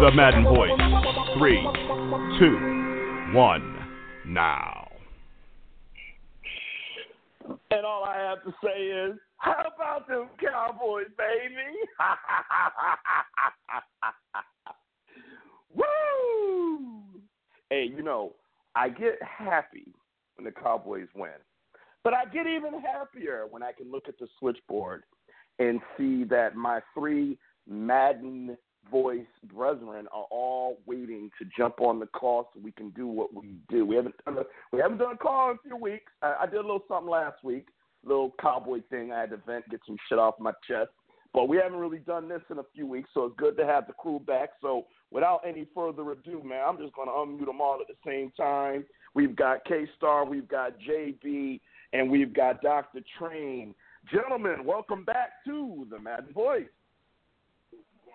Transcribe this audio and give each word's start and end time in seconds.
The 0.00 0.12
Madden 0.12 0.44
Voice. 0.44 0.70
Three, 1.36 1.60
two, 2.38 2.56
one, 3.34 3.76
now. 4.24 4.88
And 7.72 7.84
all 7.84 8.04
I 8.04 8.16
have 8.18 8.44
to 8.44 8.54
say 8.62 8.84
is, 8.84 9.18
how 9.38 9.64
about 9.74 10.06
them 10.06 10.28
Cowboys, 10.40 11.08
baby? 11.18 11.80
Woo! 15.74 17.02
Hey, 17.68 17.90
you 17.92 18.04
know, 18.04 18.36
I 18.76 18.90
get 18.90 19.20
happy 19.20 19.92
when 20.36 20.44
the 20.44 20.52
Cowboys 20.52 21.08
win, 21.16 21.32
but 22.04 22.14
I 22.14 22.24
get 22.26 22.46
even 22.46 22.80
happier 22.80 23.48
when 23.50 23.64
I 23.64 23.72
can 23.72 23.90
look 23.90 24.06
at 24.06 24.16
the 24.20 24.28
switchboard 24.38 25.02
and 25.58 25.80
see 25.96 26.22
that 26.22 26.54
my 26.54 26.78
three 26.94 27.36
Madden 27.66 28.56
voice 28.90 29.26
brethren 29.54 30.06
are 30.12 30.26
all 30.30 30.78
waiting 30.86 31.30
to 31.38 31.48
jump 31.56 31.80
on 31.80 31.98
the 31.98 32.06
call 32.06 32.50
so 32.52 32.60
we 32.62 32.72
can 32.72 32.90
do 32.90 33.06
what 33.06 33.34
we 33.34 33.56
do. 33.68 33.84
We 33.84 33.96
haven't 33.96 34.14
done 34.24 34.38
a, 34.38 34.42
we 34.72 34.80
haven't 34.80 34.98
done 34.98 35.12
a 35.12 35.16
call 35.16 35.50
in 35.50 35.56
a 35.56 35.68
few 35.68 35.76
weeks. 35.76 36.12
I, 36.22 36.36
I 36.42 36.46
did 36.46 36.56
a 36.56 36.62
little 36.62 36.84
something 36.88 37.10
last 37.10 37.42
week, 37.42 37.68
little 38.04 38.34
cowboy 38.40 38.80
thing. 38.90 39.12
I 39.12 39.20
had 39.20 39.30
to 39.30 39.38
vent, 39.46 39.68
get 39.70 39.80
some 39.86 39.96
shit 40.08 40.18
off 40.18 40.34
my 40.38 40.52
chest. 40.66 40.90
But 41.34 41.48
we 41.48 41.58
haven't 41.58 41.78
really 41.78 41.98
done 41.98 42.28
this 42.28 42.40
in 42.50 42.58
a 42.58 42.64
few 42.74 42.86
weeks, 42.86 43.10
so 43.12 43.26
it's 43.26 43.36
good 43.36 43.56
to 43.58 43.66
have 43.66 43.86
the 43.86 43.92
crew 43.92 44.18
back. 44.18 44.50
So 44.62 44.86
without 45.10 45.42
any 45.46 45.66
further 45.74 46.10
ado, 46.12 46.42
man, 46.42 46.64
I'm 46.66 46.78
just 46.78 46.94
going 46.94 47.08
to 47.08 47.12
unmute 47.12 47.46
them 47.46 47.60
all 47.60 47.78
at 47.80 47.86
the 47.86 48.10
same 48.10 48.32
time. 48.36 48.84
We've 49.14 49.36
got 49.36 49.64
K 49.66 49.86
Star, 49.96 50.24
we've 50.24 50.48
got 50.48 50.72
JB, 50.80 51.60
and 51.92 52.10
we've 52.10 52.32
got 52.32 52.62
Dr. 52.62 53.00
Train. 53.18 53.74
Gentlemen, 54.12 54.64
welcome 54.64 55.04
back 55.04 55.44
to 55.44 55.86
the 55.90 55.98
Madden 55.98 56.32
Voice. 56.32 56.68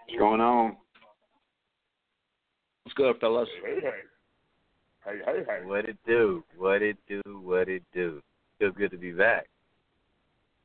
What's 0.05 0.19
going 0.19 0.41
on? 0.41 0.75
What's 2.83 2.95
good, 2.95 3.15
fellas? 3.19 3.47
Hey, 3.65 3.79
hey. 3.81 3.89
Hey, 5.05 5.19
hey, 5.25 5.43
hey. 5.47 5.65
What 5.65 5.85
it 5.85 5.97
do? 6.05 6.43
What 6.57 6.81
it 6.81 6.97
do? 7.07 7.21
What 7.25 7.69
it 7.69 7.83
do? 7.93 8.21
Feel 8.59 8.71
good 8.71 8.91
to 8.91 8.97
be 8.97 9.11
back. 9.11 9.47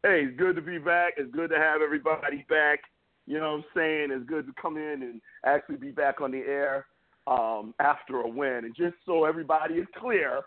Hey, 0.03 0.25
it's 0.27 0.39
good 0.39 0.57
to 0.57 0.63
be 0.63 0.79
back. 0.79 1.15
It's 1.17 1.33
good 1.33 1.51
to 1.51 1.57
have 1.57 1.83
everybody 1.83 2.45
back. 2.49 2.81
You 3.27 3.39
know 3.39 3.53
what 3.53 3.59
I'm 3.59 3.65
saying? 3.77 4.09
It's 4.11 4.29
good 4.29 4.47
to 4.47 4.53
come 4.61 4.77
in 4.77 5.03
and 5.03 5.21
actually 5.45 5.77
be 5.77 5.91
back 5.93 6.21
on 6.21 6.33
the 6.33 6.39
air 6.39 6.87
um, 7.27 7.75
after 7.79 8.21
a 8.21 8.29
win. 8.29 8.65
And 8.65 8.75
just 8.75 8.97
so 9.07 9.25
everybody 9.25 9.75
is 9.75 9.87
clear, 9.99 10.41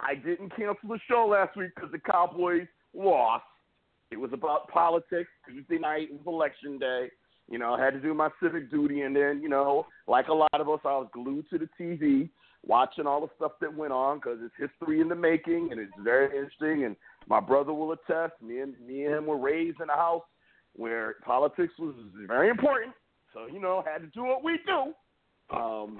I 0.00 0.14
didn't 0.16 0.50
cancel 0.56 0.88
the 0.88 0.98
show 1.08 1.26
last 1.30 1.56
week 1.56 1.70
because 1.74 1.92
the 1.92 1.98
Cowboys 1.98 2.66
lost. 2.94 3.44
It 4.10 4.16
was 4.16 4.32
about 4.32 4.68
politics. 4.68 5.30
Tuesday 5.48 5.78
night 5.78 6.08
was 6.10 6.20
election 6.26 6.78
day. 6.78 7.10
You 7.50 7.58
know, 7.58 7.74
I 7.74 7.84
had 7.84 7.92
to 7.92 8.00
do 8.00 8.12
my 8.12 8.28
civic 8.42 8.70
duty, 8.70 9.02
and 9.02 9.14
then, 9.14 9.40
you 9.42 9.48
know, 9.48 9.86
like 10.08 10.28
a 10.28 10.34
lot 10.34 10.60
of 10.60 10.68
us, 10.68 10.80
I 10.84 10.96
was 10.96 11.08
glued 11.12 11.46
to 11.50 11.58
the 11.58 11.68
TV, 11.80 12.28
watching 12.66 13.06
all 13.06 13.20
the 13.20 13.28
stuff 13.36 13.52
that 13.60 13.72
went 13.72 13.92
on 13.92 14.18
because 14.18 14.38
it's 14.42 14.54
history 14.58 15.00
in 15.00 15.08
the 15.08 15.14
making, 15.14 15.68
and 15.70 15.80
it's 15.80 15.92
very 16.02 16.26
interesting. 16.36 16.84
And 16.84 16.96
my 17.28 17.40
brother 17.40 17.72
will 17.72 17.92
attest. 17.92 18.34
Me 18.42 18.60
and 18.60 18.74
me 18.84 19.04
and 19.04 19.14
him 19.14 19.26
were 19.26 19.38
raised 19.38 19.80
in 19.80 19.88
a 19.88 19.94
house 19.94 20.24
where 20.74 21.16
politics 21.24 21.72
was 21.78 21.94
very 22.26 22.48
important. 22.48 22.92
So, 23.32 23.46
you 23.46 23.60
know, 23.60 23.84
had 23.86 24.00
to 24.00 24.08
do 24.08 24.24
what 24.24 24.42
we 24.42 24.58
do. 24.66 25.56
Um, 25.56 25.98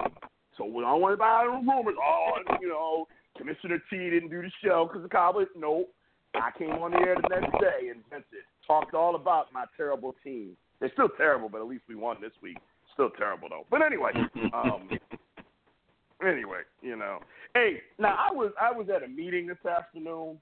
so 0.57 0.65
we 0.65 0.81
don't 0.81 1.01
worry 1.01 1.13
about 1.13 1.45
rumors. 1.45 1.95
Oh, 2.01 2.31
you 2.59 2.67
know, 2.67 3.07
Commissioner 3.37 3.81
T 3.89 3.97
didn't 3.97 4.29
do 4.29 4.41
the 4.41 4.51
show 4.63 4.87
because 4.87 5.03
the 5.03 5.09
Cowboys. 5.09 5.47
Nope. 5.55 5.93
I 6.35 6.51
came 6.57 6.71
on 6.71 6.91
the 6.91 6.97
air 6.97 7.15
the 7.15 7.29
next 7.29 7.51
day 7.59 7.89
and 7.89 8.03
vented, 8.09 8.43
talked 8.65 8.93
all 8.93 9.15
about 9.15 9.53
my 9.53 9.65
terrible 9.75 10.13
team. 10.23 10.57
They're 10.79 10.91
still 10.93 11.09
terrible, 11.17 11.49
but 11.49 11.61
at 11.61 11.67
least 11.67 11.83
we 11.89 11.95
won 11.95 12.17
this 12.21 12.31
week. 12.41 12.57
Still 12.93 13.09
terrible 13.11 13.49
though. 13.49 13.65
But 13.69 13.81
anyway, 13.81 14.11
um, 14.53 14.89
anyway, 16.21 16.61
you 16.81 16.95
know. 16.95 17.19
Hey, 17.53 17.81
now 17.99 18.15
I 18.17 18.33
was 18.33 18.51
I 18.61 18.71
was 18.71 18.87
at 18.93 19.03
a 19.03 19.07
meeting 19.07 19.47
this 19.47 19.63
afternoon. 19.65 20.37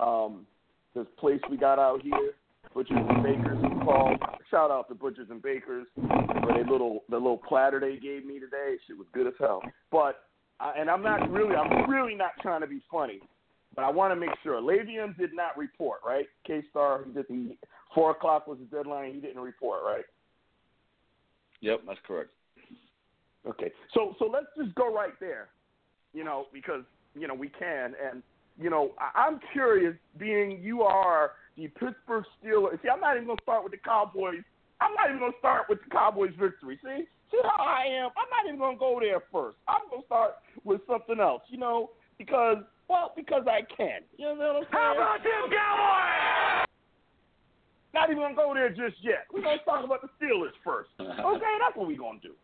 Um, 0.00 0.46
this 0.94 1.06
place 1.18 1.40
we 1.50 1.56
got 1.56 1.78
out 1.78 2.02
here, 2.02 2.32
Butchers 2.74 2.96
and 2.96 3.22
Bakers 3.22 3.58
called. 3.84 4.18
Shout 4.50 4.70
out 4.70 4.88
to 4.88 4.94
Butchers 4.94 5.28
and 5.30 5.42
Bakers 5.42 5.86
for 5.94 6.52
their 6.52 6.64
little 6.64 7.04
the 7.08 7.16
little 7.16 7.38
platter 7.48 7.80
they 7.80 7.96
gave 7.96 8.24
me 8.26 8.38
today. 8.38 8.76
Shit 8.86 8.98
was 8.98 9.06
good 9.12 9.26
as 9.26 9.34
hell. 9.38 9.62
But 9.90 10.24
I, 10.60 10.72
and 10.78 10.90
I'm 10.90 11.02
not 11.02 11.30
really 11.30 11.54
I'm 11.54 11.90
really 11.90 12.14
not 12.14 12.32
trying 12.42 12.60
to 12.60 12.66
be 12.66 12.82
funny, 12.90 13.20
but 13.74 13.84
I 13.84 13.90
want 13.90 14.12
to 14.12 14.16
make 14.16 14.30
sure. 14.42 14.60
Le'Veon 14.60 15.16
did 15.16 15.34
not 15.34 15.56
report, 15.56 16.00
right? 16.06 16.26
K 16.46 16.62
Star, 16.70 17.04
he 17.06 17.12
did 17.12 17.26
he 17.28 17.56
four 17.94 18.10
o'clock 18.10 18.46
was 18.46 18.58
the 18.58 18.76
deadline. 18.76 19.14
He 19.14 19.20
didn't 19.20 19.40
report, 19.40 19.80
right? 19.84 20.04
Yep, 21.60 21.80
that's 21.86 22.00
correct. 22.06 22.30
Okay, 23.46 23.70
so 23.92 24.14
so 24.18 24.26
let's 24.26 24.46
just 24.56 24.74
go 24.74 24.94
right 24.94 25.12
there, 25.20 25.48
you 26.12 26.24
know, 26.24 26.46
because 26.52 26.82
you 27.14 27.28
know 27.28 27.34
we 27.34 27.48
can, 27.48 27.94
and 28.02 28.22
you 28.58 28.70
know 28.70 28.92
I, 28.98 29.26
I'm 29.26 29.40
curious, 29.52 29.94
being 30.18 30.60
you 30.62 30.82
are 30.82 31.32
the 31.56 31.68
Pittsburgh 31.68 32.24
Steelers. 32.42 32.80
See, 32.82 32.88
I'm 32.88 33.00
not 33.00 33.16
even 33.16 33.28
gonna 33.28 33.42
start 33.42 33.62
with 33.62 33.72
the 33.72 33.78
Cowboys. 33.78 34.42
I'm 34.80 34.94
not 34.94 35.08
even 35.08 35.20
gonna 35.20 35.32
start 35.38 35.66
with 35.68 35.78
the 35.84 35.90
Cowboys' 35.90 36.32
victory. 36.40 36.78
See, 36.82 37.04
see 37.30 37.40
how 37.42 37.64
I 37.64 37.84
am. 37.86 38.10
I'm 38.16 38.30
not 38.30 38.46
even 38.46 38.58
gonna 38.58 38.78
go 38.78 38.98
there 39.00 39.22
first. 39.30 39.58
I'm 39.68 39.82
gonna 39.90 40.04
start 40.06 40.36
with 40.64 40.80
something 40.86 41.20
else, 41.20 41.42
you 41.48 41.58
know, 41.58 41.90
because 42.18 42.58
well, 42.88 43.12
because 43.14 43.44
I 43.46 43.60
can. 43.76 44.00
You 44.16 44.26
know 44.26 44.34
what 44.34 44.40
I'm 44.40 44.62
saying? 44.62 44.68
How 44.72 44.94
about 44.96 45.22
them 45.22 45.50
Cowboys? 45.52 46.73
Not 47.94 48.10
even 48.10 48.22
gonna 48.22 48.34
go 48.34 48.52
there 48.52 48.70
just 48.70 48.98
yet. 49.02 49.26
We're 49.32 49.42
gonna 49.42 49.62
talk 49.64 49.84
about 49.84 50.02
the 50.02 50.08
Steelers 50.18 50.52
first. 50.64 50.90
Okay, 50.98 51.54
that's 51.62 51.76
what 51.76 51.86
we're 51.86 51.96
gonna 51.96 52.18
do. 52.20 52.34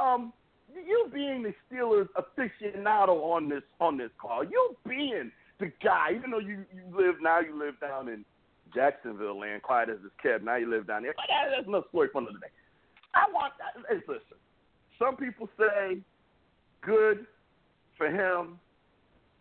Um, 0.00 0.32
you 0.72 1.10
being 1.12 1.42
the 1.42 1.52
Steelers 1.66 2.06
aficionado 2.14 3.08
on 3.08 3.48
this 3.48 3.64
on 3.80 3.98
this 3.98 4.10
call, 4.20 4.44
you 4.44 4.76
being 4.88 5.32
the 5.58 5.72
guy, 5.82 6.10
even 6.16 6.30
though 6.30 6.38
you 6.38 6.64
you 6.72 6.82
live 6.96 7.16
now, 7.20 7.40
you 7.40 7.58
live 7.58 7.78
down 7.80 8.08
in 8.08 8.24
Jacksonville 8.72 9.38
land, 9.38 9.62
quiet 9.62 9.88
as 9.88 9.96
this 10.00 10.12
kept. 10.22 10.44
Now 10.44 10.56
you 10.56 10.70
live 10.70 10.86
down 10.86 11.02
there. 11.02 11.14
But 11.16 11.26
that, 11.28 11.50
that's 11.56 11.66
another 11.66 11.86
story 11.88 12.08
for 12.12 12.20
another 12.20 12.38
day. 12.38 12.52
I 13.12 13.26
want. 13.32 13.52
Hey, 13.88 13.96
listen. 14.06 14.38
Some 14.96 15.16
people 15.16 15.48
say 15.58 15.98
good 16.82 17.26
for 17.98 18.06
him. 18.06 18.60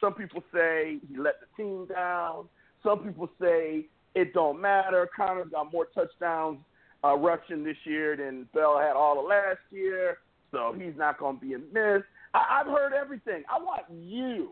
Some 0.01 0.15
people 0.15 0.43
say 0.51 0.97
he 1.07 1.17
let 1.17 1.35
the 1.41 1.61
team 1.61 1.85
down. 1.85 2.45
Some 2.81 2.99
people 2.99 3.29
say 3.39 3.85
it 4.19 4.33
don't 4.33 4.59
matter. 4.59 5.09
Conner's 5.15 5.49
got 5.51 5.71
more 5.71 5.87
touchdowns 5.95 6.59
uh, 7.03 7.15
rushing 7.15 7.63
this 7.63 7.77
year 7.85 8.17
than 8.17 8.47
Bell 8.53 8.77
had 8.79 8.93
all 8.95 9.19
of 9.19 9.25
last 9.25 9.59
year, 9.71 10.17
so 10.51 10.75
he's 10.77 10.93
not 10.97 11.17
going 11.17 11.39
to 11.39 11.45
be 11.45 11.53
a 11.53 11.59
miss. 11.59 12.03
I- 12.33 12.59
I've 12.59 12.67
heard 12.67 12.93
everything. 12.93 13.43
I 13.49 13.61
want 13.61 13.83
you, 13.89 14.51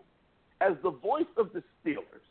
as 0.61 0.73
the 0.83 0.91
voice 0.91 1.25
of 1.35 1.51
the 1.53 1.61
Steelers, 1.83 2.25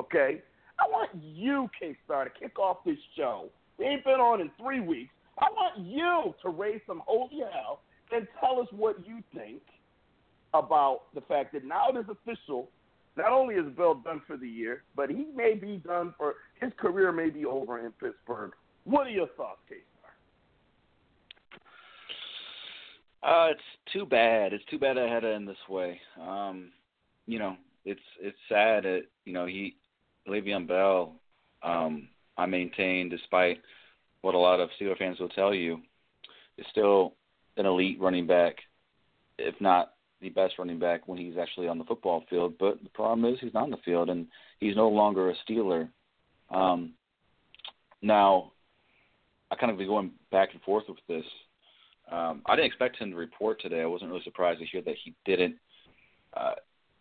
okay? 0.00 0.42
I 0.78 0.88
want 0.88 1.10
you, 1.14 1.70
K 1.78 1.96
Star, 2.04 2.24
to 2.24 2.30
kick 2.30 2.58
off 2.58 2.78
this 2.84 2.98
show. 3.16 3.48
We 3.78 3.84
ain't 3.86 4.04
been 4.04 4.14
on 4.14 4.40
in 4.40 4.50
three 4.60 4.80
weeks. 4.80 5.12
I 5.38 5.48
want 5.52 5.78
you 5.78 6.34
to 6.42 6.48
raise 6.48 6.80
some 6.86 7.02
holy 7.06 7.42
hell 7.52 7.82
and 8.12 8.26
tell 8.40 8.60
us 8.60 8.66
what 8.72 9.06
you 9.06 9.22
think 9.34 9.62
about 10.52 11.02
the 11.14 11.20
fact 11.20 11.52
that 11.52 11.64
now 11.64 11.88
it 11.90 11.96
is 11.96 12.06
official. 12.10 12.68
Not 13.16 13.32
only 13.32 13.56
is 13.56 13.66
Bell 13.76 13.94
done 13.94 14.22
for 14.26 14.36
the 14.36 14.48
year, 14.48 14.84
but 14.94 15.10
he 15.10 15.26
may 15.34 15.54
be 15.54 15.78
done 15.78 16.14
for 16.16 16.36
his 16.60 16.72
career 16.78 17.12
may 17.12 17.30
be 17.30 17.44
over 17.44 17.84
in 17.84 17.92
Pittsburgh. 17.92 18.52
What 18.84 19.06
are 19.06 19.10
your 19.10 19.28
thoughts, 19.36 19.60
K 19.68 19.76
Uh, 23.22 23.48
it's 23.50 23.60
too 23.92 24.06
bad. 24.06 24.52
It's 24.54 24.64
too 24.70 24.78
bad 24.78 24.96
I 24.96 25.06
had 25.06 25.20
to 25.20 25.34
end 25.34 25.46
this 25.46 25.68
way. 25.68 26.00
Um, 26.20 26.70
you 27.26 27.38
know, 27.38 27.56
it's 27.84 28.00
it's 28.20 28.38
sad 28.48 28.84
that 28.84 29.02
you 29.24 29.32
know 29.32 29.46
he 29.46 29.76
Le'Veon 30.26 30.66
Bell. 30.66 31.14
Um, 31.62 32.08
I 32.38 32.46
maintain, 32.46 33.10
despite 33.10 33.60
what 34.22 34.34
a 34.34 34.38
lot 34.38 34.60
of 34.60 34.70
Steelers 34.80 34.98
fans 34.98 35.20
will 35.20 35.28
tell 35.28 35.52
you, 35.52 35.80
is 36.56 36.66
still 36.70 37.14
an 37.58 37.66
elite 37.66 38.00
running 38.00 38.26
back, 38.26 38.56
if 39.38 39.54
not 39.60 39.92
the 40.20 40.28
best 40.30 40.58
running 40.58 40.78
back 40.78 41.06
when 41.06 41.18
he's 41.18 41.38
actually 41.38 41.68
on 41.68 41.78
the 41.78 41.84
football 41.84 42.24
field. 42.28 42.54
But 42.58 42.82
the 42.82 42.90
problem 42.90 43.32
is 43.32 43.38
he's 43.40 43.54
not 43.54 43.64
on 43.64 43.70
the 43.70 43.76
field, 43.84 44.10
and 44.10 44.26
he's 44.58 44.76
no 44.76 44.88
longer 44.88 45.30
a 45.30 45.34
Steeler. 45.48 45.88
Um, 46.50 46.92
now, 48.02 48.52
I 49.50 49.56
kind 49.56 49.72
of 49.72 49.78
be 49.78 49.86
going 49.86 50.12
back 50.30 50.50
and 50.52 50.62
forth 50.62 50.84
with 50.88 50.98
this. 51.08 51.24
Um, 52.10 52.42
I 52.46 52.56
didn't 52.56 52.66
expect 52.66 52.96
him 52.96 53.10
to 53.10 53.16
report 53.16 53.60
today. 53.60 53.82
I 53.82 53.86
wasn't 53.86 54.10
really 54.10 54.24
surprised 54.24 54.60
to 54.60 54.66
hear 54.66 54.82
that 54.82 54.96
he 55.04 55.14
didn't. 55.24 55.56
Uh, 56.34 56.54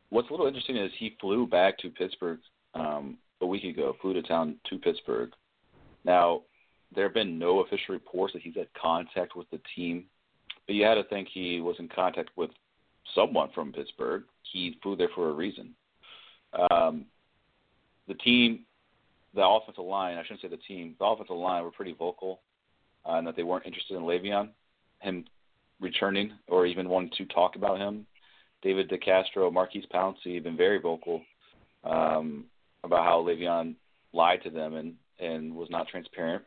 what's 0.10 0.30
a 0.30 0.32
little 0.32 0.48
interesting 0.48 0.78
is 0.78 0.92
he 0.98 1.16
flew 1.20 1.48
back 1.48 1.78
to 1.80 1.90
Pittsburgh 1.90 2.40
um, 2.76 3.18
a 3.42 3.46
week 3.46 3.64
ago, 3.64 3.96
flew 4.02 4.14
to 4.14 4.22
town 4.22 4.56
to 4.70 4.78
Pittsburgh. 4.78 5.32
Now, 6.06 6.42
there 6.94 7.06
have 7.06 7.14
been 7.14 7.38
no 7.38 7.60
official 7.62 7.94
reports 7.94 8.34
that 8.34 8.42
he's 8.42 8.56
had 8.56 8.68
contact 8.80 9.36
with 9.36 9.50
the 9.52 9.60
team, 9.76 10.06
but 10.66 10.76
you 10.76 10.86
had 10.86 10.96
to 10.96 11.04
think 11.06 11.28
he 11.32 11.62
was 11.62 11.76
in 11.80 11.88
contact 11.88 12.30
with 12.36 12.52
someone 13.16 13.50
from 13.54 13.72
Pittsburgh. 13.72 14.24
He 14.52 14.78
flew 14.82 14.96
there 14.96 15.10
for 15.16 15.30
a 15.30 15.34
reason. 15.34 15.74
Um, 16.72 17.06
the 18.08 18.16
team, 18.16 18.62
the 19.36 19.46
offensive 19.46 19.84
line, 19.84 20.18
I 20.18 20.24
shouldn't 20.24 20.42
say 20.42 20.48
the 20.48 20.58
team, 20.58 20.96
the 21.00 21.06
offensive 21.06 21.36
line 21.36 21.64
were 21.64 21.72
pretty 21.72 21.94
vocal 21.94 22.42
uh, 23.06 23.22
that 23.22 23.36
they 23.36 23.44
weren't 23.44 23.66
interested 23.66 23.96
in 23.96 24.04
Le'Veon, 24.04 24.50
him 25.00 25.26
returning 25.80 26.32
or 26.48 26.66
even 26.66 26.90
wanting 26.90 27.12
to 27.18 27.26
talk 27.34 27.56
about 27.56 27.78
him. 27.78 28.06
David 28.62 28.90
DeCastro, 28.90 29.54
Maurkice 29.54 29.86
Pouncey 29.94 30.36
have 30.36 30.44
been 30.44 30.58
very 30.58 30.80
vocal 30.80 31.22
um, 31.84 32.46
about 32.84 33.06
how 33.06 33.24
Le'Veon 33.24 33.76
lied 34.12 34.44
to 34.44 34.50
them 34.50 34.76
and, 34.76 34.96
and 35.20 35.56
was 35.56 35.70
not 35.70 35.88
transparent. 35.88 36.44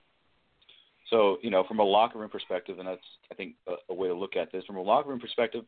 So, 1.09 1.39
you 1.43 1.51
know, 1.51 1.65
from 1.69 1.79
a 1.79 1.85
locker 1.85 2.19
room 2.19 2.31
perspective, 2.31 2.79
and 2.79 2.89
that's, 2.89 3.01
I 3.31 3.35
think, 3.35 3.55
a, 3.69 3.75
a 3.91 3.95
way 3.95 4.09
to 4.09 4.15
look 4.15 4.37
at 4.37 4.51
this, 4.51 4.65
from 4.65 4.77
a 4.77 4.83
locker 4.83 5.11
room 5.11 5.21
perspective, 5.21 5.65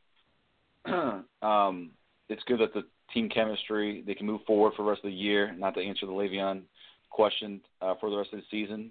um, 1.43 1.91
it's 2.29 2.43
good 2.45 2.61
that 2.61 2.75
the 2.75 2.85
team 3.13 3.29
chemistry, 3.29 4.03
they 4.07 4.15
can 4.15 4.27
move 4.27 4.41
forward 4.47 4.73
for 4.77 4.83
the 4.83 4.89
rest 4.89 5.05
of 5.05 5.11
the 5.11 5.17
year, 5.17 5.55
not 5.57 5.75
to 5.75 5.81
answer 5.81 6.07
the 6.07 6.13
Le'Veon 6.13 6.63
question 7.11 7.61
uh, 7.81 7.95
for 8.01 8.11
the 8.11 8.17
rest 8.17 8.33
of 8.33 8.41
the 8.41 8.45
season. 8.51 8.91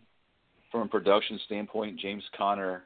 From 0.71 0.81
a 0.81 0.87
production 0.87 1.39
standpoint, 1.45 1.99
James 1.99 2.23
Conner 2.35 2.83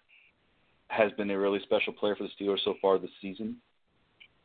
has 0.89 1.11
been 1.13 1.29
a 1.31 1.37
really 1.37 1.59
special 1.63 1.93
player 1.93 2.15
for 2.15 2.23
the 2.23 2.43
Steelers 2.43 2.63
so 2.63 2.75
far 2.81 2.97
this 2.97 3.09
season. 3.21 3.57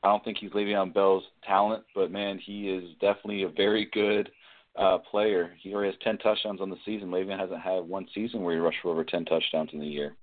I 0.02 0.08
don't 0.08 0.24
think 0.24 0.38
he's 0.38 0.50
Le'Veon 0.50 0.92
Bell's 0.92 1.22
talent, 1.46 1.84
but 1.94 2.10
man, 2.10 2.38
he 2.38 2.68
is 2.68 2.90
definitely 3.00 3.44
a 3.44 3.48
very 3.48 3.88
good 3.92 4.30
uh, 4.76 4.98
player. 4.98 5.52
He 5.60 5.72
already 5.72 5.92
has 5.92 6.00
10 6.02 6.18
touchdowns 6.18 6.60
on 6.60 6.70
the 6.70 6.76
season. 6.84 7.10
Le'Veon 7.10 7.38
hasn't 7.38 7.60
had 7.60 7.80
one 7.84 8.06
season 8.14 8.42
where 8.42 8.54
he 8.54 8.60
rushed 8.60 8.78
for 8.82 8.90
over 8.90 9.04
10 9.04 9.24
touchdowns 9.24 9.70
in 9.72 9.78
the 9.78 9.86
year. 9.86 10.16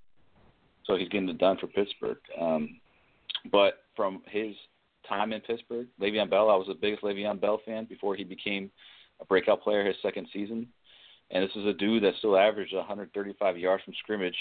So 0.84 0.96
he's 0.96 1.08
getting 1.08 1.28
it 1.28 1.38
done 1.38 1.56
for 1.58 1.66
Pittsburgh. 1.66 2.18
Um, 2.38 2.80
but 3.50 3.74
from 4.00 4.22
his 4.30 4.54
time 5.06 5.34
in 5.34 5.42
Pittsburgh, 5.42 5.86
Le'Veon 6.00 6.30
Bell, 6.30 6.48
I 6.48 6.56
was 6.56 6.68
the 6.68 6.74
biggest 6.74 7.02
Le'Veon 7.02 7.38
Bell 7.38 7.60
fan 7.66 7.84
before 7.84 8.14
he 8.14 8.24
became 8.24 8.70
a 9.20 9.26
breakout 9.26 9.60
player 9.60 9.84
his 9.84 9.96
second 10.00 10.26
season. 10.32 10.66
And 11.30 11.44
this 11.44 11.54
is 11.54 11.66
a 11.66 11.74
dude 11.74 12.02
that 12.04 12.14
still 12.16 12.38
averaged 12.38 12.74
135 12.74 13.58
yards 13.58 13.84
from 13.84 13.92
scrimmage, 14.02 14.38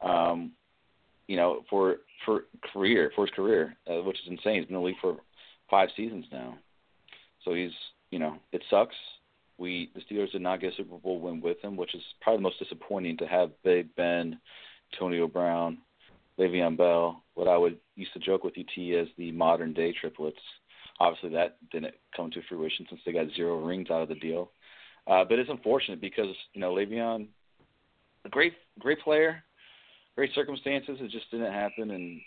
um, 0.00 0.52
you 1.26 1.36
know, 1.36 1.64
for 1.68 1.96
for 2.24 2.44
career 2.72 3.10
for 3.16 3.26
his 3.26 3.34
career, 3.34 3.76
uh, 3.90 4.00
which 4.02 4.20
is 4.20 4.30
insane. 4.30 4.60
He's 4.60 4.66
been 4.66 4.76
in 4.76 4.80
the 4.80 4.86
league 4.86 4.94
for 5.02 5.16
five 5.68 5.88
seasons 5.96 6.26
now. 6.30 6.56
So 7.44 7.52
he's, 7.52 7.72
you 8.12 8.20
know, 8.20 8.36
it 8.52 8.62
sucks. 8.70 8.94
We 9.58 9.90
the 9.96 10.02
Steelers 10.02 10.30
did 10.30 10.40
not 10.40 10.60
get 10.60 10.74
a 10.74 10.76
Super 10.76 10.98
Bowl 10.98 11.18
win 11.18 11.40
with 11.40 11.60
him, 11.62 11.76
which 11.76 11.96
is 11.96 12.02
probably 12.20 12.38
the 12.38 12.42
most 12.42 12.60
disappointing 12.60 13.16
to 13.16 13.26
have 13.26 13.50
Big 13.64 13.92
Ben, 13.96 14.38
Antonio 14.92 15.26
Brown, 15.26 15.78
Le'Veon 16.38 16.76
Bell, 16.76 17.22
what 17.34 17.48
I 17.48 17.56
would 17.56 17.78
used 17.96 18.12
to 18.14 18.18
joke 18.18 18.44
with 18.44 18.54
UT 18.58 18.96
as 18.98 19.08
the 19.16 19.32
modern 19.32 19.72
day 19.72 19.94
triplets. 19.98 20.38
Obviously, 21.00 21.30
that 21.30 21.56
didn't 21.70 21.94
come 22.16 22.30
to 22.30 22.40
fruition 22.48 22.86
since 22.88 23.00
they 23.04 23.12
got 23.12 23.26
zero 23.34 23.64
rings 23.64 23.90
out 23.90 24.02
of 24.02 24.08
the 24.08 24.14
deal. 24.16 24.50
Uh, 25.06 25.24
but 25.24 25.38
it's 25.38 25.50
unfortunate 25.50 26.00
because 26.00 26.34
you 26.52 26.60
know 26.60 26.72
Le'Veon, 26.72 27.26
a 28.24 28.28
great 28.28 28.54
great 28.78 29.00
player, 29.00 29.42
great 30.16 30.30
circumstances. 30.34 30.98
It 31.00 31.10
just 31.10 31.30
didn't 31.30 31.52
happen, 31.52 31.90
and 31.90 32.20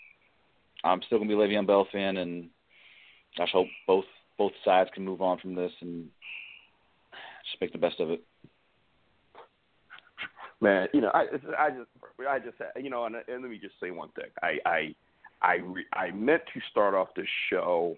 I'm 0.84 1.02
still 1.06 1.18
gonna 1.18 1.28
be 1.28 1.34
a 1.34 1.38
Le'Veon 1.38 1.66
Bell 1.66 1.86
fan, 1.90 2.18
and 2.18 2.48
I 3.38 3.46
hope 3.52 3.66
both 3.86 4.04
both 4.38 4.52
sides 4.64 4.90
can 4.94 5.04
move 5.04 5.20
on 5.20 5.38
from 5.38 5.54
this 5.54 5.72
and 5.80 6.08
just 7.50 7.60
make 7.60 7.72
the 7.72 7.78
best 7.78 8.00
of 8.00 8.10
it 8.10 8.22
man. 10.60 10.88
You 10.92 11.00
know, 11.00 11.10
I 11.14 11.26
I 11.58 11.70
just 11.70 11.88
I 12.28 12.38
just 12.38 12.56
you 12.76 12.90
know, 12.90 13.04
and, 13.04 13.16
and 13.16 13.42
let 13.42 13.50
me 13.50 13.58
just 13.58 13.74
say 13.80 13.90
one 13.90 14.10
thing. 14.10 14.30
I 14.42 14.58
I 14.66 14.94
I 15.42 15.54
re, 15.56 15.84
I 15.92 16.10
meant 16.10 16.42
to 16.54 16.60
start 16.70 16.94
off 16.94 17.08
this 17.14 17.28
show, 17.50 17.96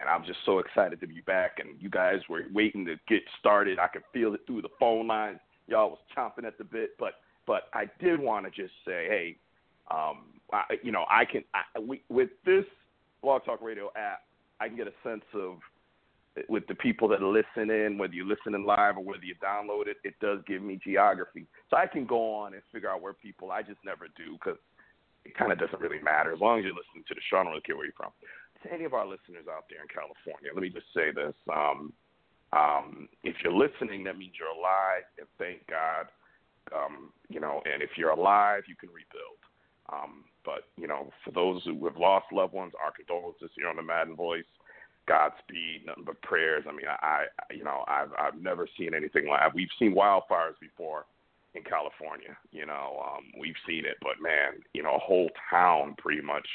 and 0.00 0.08
I'm 0.08 0.24
just 0.24 0.38
so 0.44 0.58
excited 0.58 1.00
to 1.00 1.06
be 1.06 1.20
back. 1.22 1.58
And 1.58 1.80
you 1.80 1.90
guys 1.90 2.20
were 2.28 2.42
waiting 2.52 2.84
to 2.86 2.96
get 3.08 3.22
started. 3.38 3.78
I 3.78 3.88
could 3.88 4.02
feel 4.12 4.34
it 4.34 4.40
through 4.46 4.62
the 4.62 4.70
phone 4.78 5.06
lines. 5.06 5.38
Y'all 5.66 5.90
was 5.90 5.98
chomping 6.16 6.46
at 6.46 6.58
the 6.58 6.64
bit, 6.64 6.90
but 6.98 7.14
but 7.46 7.64
I 7.74 7.84
did 8.00 8.20
want 8.20 8.46
to 8.46 8.50
just 8.50 8.74
say, 8.84 9.06
hey, 9.08 9.36
um, 9.90 10.24
I, 10.52 10.62
you 10.82 10.92
know, 10.92 11.04
I 11.10 11.24
can 11.24 11.44
I, 11.54 11.78
we, 11.78 12.02
with 12.08 12.30
this 12.44 12.64
Blog 13.22 13.44
Talk 13.44 13.60
Radio 13.62 13.90
app, 13.96 14.22
I 14.60 14.68
can 14.68 14.76
get 14.76 14.86
a 14.86 14.92
sense 15.02 15.24
of 15.34 15.58
with 16.48 16.66
the 16.66 16.74
people 16.74 17.08
that 17.08 17.22
listen 17.22 17.70
in, 17.70 17.98
whether 17.98 18.12
you 18.12 18.28
listen 18.28 18.54
in 18.54 18.64
live 18.64 18.96
or 18.96 19.04
whether 19.04 19.24
you 19.24 19.34
download 19.42 19.88
it, 19.88 19.96
it 20.04 20.14
does 20.20 20.40
give 20.46 20.62
me 20.62 20.78
geography. 20.82 21.46
So 21.70 21.76
I 21.76 21.86
can 21.86 22.06
go 22.06 22.34
on 22.34 22.54
and 22.54 22.62
figure 22.72 22.90
out 22.90 23.00
where 23.00 23.14
people, 23.14 23.50
I 23.50 23.62
just 23.62 23.80
never 23.84 24.06
do 24.16 24.32
because 24.32 24.58
it 25.24 25.36
kind 25.36 25.52
of 25.52 25.58
doesn't 25.58 25.80
really 25.80 26.02
matter. 26.02 26.32
As 26.32 26.40
long 26.40 26.58
as 26.58 26.64
you're 26.64 26.76
listening 26.76 27.04
to 27.08 27.14
the 27.14 27.20
show, 27.28 27.38
I 27.38 27.44
don't 27.44 27.52
really 27.52 27.62
care 27.62 27.76
where 27.76 27.86
you're 27.86 27.96
from. 27.96 28.12
To 28.62 28.72
any 28.72 28.84
of 28.84 28.94
our 28.94 29.06
listeners 29.06 29.48
out 29.50 29.64
there 29.68 29.80
in 29.80 29.88
California, 29.88 30.50
let 30.52 30.62
me 30.62 30.70
just 30.70 30.92
say 30.94 31.10
this. 31.12 31.34
Um, 31.52 31.92
um, 32.52 33.08
if 33.24 33.36
you're 33.42 33.52
listening, 33.52 34.04
that 34.04 34.16
means 34.16 34.34
you're 34.38 34.54
alive, 34.54 35.04
and 35.18 35.26
thank 35.38 35.66
God. 35.66 36.06
Um, 36.74 37.12
you 37.28 37.40
know, 37.40 37.62
and 37.64 37.82
if 37.82 37.90
you're 37.96 38.10
alive, 38.10 38.64
you 38.66 38.76
can 38.76 38.88
rebuild. 38.88 39.40
Um, 39.92 40.24
but, 40.44 40.66
you 40.76 40.86
know, 40.86 41.10
for 41.24 41.30
those 41.30 41.62
who 41.64 41.84
have 41.86 41.96
lost 41.96 42.26
loved 42.32 42.54
ones, 42.54 42.72
our 42.82 42.92
condolences 42.92 43.50
here 43.56 43.68
on 43.68 43.76
the 43.76 43.82
Madden 43.82 44.16
Voice. 44.16 44.50
Godspeed, 45.06 45.86
nothing 45.86 46.04
but 46.04 46.20
prayers. 46.22 46.64
I 46.68 46.72
mean, 46.72 46.86
I, 46.88 47.26
I 47.38 47.54
you 47.54 47.64
know, 47.64 47.84
I've 47.86 48.10
I've 48.18 48.40
never 48.40 48.68
seen 48.78 48.94
anything 48.94 49.28
like. 49.28 49.54
We've 49.54 49.68
seen 49.78 49.94
wildfires 49.94 50.58
before 50.60 51.06
in 51.54 51.62
California. 51.62 52.36
You 52.50 52.66
know, 52.66 53.02
um, 53.04 53.24
we've 53.38 53.58
seen 53.66 53.84
it, 53.86 53.96
but 54.02 54.20
man, 54.20 54.62
you 54.74 54.82
know, 54.82 54.96
a 54.96 54.98
whole 54.98 55.28
town 55.50 55.94
pretty 55.98 56.22
much 56.22 56.46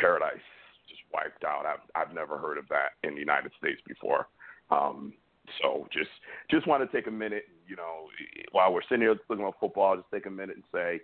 paradise 0.00 0.42
just 0.88 1.02
wiped 1.12 1.44
out. 1.44 1.66
I've 1.66 1.84
I've 1.94 2.14
never 2.14 2.38
heard 2.38 2.58
of 2.58 2.68
that 2.68 2.96
in 3.02 3.14
the 3.14 3.20
United 3.20 3.52
States 3.58 3.80
before. 3.86 4.28
Um, 4.70 5.12
so 5.60 5.86
just 5.92 6.10
just 6.50 6.66
want 6.66 6.88
to 6.88 6.96
take 6.96 7.06
a 7.06 7.10
minute, 7.10 7.44
you 7.68 7.76
know, 7.76 8.08
while 8.52 8.72
we're 8.72 8.82
sitting 8.82 9.02
here 9.02 9.16
looking 9.28 9.44
at 9.44 9.54
football, 9.60 9.96
just 9.96 10.10
take 10.12 10.26
a 10.26 10.30
minute 10.30 10.56
and 10.56 10.64
say, 10.72 11.00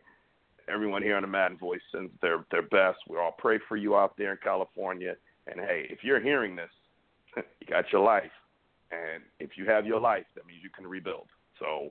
everyone 0.73 1.03
here 1.03 1.17
on 1.17 1.23
the 1.23 1.29
Madden 1.29 1.59
Voice 1.59 1.81
sends 1.93 2.11
their 2.23 2.45
their 2.51 2.63
best. 2.63 2.99
We 3.09 3.19
all 3.19 3.35
pray 3.37 3.59
for 3.69 3.77
you 3.77 3.97
out 3.97 4.17
there 4.17 4.33
in 4.33 4.39
California 4.43 5.17
and 5.51 5.61
hey, 5.61 5.87
if 5.91 6.03
you're 6.03 6.21
hearing 6.21 6.57
this, 6.57 6.71
you 7.37 7.67
got 7.69 7.85
your 7.93 8.05
life. 8.05 8.31
And 8.93 9.23
if 9.39 9.51
you 9.57 9.67
have 9.67 9.87
your 9.87 10.01
life, 10.01 10.25
that 10.35 10.47
means 10.47 10.61
you 10.63 10.71
can 10.71 10.87
rebuild. 10.87 11.29
So, 11.59 11.91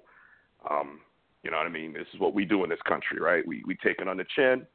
um, 0.69 0.99
you 1.43 1.51
know 1.51 1.57
what 1.57 1.67
I 1.67 1.69
mean? 1.69 1.93
This 1.93 2.07
is 2.13 2.19
what 2.19 2.33
we 2.33 2.43
do 2.43 2.63
in 2.63 2.69
this 2.69 2.81
country, 2.87 3.19
right? 3.19 3.47
We 3.47 3.63
we 3.65 3.75
take 3.75 3.99
it 3.99 4.07
on 4.07 4.17
the 4.17 4.25
chin 4.35 4.65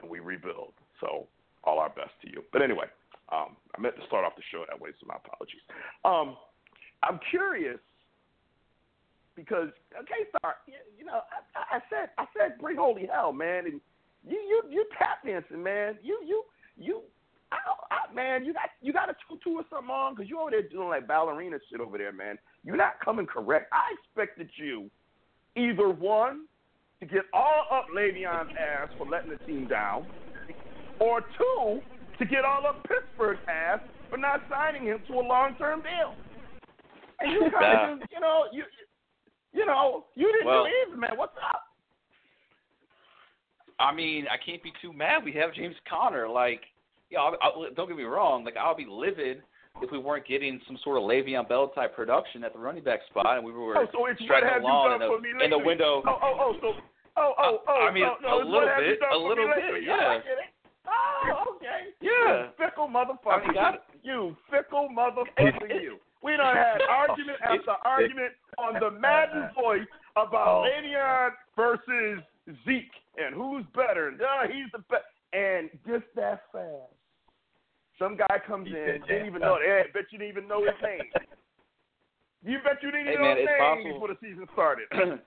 and 0.00 0.10
we 0.10 0.20
rebuild. 0.20 0.74
So, 1.00 1.26
all 1.64 1.78
our 1.78 1.88
best 1.88 2.12
to 2.22 2.30
you. 2.30 2.42
But 2.52 2.62
anyway, 2.62 2.86
um, 3.32 3.56
I 3.76 3.80
meant 3.80 3.96
to 3.96 4.06
start 4.06 4.24
off 4.24 4.36
the 4.36 4.42
show 4.50 4.64
that 4.68 4.78
way, 4.78 4.90
so 5.00 5.06
my 5.06 5.16
apologies. 5.16 5.62
Um, 6.04 6.36
I'm 7.02 7.20
curious 7.30 7.78
because 9.36 9.68
okay, 9.96 10.28
star, 10.36 10.56
you, 10.98 11.04
know, 11.04 11.20
I, 11.54 11.76
I 11.76 11.80
said 11.88 12.10
I 12.18 12.26
said 12.36 12.58
bring 12.60 12.76
holy 12.76 13.08
hell, 13.10 13.32
man, 13.32 13.66
and 13.66 13.80
you 14.26 14.36
you 14.36 14.62
you 14.68 14.86
tap 14.98 15.24
dancing, 15.24 15.62
man. 15.62 15.96
You 16.02 16.20
you 16.26 16.44
you 16.76 17.02
I, 17.52 17.56
I, 17.90 18.14
man, 18.14 18.44
you 18.44 18.52
got 18.52 18.70
you 18.80 18.92
got 18.92 19.10
a 19.10 19.14
tutu 19.28 19.56
or 19.56 19.64
something 19.70 19.90
on 19.90 20.14
because 20.14 20.28
you 20.28 20.40
over 20.40 20.50
there 20.50 20.62
doing 20.62 20.88
like 20.88 21.06
ballerina 21.06 21.58
shit 21.70 21.80
over 21.80 21.98
there, 21.98 22.12
man. 22.12 22.38
You're 22.64 22.76
not 22.76 23.00
coming 23.04 23.26
correct. 23.26 23.72
I 23.72 23.94
expected 23.98 24.50
you 24.56 24.90
either 25.56 25.88
one 25.88 26.46
to 27.00 27.06
get 27.06 27.22
all 27.32 27.66
up 27.72 27.86
Le'Veon's 27.96 28.50
ass 28.58 28.88
for 28.98 29.06
letting 29.06 29.30
the 29.30 29.38
team 29.46 29.66
down, 29.66 30.06
or 31.00 31.22
two 31.38 31.80
to 32.18 32.24
get 32.26 32.44
all 32.44 32.66
up 32.66 32.86
Pittsburgh's 32.86 33.40
ass 33.48 33.80
for 34.10 34.18
not 34.18 34.42
signing 34.50 34.84
him 34.84 34.98
to 35.08 35.14
a 35.14 35.24
long-term 35.24 35.80
deal. 35.80 36.14
And 37.20 37.32
you 37.32 37.50
kind 37.58 37.92
of, 37.92 37.98
just, 38.00 38.12
you 38.12 38.20
know, 38.20 38.44
you 38.52 38.64
you 39.52 39.66
know, 39.66 40.04
you 40.14 40.30
didn't 40.32 40.46
well, 40.46 40.66
either, 40.66 40.96
man. 40.96 41.10
What's 41.16 41.36
up? 41.36 41.62
I 43.78 43.94
mean, 43.94 44.26
I 44.30 44.36
can't 44.44 44.62
be 44.62 44.72
too 44.82 44.92
mad. 44.92 45.24
We 45.24 45.32
have 45.32 45.54
James 45.54 45.74
Conner. 45.88 46.28
Like, 46.28 46.60
yeah, 47.10 47.20
I'll, 47.20 47.36
I'll, 47.42 47.66
don't 47.74 47.88
get 47.88 47.96
me 47.96 48.04
wrong. 48.04 48.44
Like, 48.44 48.56
I'll 48.56 48.76
be 48.76 48.86
livid 48.88 49.42
if 49.82 49.90
we 49.90 49.98
weren't 49.98 50.26
getting 50.26 50.60
some 50.66 50.78
sort 50.82 50.98
of 50.98 51.04
Le'Veon 51.04 51.48
Bell 51.48 51.68
type 51.68 51.94
production 51.94 52.44
at 52.44 52.52
the 52.52 52.58
running 52.58 52.84
back 52.84 53.00
spot, 53.08 53.36
and 53.36 53.44
we 53.44 53.52
were 53.52 53.76
oh, 53.76 53.86
so 53.92 54.06
it's 54.06 54.20
what 54.20 54.24
striking 54.24 54.48
have 54.48 54.62
you 54.62 54.68
along 54.68 54.98
done 54.98 55.02
in, 55.02 55.08
for 55.08 55.16
the, 55.18 55.22
me 55.22 55.44
in 55.44 55.50
the 55.50 55.58
window. 55.58 56.02
Oh, 56.06 56.18
oh, 56.22 56.34
oh, 56.38 56.52
so, 56.60 56.68
oh, 57.16 57.32
oh, 57.38 57.58
oh. 57.66 57.86
I 57.86 57.88
oh, 57.88 57.92
mean, 57.92 58.02
no, 58.02 58.14
no, 58.22 58.36
a 58.36 58.44
little 58.44 58.52
what 58.52 58.68
have 58.68 58.82
you 58.84 58.96
bit, 58.98 59.08
a 59.12 59.16
little 59.16 59.48
bit, 59.48 59.82
yeah. 59.84 59.94
Oh, 59.94 60.10
I 60.10 60.16
get 60.18 60.38
it. 60.38 60.50
Oh, 60.90 61.54
okay. 61.56 61.80
Yeah. 62.00 62.10
You 62.10 62.48
fickle 62.58 62.88
motherfucker. 62.88 63.42
I 63.42 63.46
mean, 63.46 63.54
got. 63.54 63.84
You 64.02 64.36
fickle 64.50 64.88
motherfucker, 64.90 65.82
you. 65.82 65.98
We 66.22 66.36
done 66.36 66.56
had 66.56 66.80
oh, 66.88 67.06
argument 67.08 67.38
after 67.42 67.76
argument 67.84 68.32
on 68.58 68.74
the 68.80 68.90
Madden 68.90 69.50
voice 69.60 69.86
about 70.16 70.64
Oh. 70.64 70.66
Le'Veon 70.66 71.30
versus 71.56 72.24
Zeke 72.64 72.90
and 73.16 73.34
who's 73.34 73.64
better. 73.74 74.12
No, 74.12 74.48
he's 74.50 74.70
the 74.72 74.78
best. 74.90 75.04
And 75.32 75.70
just 75.86 76.04
that 76.16 76.42
fast. 76.52 76.92
Some 78.00 78.16
guy 78.16 78.38
comes 78.46 78.66
He 78.66 78.74
in, 78.74 79.02
didn't 79.06 79.26
even 79.26 79.42
know. 79.42 79.58
Hey, 79.62 79.82
bet 79.92 80.04
you 80.10 80.18
didn't 80.18 80.30
even 80.32 80.48
know 80.48 80.64
his 80.64 80.74
name. 80.82 81.06
You 82.42 82.56
bet 82.64 82.82
you 82.82 82.90
didn't 82.90 83.06
Hey, 83.06 83.12
even 83.12 83.22
man, 83.22 83.36
know 83.36 83.40
his 83.40 83.48
it's 83.48 83.60
name 83.60 83.60
possible. 83.60 83.92
before 83.92 84.08
the 84.08 84.16
season 84.22 84.46
started. 84.54 84.88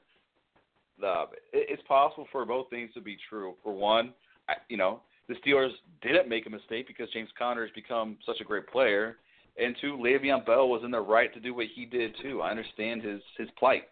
no, 0.99 1.27
it's 1.53 1.83
possible 1.87 2.27
for 2.31 2.43
both 2.43 2.71
things 2.71 2.89
to 2.95 3.01
be 3.01 3.17
true. 3.29 3.53
For 3.61 3.71
one, 3.71 4.15
I, 4.49 4.53
you 4.67 4.77
know, 4.77 5.01
the 5.27 5.35
Steelers 5.35 5.69
didn't 6.01 6.27
make 6.27 6.47
a 6.47 6.49
mistake 6.49 6.87
because 6.87 7.11
James 7.11 7.29
Conner 7.37 7.61
has 7.61 7.71
become 7.75 8.17
such 8.25 8.41
a 8.41 8.43
great 8.43 8.65
player, 8.65 9.17
and 9.57 9.75
two, 9.79 9.95
Le'Veon 9.95 10.43
Bell 10.43 10.69
was 10.69 10.81
in 10.83 10.89
the 10.89 10.99
right 10.99 11.31
to 11.35 11.39
do 11.39 11.53
what 11.53 11.67
he 11.75 11.85
did 11.85 12.15
too. 12.23 12.41
I 12.41 12.49
understand 12.49 13.03
his 13.03 13.21
his 13.37 13.47
plight. 13.59 13.83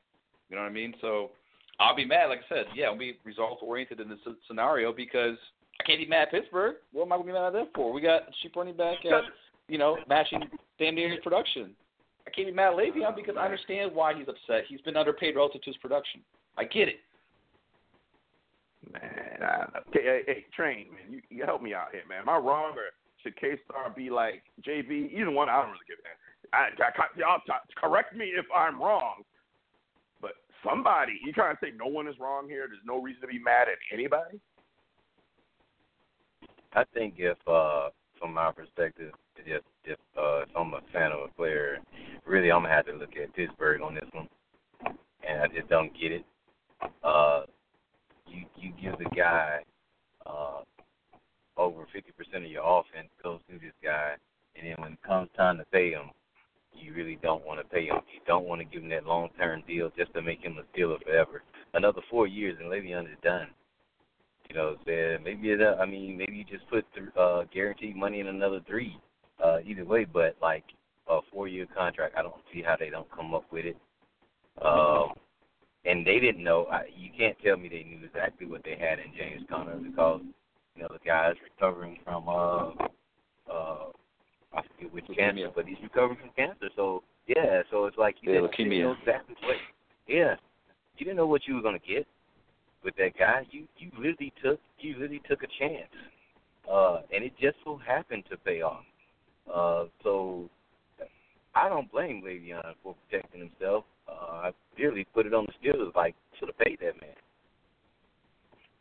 You 0.50 0.56
know 0.56 0.64
what 0.64 0.70
I 0.70 0.74
mean? 0.74 0.96
So 1.00 1.30
I'll 1.80 1.96
be 1.96 2.06
mad. 2.06 2.26
Like 2.30 2.40
I 2.50 2.56
said, 2.56 2.66
yeah, 2.76 2.86
I'll 2.88 2.98
be 2.98 3.20
results 3.24 3.62
oriented 3.62 4.00
in 4.00 4.10
this 4.10 4.20
scenario 4.48 4.92
because 4.92 5.38
I 5.82 5.84
can't 5.84 6.00
be 6.00 6.06
mad 6.06 6.24
at 6.24 6.32
Pittsburgh. 6.32 6.76
What 6.92 7.06
am 7.06 7.12
I 7.12 7.16
going 7.16 7.28
to 7.28 7.34
be 7.34 7.40
mad 7.40 7.48
at 7.48 7.54
them 7.54 7.68
for? 7.74 7.92
We 7.92 8.02
got 8.02 8.24
cheap 8.42 8.56
running 8.56 8.78
back 8.78 9.04
at 9.06 9.24
you 9.68 9.78
know 9.78 9.98
matching 10.08 10.42
damn 10.78 10.96
near 10.96 11.10
his 11.10 11.20
production. 11.24 11.72
I 12.28 12.30
can't 12.30 12.48
be 12.48 12.54
mad 12.54 12.74
at 12.74 12.78
Le'Veon 12.78 13.16
because 13.16 13.36
I 13.38 13.46
understand 13.46 13.92
why 13.94 14.14
he's 14.14 14.28
upset. 14.28 14.66
He's 14.68 14.82
been 14.82 14.96
underpaid 14.96 15.36
relative 15.36 15.62
to 15.64 15.70
his 15.72 15.78
production. 15.78 16.22
I 16.56 16.66
get 16.66 16.88
it. 16.88 17.00
Man, 18.94 19.42
I, 19.42 19.66
okay, 19.90 20.04
hey, 20.04 20.22
hey, 20.28 20.46
train, 20.56 20.88
man, 20.94 21.14
you, 21.14 21.22
you 21.30 21.46
help 21.46 21.62
me 21.62 21.74
out 21.74 21.88
here, 21.92 22.02
man. 22.10 22.22
Am 22.22 22.30
I 22.30 22.38
wrong 22.38 22.74
or 22.74 22.94
should 23.24 23.36
K 23.40 23.58
Star 23.66 23.90
be 23.90 24.10
like 24.10 24.44
JB? 24.68 25.14
Either 25.14 25.32
one, 25.32 25.50
I 25.50 25.62
don't 25.62 25.72
really 25.72 25.88
give 25.88 25.98
a 25.98 26.06
damn. 26.06 26.18
I, 26.54 26.70
I, 26.84 27.06
y'all 27.18 27.42
t- 27.46 27.74
correct 27.76 28.16
me 28.16 28.34
if 28.38 28.46
I'm 28.56 28.80
wrong, 28.80 29.24
but 30.22 30.34
somebody, 30.68 31.14
you 31.26 31.32
trying 31.32 31.56
to 31.56 31.60
say 31.64 31.72
no 31.76 31.88
one 31.88 32.08
is 32.08 32.16
wrong 32.20 32.48
here? 32.48 32.68
There's 32.68 32.86
no 32.86 33.02
reason 33.02 33.22
to 33.22 33.28
be 33.28 33.40
mad 33.40 33.68
at 33.70 33.78
anybody. 33.92 34.40
I 36.74 36.84
think 36.94 37.16
if, 37.18 37.38
uh, 37.48 37.90
from 38.20 38.34
my 38.34 38.52
perspective, 38.52 39.12
if 39.46 39.64
if 39.84 39.98
uh, 40.18 40.42
if 40.42 40.50
I'm 40.56 40.74
a 40.74 40.82
fan 40.94 41.12
of 41.12 41.20
a 41.22 41.34
player, 41.36 41.80
really 42.26 42.52
I'm 42.52 42.64
gonna 42.64 42.74
have 42.74 42.86
to 42.86 42.94
look 42.94 43.16
at 43.22 43.34
Pittsburgh 43.36 43.82
on 43.82 43.96
this 43.96 44.10
one, 44.14 44.28
and 45.28 45.42
I 45.42 45.48
just 45.48 45.68
don't 45.70 45.92
get 46.00 46.12
it. 46.12 46.26
Uh, 47.04 47.44
you 48.28 48.46
you 48.56 48.72
give 48.82 48.98
the 49.00 49.10
guy 49.16 49.60
uh, 50.26 50.62
over 51.58 51.82
50% 51.82 52.38
of 52.38 52.52
your 52.52 52.64
offense 52.64 53.10
goes 53.22 53.40
through 53.48 53.60
this 53.60 53.74
guy, 53.84 54.14
and 54.56 54.68
then 54.68 54.76
when 54.78 54.94
it 54.94 55.04
comes 55.04 55.30
time 55.36 55.58
to 55.58 55.66
pay 55.66 55.92
him, 55.92 56.12
you 56.74 56.94
really 56.94 57.18
don't 57.22 57.46
want 57.46 57.60
to 57.60 57.66
pay 57.66 57.86
him. 57.86 57.98
You 58.14 58.22
don't 58.26 58.46
want 58.46 58.62
to 58.62 58.66
give 58.66 58.84
him 58.84 58.90
that 58.90 59.06
long-term 59.06 59.64
deal 59.68 59.92
just 59.98 60.14
to 60.14 60.22
make 60.22 60.42
him 60.42 60.58
a 60.58 60.78
Steeler 60.78 61.02
forever. 61.04 61.44
Another 61.74 62.02
four 62.10 62.28
years, 62.28 62.58
and 62.60 62.72
Le'Veon 62.72 63.12
is 63.12 63.18
done. 63.24 63.48
You 64.52 64.58
know, 64.58 64.66
what 64.72 64.80
I'm 64.80 64.86
saying 64.86 65.24
maybe 65.24 65.50
it. 65.52 65.62
Uh, 65.62 65.78
I 65.80 65.86
mean, 65.86 66.18
maybe 66.18 66.34
you 66.36 66.44
just 66.44 66.70
put 66.70 66.86
th- 66.94 67.08
uh, 67.18 67.44
guaranteed 67.54 67.96
money 67.96 68.20
in 68.20 68.28
another 68.28 68.60
three. 68.68 68.98
Uh, 69.42 69.60
either 69.66 69.86
way, 69.86 70.04
but 70.04 70.36
like 70.42 70.66
a 71.08 71.20
four-year 71.32 71.66
contract, 71.74 72.16
I 72.18 72.22
don't 72.22 72.36
see 72.54 72.62
how 72.62 72.76
they 72.78 72.90
don't 72.90 73.10
come 73.12 73.34
up 73.34 73.46
with 73.50 73.64
it. 73.66 73.78
Um, 74.62 75.14
and 75.86 76.06
they 76.06 76.20
didn't 76.20 76.44
know. 76.44 76.66
I, 76.66 76.84
you 76.94 77.10
can't 77.18 77.38
tell 77.42 77.56
me 77.56 77.70
they 77.70 77.84
knew 77.84 78.06
exactly 78.06 78.46
what 78.46 78.62
they 78.66 78.76
had 78.78 79.00
in 79.00 79.14
James 79.18 79.44
Conner 79.50 79.78
because 79.78 80.20
you 80.76 80.82
know 80.82 80.90
the 80.92 81.00
guy's 81.04 81.36
recovering 81.44 81.98
from 82.04 82.28
uh 82.28 82.72
uh 83.50 83.86
I 84.54 84.62
forget 84.76 84.94
which 84.94 85.06
Leukemia. 85.06 85.16
cancer, 85.16 85.52
but 85.56 85.66
he's 85.66 85.78
recovering 85.82 86.20
from 86.20 86.30
cancer. 86.36 86.68
So 86.76 87.04
yeah, 87.26 87.64
so 87.72 87.86
it's 87.86 87.98
like 87.98 88.18
you 88.22 88.34
Yeah, 88.34 88.42
didn't, 88.42 88.58
didn't 88.58 88.84
know 88.84 88.96
exactly 89.00 89.36
what. 89.44 89.56
Yeah, 90.08 90.36
you 90.98 91.06
didn't 91.06 91.16
know 91.18 91.26
what 91.28 91.48
you 91.48 91.56
were 91.56 91.62
gonna 91.62 91.80
get 91.80 92.06
with 92.84 92.96
that 92.98 93.18
guy. 93.18 93.46
You 93.52 93.68
you 93.78 93.92
literally 93.98 94.34
took 94.44 94.60
you 94.80 94.94
literally 94.94 95.22
took 95.30 95.44
a 95.44 95.48
chance, 95.60 95.92
uh, 96.72 97.02
and 97.14 97.24
it 97.24 97.34
just 97.40 97.58
so 97.64 97.78
happened 97.86 98.24
to 98.30 98.38
pay 98.38 98.62
off. 98.62 98.84
Uh, 99.52 99.86
so 100.04 100.50
I 101.56 101.68
don't 101.70 101.92
blame 101.92 102.24
Le'Veon 102.26 102.74
for 102.84 102.96
protecting 103.10 103.42
himself. 103.42 103.86
Uh, 104.08 104.12
I 104.32 104.52
really 104.78 105.06
put 105.14 105.26
it 105.26 105.34
on 105.34 105.46
the 105.46 105.70
Steelers. 105.70 105.96
Like 105.96 106.16
should 106.40 106.50
have 106.50 106.58
paid 106.58 106.80
that 106.82 107.00
man. 107.02 107.16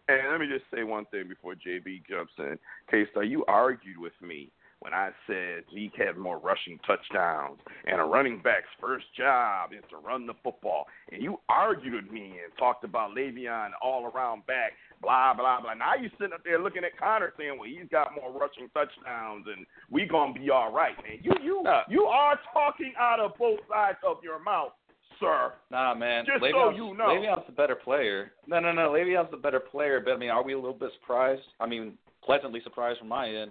And 0.08 0.32
let 0.32 0.40
me 0.40 0.48
just 0.48 0.64
say 0.74 0.82
one 0.82 1.04
thing 1.06 1.28
before 1.28 1.54
JB 1.54 2.02
jumps 2.08 2.32
in. 2.38 2.58
K 2.90 3.04
Star, 3.10 3.22
you 3.22 3.44
argued 3.46 3.98
with 3.98 4.12
me 4.20 4.50
when 4.80 4.94
I 4.94 5.10
said 5.26 5.64
Zeke 5.72 5.94
had 5.96 6.16
more 6.16 6.38
rushing 6.38 6.78
touchdowns 6.86 7.58
and 7.86 8.00
a 8.00 8.04
running 8.04 8.40
back's 8.42 8.68
first 8.80 9.04
job 9.16 9.70
is 9.72 9.84
to 9.90 9.96
run 9.96 10.26
the 10.26 10.34
football. 10.42 10.86
And 11.12 11.22
you 11.22 11.38
argued 11.48 11.94
with 11.94 12.12
me 12.12 12.38
and 12.42 12.52
talked 12.58 12.84
about 12.84 13.10
Le'Veon 13.10 13.70
all 13.82 14.10
around 14.12 14.46
back, 14.46 14.72
blah, 15.02 15.34
blah, 15.34 15.60
blah. 15.60 15.74
Now 15.74 15.94
you 16.00 16.08
sitting 16.18 16.32
up 16.32 16.42
there 16.44 16.58
looking 16.58 16.84
at 16.84 16.98
Conner 16.98 17.32
saying, 17.38 17.56
well, 17.58 17.68
he's 17.68 17.88
got 17.90 18.14
more 18.14 18.32
rushing 18.32 18.68
touchdowns 18.72 19.46
and 19.54 19.66
we're 19.90 20.08
going 20.08 20.34
to 20.34 20.40
be 20.40 20.50
all 20.50 20.72
right, 20.72 20.96
man. 21.02 21.18
You, 21.22 21.32
you, 21.42 21.64
you 21.88 22.02
are 22.04 22.38
talking 22.52 22.92
out 22.98 23.20
of 23.20 23.32
both 23.38 23.60
sides 23.70 23.98
of 24.06 24.16
your 24.24 24.42
mouth, 24.42 24.72
sir. 25.20 25.52
Nah, 25.70 25.94
man. 25.94 26.24
Just 26.24 26.40
so 26.40 26.46
Le'Veon's, 26.46 26.76
you 26.76 26.96
know. 26.96 27.08
Le'Veon's 27.08 27.46
the 27.46 27.52
better 27.52 27.76
player. 27.76 28.32
No, 28.46 28.60
no, 28.60 28.72
no. 28.72 28.88
Le'Veon's 28.90 29.30
the 29.30 29.36
better 29.36 29.60
player. 29.60 30.00
But 30.02 30.14
I 30.14 30.16
mean, 30.16 30.30
are 30.30 30.42
we 30.42 30.54
a 30.54 30.58
little 30.58 30.72
bit 30.72 30.90
surprised? 31.00 31.42
I 31.60 31.66
mean, 31.66 31.98
pleasantly 32.24 32.60
surprised 32.64 32.98
from 32.98 33.08
my 33.08 33.28
end. 33.28 33.50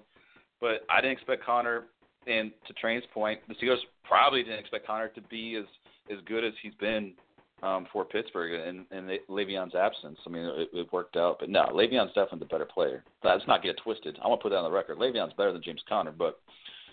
But 0.61 0.85
I 0.89 1.01
didn't 1.01 1.13
expect 1.13 1.43
Conner. 1.43 1.85
And 2.27 2.51
to 2.67 2.73
Train's 2.73 3.05
point, 3.13 3.39
the 3.47 3.55
Steelers 3.55 3.79
probably 4.03 4.43
didn't 4.43 4.59
expect 4.59 4.85
Conner 4.85 5.07
to 5.09 5.21
be 5.21 5.55
as 5.55 5.65
as 6.11 6.19
good 6.25 6.43
as 6.43 6.53
he's 6.61 6.73
been 6.75 7.13
um, 7.61 7.87
for 7.91 8.03
Pittsburgh 8.03 8.67
in, 8.67 8.85
in 8.97 9.19
Le'Veon's 9.29 9.75
absence. 9.75 10.17
I 10.25 10.29
mean, 10.29 10.43
it, 10.43 10.69
it 10.73 10.93
worked 10.93 11.17
out. 11.17 11.37
But 11.39 11.49
no, 11.49 11.65
Le'Veon's 11.67 12.13
definitely 12.13 12.39
the 12.39 12.45
better 12.45 12.65
player. 12.65 13.03
Let's 13.23 13.45
not 13.47 13.61
get 13.61 13.71
it 13.71 13.81
twisted. 13.83 14.17
I 14.23 14.27
want 14.27 14.41
to 14.41 14.43
put 14.43 14.49
that 14.49 14.57
on 14.57 14.63
the 14.63 14.71
record. 14.71 14.97
Le'Veon's 14.97 15.33
better 15.33 15.53
than 15.53 15.61
James 15.61 15.81
Conner, 15.87 16.11
but 16.11 16.39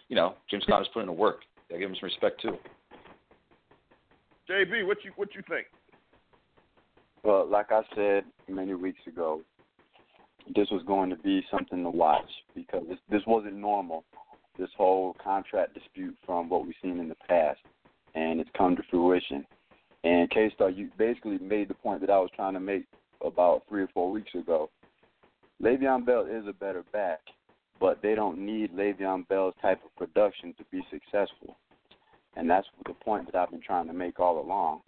you 0.08 0.16
know, 0.16 0.34
James 0.50 0.64
Conner's 0.68 0.88
putting 0.92 1.08
in 1.08 1.14
the 1.14 1.20
work. 1.20 1.40
I 1.72 1.78
give 1.78 1.90
him 1.90 1.96
some 1.98 2.06
respect 2.06 2.40
too. 2.40 2.56
JB, 4.48 4.86
what 4.86 4.98
you 5.04 5.12
what 5.16 5.34
you 5.34 5.42
think? 5.48 5.66
Well, 7.24 7.48
like 7.48 7.72
I 7.72 7.82
said 7.96 8.24
many 8.48 8.74
weeks 8.74 9.00
ago, 9.08 9.42
this 10.54 10.68
was 10.70 10.82
going 10.86 11.10
to 11.10 11.16
be 11.16 11.44
something 11.50 11.82
to 11.82 11.90
watch 11.90 12.28
because 12.54 12.82
this, 12.88 12.98
this 13.10 13.22
wasn't 13.26 13.56
normal. 13.56 14.04
This 14.58 14.70
whole 14.76 15.14
contract 15.22 15.74
dispute 15.74 16.16
from 16.24 16.48
what 16.48 16.64
we've 16.64 16.74
seen 16.82 16.98
in 16.98 17.08
the 17.08 17.16
past, 17.28 17.60
and 18.14 18.40
it's 18.40 18.50
come 18.56 18.74
to 18.76 18.82
fruition. 18.90 19.46
And 20.02 20.30
K 20.30 20.50
Star, 20.54 20.70
you 20.70 20.88
basically 20.96 21.38
made 21.38 21.68
the 21.68 21.74
point 21.74 22.00
that 22.00 22.10
I 22.10 22.18
was 22.18 22.30
trying 22.34 22.54
to 22.54 22.60
make 22.60 22.86
about 23.24 23.64
three 23.68 23.82
or 23.82 23.88
four 23.88 24.10
weeks 24.10 24.34
ago. 24.34 24.70
Le'Veon 25.62 26.06
Bell 26.06 26.26
is 26.30 26.46
a 26.48 26.52
better 26.52 26.84
back, 26.92 27.20
but 27.80 28.00
they 28.02 28.14
don't 28.14 28.38
need 28.38 28.72
Le'Veon 28.74 29.28
Bell's 29.28 29.54
type 29.60 29.80
of 29.84 29.94
production 29.96 30.54
to 30.56 30.64
be 30.70 30.82
successful. 30.90 31.56
And 32.36 32.48
that's 32.48 32.66
the 32.86 32.94
point 32.94 33.26
that 33.26 33.38
I've 33.38 33.50
been 33.50 33.62
trying 33.62 33.88
to 33.88 33.94
make 33.94 34.20
all 34.20 34.40
along 34.40 34.80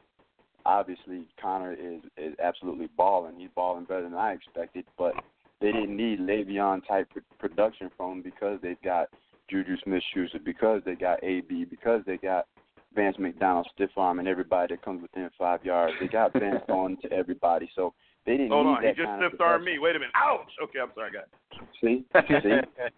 obviously 0.69 1.27
Conner 1.41 1.73
is 1.73 2.00
is 2.17 2.35
absolutely 2.43 2.88
balling. 2.97 3.38
He's 3.38 3.49
balling 3.57 3.85
better 3.85 4.03
than 4.03 4.15
I 4.15 4.33
expected, 4.33 4.85
but 4.97 5.15
they 5.61 5.73
didn't 5.73 5.97
need 5.97 6.21
Le'Veon 6.21 6.87
type 6.87 7.09
production 7.38 7.91
from 7.97 8.23
because 8.23 8.59
they've 8.62 8.81
got 8.83 9.09
Juju 9.50 9.77
Smith-Schuster, 9.83 10.38
because 10.45 10.83
they 10.85 10.95
got 10.95 11.23
AB, 11.25 11.65
because 11.65 12.03
they 12.07 12.17
got 12.17 12.47
Vance 12.95 13.17
McDonald, 13.19 13.69
stiff 13.75 13.91
arm, 13.97 14.19
and 14.19 14.29
everybody 14.29 14.75
that 14.75 14.85
comes 14.85 15.03
within 15.03 15.29
five 15.38 15.65
yards. 15.65 15.95
They 16.00 16.09
got 16.09 16.33
Vance 16.33 16.65
on 16.69 16.97
to 17.03 17.12
everybody, 17.12 17.71
so 17.75 17.95
they 18.27 18.33
didn't 18.33 18.50
Hold 18.50 18.67
need 18.67 18.73
on, 18.73 18.83
he 18.83 18.88
just 18.88 19.11
stiffed 19.19 19.41
armed 19.41 19.65
me. 19.65 19.79
Wait 19.79 19.97
a 19.97 19.99
minute. 19.99 20.12
Ouch. 20.15 20.50
Okay, 20.62 20.79
I'm 20.81 20.91
sorry, 20.95 21.11
guys. 21.12 21.61
See, 21.81 22.05
see, 22.43 22.91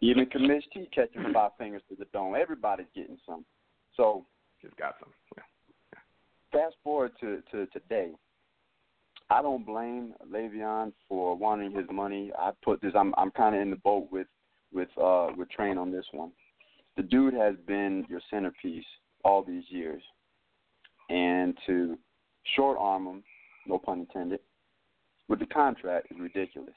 even 0.00 0.26
Commish 0.26 0.62
T 0.72 0.88
catching 0.94 1.32
five 1.32 1.52
fingers 1.58 1.82
to 1.88 1.96
the 1.96 2.06
dome. 2.12 2.34
Everybody's 2.34 2.86
getting 2.94 3.18
some. 3.26 3.44
So 3.96 4.26
Just 4.62 4.76
got 4.76 4.96
some. 5.00 5.10
Yeah. 5.36 6.00
fast 6.52 6.76
forward 6.82 7.12
to, 7.20 7.42
to 7.52 7.66
today. 7.66 8.12
I 9.34 9.42
don't 9.42 9.66
blame 9.66 10.14
Le'Veon 10.32 10.92
for 11.08 11.34
wanting 11.34 11.72
his 11.72 11.86
money. 11.90 12.30
I 12.38 12.52
put 12.64 12.80
this. 12.80 12.92
I'm 12.94 13.12
I'm 13.18 13.32
kind 13.32 13.56
of 13.56 13.60
in 13.62 13.70
the 13.70 13.76
boat 13.76 14.06
with 14.12 14.28
with 14.72 14.88
uh 14.96 15.30
with 15.36 15.50
Train 15.50 15.76
on 15.76 15.90
this 15.90 16.04
one. 16.12 16.30
The 16.96 17.02
dude 17.02 17.34
has 17.34 17.56
been 17.66 18.06
your 18.08 18.20
centerpiece 18.30 18.84
all 19.24 19.42
these 19.42 19.64
years, 19.70 20.00
and 21.10 21.58
to 21.66 21.98
short 22.54 22.78
arm 22.78 23.08
him, 23.08 23.24
no 23.66 23.76
pun 23.76 24.00
intended, 24.00 24.38
with 25.28 25.40
the 25.40 25.46
contract 25.46 26.12
is 26.12 26.20
ridiculous. 26.20 26.76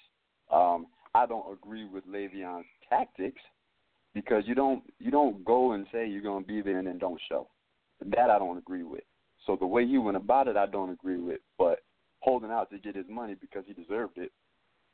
Um, 0.51 0.87
I 1.13 1.27
don't 1.27 1.53
agree 1.53 1.85
with 1.85 2.07
Le'Veon's 2.07 2.65
tactics 2.89 3.41
because 4.15 4.45
you 4.47 4.55
don't 4.55 4.81
you 4.97 5.11
don't 5.11 5.45
go 5.45 5.73
and 5.73 5.85
say 5.91 6.07
you're 6.07 6.23
going 6.23 6.43
to 6.43 6.47
be 6.47 6.63
there 6.63 6.79
and 6.79 6.87
then 6.87 6.97
don't 6.97 7.21
show. 7.29 7.49
That 8.03 8.31
I 8.31 8.39
don't 8.39 8.57
agree 8.57 8.83
with. 8.83 9.03
So 9.45 9.57
the 9.59 9.67
way 9.67 9.85
he 9.85 9.99
went 9.99 10.17
about 10.17 10.47
it, 10.47 10.57
I 10.57 10.65
don't 10.65 10.89
agree 10.89 11.19
with. 11.19 11.39
But 11.59 11.81
holding 12.27 12.51
out 12.51 12.69
to 12.69 12.77
get 12.77 12.93
his 12.93 13.05
money 13.10 13.36
because 13.39 13.63
he 13.65 13.72
deserved 13.72 14.17
it. 14.17 14.34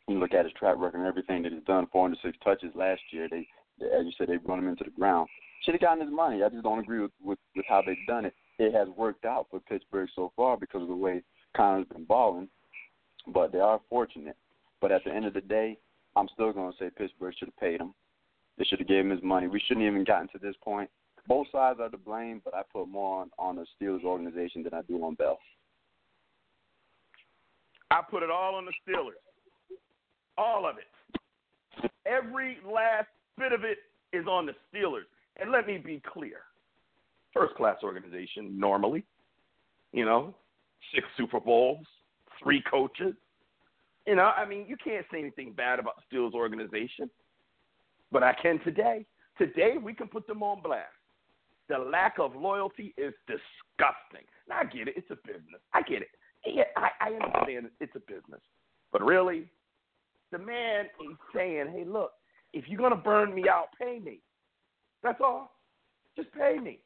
You 0.08 0.20
look 0.20 0.36
at 0.36 0.46
his 0.46 0.54
track 0.54 0.75
record 0.78 1.00
and 1.00 1.08
everything 1.08 1.42
that 1.42 1.52
he's 1.52 1.63
done. 1.63 1.88
406 1.92 2.38
touches 2.44 2.70
last 2.75 3.02
year. 3.10 3.28
They, 3.28 3.48
they 3.80 3.88
as 3.88 4.06
you 4.06 4.12
said, 4.16 4.28
they 4.28 4.38
run 4.38 4.60
him 4.60 4.68
into 4.68 4.84
the 4.84 4.92
ground. 4.92 5.28
Should 5.63 5.74
have 5.74 5.82
gotten 5.82 6.06
his 6.06 6.13
money. 6.13 6.44
I 6.44 6.50
just 6.50 6.62
don't 6.62 6.78
agree 6.78 7.00
with, 7.00 7.12
with 7.24 7.40
with 7.56 7.66
how 7.68 7.82
they've 7.84 7.98
done 8.06 8.25
it. 8.25 8.36
It 8.60 8.72
has 8.75 8.88
worked 8.96 9.25
out 9.25 9.48
for 9.50 9.60
Pittsburgh 9.62 10.10
so 10.16 10.32
far 10.36 10.58
because 10.58 10.84
of 10.84 10.90
the 10.90 10.96
way 10.96 11.24
Conner's 11.58 11.88
been 11.88 12.04
balling. 12.04 12.50
But 13.34 13.52
they 13.52 13.60
are 13.60 13.82
fortunate. 13.90 14.36
But 14.80 14.92
at 14.92 15.04
the 15.04 15.12
end 15.12 15.25
of 15.25 15.34
the 15.34 15.42
day, 15.42 15.80
I'm 16.16 16.28
still 16.34 16.54
going 16.54 16.72
to 16.72 16.78
say 16.78 16.92
Pittsburgh 16.96 17.34
should 17.36 17.48
have 17.48 17.58
paid 17.58 17.82
him. 17.82 17.96
They 18.60 18.66
should 18.66 18.80
have 18.80 18.88
gave 18.88 19.06
him 19.06 19.10
his 19.10 19.24
money. 19.24 19.48
We 19.48 19.63
shouldn't 19.66 19.88
even 19.88 20.04
gotten 20.04 20.28
to 20.34 20.38
this 20.38 20.56
point. 20.63 20.90
Both 21.28 21.48
sides 21.52 21.80
are 21.82 21.90
to 21.90 21.98
blame, 21.98 22.42
but 22.46 22.54
I 22.54 22.62
put 22.72 22.88
more 22.90 23.22
on 23.22 23.32
on 23.40 23.56
the 23.56 23.66
Steelers 23.74 24.04
organization 24.04 24.62
than 24.62 24.75
I 24.75 24.84
do 24.84 25.04
on 25.04 25.16
Bell. 25.16 25.40
I 27.94 28.02
put 28.10 28.24
it 28.24 28.32
all 28.32 28.56
on 28.56 28.66
the 28.66 28.72
Steelers. 28.82 29.22
All 30.36 30.68
of 30.68 30.78
it. 30.78 31.92
Every 32.08 32.58
last 32.66 33.08
bit 33.38 33.52
of 33.52 33.64
it 33.64 33.78
is 34.12 34.26
on 34.26 34.48
the 34.48 34.54
Steelers. 34.74 35.04
And 35.40 35.52
let 35.52 35.68
me 35.68 35.78
be 35.78 36.02
clear. 36.12 36.38
First 37.36 37.54
class 37.54 37.78
organization, 37.84 38.60
normally. 38.60 39.04
You 39.92 40.06
know, 40.06 40.34
six 40.94 41.06
Super 41.18 41.40
Bowls, 41.40 41.86
three 42.42 42.64
coaches. 42.70 43.14
You 44.08 44.16
know, 44.16 44.32
I 44.36 44.44
mean, 44.46 44.66
you 44.68 44.76
can't 44.84 45.06
say 45.12 45.20
anything 45.20 45.54
bad 45.54 45.78
about 45.78 45.94
the 45.98 46.18
Steelers 46.18 46.34
organization. 46.34 47.12
But 48.12 48.24
I 48.24 48.34
can 48.34 48.60
today. 48.62 49.06
Today, 49.38 49.76
we 49.82 49.94
can 49.94 50.08
put 50.08 50.26
them 50.26 50.42
on 50.42 50.64
blast. 50.64 50.88
The 51.70 51.78
lack 51.78 52.16
of 52.18 52.36
loyalty 52.36 52.96
is 52.98 53.14
disgusting. 53.28 54.26
Now, 54.50 54.62
I 54.62 54.64
get 54.64 54.88
it. 54.88 54.96
It's 54.98 55.12
a 55.12 55.18
business. 55.28 55.62
I 55.76 55.84
get 55.84 56.02
it. 56.02 56.10
Yeah, 56.46 56.64
I, 56.76 56.90
I 57.00 57.14
understand 57.14 57.70
it's 57.80 57.96
a 57.96 58.00
business. 58.00 58.42
But 58.92 59.04
really, 59.04 59.50
the 60.32 60.38
man 60.38 60.86
is 60.86 61.18
saying, 61.34 61.68
hey, 61.74 61.86
look, 61.86 62.12
if 62.54 62.66
you're 62.68 62.80
to 62.90 62.96
burn 62.96 63.34
me 63.34 63.48
out, 63.50 63.68
pay 63.80 64.00
me. 64.00 64.20
That's 65.02 65.20
all. 65.24 65.52
Just 66.16 66.32
pay 66.34 66.58
me. 66.60 66.80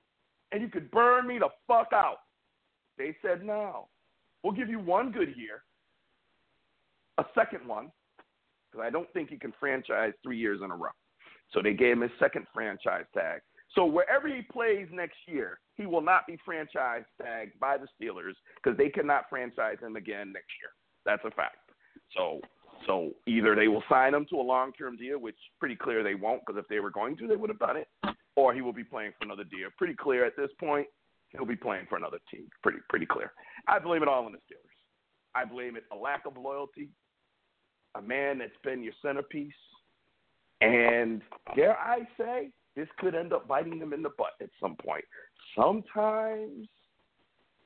And 0.51 0.61
you 0.61 0.69
could 0.69 0.89
burn 0.91 1.27
me 1.27 1.39
the 1.39 1.49
fuck 1.67 1.89
out. 1.93 2.19
They 2.97 3.15
said, 3.21 3.43
no. 3.43 3.87
We'll 4.43 4.53
give 4.53 4.69
you 4.69 4.79
one 4.79 5.11
good 5.11 5.35
year, 5.35 5.63
a 7.17 7.25
second 7.35 7.67
one, 7.67 7.91
because 8.71 8.85
I 8.85 8.89
don't 8.89 9.11
think 9.11 9.29
he 9.29 9.37
can 9.37 9.53
franchise 9.59 10.13
three 10.23 10.37
years 10.37 10.61
in 10.63 10.71
a 10.71 10.75
row. 10.75 10.91
So 11.51 11.61
they 11.61 11.73
gave 11.73 11.93
him 11.93 12.01
his 12.01 12.11
second 12.19 12.45
franchise 12.53 13.05
tag. 13.13 13.41
So 13.75 13.85
wherever 13.85 14.27
he 14.27 14.41
plays 14.41 14.87
next 14.91 15.17
year, 15.27 15.59
he 15.75 15.85
will 15.85 16.01
not 16.01 16.25
be 16.25 16.37
franchise 16.43 17.03
tagged 17.21 17.59
by 17.59 17.77
the 17.77 17.87
Steelers 17.99 18.33
because 18.55 18.77
they 18.77 18.89
cannot 18.89 19.25
franchise 19.29 19.77
him 19.81 19.95
again 19.95 20.31
next 20.33 20.51
year. 20.61 20.71
That's 21.05 21.23
a 21.25 21.31
fact. 21.31 21.57
So 22.15 22.41
so 22.85 23.11
either 23.25 23.55
they 23.55 23.67
will 23.67 23.83
sign 23.89 24.13
him 24.13 24.25
to 24.29 24.35
a 24.35 24.41
long 24.41 24.71
term 24.73 24.97
deal, 24.97 25.19
which 25.19 25.37
pretty 25.59 25.75
clear 25.75 26.03
they 26.03 26.15
won't 26.15 26.41
because 26.45 26.59
if 26.59 26.67
they 26.67 26.79
were 26.79 26.91
going 26.91 27.17
to, 27.17 27.27
they 27.27 27.35
would 27.35 27.49
have 27.49 27.59
done 27.59 27.77
it, 27.77 27.87
or 28.35 28.53
he 28.53 28.61
will 28.61 28.73
be 28.73 28.83
playing 28.83 29.13
for 29.17 29.25
another 29.25 29.43
deal. 29.43 29.69
Pretty 29.77 29.95
clear 29.95 30.25
at 30.25 30.37
this 30.37 30.49
point, 30.59 30.87
he'll 31.29 31.45
be 31.45 31.55
playing 31.55 31.85
for 31.89 31.97
another 31.97 32.19
team. 32.31 32.47
Pretty 32.61 32.79
pretty 32.89 33.05
clear. 33.05 33.31
I 33.67 33.79
blame 33.79 34.03
it 34.03 34.07
all 34.07 34.25
on 34.25 34.31
the 34.31 34.37
Steelers. 34.39 34.77
I 35.35 35.45
blame 35.45 35.75
it 35.75 35.83
a 35.91 35.95
lack 35.95 36.25
of 36.25 36.37
loyalty, 36.37 36.89
a 37.95 38.01
man 38.01 38.39
that's 38.39 38.51
been 38.63 38.83
your 38.83 38.93
centerpiece, 39.01 39.53
and 40.61 41.21
dare 41.55 41.77
I 41.77 41.99
say, 42.17 42.51
this 42.77 42.87
could 42.99 43.15
end 43.15 43.33
up 43.33 43.47
biting 43.47 43.79
them 43.79 43.91
in 43.91 44.03
the 44.03 44.11
butt 44.17 44.33
at 44.39 44.49
some 44.61 44.75
point. 44.75 45.03
Sometimes 45.57 46.67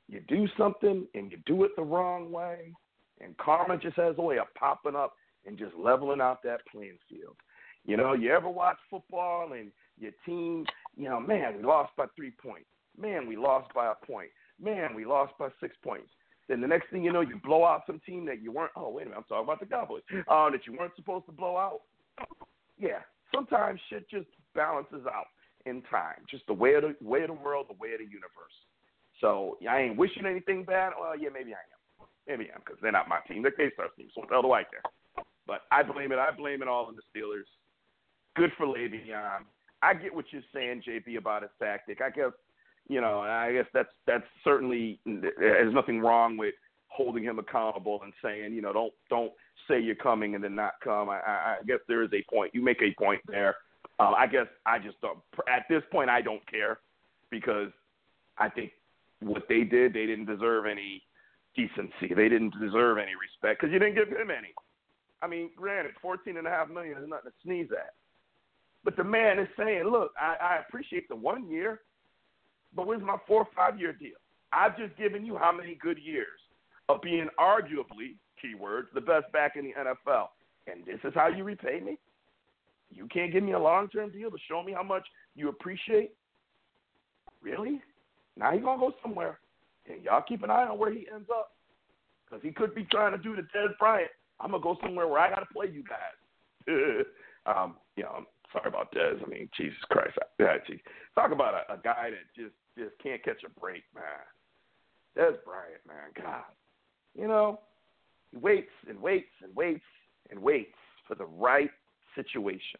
you 0.07 0.21
do 0.27 0.47
something 0.57 1.05
and 1.13 1.31
you 1.31 1.37
do 1.45 1.65
it 1.65 1.71
the 1.75 1.83
wrong 1.83 2.31
way, 2.31 2.73
and 3.19 3.37
karma 3.37 3.77
just 3.77 3.97
has 3.97 4.15
a 4.17 4.21
way 4.21 4.39
of 4.39 4.47
popping 4.57 4.95
up 4.95 5.13
and 5.45 5.57
just 5.57 5.73
leveling 5.77 6.21
out 6.21 6.41
that 6.43 6.61
playing 6.71 6.97
field. 7.09 7.35
You 7.85 7.97
know, 7.97 8.13
you 8.13 8.31
ever 8.31 8.49
watch 8.49 8.77
football 8.89 9.51
and 9.51 9.71
your 9.99 10.11
team, 10.25 10.65
you 10.95 11.09
know, 11.09 11.19
man, 11.19 11.57
we 11.57 11.63
lost 11.63 11.91
by 11.97 12.05
three 12.15 12.31
points. 12.31 12.67
Man, 12.97 13.27
we 13.27 13.35
lost 13.35 13.73
by 13.73 13.91
a 13.91 14.05
point. 14.05 14.29
Man, 14.61 14.95
we 14.95 15.03
lost 15.05 15.33
by 15.37 15.49
six 15.59 15.75
points. 15.83 16.09
Then 16.47 16.61
the 16.61 16.67
next 16.67 16.89
thing 16.89 17.03
you 17.03 17.11
know, 17.11 17.21
you 17.21 17.39
blow 17.43 17.65
out 17.65 17.83
some 17.85 17.99
team 18.05 18.25
that 18.27 18.41
you 18.41 18.51
weren't. 18.51 18.71
Oh, 18.77 18.89
wait 18.89 19.03
a 19.03 19.05
minute, 19.09 19.17
I'm 19.17 19.23
talking 19.23 19.43
about 19.43 19.59
the 19.59 19.65
Cowboys. 19.65 20.03
Uh, 20.29 20.49
that 20.51 20.61
you 20.67 20.77
weren't 20.77 20.95
supposed 20.95 21.25
to 21.25 21.31
blow 21.31 21.57
out. 21.57 21.81
Yeah, 22.77 22.99
sometimes 23.33 23.79
shit 23.89 24.09
just 24.09 24.27
balances 24.53 25.05
out 25.07 25.27
in 25.65 25.81
time. 25.83 26.23
Just 26.29 26.47
the 26.47 26.53
way 26.53 26.73
of 26.73 26.83
the 26.83 26.95
way 27.01 27.21
of 27.21 27.27
the 27.27 27.33
world, 27.33 27.67
the 27.69 27.77
way 27.79 27.93
of 27.93 27.99
the 27.99 28.05
universe. 28.05 28.55
So 29.19 29.57
I 29.69 29.81
ain't 29.81 29.97
wishing 29.97 30.25
anything 30.25 30.63
bad. 30.63 30.93
Well, 30.99 31.17
yeah, 31.17 31.29
maybe 31.33 31.53
I 31.53 31.61
am. 31.61 32.07
Maybe 32.27 32.49
I 32.51 32.55
am 32.55 32.61
because 32.65 32.79
they're 32.81 32.91
not 32.91 33.07
my 33.07 33.19
team. 33.27 33.41
They're 33.41 33.51
K-Star's 33.51 33.91
team. 33.97 34.09
So 34.15 34.23
tell 34.23 34.41
the 34.41 34.47
white 34.47 34.67
there. 34.71 35.25
But 35.47 35.61
I 35.71 35.83
blame 35.83 36.11
it. 36.11 36.19
I 36.19 36.31
blame 36.31 36.61
it 36.61 36.67
all 36.67 36.85
on 36.85 36.95
the 36.95 37.01
Steelers. 37.11 37.49
Good 38.35 38.51
for 38.57 38.65
Le'Veon. 38.65 39.43
I 39.81 39.93
get 39.93 40.13
what 40.13 40.25
you're 40.31 40.41
saying, 40.53 40.83
JB, 40.87 41.17
about 41.17 41.41
his 41.41 41.51
tactic. 41.59 42.01
I 42.01 42.09
guess 42.09 42.31
you 42.87 43.01
know. 43.01 43.19
I 43.19 43.53
guess 43.53 43.65
that's 43.73 43.89
that's 44.07 44.23
certainly 44.43 44.99
there's 45.05 45.73
nothing 45.73 45.99
wrong 45.99 46.37
with 46.37 46.53
holding 46.87 47.23
him 47.23 47.39
accountable 47.39 48.01
and 48.03 48.13
saying, 48.23 48.53
you 48.53 48.61
know, 48.61 48.73
don't 48.73 48.93
don't 49.09 49.31
say 49.67 49.79
you're 49.79 49.95
coming 49.95 50.35
and 50.35 50.43
then 50.43 50.55
not 50.55 50.73
come. 50.83 51.09
I, 51.09 51.19
I, 51.19 51.31
I 51.31 51.57
guess 51.65 51.79
there 51.87 52.03
is 52.03 52.09
a 52.13 52.23
point. 52.33 52.51
You 52.53 52.63
make 52.63 52.81
a 52.81 52.93
point 53.01 53.21
there. 53.27 53.55
Uh, 54.01 54.13
I 54.17 54.25
guess 54.25 54.47
I 54.65 54.79
just 54.79 54.99
don't. 55.01 55.19
At 55.47 55.67
this 55.69 55.83
point, 55.91 56.09
I 56.09 56.23
don't 56.23 56.41
care 56.49 56.79
because 57.29 57.69
I 58.39 58.49
think 58.49 58.71
what 59.19 59.43
they 59.47 59.63
did, 59.63 59.93
they 59.93 60.07
didn't 60.07 60.25
deserve 60.25 60.65
any 60.65 61.03
decency. 61.55 62.15
They 62.15 62.27
didn't 62.27 62.59
deserve 62.59 62.97
any 62.97 63.11
respect 63.13 63.61
because 63.61 63.71
you 63.71 63.77
didn't 63.77 63.93
give 63.93 64.07
him 64.07 64.31
any. 64.31 64.55
I 65.21 65.27
mean, 65.27 65.51
granted, 65.55 65.91
fourteen 66.01 66.37
and 66.37 66.47
a 66.47 66.49
half 66.49 66.67
million 66.67 66.97
is 66.97 67.07
nothing 67.07 67.29
to 67.29 67.37
sneeze 67.43 67.67
at. 67.71 67.93
But 68.83 68.97
the 68.97 69.03
man 69.03 69.37
is 69.37 69.47
saying, 69.55 69.83
look, 69.83 70.13
I, 70.19 70.35
I 70.41 70.59
appreciate 70.67 71.07
the 71.07 71.15
one 71.15 71.47
year, 71.47 71.81
but 72.75 72.87
where's 72.87 73.03
my 73.03 73.17
four 73.27 73.41
or 73.41 73.47
five 73.55 73.79
year 73.79 73.93
deal? 73.93 74.17
I've 74.51 74.75
just 74.79 74.97
given 74.97 75.23
you 75.23 75.37
how 75.37 75.51
many 75.51 75.77
good 75.79 75.99
years 75.99 76.39
of 76.89 77.03
being 77.03 77.27
arguably, 77.39 78.15
keywords, 78.43 78.85
the 78.95 79.01
best 79.01 79.31
back 79.31 79.57
in 79.57 79.65
the 79.65 79.73
NFL. 79.73 80.29
And 80.65 80.83
this 80.87 80.97
is 81.03 81.13
how 81.13 81.27
you 81.27 81.43
repay 81.43 81.79
me? 81.79 81.99
You 82.93 83.07
can't 83.07 83.31
give 83.31 83.43
me 83.43 83.53
a 83.53 83.59
long 83.59 83.87
term 83.89 84.11
deal 84.11 84.29
to 84.29 84.37
show 84.49 84.61
me 84.63 84.73
how 84.73 84.83
much 84.83 85.05
you 85.35 85.49
appreciate? 85.49 86.11
Really? 87.41 87.81
Now 88.37 88.51
he's 88.51 88.61
to 88.61 88.65
go 88.65 88.93
somewhere. 89.01 89.39
And 89.89 90.03
y'all 90.03 90.23
keep 90.27 90.43
an 90.43 90.49
eye 90.49 90.67
on 90.67 90.77
where 90.77 90.91
he 90.91 91.07
ends 91.13 91.29
up. 91.33 91.51
Because 92.25 92.43
he 92.43 92.51
could 92.51 92.73
be 92.75 92.85
trying 92.85 93.11
to 93.11 93.17
do 93.17 93.35
the 93.35 93.41
Dez 93.41 93.77
Bryant. 93.79 94.11
I'm 94.39 94.51
to 94.51 94.59
go 94.59 94.77
somewhere 94.81 95.07
where 95.07 95.19
I 95.19 95.29
got 95.29 95.39
to 95.39 95.53
play 95.53 95.67
you 95.71 95.83
guys. 95.83 96.65
um, 97.45 97.75
you 97.95 98.03
know, 98.03 98.13
I'm 98.17 98.25
sorry 98.53 98.67
about 98.67 98.93
Dez. 98.93 99.21
I 99.23 99.29
mean, 99.29 99.49
Jesus 99.57 99.77
Christ. 99.89 100.17
Yeah, 100.39 100.57
geez. 100.67 100.79
Talk 101.15 101.31
about 101.31 101.53
a, 101.53 101.73
a 101.73 101.77
guy 101.77 102.11
that 102.11 102.41
just 102.41 102.55
just 102.77 102.91
can't 103.03 103.23
catch 103.23 103.43
a 103.45 103.59
break, 103.59 103.83
man. 103.93 104.03
Dez 105.17 105.35
Bryant, 105.43 105.81
man. 105.87 106.11
God. 106.15 106.43
You 107.17 107.27
know, 107.27 107.59
he 108.31 108.37
waits 108.37 108.71
and 108.87 109.01
waits 109.01 109.31
and 109.43 109.53
waits 109.55 109.83
and 110.29 110.41
waits 110.41 110.73
for 111.07 111.15
the 111.15 111.25
right 111.25 111.69
situation. 112.15 112.79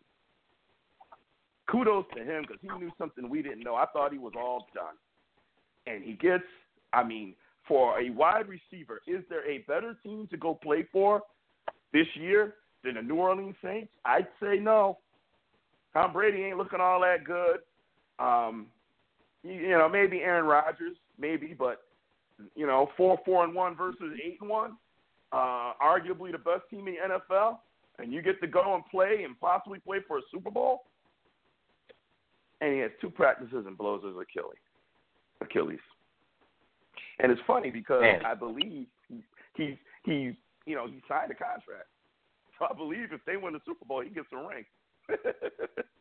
Kudos 1.70 2.06
to 2.16 2.24
him 2.24 2.44
because 2.44 2.58
he 2.62 2.68
knew 2.80 2.92
something 2.98 3.30
we 3.30 3.42
didn't 3.42 3.64
know. 3.64 3.76
I 3.76 3.86
thought 3.94 4.12
he 4.12 4.18
was 4.18 4.34
all 4.38 4.68
done. 4.74 4.96
And 5.88 6.04
he 6.04 6.14
gets, 6.14 6.44
I 6.94 7.04
mean, 7.04 7.36
for 7.68 8.00
a 8.00 8.10
wide 8.10 8.48
receiver, 8.48 9.02
is 9.08 9.24
there 9.30 9.50
a 9.50 9.60
better 9.60 9.96
team 10.04 10.28
to 10.32 10.38
go 10.38 10.54
play 10.54 10.86
for 10.92 11.22
this 11.94 12.08
year 12.16 12.56
than 12.84 12.96
the 12.96 13.02
New 13.02 13.16
Orleans 13.16 13.56
Saints? 13.64 13.92
I'd 14.06 14.28
say 14.42 14.58
no. 14.60 14.98
Tom 15.94 16.14
Brady 16.14 16.44
ain't 16.44 16.58
looking 16.58 16.80
all 16.80 17.02
that 17.02 17.24
good. 17.24 17.60
Um, 18.20 18.68
you, 19.44 19.54
you 19.54 19.70
know, 19.70 19.90
maybe 19.90 20.20
Aaron 20.20 20.46
Rodgers, 20.46 20.98
maybe, 21.20 21.56
but 21.58 21.84
you 22.56 22.66
know, 22.66 22.90
four 22.98 23.20
four 23.26 23.44
and 23.44 23.54
one 23.54 23.76
versus 23.76 24.18
eight 24.24 24.38
and 24.42 24.50
one, 24.50 24.78
uh, 25.32 25.74
arguably 25.82 26.32
the 26.32 26.38
best 26.38 26.64
team 26.70 26.88
in 26.88 26.96
the 26.96 27.20
NFL, 27.34 27.58
and 28.02 28.12
you 28.12 28.22
get 28.22 28.42
to 28.42 28.48
go 28.48 28.76
and 28.76 28.84
play 28.90 29.24
and 29.24 29.40
possibly 29.40 29.80
play 29.80 30.00
for 30.08 30.18
a 30.18 30.22
Super 30.32 30.52
Bowl. 30.52 30.84
And 32.60 32.74
he 32.74 32.80
has 32.80 32.92
two 33.00 33.10
practices 33.10 33.66
and 33.66 33.78
blows 33.78 34.04
his 34.04 34.14
Achilles. 34.14 34.60
Achilles. 35.42 35.80
And 37.20 37.32
it's 37.32 37.42
funny 37.48 37.72
because 37.72 38.02
Man. 38.02 38.26
I 38.26 38.34
believe 38.34 38.88
he, 39.08 39.24
he's 39.56 39.76
he's 40.04 40.34
you 40.66 40.76
know 40.76 40.88
he 40.88 41.02
signed 41.08 41.32
a 41.32 41.36
contract. 41.36 41.88
So 42.58 42.68
I 42.70 42.74
believe 42.74 43.12
if 43.12 43.22
they 43.26 43.38
win 43.38 43.54
the 43.54 43.60
Super 43.66 43.86
Bowl, 43.86 44.02
he 44.02 44.10
gets 44.10 44.28
a 44.34 44.38
ring. 44.38 44.66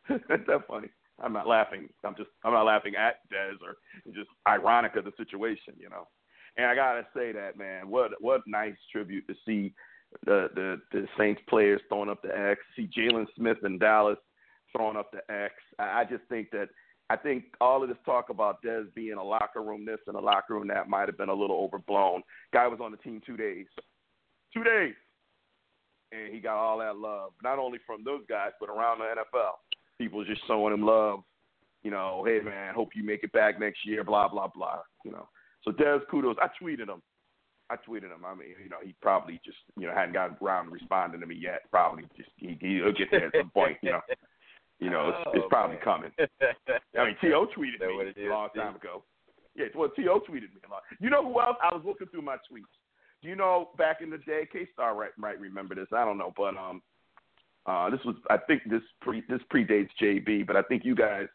Isn't 0.09 0.47
that 0.47 0.67
funny? 0.67 0.89
I'm 1.23 1.33
not 1.33 1.47
laughing. 1.47 1.89
I'm 2.03 2.15
just 2.15 2.29
I'm 2.43 2.53
not 2.53 2.65
laughing 2.65 2.95
at 2.95 3.19
Dez 3.31 3.57
or 3.61 3.77
just 4.13 4.29
ironic 4.47 4.95
of 4.95 5.05
the 5.05 5.13
situation, 5.17 5.73
you 5.77 5.89
know. 5.89 6.07
And 6.57 6.65
I 6.65 6.75
gotta 6.75 7.05
say 7.15 7.31
that 7.31 7.57
man, 7.57 7.89
what 7.89 8.11
what 8.19 8.41
nice 8.47 8.75
tribute 8.91 9.27
to 9.27 9.35
see 9.45 9.73
the 10.25 10.49
the 10.55 10.81
the 10.91 11.07
Saints 11.17 11.41
players 11.47 11.81
throwing 11.89 12.09
up 12.09 12.21
the 12.21 12.37
X. 12.37 12.59
See 12.75 12.89
Jaylon 12.97 13.25
Smith 13.35 13.57
in 13.63 13.77
Dallas 13.77 14.17
throwing 14.75 14.97
up 14.97 15.11
the 15.11 15.21
X. 15.33 15.53
I, 15.79 16.01
I 16.01 16.03
just 16.05 16.23
think 16.29 16.49
that 16.51 16.69
I 17.09 17.17
think 17.17 17.43
all 17.59 17.83
of 17.83 17.89
this 17.89 17.97
talk 18.05 18.29
about 18.29 18.63
Dez 18.63 18.93
being 18.95 19.17
a 19.17 19.23
locker 19.23 19.61
room 19.61 19.85
this 19.85 19.99
and 20.07 20.15
a 20.15 20.19
locker 20.19 20.53
room 20.53 20.67
that 20.69 20.87
might 20.87 21.09
have 21.09 21.17
been 21.17 21.29
a 21.29 21.33
little 21.33 21.57
overblown. 21.57 22.21
Guy 22.53 22.67
was 22.67 22.79
on 22.81 22.91
the 22.91 22.97
team 22.97 23.21
two 23.25 23.37
days, 23.37 23.65
two 24.53 24.63
days, 24.63 24.93
and 26.11 26.33
he 26.33 26.39
got 26.39 26.55
all 26.55 26.79
that 26.79 26.97
love, 26.97 27.31
not 27.43 27.59
only 27.59 27.79
from 27.85 28.03
those 28.03 28.21
guys 28.29 28.51
but 28.59 28.69
around 28.69 28.99
the 28.99 29.05
NFL. 29.05 29.51
People 29.97 30.23
just 30.25 30.45
showing 30.47 30.73
him 30.73 30.85
love. 30.85 31.19
You 31.83 31.91
know, 31.91 32.23
hey 32.25 32.39
man, 32.43 32.73
hope 32.73 32.89
you 32.95 33.03
make 33.03 33.23
it 33.23 33.31
back 33.31 33.59
next 33.59 33.85
year. 33.85 34.03
Blah 34.03 34.27
blah 34.29 34.47
blah. 34.47 34.79
You 35.03 35.11
know, 35.11 35.27
so 35.63 35.71
Dez, 35.71 35.99
kudos. 36.09 36.37
I 36.41 36.47
tweeted 36.63 36.87
him. 36.87 37.01
I 37.71 37.75
tweeted 37.89 38.11
him. 38.11 38.25
I 38.25 38.35
mean, 38.35 38.49
you 38.61 38.69
know, 38.69 38.77
he 38.83 38.93
probably 39.01 39.39
just, 39.45 39.57
you 39.79 39.87
know, 39.87 39.93
hadn't 39.93 40.13
gotten 40.13 40.35
around 40.41 40.65
to 40.65 40.71
responding 40.71 41.21
to 41.21 41.27
me 41.27 41.35
yet. 41.35 41.61
Probably 41.71 42.03
just 42.17 42.29
he, 42.35 42.57
he'll 42.59 42.91
get 42.91 43.09
there 43.11 43.27
at 43.27 43.33
some 43.39 43.49
point. 43.51 43.77
You 43.81 43.91
know, 43.91 44.01
you 44.79 44.89
know, 44.89 45.09
it's, 45.09 45.17
Oh, 45.27 45.31
it's 45.35 45.45
probably 45.49 45.77
man. 45.77 45.83
coming. 45.85 46.11
I 46.19 47.05
mean, 47.05 47.15
T.O. 47.21 47.47
tweeted 47.57 47.79
me 48.17 48.25
a 48.25 48.29
long 48.29 48.49
time 48.55 48.75
ago. 48.75 49.03
Yeah, 49.55 49.65
well, 49.75 49.89
T.O. 49.95 50.19
tweeted 50.19 50.51
me 50.53 50.61
a 50.67 50.71
lot. 50.71 50.83
You 50.99 51.09
know 51.09 51.23
who 51.23 51.39
else? 51.39 51.57
I 51.63 51.73
was 51.73 51.83
looking 51.85 52.07
through 52.07 52.23
my 52.23 52.35
tweets. 52.35 52.71
Do 53.21 53.29
you 53.29 53.35
know 53.35 53.69
back 53.77 54.01
in 54.01 54.09
the 54.09 54.17
day? 54.17 54.47
K 54.51 54.67
Star 54.73 54.95
right, 54.95 55.11
might 55.17 55.39
remember 55.39 55.75
this. 55.75 55.87
I 55.95 56.03
don't 56.03 56.17
know, 56.17 56.33
but 56.35 56.57
um, 56.57 56.81
uh, 57.67 57.89
this 57.89 57.99
was 58.05 58.15
I 58.29 58.37
think 58.37 58.63
this 58.69 58.81
pre 59.01 59.23
this 59.29 59.41
predates 59.53 59.89
JB, 60.01 60.47
but 60.47 60.55
I 60.55 60.63
think 60.63 60.83
you 60.83 60.95
guys 60.95 61.27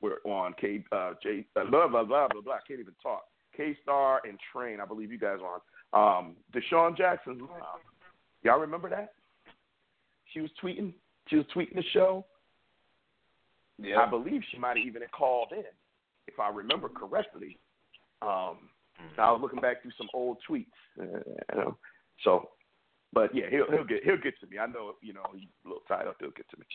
were 0.00 0.20
on 0.24 0.54
K 0.60 0.84
uh 0.92 1.12
J 1.22 1.44
uh, 1.56 1.64
blah 1.70 1.86
blah 1.88 2.04
blah 2.04 2.28
blah 2.28 2.40
blah. 2.40 2.54
I 2.54 2.60
can't 2.66 2.80
even 2.80 2.94
talk. 3.02 3.24
K 3.54 3.76
Star 3.82 4.20
and 4.26 4.38
Train, 4.52 4.80
I 4.80 4.86
believe 4.86 5.12
you 5.12 5.18
guys 5.18 5.38
were 5.40 5.48
on. 5.48 5.60
Um, 5.94 6.34
DeSean 6.54 6.96
Jackson's 6.96 7.40
mom. 7.40 7.50
Y'all 8.42 8.58
remember 8.58 8.90
that? 8.90 9.12
She 10.32 10.40
was 10.40 10.50
tweeting. 10.62 10.92
She 11.28 11.36
was 11.36 11.46
tweeting 11.54 11.76
the 11.76 11.84
show. 11.92 12.26
Yeah. 13.78 14.00
I 14.00 14.10
believe 14.10 14.42
she 14.50 14.58
might 14.58 14.76
have 14.76 14.86
even 14.86 15.02
called 15.16 15.52
in, 15.52 15.64
if 16.26 16.38
I 16.38 16.48
remember 16.48 16.88
correctly. 16.88 17.58
Um, 18.22 18.68
I 19.18 19.30
was 19.32 19.40
looking 19.42 19.60
back 19.60 19.82
through 19.82 19.92
some 19.98 20.08
old 20.14 20.38
tweets, 20.48 20.66
uh, 21.00 21.04
you 21.52 21.60
know. 21.60 21.76
So, 22.22 22.50
but 23.12 23.34
yeah, 23.34 23.46
he'll 23.50 23.66
he'll 23.70 23.84
get 23.84 24.04
he'll 24.04 24.20
get 24.20 24.38
to 24.40 24.46
me. 24.46 24.58
I 24.58 24.66
know, 24.66 24.92
you 25.02 25.12
know, 25.12 25.24
he's 25.34 25.48
a 25.64 25.68
little 25.68 25.82
tied 25.88 26.06
up. 26.06 26.16
He'll 26.20 26.30
get 26.30 26.48
to 26.50 26.58
me. 26.58 26.66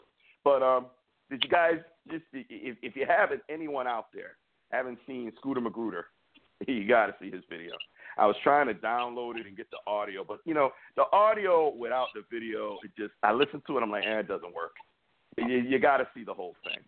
But 0.43 0.63
um, 0.63 0.87
did 1.29 1.43
you 1.43 1.49
guys 1.49 1.75
just 2.11 2.23
if 2.33 2.77
if 2.81 2.95
you 2.95 3.05
haven't 3.07 3.41
anyone 3.49 3.87
out 3.87 4.07
there 4.13 4.37
haven't 4.71 4.99
seen 5.07 5.31
Scooter 5.37 5.61
Magruder, 5.61 6.05
you 6.67 6.87
got 6.87 7.07
to 7.07 7.15
see 7.21 7.31
his 7.31 7.43
video. 7.49 7.71
I 8.19 8.25
was 8.25 8.35
trying 8.43 8.67
to 8.67 8.73
download 8.73 9.39
it 9.39 9.47
and 9.47 9.55
get 9.55 9.67
the 9.71 9.77
audio, 9.87 10.23
but 10.27 10.39
you 10.45 10.53
know, 10.53 10.71
the 10.95 11.05
audio 11.13 11.73
without 11.73 12.07
the 12.13 12.23
video, 12.31 12.77
it 12.83 12.91
just 12.97 13.13
I 13.23 13.31
listened 13.31 13.63
to 13.67 13.77
it. 13.77 13.81
I'm 13.81 13.91
like, 13.91 14.05
eh, 14.05 14.19
it 14.19 14.27
doesn't 14.27 14.53
work. 14.53 14.73
You, 15.37 15.57
you 15.57 15.79
got 15.79 15.97
to 15.97 16.07
see 16.13 16.23
the 16.23 16.33
whole 16.33 16.55
thing. 16.63 16.79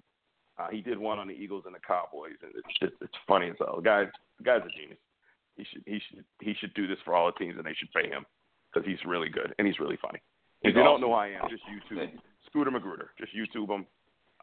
Uh, 0.59 0.67
he 0.69 0.81
did 0.81 0.97
one 0.97 1.19
on 1.19 1.27
the 1.27 1.33
Eagles 1.33 1.63
and 1.65 1.73
the 1.73 1.79
Cowboys, 1.79 2.35
and 2.43 2.51
it's 2.55 2.79
just 2.79 2.93
it's 3.01 3.13
funny 3.27 3.49
as 3.49 3.55
hell. 3.59 3.77
The 3.77 3.81
guy, 3.81 4.03
the 4.37 4.43
guy's 4.43 4.61
a 4.61 4.79
genius. 4.79 4.99
He 5.55 5.65
should 5.71 5.83
he 5.85 6.01
should 6.09 6.25
he 6.41 6.53
should 6.59 6.73
do 6.73 6.87
this 6.87 6.97
for 7.05 7.15
all 7.15 7.27
the 7.27 7.39
teams, 7.43 7.55
and 7.57 7.65
they 7.65 7.73
should 7.73 7.91
pay 7.93 8.09
him 8.09 8.25
because 8.71 8.87
he's 8.87 8.99
really 9.05 9.29
good 9.29 9.53
and 9.57 9.67
he's 9.67 9.79
really 9.79 9.97
funny. 10.01 10.19
If 10.63 10.75
you 10.75 10.83
don't 10.83 11.01
know 11.01 11.07
who 11.07 11.13
I 11.13 11.27
am, 11.27 11.49
just 11.49 11.63
YouTube 11.63 12.11
Scooter 12.47 12.71
Magruder. 12.71 13.11
Just 13.17 13.31
YouTube 13.33 13.69
him. 13.69 13.85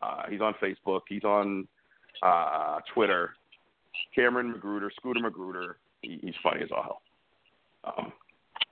Uh, 0.02 0.22
he's 0.30 0.40
on 0.40 0.54
Facebook. 0.62 1.02
He's 1.08 1.24
on 1.24 1.68
uh, 2.22 2.78
Twitter. 2.94 3.34
Cameron 4.14 4.52
Magruder, 4.52 4.90
Scooter 4.96 5.20
Magruder. 5.20 5.76
He, 6.02 6.18
he's 6.22 6.34
funny 6.42 6.62
as 6.62 6.70
all 6.70 6.82
hell. 6.82 7.02
Um, 7.84 8.12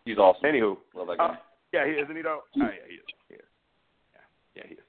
He's 0.05 0.19
awesome. 0.19 0.45
anywho, 0.45 0.77
Love 0.95 1.09
that 1.09 1.19
guy. 1.19 1.25
uh, 1.25 1.37
yeah, 1.73 1.85
he 1.85 1.93
isn't 1.93 2.15
he 2.17 2.23
though? 2.23 2.41
Oh, 2.57 2.61
yeah, 2.61 2.71
he 2.87 2.95
is. 2.95 3.01
He 3.29 3.35
is. 3.35 3.41
Yeah, 4.15 4.21
yeah, 4.55 4.63
he 4.69 4.75
is. 4.75 4.87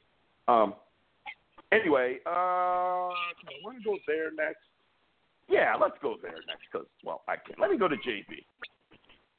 Um. 0.48 0.74
Anyway, 1.74 2.18
uh, 2.26 2.30
I 2.30 3.52
want 3.64 3.78
to 3.78 3.84
go 3.84 3.98
there 4.08 4.32
next. 4.32 4.64
Yeah, 5.50 5.74
let's 5.80 5.98
go 6.02 6.16
there 6.22 6.40
next 6.48 6.64
because 6.72 6.88
well, 7.04 7.22
I 7.28 7.36
can't. 7.36 7.60
Let 7.60 7.72
me 7.72 7.78
go 7.78 7.88
to 7.88 7.96
JB. 7.96 8.46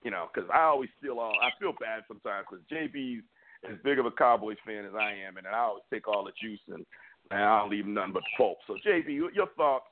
You 0.03 0.11
know, 0.11 0.27
because 0.33 0.49
I 0.53 0.63
always 0.63 0.91
feel 1.01 1.19
all. 1.19 1.35
I 1.41 1.51
feel 1.61 1.73
bad 1.81 2.03
sometimes 2.09 2.47
because 2.51 2.65
JB's 2.71 3.23
as 3.69 3.77
big 3.85 3.99
of 3.99 4.07
a 4.07 4.11
Cowboys 4.11 4.57
fan 4.67 4.85
as 4.85 4.95
I 4.95 5.13
am, 5.27 5.37
and 5.37 5.47
I 5.47 5.59
always 5.59 5.85
take 5.93 6.07
all 6.09 6.25
the 6.25 6.33
juice 6.41 6.61
and, 6.69 6.85
and 7.31 7.41
I 7.41 7.61
don't 7.61 7.71
leave 7.71 7.87
nothing 7.87 8.13
but 8.13 8.23
pulp. 8.37 8.59
So 8.67 8.77
JB, 8.87 9.07
your 9.35 9.49
thoughts 9.57 9.87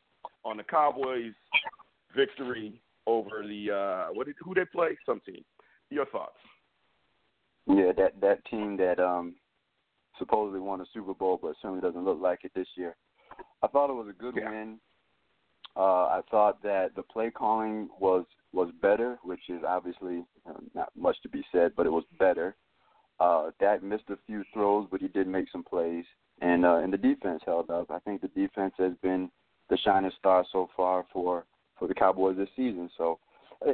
on 0.45 0.57
the 0.59 0.63
Cowboys' 0.65 1.33
victory 2.15 2.81
over 3.07 3.43
the 3.43 3.71
uh, 3.71 4.13
what 4.13 4.27
did 4.27 4.37
who 4.43 4.55
they 4.55 4.65
play? 4.65 4.97
Some 5.07 5.21
team. 5.21 5.45
Your 5.91 6.07
thoughts? 6.07 6.39
Yeah, 7.67 7.93
that 7.97 8.21
that 8.21 8.45
team 8.47 8.77
that 8.79 8.99
um 9.01 9.37
supposedly 10.19 10.61
won 10.61 10.81
a 10.81 10.87
Super 10.93 11.15
Bowl, 11.15 11.39
but 11.41 11.55
certainly 11.61 11.83
doesn't 11.83 12.05
look 12.05 12.21
like 12.21 12.41
it 12.45 12.53
this 12.55 12.69
year. 12.77 12.97
I 13.63 13.67
thought 13.69 13.91
it 13.91 13.95
was 13.95 14.09
a 14.09 14.13
good 14.13 14.37
Yeah. 14.37 14.51
win. 14.51 14.81
Uh, 15.77 16.07
I 16.07 16.23
thought 16.31 16.63
that 16.63 16.95
the 16.95 17.03
play 17.03 17.31
calling 17.31 17.91
was 18.01 18.25
was 18.53 18.71
better, 18.81 19.19
which 19.23 19.51
is 19.51 19.63
obviously 19.63 20.25
uh, 20.49 20.55
not 20.75 20.91
much 20.97 21.21
to 21.23 21.29
be 21.29 21.45
said, 21.53 21.73
but 21.77 21.87
it 21.87 21.93
was 21.93 22.05
better. 22.19 22.57
Uh, 23.21 23.51
Dak 23.61 23.83
missed 23.83 24.09
a 24.11 24.17
few 24.27 24.45
throws, 24.53 24.87
but 24.91 25.01
he 25.01 25.09
did 25.09 25.27
make 25.27 25.51
some 25.51 25.65
plays, 25.65 26.05
and 26.41 26.65
uh, 26.65 26.77
and 26.77 26.93
the 26.93 26.99
defense 26.99 27.43
held 27.45 27.71
up. 27.71 27.91
I 27.91 27.99
think 28.01 28.21
the 28.21 28.29
defense 28.29 28.75
has 28.79 28.93
been 29.03 29.31
the 29.69 29.77
shining 29.79 30.13
star 30.19 30.45
so 30.53 30.69
far 30.77 31.05
for 31.13 31.45
for 31.79 31.89
the 31.89 31.95
Cowboys 31.95 32.37
this 32.37 32.49
season. 32.57 32.91
So, 32.97 33.19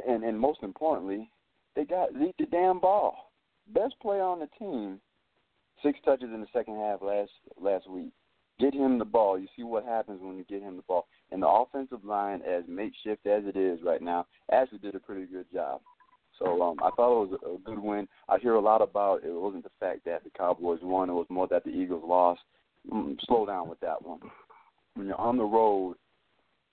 and 0.07 0.23
and 0.23 0.39
most 0.39 0.59
importantly, 0.63 1.29
they 1.75 1.85
got 1.85 2.09
Zeke 2.13 2.37
the 2.37 2.45
damn 2.45 2.79
ball. 2.79 3.31
Best 3.73 3.95
player 4.01 4.23
on 4.23 4.39
the 4.39 4.49
team, 4.59 4.99
six 5.81 5.99
touches 6.03 6.29
in 6.33 6.41
the 6.41 6.47
second 6.53 6.75
half 6.75 7.01
last 7.01 7.31
last 7.59 7.89
week. 7.89 8.11
Get 8.59 8.73
him 8.73 8.99
the 8.99 9.05
ball. 9.05 9.39
You 9.39 9.47
see 9.55 9.63
what 9.63 9.83
happens 9.83 10.21
when 10.21 10.37
you 10.37 10.43
get 10.43 10.61
him 10.61 10.75
the 10.75 10.83
ball. 10.83 11.07
And 11.31 11.41
the 11.41 11.47
offensive 11.47 12.05
line, 12.05 12.41
as 12.43 12.63
makeshift 12.67 13.25
as 13.25 13.43
it 13.45 13.57
is 13.57 13.79
right 13.83 14.01
now, 14.01 14.27
actually 14.51 14.77
did 14.77 14.95
a 14.95 14.99
pretty 14.99 15.25
good 15.25 15.47
job. 15.51 15.81
So 16.39 16.61
um, 16.61 16.77
I 16.83 16.89
thought 16.91 17.23
it 17.23 17.29
was 17.29 17.39
a, 17.45 17.57
good 17.63 17.79
win. 17.79 18.07
I 18.29 18.37
hear 18.37 18.53
a 18.53 18.61
lot 18.61 18.81
about 18.81 19.23
it 19.23 19.31
wasn't 19.31 19.63
the 19.63 19.71
fact 19.79 20.05
that 20.05 20.23
the 20.23 20.29
Cowboys 20.31 20.79
won; 20.81 21.09
it 21.09 21.13
was 21.13 21.27
more 21.29 21.47
that 21.47 21.63
the 21.63 21.71
Eagles 21.71 22.03
lost. 22.05 22.41
Mm, 22.91 23.17
slow 23.25 23.45
down 23.45 23.69
with 23.69 23.79
that 23.79 24.03
one. 24.03 24.19
When 24.95 25.07
you're 25.07 25.19
on 25.19 25.37
the 25.37 25.43
road, 25.43 25.95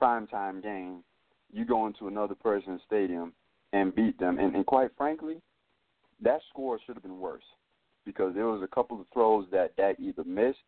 primetime 0.00 0.62
game, 0.62 1.04
you 1.52 1.64
go 1.64 1.86
into 1.86 2.08
another 2.08 2.34
person's 2.34 2.80
stadium 2.86 3.32
and 3.72 3.94
beat 3.94 4.18
them. 4.18 4.38
And, 4.38 4.54
and 4.54 4.66
quite 4.66 4.90
frankly, 4.96 5.40
that 6.22 6.40
score 6.50 6.78
should 6.84 6.96
have 6.96 7.02
been 7.02 7.20
worse 7.20 7.44
because 8.04 8.34
there 8.34 8.46
was 8.46 8.62
a 8.62 8.74
couple 8.74 9.00
of 9.00 9.06
throws 9.12 9.46
that 9.52 9.76
Dak 9.76 9.96
either 9.98 10.24
missed 10.24 10.58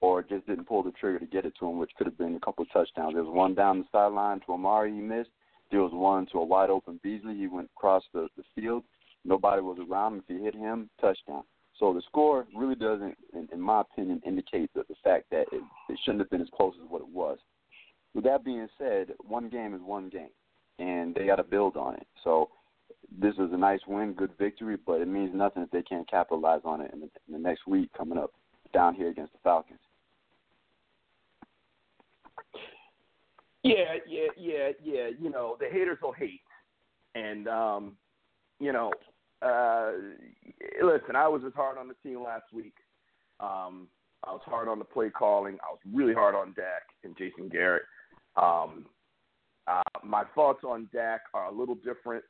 or 0.00 0.22
just 0.22 0.46
didn't 0.46 0.66
pull 0.66 0.82
the 0.82 0.92
trigger 0.92 1.18
to 1.18 1.26
get 1.26 1.44
it 1.44 1.52
to 1.60 1.66
him, 1.66 1.78
which 1.78 1.90
could 1.96 2.06
have 2.06 2.18
been 2.18 2.36
a 2.36 2.40
couple 2.40 2.62
of 2.62 2.72
touchdowns. 2.72 3.14
There 3.14 3.22
was 3.22 3.34
one 3.34 3.54
down 3.54 3.80
the 3.80 3.84
sideline 3.92 4.40
to 4.40 4.52
Amari 4.52 4.92
he 4.92 5.00
missed. 5.00 5.30
There 5.70 5.82
was 5.82 5.92
one 5.92 6.26
to 6.32 6.38
a 6.38 6.44
wide 6.44 6.70
open 6.70 6.98
Beasley. 7.02 7.36
He 7.36 7.46
went 7.46 7.70
across 7.76 8.02
the, 8.12 8.28
the 8.36 8.42
field. 8.54 8.84
Nobody 9.24 9.60
was 9.60 9.78
around 9.78 10.14
him. 10.14 10.22
If 10.26 10.36
he 10.36 10.42
hit 10.42 10.54
him, 10.54 10.88
touchdown. 11.00 11.42
So 11.78 11.94
the 11.94 12.02
score 12.08 12.46
really 12.54 12.74
doesn't, 12.74 13.16
in, 13.32 13.48
in 13.52 13.60
my 13.60 13.82
opinion, 13.82 14.20
indicate 14.26 14.70
the, 14.74 14.84
the 14.88 14.94
fact 15.04 15.26
that 15.30 15.46
it, 15.52 15.62
it 15.88 15.98
shouldn't 16.04 16.20
have 16.20 16.30
been 16.30 16.42
as 16.42 16.48
close 16.54 16.74
as 16.82 16.90
what 16.90 17.02
it 17.02 17.08
was. 17.08 17.38
With 18.14 18.24
that 18.24 18.44
being 18.44 18.68
said, 18.78 19.12
one 19.20 19.48
game 19.48 19.74
is 19.74 19.80
one 19.82 20.08
game, 20.08 20.30
and 20.78 21.14
they 21.14 21.26
got 21.26 21.36
to 21.36 21.44
build 21.44 21.76
on 21.76 21.94
it. 21.94 22.06
So 22.24 22.50
this 23.18 23.34
is 23.34 23.52
a 23.52 23.56
nice 23.56 23.80
win, 23.86 24.12
good 24.12 24.32
victory, 24.38 24.76
but 24.84 25.00
it 25.00 25.08
means 25.08 25.30
nothing 25.34 25.62
if 25.62 25.70
they 25.70 25.82
can't 25.82 26.08
capitalize 26.10 26.60
on 26.64 26.80
it 26.80 26.92
in 26.92 27.00
the, 27.00 27.08
in 27.28 27.32
the 27.32 27.38
next 27.38 27.66
week 27.66 27.90
coming 27.96 28.18
up 28.18 28.32
down 28.72 28.94
here 28.94 29.08
against 29.08 29.32
the 29.32 29.38
Falcons. 29.42 29.78
Yeah, 33.62 33.96
yeah, 34.08 34.26
yeah, 34.38 34.70
yeah. 34.82 35.08
You 35.20 35.30
know, 35.30 35.56
the 35.60 35.68
haters 35.70 35.98
will 36.02 36.12
hate, 36.12 36.40
and 37.14 37.46
um, 37.46 37.92
you 38.58 38.72
know, 38.72 38.90
uh, 39.42 39.92
listen. 40.82 41.14
I 41.14 41.28
was 41.28 41.42
as 41.46 41.52
hard 41.54 41.76
on 41.76 41.86
the 41.86 41.94
team 42.02 42.22
last 42.22 42.52
week. 42.54 42.74
Um, 43.38 43.88
I 44.24 44.32
was 44.32 44.40
hard 44.44 44.68
on 44.68 44.78
the 44.78 44.84
play 44.84 45.10
calling. 45.10 45.58
I 45.62 45.72
was 45.72 45.80
really 45.92 46.14
hard 46.14 46.34
on 46.34 46.54
Dak 46.54 46.82
and 47.04 47.16
Jason 47.18 47.48
Garrett. 47.50 47.82
Um, 48.40 48.86
uh, 49.66 49.82
my 50.02 50.24
thoughts 50.34 50.64
on 50.64 50.88
Dak 50.92 51.20
are 51.34 51.48
a 51.48 51.52
little 51.52 51.76
different 51.76 52.24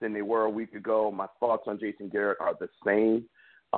than 0.00 0.12
they 0.12 0.22
were 0.22 0.44
a 0.44 0.50
week 0.50 0.74
ago. 0.74 1.10
My 1.10 1.26
thoughts 1.38 1.64
on 1.66 1.78
Jason 1.78 2.08
Garrett 2.08 2.38
are 2.40 2.54
the 2.58 2.68
same. 2.84 3.24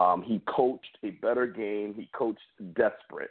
Um, 0.00 0.22
he 0.22 0.40
coached 0.46 0.98
a 1.02 1.10
better 1.10 1.46
game. 1.46 1.94
He 1.94 2.08
coached 2.14 2.40
desperate. 2.74 3.30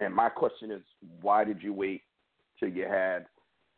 And 0.00 0.14
my 0.14 0.28
question 0.28 0.70
is, 0.70 0.82
why 1.22 1.44
did 1.44 1.62
you 1.62 1.72
wait 1.72 2.02
till 2.58 2.68
you 2.68 2.84
had 2.84 3.26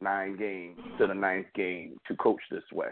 nine 0.01 0.37
games 0.37 0.79
to 0.99 1.07
the 1.07 1.15
ninth 1.15 1.47
game 1.55 1.99
to 2.09 2.17
coach 2.17 2.41
this 2.51 2.65
way? 2.73 2.91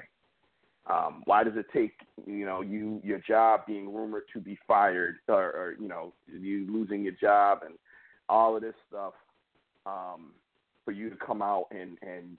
Um, 0.87 1.22
why 1.24 1.44
does 1.44 1.54
it 1.57 1.64
take 1.72 1.94
you 2.26 2.44
know 2.44 2.61
you 2.61 3.00
your 3.02 3.18
job 3.26 3.61
being 3.66 3.92
rumored 3.94 4.24
to 4.35 4.38
be 4.38 4.59
fired 4.68 5.16
or, 5.28 5.44
or 5.44 5.76
you 5.80 5.88
know 5.88 6.12
you 6.26 6.66
losing 6.70 7.02
your 7.02 7.14
job 7.18 7.61
and 7.64 7.76
all 8.28 8.54
of 8.54 8.61
this 8.61 8.74
stuff 8.90 9.14
um, 9.87 10.33
for 10.84 10.92
you 10.92 11.10
to 11.10 11.16
come 11.16 11.42
out 11.42 11.66
and 11.70 11.98
and 12.02 12.36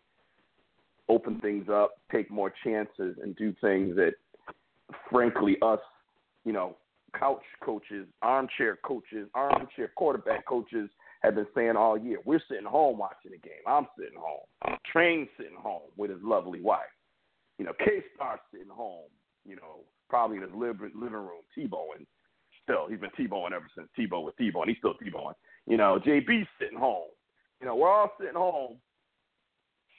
open 1.08 1.40
things 1.40 1.68
up, 1.70 1.96
take 2.12 2.32
more 2.32 2.52
chances, 2.64 3.16
and 3.22 3.36
do 3.36 3.54
things 3.62 3.96
that 3.96 4.14
frankly, 5.10 5.58
us, 5.62 5.80
you 6.44 6.54
know, 6.54 6.76
couch 7.18 7.44
coaches, 7.64 8.08
armchair 8.22 8.78
coaches, 8.84 9.28
armchair 9.34 9.92
quarterback 9.96 10.46
coaches 10.46 10.90
have 11.22 11.36
been 11.36 11.48
saying 11.56 11.76
all 11.76 11.98
year. 11.98 12.20
We're 12.26 12.42
sitting 12.50 12.66
home 12.66 12.98
watching 12.98 13.32
the 13.32 13.38
game. 13.38 13.64
I'm 13.66 13.88
sitting 13.98 14.20
home. 14.20 14.78
Train 14.92 15.28
sitting 15.38 15.58
home 15.58 15.90
with 15.98 16.12
his 16.12 16.20
lovely 16.22 16.62
wife. 16.62 16.82
You 17.58 17.66
know, 17.66 17.74
K 17.80 18.04
Star 18.16 18.40
sitting 18.52 18.70
home. 18.70 19.10
You 19.46 19.56
know, 19.56 19.82
probably 20.10 20.38
in 20.38 20.44
his 20.44 20.52
living 20.54 20.92
room, 21.02 21.44
Tebowing. 21.58 22.06
Still, 22.64 22.88
he's 22.90 23.00
been 23.00 23.12
Tebowing 23.12 23.54
ever 23.54 23.68
since 23.76 23.88
Tebow 23.98 24.24
was 24.24 24.34
Tebowing. 24.40 24.68
He's 24.68 24.78
still 24.78 24.96
Tebowing. 24.96 25.34
You 25.68 25.78
know, 25.78 26.00
JB's 26.06 26.48
sitting 26.60 26.78
home. 26.78 27.10
You 27.60 27.68
know, 27.68 27.76
we're 27.76 27.92
all 27.92 28.12
sitting 28.20 28.36
home 28.36 28.78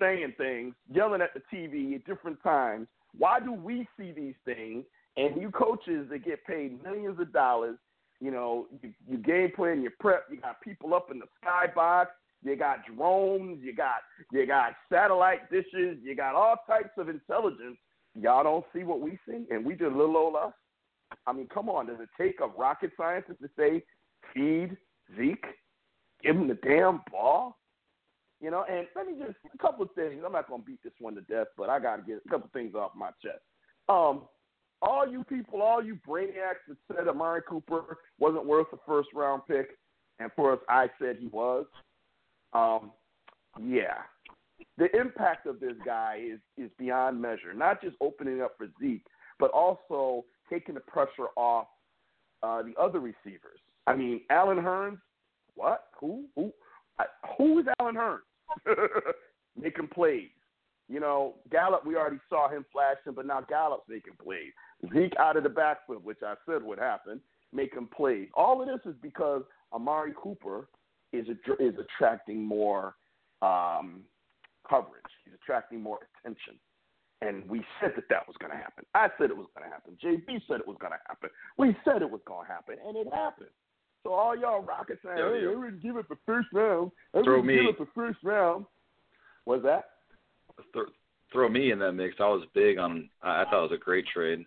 saying 0.01 0.35
things, 0.37 0.75
yelling 0.93 1.23
at 1.23 1.31
the 1.35 1.41
TV 1.55 1.95
at 1.95 2.05
different 2.05 2.43
times. 2.43 2.87
Why 3.17 3.41
do 3.41 3.53
we 3.53 3.89
see 3.99 4.13
these 4.13 4.35
things? 4.45 4.85
And 5.17 5.41
you 5.41 5.51
coaches 5.51 6.07
that 6.11 6.25
get 6.25 6.45
paid 6.45 6.83
millions 6.83 7.19
of 7.19 7.33
dollars, 7.33 7.77
you 8.21 8.31
know, 8.31 8.67
you, 8.83 8.93
you 9.09 9.19
game 9.19 9.51
plan, 9.55 9.83
you 9.83 9.91
prep, 9.99 10.25
you 10.31 10.39
got 10.39 10.61
people 10.61 10.95
up 10.95 11.11
in 11.11 11.19
the 11.19 11.27
skybox, 11.43 12.07
you 12.45 12.57
got 12.57 12.81
drones, 12.95 13.61
you 13.63 13.75
got 13.75 13.97
you 14.31 14.47
got 14.47 14.73
satellite 14.93 15.51
dishes, 15.51 15.99
you 16.03 16.15
got 16.15 16.35
all 16.35 16.57
types 16.67 16.91
of 16.99 17.09
intelligence. 17.09 17.77
Y'all 18.15 18.45
don't 18.45 18.65
see 18.75 18.83
what 18.83 19.01
we 19.01 19.19
see, 19.29 19.45
and 19.51 19.65
we 19.65 19.75
just 19.75 19.95
little 19.95 20.17
old 20.17 20.37
us. 20.37 20.53
I 21.27 21.33
mean, 21.33 21.49
come 21.53 21.69
on, 21.69 21.87
does 21.87 21.99
it 22.01 22.09
take 22.21 22.41
a 22.41 22.47
rocket 22.47 22.91
scientist 22.97 23.41
to 23.41 23.49
say 23.59 23.83
feed 24.35 24.77
Zeke, 25.17 25.45
give 26.23 26.37
him 26.37 26.49
the 26.49 26.55
damn 26.55 27.01
ball? 27.11 27.59
You 28.41 28.51
know, 28.51 28.65
and 28.69 28.87
let 28.95 29.07
me 29.07 29.15
just 29.19 29.39
a 29.53 29.59
couple 29.59 29.83
of 29.85 29.93
things. 29.95 30.23
I'm 30.25 30.33
not 30.33 30.49
gonna 30.49 30.63
beat 30.63 30.83
this 30.83 30.93
one 31.01 31.15
to 31.15 31.23
death, 31.23 31.49
but 31.57 31.71
I 31.71 31.79
gotta 31.79 32.03
get 32.03 32.21
a 32.25 32.29
couple 32.29 32.47
of 32.47 32.53
things 32.53 32.75
off 32.75 32.93
my 32.95 33.11
chest. 33.23 33.41
Um, 33.89 34.23
all 34.83 35.09
you 35.09 35.25
people, 35.25 35.63
all 35.63 35.83
you 35.83 35.99
brainiacs 36.07 36.67
that 36.69 36.77
said 36.89 37.09
Amari 37.09 37.41
Cooper 37.49 37.99
wasn't 38.19 38.45
worth 38.45 38.67
a 38.73 38.77
first 38.87 39.09
round 39.15 39.43
pick, 39.49 39.79
and 40.19 40.31
for 40.37 40.53
us, 40.53 40.59
I 40.69 40.89
said 41.01 41.17
he 41.19 41.29
was. 41.29 41.65
Um, 42.53 42.93
yeah, 43.63 44.03
the 44.77 44.95
impact 44.99 45.47
of 45.47 45.61
this 45.61 45.75
guy 45.85 46.21
is 46.23 46.41
is 46.59 46.71
beyond 46.79 47.21
measure. 47.21 47.55
Not 47.55 47.81
just 47.83 47.97
opening 48.03 48.43
up 48.43 48.53
for 48.59 48.69
Zeke, 48.81 49.07
but 49.39 49.51
also 49.51 50.25
taking 50.51 50.75
the 50.75 50.81
pressure 50.81 51.29
off 51.37 51.69
uh, 52.43 52.63
the 52.63 52.75
other 52.81 53.01
receivers. 53.01 53.61
I 53.87 53.95
mean, 53.95 54.21
Allen 54.31 54.59
Hurns. 54.59 54.99
What? 55.57 55.87
Who? 56.01 56.27
Who? 56.37 56.53
I, 56.99 57.05
who 57.37 57.59
is 57.59 57.67
Allen 57.81 57.97
Hurns? 57.97 58.21
making 59.61 59.89
plays. 59.89 60.29
You 60.89 61.01
know, 61.01 61.35
Gallup, 61.51 61.85
we 61.85 61.97
already 61.97 62.21
saw 62.29 62.49
him 62.49 62.65
flashing, 62.73 63.15
but 63.15 63.27
now 63.27 63.41
Gallup's 63.41 63.89
making 63.89 64.15
plays. 64.23 64.53
Zeke 64.93 65.17
out 65.19 65.37
of 65.37 65.43
the 65.43 65.49
backfield, 65.49 66.05
which 66.05 66.19
I 66.25 66.35
said 66.49 66.63
would 66.63 66.79
happen, 66.79 67.21
making 67.53 67.89
plays. 67.97 68.29
All 68.35 68.63
of 68.63 68.69
this 68.69 68.93
is 68.93 68.97
because 69.03 69.43
Amari 69.73 70.13
Cooper 70.17 70.69
is 71.13 71.27
is 71.59 71.75
attracting 71.79 72.45
more 72.45 72.95
um, 73.43 74.03
coverage. 74.69 75.03
He's 75.25 75.35
attracting 75.35 75.81
more 75.81 75.99
attention. 76.21 76.55
And 77.23 77.49
we 77.49 77.65
said 77.81 77.93
that 77.97 78.05
that 78.11 78.27
was 78.29 78.37
going 78.39 78.53
to 78.53 78.59
happen. 78.59 78.85
I 78.95 79.09
said 79.19 79.31
it 79.31 79.37
was 79.37 79.47
going 79.57 79.69
to 79.69 79.73
happen. 79.73 79.97
JB 80.05 80.43
said 80.47 80.61
it 80.61 80.69
was 80.69 80.77
going 80.79 80.93
to 80.93 81.01
happen. 81.09 81.31
We 81.57 81.75
said 81.83 82.03
it 82.03 82.11
was 82.11 82.21
going 82.27 82.47
to 82.47 82.53
happen, 82.53 82.77
and 82.87 82.97
it 82.97 83.09
happened. 83.13 83.49
So 84.07 84.13
all 84.13 84.39
y'all 84.39 84.63
rockets 84.63 85.01
saying, 85.05 85.19
Yeah, 85.19 85.33
hey. 85.33 85.47
I 85.53 85.57
wouldn't 85.59 85.83
give 85.83 85.97
it 85.97 86.09
the 86.09 86.17
first 86.25 86.49
round. 86.53 86.93
I 87.15 87.23
Throw 87.23 87.43
me. 87.43 87.57
give 87.57 87.67
it 87.67 87.79
the 87.79 87.89
first 87.95 88.19
round. 88.23 88.65
What's 89.45 89.65
that? 89.65 89.85
Th- 90.73 90.87
throw 91.33 91.49
me 91.49 91.73
in 91.73 91.79
that 91.81 91.93
mix. 91.93 92.17
I 92.21 92.29
was 92.29 92.45
big 92.55 92.79
on. 92.79 93.11
I 93.23 93.43
I 93.43 93.45
thought 93.45 93.65
it 93.65 93.71
was 93.71 93.79
a 93.81 93.85
great 93.85 94.07
trade. 94.07 94.45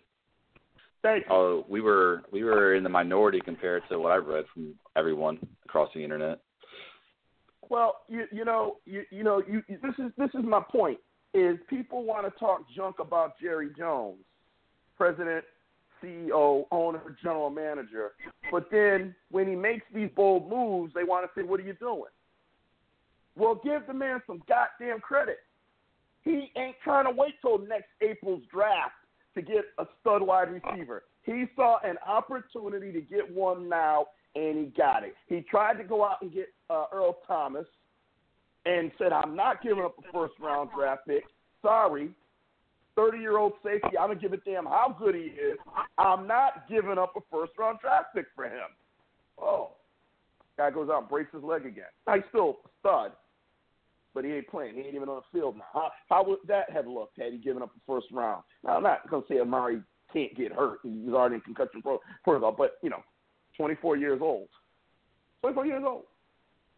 Thank 1.02 1.26
you. 1.26 1.32
Oh, 1.34 1.66
we 1.68 1.80
were 1.82 2.22
we 2.32 2.42
were 2.42 2.74
in 2.74 2.82
the 2.82 2.88
minority 2.88 3.40
compared 3.44 3.82
to 3.90 3.98
what 3.98 4.12
I've 4.12 4.26
read 4.26 4.44
from 4.52 4.74
everyone 4.96 5.38
across 5.66 5.90
the 5.94 6.02
internet. 6.02 6.40
Well, 7.68 7.96
you 8.08 8.24
you 8.32 8.44
know 8.46 8.76
you 8.86 9.02
you 9.10 9.24
know 9.24 9.42
you 9.46 9.62
you- 9.68 9.78
this 9.82 9.94
is 9.98 10.10
this 10.16 10.30
is 10.34 10.44
my 10.44 10.60
point 10.70 10.98
is 11.34 11.58
people 11.68 12.04
want 12.04 12.24
to 12.32 12.38
talk 12.40 12.62
junk 12.74 12.96
about 12.98 13.38
Jerry 13.40 13.68
Jones, 13.78 14.18
president, 14.96 15.44
CEO, 16.02 16.64
owner, 16.70 17.16
general 17.22 17.50
manager, 17.50 18.12
but 18.50 18.70
then 18.70 19.14
when 19.30 19.48
he 19.48 19.54
makes 19.54 19.84
these 19.94 20.10
bold 20.14 20.48
moves, 20.48 20.92
they 20.94 21.04
want 21.04 21.24
to 21.24 21.40
say, 21.40 21.44
"What 21.44 21.60
are 21.60 21.64
you 21.64 21.74
doing?" 21.74 22.10
Well, 23.36 23.54
give 23.54 23.86
the 23.86 23.94
man 23.94 24.22
some 24.26 24.42
goddamn 24.48 25.00
credit. 25.00 25.38
He 26.22 26.52
ain't 26.56 26.76
trying 26.82 27.06
to 27.06 27.10
wait 27.10 27.34
till 27.40 27.58
next 27.58 27.88
April's 28.00 28.42
draft 28.52 28.94
to 29.34 29.42
get 29.42 29.64
a 29.78 29.86
stud 30.00 30.22
wide 30.22 30.48
receiver. 30.50 31.04
He 31.22 31.46
saw 31.56 31.78
an 31.84 31.96
opportunity 32.06 32.92
to 32.92 33.00
get 33.00 33.30
one 33.30 33.68
now, 33.68 34.06
and 34.34 34.58
he 34.58 34.64
got 34.76 35.04
it. 35.04 35.14
He 35.26 35.40
tried 35.42 35.78
to 35.78 35.84
go 35.84 36.04
out 36.04 36.22
and 36.22 36.32
get 36.32 36.48
uh, 36.68 36.86
Earl 36.92 37.18
Thomas 37.26 37.66
and 38.66 38.90
said, 38.98 39.12
I'm 39.12 39.34
not 39.34 39.62
giving 39.62 39.84
up 39.84 39.94
a 39.98 40.12
first 40.12 40.34
round 40.40 40.70
draft 40.76 41.06
pick. 41.06 41.24
Sorry. 41.62 42.10
30 42.96 43.18
year 43.18 43.38
old 43.38 43.52
safety, 43.64 43.96
I 43.98 44.06
don't 44.06 44.20
give 44.20 44.32
a 44.32 44.38
damn 44.38 44.66
how 44.66 44.96
good 44.98 45.14
he 45.14 45.22
is. 45.22 45.58
I'm 45.98 46.26
not 46.26 46.68
giving 46.68 46.98
up 46.98 47.14
a 47.16 47.20
first 47.30 47.52
round 47.58 47.78
draft 47.80 48.08
pick 48.14 48.26
for 48.34 48.44
him. 48.44 48.68
Oh. 49.40 49.72
Guy 50.56 50.70
goes 50.70 50.90
out 50.90 51.00
and 51.00 51.08
breaks 51.08 51.32
his 51.32 51.42
leg 51.42 51.64
again. 51.64 51.84
He's 52.12 52.22
still 52.28 52.58
a 52.66 52.68
stud, 52.80 53.12
but 54.14 54.24
he 54.24 54.32
ain't 54.32 54.48
playing. 54.48 54.74
He 54.74 54.82
ain't 54.82 54.94
even 54.94 55.08
on 55.08 55.22
the 55.22 55.38
field 55.38 55.56
now. 55.56 55.64
How, 55.72 55.90
how 56.10 56.24
would 56.28 56.40
that 56.48 56.68
have 56.70 56.86
looked 56.86 57.18
had 57.18 57.32
he 57.32 57.38
given 57.38 57.62
up 57.62 57.72
the 57.72 57.80
first 57.86 58.08
round? 58.12 58.42
Now, 58.62 58.76
I'm 58.76 58.82
not 58.82 59.08
going 59.08 59.22
to 59.22 59.28
say 59.28 59.40
Amari 59.40 59.80
can't 60.12 60.36
get 60.36 60.52
hurt. 60.52 60.80
He 60.82 60.90
was 60.90 61.14
already 61.14 61.36
in 61.36 61.40
concussion 61.40 61.80
pro- 61.80 62.00
protocol, 62.24 62.52
but, 62.52 62.72
you 62.82 62.90
know, 62.90 63.02
24 63.56 63.96
years 63.96 64.20
old. 64.22 64.48
24 65.40 65.64
years 65.64 65.82
old. 65.86 66.02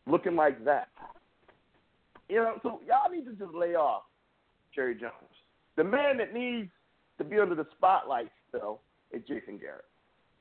Looking 0.07 0.37
like 0.37 0.65
that. 0.65 0.89
You 2.29 2.37
know, 2.37 2.55
so 2.63 2.81
y'all 2.87 3.11
need 3.11 3.25
to 3.25 3.33
just 3.33 3.53
lay 3.53 3.75
off 3.75 4.05
Jerry 4.75 4.95
Jones. 4.95 5.13
The 5.77 5.85
man 5.85 6.19
that 6.19 6.35
needs 6.35 6.71
to 7.19 7.25
be 7.25 7.39
under 7.39 7.55
the 7.55 7.67
spotlight 7.77 8.29
still 8.49 8.81
is 9.11 9.23
Jason 9.27 9.59
Garrett. 9.59 9.85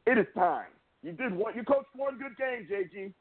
It 0.06 0.18
is 0.18 0.28
time. 0.36 0.72
You 1.04 1.12
did 1.12 1.34
one. 1.34 1.56
You 1.56 1.64
coached 1.64 1.90
one 1.96 2.18
good 2.18 2.38
game, 2.38 2.68
JG. 2.70 3.14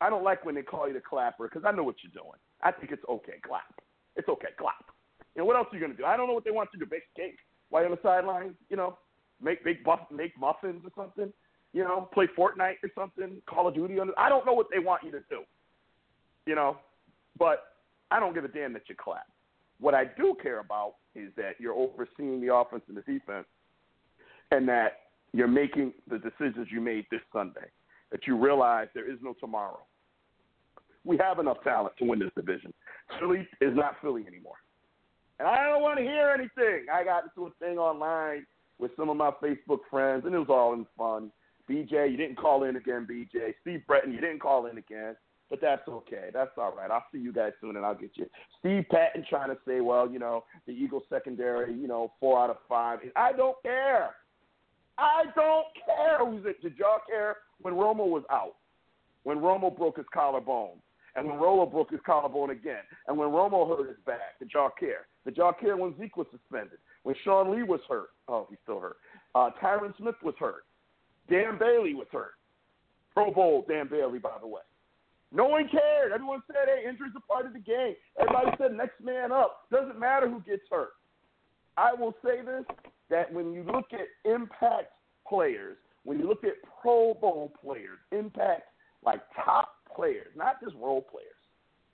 I 0.00 0.10
don't 0.10 0.24
like 0.24 0.44
when 0.44 0.54
they 0.54 0.62
call 0.62 0.88
you 0.88 0.94
the 0.94 1.00
clapper 1.00 1.48
because 1.48 1.64
I 1.66 1.72
know 1.72 1.84
what 1.84 1.96
you're 2.02 2.12
doing. 2.12 2.38
I 2.62 2.72
think 2.72 2.92
it's 2.92 3.04
okay, 3.08 3.34
clap. 3.44 3.80
It's 4.16 4.28
okay, 4.28 4.48
clap. 4.58 4.84
You 5.34 5.42
know 5.42 5.46
what 5.46 5.56
else 5.56 5.68
are 5.72 5.76
you 5.76 5.80
gonna 5.80 5.94
do? 5.94 6.04
I 6.04 6.16
don't 6.16 6.26
know 6.28 6.34
what 6.34 6.44
they 6.44 6.50
want 6.50 6.70
you 6.72 6.78
to 6.80 6.84
do. 6.84 6.90
Bake 6.90 7.02
cake 7.16 7.38
while 7.70 7.82
you're 7.82 7.90
on 7.90 7.96
the 8.00 8.08
sideline. 8.08 8.54
You 8.68 8.76
know, 8.76 8.98
make 9.42 9.64
make 9.64 9.84
buff, 9.84 10.00
make 10.10 10.38
muffins 10.38 10.82
or 10.84 10.90
something. 10.96 11.32
You 11.72 11.82
know, 11.82 12.08
play 12.12 12.28
Fortnite 12.38 12.82
or 12.82 12.90
something. 12.94 13.42
Call 13.46 13.68
of 13.68 13.74
Duty. 13.74 13.98
On 13.98 14.10
I 14.16 14.28
don't 14.28 14.46
know 14.46 14.52
what 14.52 14.68
they 14.72 14.78
want 14.78 15.02
you 15.02 15.10
to 15.12 15.20
do. 15.28 15.40
You 16.46 16.54
know, 16.54 16.76
but 17.38 17.64
I 18.10 18.20
don't 18.20 18.34
give 18.34 18.44
a 18.44 18.48
damn 18.48 18.72
that 18.74 18.82
you 18.88 18.94
clap. 18.94 19.26
What 19.84 19.94
I 19.94 20.06
do 20.06 20.34
care 20.42 20.60
about 20.60 20.94
is 21.14 21.30
that 21.36 21.56
you're 21.58 21.74
overseeing 21.74 22.40
the 22.40 22.54
offense 22.54 22.84
and 22.88 22.96
the 22.96 23.02
defense, 23.02 23.44
and 24.50 24.66
that 24.66 24.92
you're 25.34 25.46
making 25.46 25.92
the 26.08 26.18
decisions 26.18 26.68
you 26.70 26.80
made 26.80 27.04
this 27.10 27.20
Sunday. 27.34 27.68
That 28.10 28.26
you 28.26 28.34
realize 28.34 28.88
there 28.94 29.12
is 29.12 29.18
no 29.20 29.34
tomorrow. 29.38 29.80
We 31.04 31.18
have 31.18 31.38
enough 31.38 31.58
talent 31.62 31.98
to 31.98 32.06
win 32.06 32.18
this 32.18 32.30
division. 32.34 32.72
Philly 33.20 33.46
is 33.60 33.76
not 33.76 33.96
Philly 34.00 34.24
anymore. 34.26 34.56
And 35.38 35.46
I 35.46 35.62
don't 35.68 35.82
want 35.82 35.98
to 35.98 36.02
hear 36.02 36.30
anything. 36.30 36.86
I 36.90 37.04
got 37.04 37.24
into 37.24 37.48
a 37.48 37.50
thing 37.62 37.76
online 37.76 38.46
with 38.78 38.92
some 38.96 39.10
of 39.10 39.18
my 39.18 39.32
Facebook 39.32 39.80
friends, 39.90 40.22
and 40.24 40.34
it 40.34 40.38
was 40.38 40.48
all 40.48 40.72
in 40.72 40.86
fun. 40.96 41.30
BJ, 41.68 42.10
you 42.10 42.16
didn't 42.16 42.36
call 42.36 42.64
in 42.64 42.76
again, 42.76 43.06
BJ. 43.06 43.52
Steve 43.60 43.82
Breton, 43.86 44.14
you 44.14 44.20
didn't 44.22 44.40
call 44.40 44.64
in 44.64 44.78
again. 44.78 45.14
But 45.54 45.60
that's 45.60 45.86
okay. 45.86 46.30
That's 46.34 46.50
all 46.58 46.74
right. 46.76 46.90
I'll 46.90 47.04
see 47.12 47.20
you 47.20 47.32
guys 47.32 47.52
soon, 47.60 47.76
and 47.76 47.86
I'll 47.86 47.94
get 47.94 48.10
you. 48.14 48.26
Steve 48.58 48.86
Patton 48.90 49.24
trying 49.30 49.50
to 49.50 49.56
say, 49.64 49.80
well, 49.80 50.10
you 50.10 50.18
know, 50.18 50.42
the 50.66 50.72
Eagles 50.72 51.04
secondary, 51.08 51.72
you 51.72 51.86
know, 51.86 52.10
four 52.18 52.42
out 52.42 52.50
of 52.50 52.56
five. 52.68 52.98
I 53.14 53.30
don't 53.30 53.54
care. 53.62 54.16
I 54.98 55.26
don't 55.36 55.66
care 55.86 56.26
who's 56.26 56.44
it. 56.44 56.60
Did 56.60 56.76
y'all 56.76 56.98
care 57.06 57.36
when 57.62 57.74
Romo 57.74 58.04
was 58.04 58.24
out? 58.32 58.56
When 59.22 59.38
Romo 59.38 59.76
broke 59.76 59.98
his 59.98 60.06
collarbone? 60.12 60.78
And 61.14 61.28
when 61.28 61.36
Romo 61.36 61.70
broke 61.70 61.92
his 61.92 62.00
collarbone 62.04 62.50
again? 62.50 62.82
And 63.06 63.16
when 63.16 63.28
Romo 63.28 63.68
hurt 63.68 63.86
his 63.86 63.98
back? 64.04 64.40
Did 64.40 64.50
y'all 64.52 64.72
care? 64.80 65.06
Did 65.24 65.36
y'all 65.36 65.52
care 65.52 65.76
when 65.76 65.96
Zeke 66.00 66.16
was 66.16 66.26
suspended? 66.32 66.78
When 67.04 67.14
Sean 67.22 67.54
Lee 67.54 67.62
was 67.62 67.78
hurt? 67.88 68.08
Oh, 68.26 68.48
he's 68.50 68.58
still 68.64 68.80
hurt. 68.80 68.96
Uh, 69.36 69.50
Tyron 69.62 69.96
Smith 69.98 70.16
was 70.24 70.34
hurt. 70.36 70.64
Dan 71.30 71.58
Bailey 71.60 71.94
was 71.94 72.08
hurt. 72.10 72.32
Pro 73.12 73.30
Bowl 73.30 73.64
Dan 73.68 73.86
Bailey, 73.88 74.18
by 74.18 74.36
the 74.40 74.48
way. 74.48 74.62
No 75.34 75.46
one 75.46 75.68
cared. 75.68 76.12
Everyone 76.12 76.42
said, 76.46 76.66
hey, 76.66 76.88
injuries 76.88 77.12
are 77.16 77.34
part 77.34 77.44
of 77.44 77.52
the 77.52 77.58
game. 77.58 77.94
Everybody 78.20 78.56
said 78.56 78.72
next 78.72 79.00
man 79.02 79.32
up. 79.32 79.68
Doesn't 79.70 79.98
matter 79.98 80.28
who 80.30 80.40
gets 80.40 80.62
hurt. 80.70 80.92
I 81.76 81.92
will 81.92 82.14
say 82.24 82.40
this 82.40 82.64
that 83.10 83.32
when 83.32 83.52
you 83.52 83.64
look 83.64 83.86
at 83.92 84.30
impact 84.30 84.92
players, 85.28 85.76
when 86.04 86.20
you 86.20 86.28
look 86.28 86.44
at 86.44 86.52
Pro 86.80 87.14
Bowl 87.14 87.52
players, 87.62 87.98
impact 88.12 88.62
like 89.04 89.20
top 89.44 89.70
players, 89.94 90.28
not 90.36 90.62
just 90.62 90.76
role 90.76 91.02
players, 91.02 91.28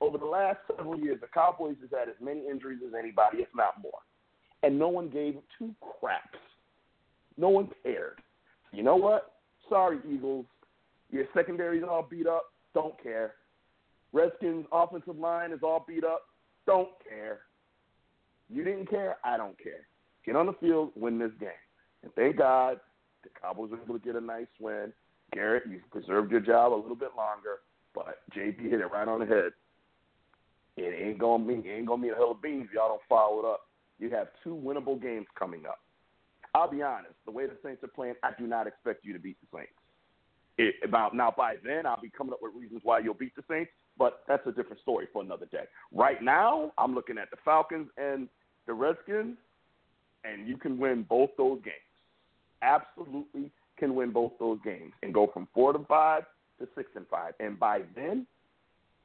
over 0.03 0.19
the 0.19 0.27
last 0.27 0.59
several 0.77 0.99
years, 0.99 1.19
the 1.21 1.27
Cowboys 1.27 1.77
has 1.81 1.91
had 1.91 2.09
as 2.09 2.15
many 2.23 2.47
injuries 2.47 2.81
as 2.87 2.95
anybody, 2.99 3.39
if 3.39 3.49
not 3.57 3.83
more. 3.83 4.01
And 4.63 4.79
no 4.79 4.89
one 4.89 5.09
gave 5.09 5.37
two 5.59 5.75
craps 5.81 6.39
No 7.37 7.49
one 7.49 7.71
cared. 7.83 8.21
You 8.73 8.83
know 8.83 8.97
what? 8.97 9.33
Sorry, 9.69 9.99
Eagles. 10.09 10.47
Your 11.11 11.25
secondary's 11.35 11.83
all 11.83 12.07
beat 12.09 12.27
up. 12.27 12.45
Don't 12.75 13.01
care. 13.03 13.35
Redskins' 14.13 14.67
offensive 14.73 15.19
line 15.19 15.53
is 15.53 15.61
all 15.63 15.85
beat 15.87 16.05
up. 16.05 16.23
Don't 16.67 16.91
care. 17.09 17.41
You 18.49 18.65
didn't 18.65 18.91
care. 18.91 19.17
I 19.25 19.37
don't 19.37 19.59
care. 19.63 19.87
Get 20.25 20.37
on 20.37 20.47
the 20.47 20.53
field, 20.55 20.91
win 20.97 21.19
this 21.19 21.33
game. 21.39 21.49
And 22.03 22.13
thank 22.15 22.37
God 22.37 22.81
the 23.23 23.31
Cowboys 23.41 23.71
were 23.71 23.81
able 23.83 23.99
to 23.99 24.05
get 24.05 24.17
a 24.17 24.21
nice 24.21 24.47
win. 24.59 24.93
Garrett, 25.33 25.65
you 25.69 25.81
preserved 25.91 26.31
your 26.31 26.41
job 26.41 26.73
a 26.73 26.75
little 26.75 26.97
bit 26.97 27.11
longer, 27.17 27.61
but 27.95 28.19
JP 28.37 28.71
hit 28.71 28.81
it 28.81 28.91
right 28.93 29.07
on 29.07 29.21
the 29.21 29.27
head. 29.27 29.53
It 30.77 31.09
ain't 31.09 31.19
gonna 31.19 31.45
mean 31.45 31.63
it 31.65 31.71
ain't 31.71 31.87
gonna 31.87 32.03
mean 32.03 32.13
a 32.13 32.17
hill 32.17 32.33
of 32.33 32.43
beans 32.43 32.67
if 32.69 32.75
y'all 32.75 32.89
don't 32.89 33.03
follow 33.09 33.41
it 33.41 33.45
up. 33.45 33.67
You 33.99 34.11
have 34.11 34.29
two 34.43 34.55
winnable 34.55 35.01
games 35.01 35.27
coming 35.39 35.67
up. 35.67 35.81
I'll 36.55 36.71
be 36.71 36.83
honest, 36.83 37.15
the 37.27 37.31
way 37.31 37.47
the 37.47 37.57
Saints 37.63 37.85
are 37.85 37.89
playing, 37.89 38.15
I 38.23 38.31
do 38.39 38.47
not 38.47 38.67
expect 38.67 39.05
you 39.05 39.13
to 39.13 39.19
beat 39.19 39.37
the 39.41 39.59
Saints. 39.59 39.73
It, 40.61 40.75
about 40.85 41.17
now 41.17 41.33
by 41.35 41.55
then 41.65 41.87
I'll 41.87 42.01
be 42.01 42.11
coming 42.11 42.35
up 42.35 42.41
with 42.43 42.53
reasons 42.55 42.83
why 42.85 42.99
you'll 42.99 43.15
beat 43.15 43.35
the 43.35 43.43
Saints, 43.49 43.71
but 43.97 44.21
that's 44.29 44.47
a 44.47 44.53
different 44.53 44.83
story 44.83 45.07
for 45.11 45.23
another 45.23 45.47
day. 45.47 45.65
Right 45.91 46.23
now, 46.23 46.73
I'm 46.77 46.95
looking 46.95 47.17
at 47.17 47.31
the 47.31 47.39
Falcons 47.43 47.89
and 47.97 48.29
the 48.67 48.75
Redskins, 48.75 49.39
and 50.25 50.47
you 50.47 50.59
can 50.59 50.79
win 50.79 51.07
both 51.09 51.31
those 51.39 51.61
games. 51.65 51.77
Absolutely 52.61 53.51
can 53.79 53.95
win 53.95 54.11
both 54.11 54.33
those 54.39 54.59
games 54.63 54.93
and 55.03 55.15
go 55.15 55.31
from 55.33 55.49
four 55.55 55.73
to 55.73 55.79
five 55.89 56.25
to 56.59 56.69
six 56.77 56.91
and 56.95 57.07
five. 57.11 57.33
And 57.41 57.59
by 57.59 57.81
then, 57.97 58.27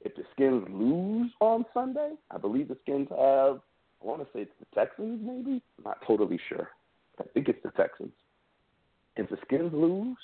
if 0.01 0.13
the 0.13 0.23
Skins 0.33 0.65
lose 0.69 1.31
on 1.39 1.63
Sunday, 1.73 2.15
I 2.31 2.37
believe 2.37 2.67
the 2.67 2.77
Skins 2.83 3.07
have. 3.11 3.61
I 4.01 4.05
want 4.05 4.19
to 4.19 4.27
say 4.33 4.41
it's 4.41 4.51
the 4.59 4.67
Texans, 4.75 5.21
maybe. 5.23 5.63
I'm 5.77 5.85
not 5.85 5.99
totally 6.05 6.39
sure. 6.49 6.67
I 7.17 7.23
think 7.33 7.47
it's 7.47 7.63
the 7.63 7.71
Texans. 7.71 8.11
If 9.15 9.29
the 9.29 9.37
Skins 9.45 9.71
lose, 9.73 10.17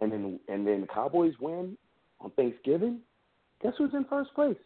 and 0.00 0.12
then 0.12 0.40
and 0.48 0.66
then 0.66 0.82
the 0.82 0.86
Cowboys 0.86 1.34
win 1.40 1.76
on 2.20 2.30
Thanksgiving, 2.32 3.00
guess 3.62 3.72
who's 3.78 3.94
in 3.94 4.04
first 4.04 4.34
place? 4.34 4.56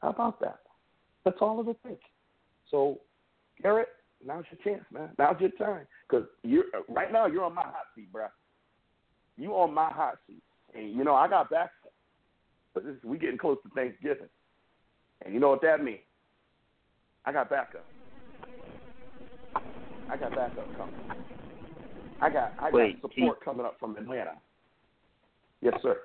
How 0.00 0.10
about 0.10 0.40
that? 0.40 0.60
That's 1.24 1.38
all 1.40 1.60
it'll 1.60 1.76
take. 1.86 2.00
So, 2.70 2.98
Garrett, 3.62 3.88
now's 4.24 4.44
your 4.50 4.76
chance, 4.76 4.84
man. 4.92 5.10
Now's 5.18 5.40
your 5.40 5.50
time. 5.50 5.86
Because 6.08 6.26
you're 6.42 6.64
right 6.88 7.12
now 7.12 7.26
you're 7.26 7.44
on 7.44 7.54
my 7.54 7.62
hot 7.62 7.86
seat, 7.94 8.12
bro. 8.12 8.26
You 9.36 9.52
on 9.52 9.72
my 9.72 9.88
hot 9.88 10.18
seat, 10.26 10.42
and 10.74 10.90
you 10.90 11.04
know 11.04 11.14
I 11.14 11.28
got 11.28 11.50
back. 11.50 11.70
But 12.74 12.84
this, 12.84 12.96
we 13.04 13.18
getting 13.18 13.38
close 13.38 13.58
to 13.62 13.68
Thanksgiving, 13.74 14.28
and 15.24 15.32
you 15.32 15.40
know 15.40 15.50
what 15.50 15.62
that 15.62 15.84
means. 15.84 16.00
I 17.24 17.32
got 17.32 17.48
backup. 17.50 17.86
I 20.10 20.16
got 20.16 20.34
backup 20.34 20.68
coming. 20.76 20.94
I 22.22 22.30
got 22.30 22.52
I 22.60 22.70
got 22.70 23.00
support 23.00 23.44
coming 23.44 23.66
up 23.66 23.76
from 23.80 23.96
Atlanta. 23.96 24.34
Yes, 25.60 25.74
sir. 25.82 25.98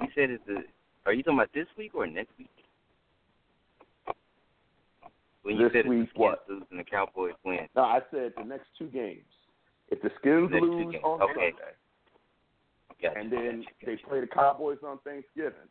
You 0.00 0.08
said 0.14 0.30
it's 0.30 0.42
the. 0.46 0.64
Are 1.06 1.14
you 1.14 1.22
talking 1.22 1.38
about 1.38 1.52
this 1.54 1.66
week 1.78 1.94
or 1.94 2.06
next 2.06 2.30
week? 2.38 2.50
When 5.42 5.56
you 5.56 5.64
This 5.64 5.72
said 5.72 5.78
it's 5.80 5.88
the 5.88 5.90
week, 5.90 6.08
Skins 6.10 6.18
what? 6.18 6.44
lose 6.48 6.62
and 6.70 6.78
the 6.78 6.84
Cowboys 6.84 7.32
win. 7.44 7.66
No, 7.74 7.82
I 7.82 8.00
said 8.10 8.32
the 8.36 8.44
next 8.44 8.66
two 8.78 8.86
games. 8.88 9.24
If 9.88 10.02
the 10.02 10.10
Skins 10.20 10.50
two 10.50 10.60
lose 10.60 10.94
on 11.02 11.22
Okay. 11.22 11.32
Sunday, 11.34 11.52
Gotcha, 13.02 13.18
and 13.18 13.32
then 13.32 13.64
gotcha, 13.80 13.86
they 13.86 13.96
play 14.08 14.20
the 14.20 14.26
Cowboys 14.26 14.78
on 14.86 14.98
Thanksgiving, 15.04 15.68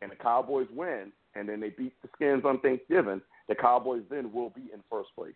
and 0.00 0.10
the 0.10 0.16
Cowboys 0.16 0.68
win, 0.74 1.12
and 1.34 1.48
then 1.48 1.60
they 1.60 1.70
beat 1.70 1.92
the 2.02 2.08
Skins 2.14 2.44
on 2.44 2.60
Thanksgiving, 2.60 3.20
the 3.48 3.54
Cowboys 3.54 4.02
then 4.08 4.32
will 4.32 4.50
be 4.50 4.70
in 4.72 4.80
first 4.90 5.10
place. 5.14 5.34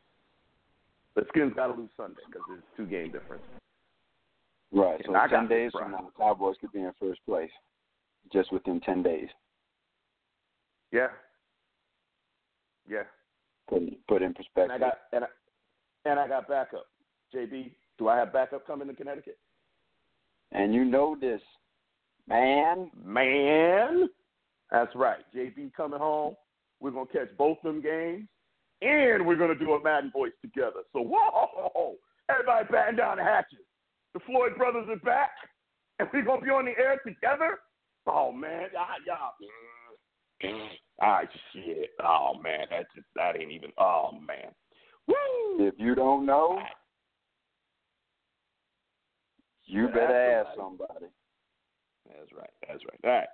The 1.17 1.25
Skins 1.29 1.53
got 1.55 1.69
to 1.69 1.81
lose 1.81 1.91
Sunday 1.97 2.21
because 2.27 2.43
it's 2.53 2.67
two 2.77 2.87
game 2.87 3.11
difference. 3.11 3.43
Right. 4.73 5.01
So 5.05 5.13
And 5.13 5.17
I 5.17 5.27
ten 5.27 5.49
days 5.49 5.73
from 5.73 5.93
now, 5.93 6.11
the 6.15 6.23
Cowboys 6.23 6.57
could 6.61 6.73
be 6.73 6.81
in 6.81 6.93
first 7.01 7.21
place, 7.27 7.51
just 8.33 8.53
within 8.53 8.81
ten 8.81 9.03
days. 9.03 9.29
Yeah. 10.93 11.09
Yeah. 12.89 13.03
Put 13.69 13.83
put 14.07 14.23
in 14.23 14.35
perspective. 14.35 14.71
And. 14.75 14.85
I 14.85 14.89
got 14.89 14.99
and 15.13 15.25
I, 15.25 16.11
and 16.11 16.21
I 16.21 16.29
got 16.29 16.49
backup. 16.49 16.87
JB, 17.35 17.73
do 17.99 18.09
I 18.09 18.17
have 18.17 18.33
backup 18.33 18.67
coming 18.67 18.89
to 18.89 18.95
Connecticut? 18.95 19.39
and 20.53 20.75
you 20.75 20.85
know 20.85 21.17
this, 21.21 21.41
man. 22.29 22.91
Man, 23.05 24.09
that's 24.71 24.95
right. 24.95 25.25
JB 25.35 25.73
coming 25.75 25.99
home. 25.99 26.35
We're 26.81 26.91
gonna 26.91 27.07
catch 27.07 27.37
both 27.37 27.59
them 27.63 27.83
games, 27.83 28.29
and 28.83 29.27
we're 29.27 29.37
gonna 29.37 29.55
do 29.55 29.73
a 29.73 29.83
Madden 29.83 30.11
voice 30.11 30.33
together. 30.43 30.81
So 30.93 31.01
whoa, 31.03 31.97
everybody 32.31 32.67
batten 32.71 32.97
down 32.97 33.19
the 33.19 33.25
hatches. 33.25 33.59
The 34.15 34.21
Floyd 34.21 34.57
brothers 34.57 34.87
are 34.89 34.97
back, 34.97 35.31
and 35.99 36.09
we're 36.13 36.25
gonna 36.25 36.43
be 36.43 36.51
on 36.51 36.65
the 36.65 36.73
air 36.79 37.01
together. 37.07 37.59
Oh 38.07 38.33
man, 38.33 38.69
y'all, 38.73 38.97
y'all. 39.07 40.73
Ah, 41.03 41.21
shit. 41.53 41.91
Oh 42.03 42.35
man, 42.43 42.67
that 42.71 42.87
just 42.95 43.07
that 43.17 43.41
ain't 43.41 43.53
even. 43.53 43.71
Oh 43.79 44.11
man. 44.13 44.53
Woo. 45.07 45.67
If 45.67 45.75
you 45.79 45.95
don't 45.95 46.27
know, 46.27 46.59
you 49.65 49.89
better 49.89 50.41
ask 50.41 50.57
somebody. 50.57 50.89
somebody. 50.89 51.07
That's 52.09 52.33
right. 52.37 52.51
That's 52.69 52.83
right. 52.85 53.29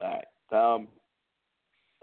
All 0.00 0.08
right. 0.08 0.22
All 0.52 0.62
right. 0.62 0.74
Um. 0.74 0.88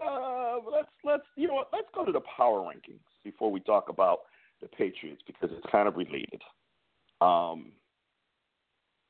Uh. 0.04 0.56
Let's 0.70 0.88
let's 1.04 1.22
you 1.36 1.48
know 1.48 1.54
what? 1.54 1.68
Let's 1.72 1.88
go 1.94 2.04
to 2.04 2.12
the 2.12 2.22
power 2.36 2.60
rankings 2.60 3.00
before 3.24 3.50
we 3.50 3.60
talk 3.60 3.88
about 3.88 4.20
the 4.60 4.68
Patriots 4.68 5.22
because 5.26 5.50
it's 5.52 5.66
kind 5.70 5.88
of 5.88 5.96
related. 5.96 6.42
Um. 7.20 7.72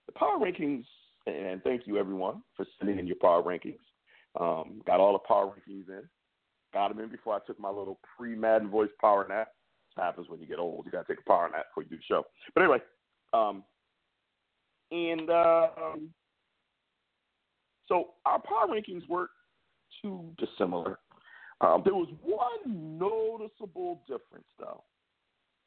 The 0.07 0.13
power 0.13 0.39
rankings, 0.39 0.85
and 1.27 1.63
thank 1.63 1.87
you 1.87 1.99
everyone 1.99 2.43
for 2.57 2.67
sending 2.79 2.99
in 2.99 3.07
your 3.07 3.17
power 3.21 3.43
rankings. 3.43 3.79
Um. 4.39 4.83
Got 4.87 5.01
all 5.01 5.13
the 5.13 5.19
power 5.21 5.47
rankings 5.47 5.89
in. 5.89 6.03
Got 6.75 6.89
them 6.89 7.03
in 7.03 7.11
before 7.11 7.35
I 7.35 7.39
took 7.47 7.59
my 7.59 7.71
little 7.71 7.99
pre 8.17 8.35
Madden 8.35 8.69
voice 8.69 8.91
power 9.01 9.27
nap. 9.29 9.49
This 9.97 10.03
happens 10.03 10.29
when 10.29 10.41
you 10.41 10.47
get 10.47 10.59
old. 10.59 10.85
You 10.85 10.93
got 10.93 11.07
to 11.07 11.13
take 11.15 11.25
a 11.25 11.29
power 11.29 11.49
nap 11.51 11.67
before 11.71 11.85
you 11.85 11.91
do 11.91 11.97
the 11.97 12.03
show. 12.07 12.25
But 12.55 12.63
anyway. 12.63 12.79
Um. 13.33 13.65
And 14.91 15.31
um. 15.31 16.11
So 17.89 18.11
our 18.27 18.41
power 18.41 18.67
rankings 18.69 19.09
weren't 19.09 19.31
too 20.03 20.25
dissimilar. 20.39 20.99
Um, 21.61 21.83
there 21.85 21.95
was 21.95 22.09
one 22.23 22.99
noticeable 22.99 24.01
difference, 24.07 24.47
though. 24.59 24.85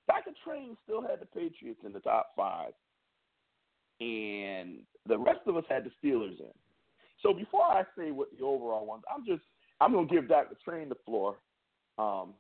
Dr. 0.08 0.32
Train 0.44 0.78
still 0.84 1.02
had 1.02 1.20
the 1.20 1.26
Patriots 1.26 1.82
in 1.86 1.94
the 1.94 2.00
top 2.00 2.32
five, 2.36 2.72
and 4.00 4.80
the 5.08 5.18
rest 5.18 5.42
of 5.48 5.58
us 5.58 5.64
had 5.70 5.84
the 5.84 5.92
Steelers 6.02 6.40
in. 6.40 6.54
So 7.22 7.34
before 7.34 7.64
I 7.64 7.84
say 7.98 8.12
what 8.12 8.30
the 8.38 8.44
overall 8.44 8.86
ones, 8.86 9.04
I'm 9.14 9.26
just 9.26 9.44
I'm 9.80 9.94
gonna 9.94 10.08
give 10.08 10.28
Dr. 10.28 10.56
Train 10.64 10.90
the 10.90 10.96
floor, 11.06 11.38
um, 11.98 12.34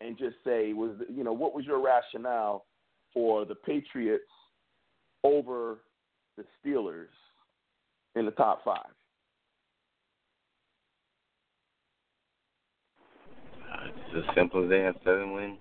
and 0.00 0.16
just 0.18 0.36
say 0.44 0.72
was 0.72 0.92
you 1.08 1.24
know 1.24 1.32
what 1.32 1.54
was 1.54 1.64
your 1.64 1.82
rationale 1.82 2.64
for 3.12 3.44
the 3.44 3.54
Patriots 3.54 4.24
over 5.22 5.78
the 6.36 6.44
Steelers 6.64 7.06
in 8.14 8.24
the 8.24 8.30
top 8.32 8.64
five? 8.64 8.86
Uh, 13.72 13.88
It's 13.88 14.05
as 14.16 14.34
simple 14.34 14.64
as 14.64 14.70
they 14.70 14.80
have 14.80 14.96
seven 15.04 15.32
wins. 15.32 15.58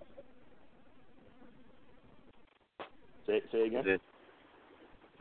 Say, 3.28 3.42
say 3.52 3.68
again. 3.68 3.88
It? 3.88 4.02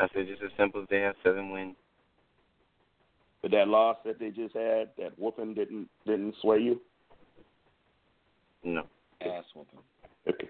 I 0.01 0.09
said 0.13 0.27
just 0.27 0.43
as 0.43 0.51
simple 0.59 0.83
as 0.83 0.89
they 0.91 1.01
have 1.01 1.15
seven 1.23 1.51
wins. 1.51 1.77
But 3.43 3.51
that 3.53 3.69
loss 3.69 3.97
that 4.05 4.19
they 4.19 4.31
just 4.31 4.55
had, 4.55 4.91
that 4.99 5.19
whooping 5.19 5.55
didn't 5.55 5.89
didn't 6.07 6.35
sway 6.41 6.61
you. 6.61 6.81
No. 8.63 8.85
Ass 9.21 9.45
whooping. 9.55 9.79
Okay. 10.29 10.49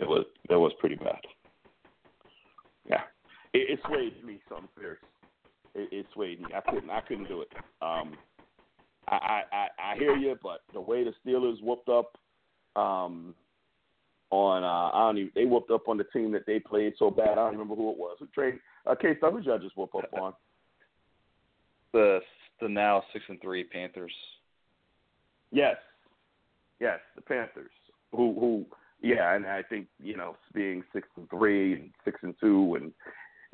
It 0.00 0.08
was 0.08 0.24
that 0.48 0.58
was 0.58 0.72
pretty 0.80 0.96
bad. 0.96 1.20
Yeah, 2.88 3.02
it, 3.54 3.70
it 3.70 3.80
swayed 3.86 4.24
me 4.24 4.40
something 4.48 4.68
fierce. 4.78 4.98
It, 5.74 5.88
it 5.92 6.06
swayed 6.12 6.40
me. 6.40 6.48
I 6.54 6.60
couldn't 6.70 6.90
I 6.90 7.00
couldn't 7.00 7.28
do 7.28 7.42
it. 7.42 7.48
Um, 7.80 8.14
I, 9.08 9.14
I 9.14 9.42
I 9.52 9.92
I 9.92 9.96
hear 9.96 10.16
you, 10.16 10.36
but 10.42 10.60
the 10.72 10.80
way 10.80 11.04
the 11.04 11.12
Steelers 11.24 11.62
whooped 11.62 11.88
up, 11.88 12.16
um, 12.76 13.34
on 14.30 14.64
uh, 14.64 14.96
I 14.96 15.00
don't 15.06 15.18
even 15.18 15.32
they 15.34 15.44
whooped 15.44 15.70
up 15.70 15.88
on 15.88 15.98
the 15.98 16.04
team 16.04 16.32
that 16.32 16.46
they 16.46 16.58
played 16.58 16.94
so 16.98 17.10
bad. 17.10 17.30
I 17.30 17.34
don't 17.36 17.52
remember 17.52 17.74
who 17.74 17.90
it 17.90 17.98
was. 17.98 18.16
Who 18.18 18.26
trade? 18.28 18.58
Uh, 18.86 18.94
K. 18.94 19.14
Who 19.20 19.36
did 19.36 19.46
y'all 19.46 19.58
just 19.58 19.76
whoop 19.76 19.94
up 19.94 20.08
on? 20.20 20.32
The 21.92 22.20
the 22.60 22.68
now 22.68 23.02
six 23.12 23.24
and 23.28 23.40
three 23.40 23.64
Panthers. 23.64 24.12
Yes, 25.50 25.76
yes, 26.80 26.98
the 27.14 27.22
Panthers. 27.22 27.70
Who 28.12 28.34
who? 28.38 28.66
Yeah, 29.02 29.34
and 29.34 29.46
I 29.46 29.62
think 29.62 29.88
you 30.02 30.16
know 30.16 30.36
being 30.54 30.82
six 30.92 31.08
and 31.16 31.28
three 31.28 31.74
and 31.74 31.90
six 32.04 32.20
and 32.22 32.34
two, 32.40 32.76
and 32.80 32.92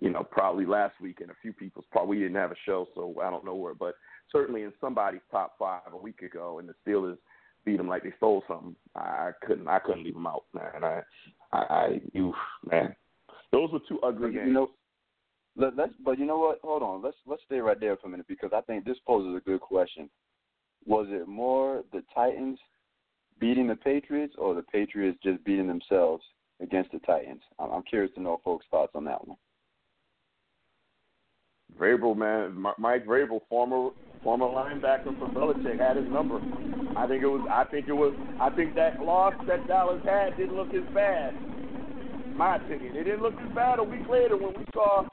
you 0.01 0.11
know 0.11 0.23
probably 0.23 0.65
last 0.65 1.01
week 1.01 1.21
and 1.21 1.31
a 1.31 1.37
few 1.43 1.53
people's 1.53 1.87
probably 1.91 2.19
we 2.19 2.23
didn't 2.23 2.37
have 2.37 2.53
a 2.53 2.57
show, 2.65 2.87
so 2.95 3.17
I 3.23 3.31
don't 3.31 3.45
know 3.45 3.57
where, 3.57 3.75
but 3.75 3.95
certainly 4.31 4.63
in 4.63 4.73
somebody's 4.81 5.21
top 5.31 5.55
five 5.59 5.93
a 5.93 5.97
week 5.97 6.23
ago, 6.23 6.59
and 6.59 6.69
the 6.69 6.75
Steelers 6.87 7.19
beat 7.65 7.77
them 7.77 7.89
like 7.89 8.03
they 8.03 8.13
stole 8.17 8.43
something. 8.49 8.77
I 8.97 9.31
couldn't 9.43 9.69
I 9.69 9.79
couldn't 9.79 10.05
leave 10.05 10.15
them 10.15 10.27
out, 10.27 10.45
man. 10.55 10.85
I 10.85 11.01
I, 11.53 11.59
I 11.59 12.01
you 12.13 12.33
man, 12.71 12.95
those 13.53 13.71
were 13.73 13.81
two 13.89 14.01
ugly 14.01 14.33
games. 14.33 14.47
You 14.47 14.53
know, 14.53 14.71
let, 15.57 15.77
let's. 15.77 15.93
But 16.05 16.19
you 16.19 16.27
know 16.27 16.39
what? 16.39 16.61
Hold 16.63 16.83
on. 16.83 17.03
Let's 17.03 17.17
let's 17.27 17.43
stay 17.47 17.59
right 17.59 17.79
there 17.79 17.97
for 17.97 18.07
a 18.07 18.11
minute 18.11 18.29
because 18.29 18.51
I 18.55 18.61
think 18.63 18.85
this 18.85 18.99
poses 19.07 19.37
a 19.37 19.45
good 19.45 19.61
question. 19.61 20.09
Was 20.87 21.07
it 21.11 21.29
more 21.29 21.83
the 21.93 22.03
Titans 22.15 22.59
beating 23.41 23.67
the 23.67 23.77
Patriots 23.77 24.35
or 24.39 24.55
the 24.55 24.63
Patriots 24.63 25.19
just 25.23 25.45
beating 25.45 25.67
themselves 25.67 26.25
against 26.61 26.93
the 26.93 27.01
Titans? 27.01 27.43
I'm, 27.59 27.71
I'm 27.71 27.83
curious 27.83 28.15
to 28.15 28.23
know 28.23 28.41
folks' 28.45 28.67
thoughts 28.71 28.93
on 28.95 29.05
that 29.05 29.27
one. 29.27 29.37
Vrabel, 31.79 32.17
man, 32.17 32.65
Mike 32.79 33.07
Vrabel, 33.07 33.41
former 33.49 33.91
former 34.23 34.47
linebacker 34.47 35.17
for 35.19 35.29
Belichick, 35.29 35.79
had 35.79 35.97
his 35.97 36.09
number. 36.11 36.41
I 36.97 37.07
think 37.07 37.23
it 37.23 37.27
was. 37.27 37.47
I 37.51 37.65
think 37.65 37.89
it 37.89 37.93
was. 37.93 38.15
I 38.41 38.51
think 38.51 38.75
that 38.75 39.01
loss 39.01 39.35
that 39.47 39.67
Dallas 39.69 40.03
had 40.05 40.37
didn't 40.37 40.57
look 40.57 40.75
as 40.75 40.83
bad. 40.95 41.35
My 42.35 42.57
opinion, 42.57 42.97
it 42.97 43.05
didn't 43.05 43.23
look 43.23 43.35
as 43.35 43.55
bad 43.55 43.79
a 43.79 43.85
week 43.85 44.09
later 44.09 44.37
when 44.37 44.55
we 44.57 44.65
saw 44.73 45.05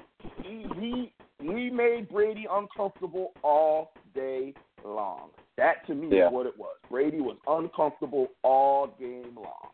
he 0.43 0.65
he 0.79 1.13
we 1.39 1.69
made 1.69 2.09
Brady 2.09 2.45
uncomfortable 2.51 3.33
all 3.43 3.93
day 4.13 4.53
long. 4.83 5.29
That 5.57 5.85
to 5.87 5.95
me 5.95 6.17
yeah. 6.17 6.27
is 6.27 6.33
what 6.33 6.45
it 6.45 6.57
was. 6.57 6.75
Brady 6.89 7.21
was 7.21 7.37
uncomfortable 7.47 8.27
all 8.43 8.95
game 8.99 9.35
long. 9.35 9.69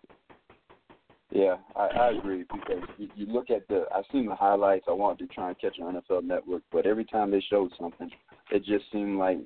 Yeah, 1.32 1.56
I, 1.78 1.88
I 1.88 2.12
agree 2.12 2.44
because 2.52 2.84
you, 2.98 3.08
you 3.16 3.26
look 3.26 3.50
at 3.50 3.68
the. 3.70 3.86
I've 3.96 4.04
seen 4.12 4.26
the 4.26 4.36
highlights. 4.36 4.86
I 4.90 4.92
wanted 4.92 5.28
to 5.28 5.34
try 5.34 5.48
and 5.48 5.60
catch 5.60 5.80
on 5.82 5.96
NFL 5.96 6.26
Network, 6.26 6.64
but 6.72 6.86
every 6.86 7.06
time 7.06 7.32
they 7.32 7.44
showed 7.50 7.72
something, 7.80 8.12
it 8.52 8.66
just 8.66 8.86
seemed 8.92 9.18
like 9.18 9.38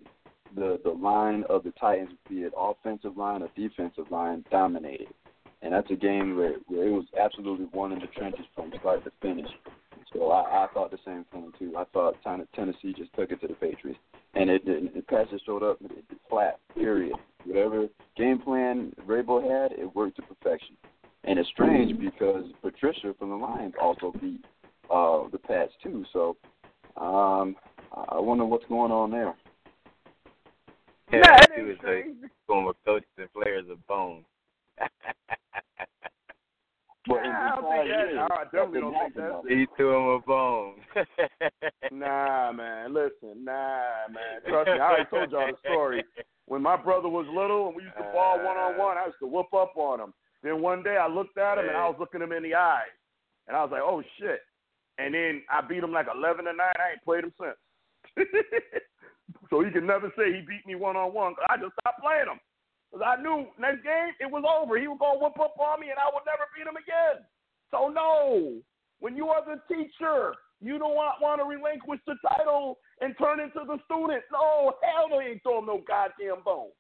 the 0.55 0.79
the 0.83 0.89
line 0.89 1.43
of 1.47 1.63
the 1.63 1.71
Titans, 1.79 2.09
be 2.27 2.37
it 2.37 2.53
offensive 2.57 3.17
line 3.17 3.43
or 3.43 3.49
defensive 3.55 4.09
line, 4.09 4.43
dominated. 4.49 5.09
And 5.61 5.73
that's 5.73 5.89
a 5.89 5.95
game 5.95 6.35
where, 6.35 6.55
where 6.67 6.87
it 6.87 6.91
was 6.91 7.05
absolutely 7.19 7.65
one 7.71 7.91
in 7.91 7.99
the 7.99 8.07
trenches 8.07 8.45
from 8.55 8.71
start 8.79 9.03
to 9.03 9.11
finish. 9.21 9.49
So 10.13 10.31
I, 10.31 10.65
I 10.65 10.67
thought 10.73 10.91
the 10.91 10.97
same 11.05 11.25
thing 11.31 11.51
too. 11.57 11.75
I 11.77 11.85
thought 11.93 12.15
Tennessee 12.23 12.93
just 12.97 13.13
took 13.13 13.31
it 13.31 13.41
to 13.41 13.47
the 13.47 13.53
Patriots, 13.55 13.99
and 14.33 14.49
it 14.49 14.65
didn't. 14.65 14.95
The 14.95 15.01
passes 15.01 15.41
showed 15.45 15.63
up 15.63 15.79
flat. 16.29 16.59
Period. 16.75 17.15
Whatever 17.45 17.87
game 18.17 18.39
plan 18.39 18.93
Vrabel 19.07 19.41
had, 19.41 19.77
it 19.77 19.93
worked 19.95 20.15
to 20.17 20.21
perfection. 20.23 20.77
And 21.25 21.39
it's 21.39 21.49
strange 21.49 21.99
because 21.99 22.45
Patricia 22.61 23.13
from 23.17 23.29
the 23.29 23.35
Lions 23.35 23.73
also 23.81 24.13
beat 24.21 24.45
uh, 24.91 25.23
the 25.31 25.39
Pats 25.39 25.71
too. 25.81 26.05
So 26.13 26.37
um, 26.97 27.55
I 27.93 28.19
wonder 28.19 28.45
what's 28.45 28.65
going 28.65 28.91
on 28.91 29.11
there. 29.11 29.35
Yeah, 31.11 31.19
nah, 31.19 31.37
he 31.55 31.61
was 31.63 31.77
like 31.83 32.05
former 32.47 32.73
coaches 32.85 33.07
and 33.17 33.31
players 33.33 33.65
of 33.69 33.85
bone. 33.87 34.23
Well, 37.07 37.21
nah, 37.21 37.29
I 37.29 37.61
don't 37.61 37.69
think 37.69 37.89
that. 37.89 38.15
No, 38.15 38.27
I 38.31 38.43
definitely 38.45 38.81
don't 38.81 38.93
think 38.93 39.15
that's 39.15 39.45
it. 39.47 39.57
He 39.59 39.67
threw 39.77 39.93
him 39.95 40.07
a 40.09 40.19
bone. 40.25 40.73
nah, 41.91 42.51
man. 42.51 42.95
Listen, 42.95 43.45
nah, 43.45 44.09
man. 44.09 44.41
Trust 44.47 44.67
me, 44.67 44.79
I 44.79 44.89
already 44.89 45.09
told 45.11 45.31
y'all 45.31 45.45
the 45.45 45.69
story. 45.69 46.03
When 46.47 46.63
my 46.63 46.75
brother 46.75 47.07
was 47.07 47.27
little 47.29 47.67
and 47.67 47.75
we 47.75 47.83
used 47.83 47.95
to 47.97 48.03
ball 48.11 48.37
one 48.37 48.57
on 48.57 48.79
one, 48.79 48.97
I 48.97 49.05
used 49.05 49.19
to 49.19 49.27
whoop 49.27 49.53
up 49.53 49.77
on 49.77 49.99
him. 49.99 50.13
Then 50.45 50.61
one 50.61 50.83
day 50.83 50.95
I 51.01 51.09
looked 51.09 51.39
at 51.41 51.57
him 51.57 51.65
and 51.65 51.75
I 51.75 51.89
was 51.89 51.97
looking 51.97 52.21
him 52.21 52.31
in 52.31 52.43
the 52.43 52.53
eyes, 52.53 52.93
and 53.47 53.57
I 53.57 53.65
was 53.65 53.73
like, 53.73 53.81
"Oh 53.81 54.03
shit!" 54.21 54.45
And 55.01 55.11
then 55.11 55.41
I 55.49 55.65
beat 55.65 55.81
him 55.81 55.91
like 55.91 56.05
eleven 56.05 56.45
to 56.45 56.53
nine. 56.53 56.77
I 56.77 56.93
ain't 56.93 57.03
played 57.03 57.25
him 57.25 57.33
since. 57.41 57.57
so 59.49 59.65
he 59.65 59.71
can 59.71 59.89
never 59.89 60.13
say 60.13 60.29
he 60.29 60.45
beat 60.45 60.61
me 60.69 60.75
one 60.75 60.95
on 60.95 61.17
one. 61.17 61.33
I 61.49 61.57
just 61.57 61.73
stopped 61.81 62.05
playing 62.05 62.29
him. 62.29 62.37
Because 62.93 63.01
I 63.01 63.21
knew 63.21 63.49
next 63.57 63.81
game 63.81 64.13
it 64.21 64.29
was 64.29 64.45
over. 64.45 64.77
He 64.77 64.85
was 64.87 65.01
going 65.01 65.17
to 65.17 65.23
whip 65.25 65.39
up 65.41 65.57
on 65.57 65.81
me 65.81 65.89
and 65.89 65.97
I 65.97 66.13
would 66.13 66.29
never 66.29 66.45
beat 66.53 66.69
him 66.69 66.77
again. 66.77 67.25
So, 67.73 67.89
no. 67.89 68.61
When 69.03 69.17
you 69.17 69.27
are 69.27 69.43
the 69.43 69.59
teacher, 69.67 70.31
you 70.61 70.79
don't 70.79 70.95
want, 70.95 71.19
want 71.19 71.41
to 71.41 71.45
relinquish 71.49 71.99
the 72.07 72.15
title 72.23 72.77
and 73.01 73.17
turn 73.19 73.41
into 73.41 73.67
the 73.67 73.81
student. 73.83 74.23
No, 74.31 74.77
hell 74.79 75.09
no, 75.09 75.19
he 75.19 75.35
ain't 75.35 75.43
throwing 75.43 75.65
no 75.65 75.83
goddamn 75.83 76.45
bone. 76.45 76.71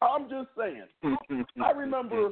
I'm 0.00 0.28
just 0.28 0.48
saying. 0.56 1.18
I 1.62 1.70
remember, 1.72 2.30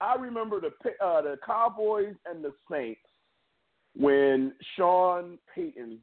I 0.00 0.14
remember 0.16 0.60
the 0.60 0.68
uh, 1.04 1.22
the 1.22 1.36
Cowboys 1.44 2.14
and 2.26 2.44
the 2.44 2.52
Saints 2.70 3.00
when 3.96 4.52
Sean 4.76 5.38
Payton, 5.54 5.98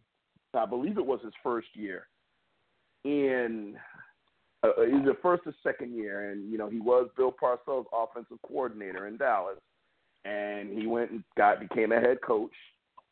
I 0.53 0.65
believe 0.65 0.97
it 0.97 1.05
was 1.05 1.19
his 1.23 1.33
first 1.43 1.67
year, 1.73 2.07
in 3.03 3.75
uh, 4.63 4.67
uh, 4.67 4.85
he's 4.85 5.05
the 5.05 5.17
first 5.21 5.43
or 5.45 5.53
second 5.63 5.95
year, 5.95 6.31
and 6.31 6.51
you 6.51 6.57
know 6.57 6.69
he 6.69 6.79
was 6.79 7.09
Bill 7.15 7.31
Parcells' 7.31 7.85
offensive 7.93 8.37
coordinator 8.47 9.07
in 9.07 9.17
Dallas, 9.17 9.59
and 10.25 10.77
he 10.77 10.87
went 10.87 11.11
and 11.11 11.23
got 11.37 11.59
became 11.59 11.91
a 11.91 11.99
head 11.99 12.17
coach, 12.21 12.55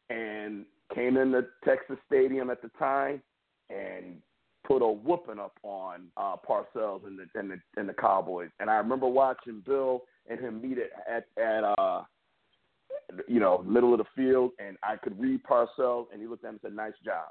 and 0.10 0.66
came 0.94 1.18
in 1.18 1.32
the 1.32 1.48
Texas 1.64 1.98
Stadium 2.08 2.50
at 2.50 2.62
the 2.62 2.70
time, 2.80 3.22
and 3.70 4.18
put 4.66 4.82
a 4.82 4.88
whooping 4.88 5.40
up 5.40 5.58
on 5.64 6.08
uh, 6.18 6.36
Parcells 6.48 7.06
and 7.06 7.20
the, 7.20 7.40
and 7.40 7.52
the 7.52 7.58
and 7.78 7.88
the 7.88 7.94
Cowboys. 7.94 8.50
And 8.60 8.70
I 8.70 8.76
remember 8.76 9.08
watching 9.08 9.62
Bill 9.66 10.04
and 10.30 10.40
him 10.40 10.62
meet 10.62 10.78
at 10.78 11.26
at, 11.38 11.44
at 11.44 11.64
uh, 11.78 12.04
you 13.28 13.40
know 13.40 13.64
middle 13.64 13.94
of 13.94 14.00
the 14.00 14.06
field, 14.16 14.52
and 14.60 14.78
I 14.84 14.96
could 14.96 15.20
read 15.20 15.42
Parcells, 15.44 16.08
and 16.12 16.22
he 16.22 16.28
looked 16.28 16.44
at 16.44 16.50
him 16.50 16.54
and 16.56 16.62
said, 16.62 16.76
"Nice 16.76 16.94
job." 17.04 17.28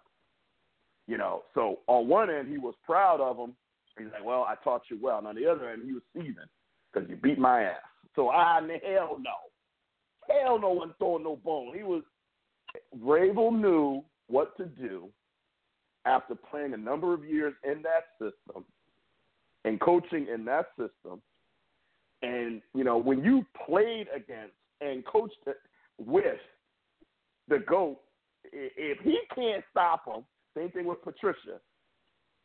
You 1.08 1.18
know, 1.18 1.42
so 1.54 1.80
on 1.88 2.08
one 2.08 2.30
end 2.30 2.48
he 2.48 2.58
was 2.58 2.74
proud 2.86 3.20
of 3.20 3.36
him, 3.36 3.56
He's 3.98 4.08
like, 4.12 4.24
well, 4.24 4.46
I 4.48 4.54
taught 4.62 4.82
you 4.90 4.98
well. 5.00 5.18
And 5.18 5.26
on 5.26 5.34
the 5.34 5.46
other 5.46 5.70
end, 5.70 5.82
he 5.84 5.92
was 5.92 6.02
seasoned 6.14 6.48
because 6.92 7.08
you 7.08 7.16
beat 7.16 7.38
my 7.38 7.64
ass. 7.64 7.76
So 8.16 8.28
I, 8.30 8.60
hell 8.60 9.18
no. 9.20 9.36
Hell 10.28 10.60
no 10.60 10.70
one 10.70 10.94
throwing 10.98 11.24
no 11.24 11.36
bone. 11.36 11.76
He 11.76 11.82
was, 11.82 12.02
Vrabel 13.02 13.52
knew 13.52 14.02
what 14.28 14.56
to 14.56 14.64
do 14.64 15.08
after 16.04 16.34
playing 16.34 16.74
a 16.74 16.76
number 16.76 17.14
of 17.14 17.24
years 17.24 17.54
in 17.64 17.82
that 17.82 18.04
system 18.18 18.64
and 19.64 19.80
coaching 19.80 20.26
in 20.32 20.44
that 20.44 20.66
system. 20.76 21.20
And, 22.22 22.62
you 22.74 22.84
know, 22.84 22.98
when 22.98 23.24
you 23.24 23.44
played 23.66 24.06
against 24.14 24.54
and 24.80 25.04
coached 25.04 25.36
with 25.98 26.24
the 27.48 27.58
GOAT, 27.58 27.98
if 28.52 28.98
he 29.00 29.18
can't 29.34 29.64
stop 29.70 30.06
him, 30.06 30.24
same 30.56 30.70
thing 30.70 30.86
with 30.86 31.02
Patricia 31.02 31.58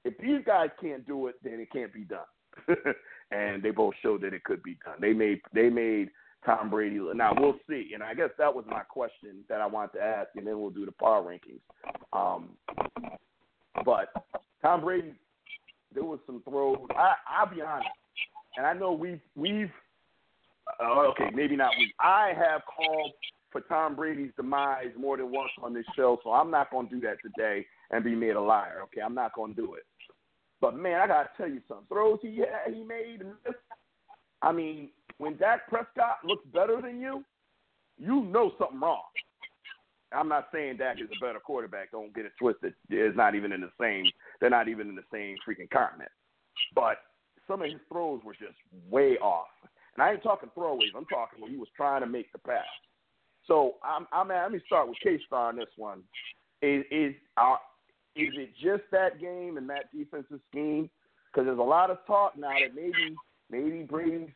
if 0.07 0.17
these 0.19 0.39
guys 0.45 0.69
can't 0.81 1.05
do 1.05 1.27
it, 1.27 1.35
then 1.43 1.59
it 1.59 1.71
can't 1.71 1.93
be 1.93 2.05
done. 2.05 2.19
and 3.31 3.61
they 3.61 3.71
both 3.71 3.93
showed 4.01 4.21
that 4.21 4.33
it 4.33 4.43
could 4.45 4.63
be 4.63 4.77
done. 4.85 4.95
They 5.01 5.13
made 5.13 5.41
they 5.53 5.69
made 5.69 6.09
Tom 6.45 6.69
Brady. 6.69 6.99
Now 7.13 7.33
we'll 7.37 7.59
see. 7.69 7.91
And 7.93 8.01
I 8.01 8.13
guess 8.13 8.29
that 8.37 8.53
was 8.53 8.63
my 8.67 8.81
question 8.81 9.43
that 9.49 9.59
I 9.59 9.67
wanted 9.67 9.97
to 9.97 10.03
ask, 10.03 10.29
and 10.35 10.47
then 10.47 10.59
we'll 10.59 10.69
do 10.69 10.85
the 10.85 10.93
power 10.93 11.21
rankings. 11.21 11.59
Um, 12.13 12.51
but 13.85 14.09
Tom 14.61 14.81
Brady, 14.81 15.13
there 15.93 16.03
was 16.03 16.19
some 16.25 16.41
throws. 16.47 16.77
I, 16.95 17.13
I'll 17.39 17.53
be 17.53 17.61
honest, 17.61 17.87
and 18.57 18.65
I 18.65 18.73
know 18.73 18.91
we've 18.91 19.21
we've 19.35 19.71
uh, 20.79 20.99
okay, 21.11 21.29
maybe 21.33 21.55
not 21.55 21.71
we. 21.77 21.93
I 21.99 22.33
have 22.37 22.61
called 22.65 23.11
for 23.51 23.61
Tom 23.61 23.95
Brady's 23.95 24.31
demise 24.35 24.91
more 24.99 25.17
than 25.17 25.31
once 25.31 25.51
on 25.61 25.73
this 25.73 25.85
show, 25.95 26.19
so 26.23 26.31
I'm 26.31 26.51
not 26.51 26.69
going 26.71 26.89
to 26.89 26.95
do 26.95 27.01
that 27.01 27.17
today 27.23 27.65
and 27.91 28.03
be 28.03 28.15
made 28.15 28.35
a 28.35 28.41
liar. 28.41 28.81
Okay, 28.83 29.01
I'm 29.01 29.15
not 29.15 29.33
going 29.33 29.55
to 29.55 29.61
do 29.61 29.73
it. 29.75 29.83
But 30.59 30.75
man, 30.75 30.99
I 30.99 31.07
gotta 31.07 31.29
tell 31.37 31.47
you 31.47 31.61
something. 31.67 31.85
Throws 31.87 32.19
he 32.21 32.37
had, 32.37 32.73
he 32.73 32.83
made. 32.83 33.21
I 34.41 34.51
mean, 34.51 34.89
when 35.17 35.37
Dak 35.37 35.67
Prescott 35.69 36.17
looks 36.23 36.45
better 36.53 36.81
than 36.81 36.99
you, 36.99 37.23
you 37.97 38.23
know 38.23 38.51
something 38.57 38.79
wrong. 38.79 39.03
I'm 40.13 40.29
not 40.29 40.47
saying 40.53 40.77
Dak 40.77 41.01
is 41.01 41.09
a 41.15 41.25
better 41.25 41.39
quarterback. 41.39 41.91
Don't 41.91 42.13
get 42.15 42.25
it 42.25 42.31
twisted. 42.39 42.73
It's 42.89 43.17
not 43.17 43.35
even 43.35 43.51
in 43.51 43.61
the 43.61 43.71
same. 43.79 44.05
They're 44.39 44.49
not 44.49 44.67
even 44.67 44.87
in 44.89 44.95
the 44.95 45.03
same 45.11 45.35
freaking 45.47 45.69
continent. 45.69 46.11
But 46.73 46.97
some 47.47 47.61
of 47.61 47.69
his 47.69 47.79
throws 47.91 48.21
were 48.23 48.33
just 48.33 48.57
way 48.89 49.17
off. 49.17 49.47
And 49.95 50.03
I 50.03 50.11
ain't 50.11 50.23
talking 50.23 50.49
throwaways. 50.55 50.95
I'm 50.95 51.05
talking 51.05 51.41
when 51.41 51.51
he 51.51 51.57
was 51.57 51.69
trying 51.75 52.01
to 52.01 52.07
make 52.07 52.31
the 52.31 52.39
pass. 52.39 52.63
So 53.47 53.75
I'm, 53.83 54.07
I'm 54.11 54.27
let 54.27 54.51
me 54.51 54.59
start 54.65 54.87
with 54.87 54.97
K 55.01 55.19
Star 55.25 55.49
on 55.49 55.55
this 55.55 55.65
one. 55.77 56.03
Is 56.61 56.83
is 56.91 57.13
uh, 57.37 57.55
is 58.15 58.33
it 58.35 58.49
just 58.61 58.83
that 58.91 59.19
game 59.19 59.57
and 59.57 59.69
that 59.69 59.91
defensive 59.95 60.39
scheme? 60.49 60.89
Because 61.31 61.47
there's 61.47 61.59
a 61.59 61.61
lot 61.61 61.89
of 61.89 61.97
talk 62.05 62.37
now 62.37 62.49
that 62.49 62.75
maybe 62.75 63.15
maybe 63.49 63.83
Brady's 63.83 64.29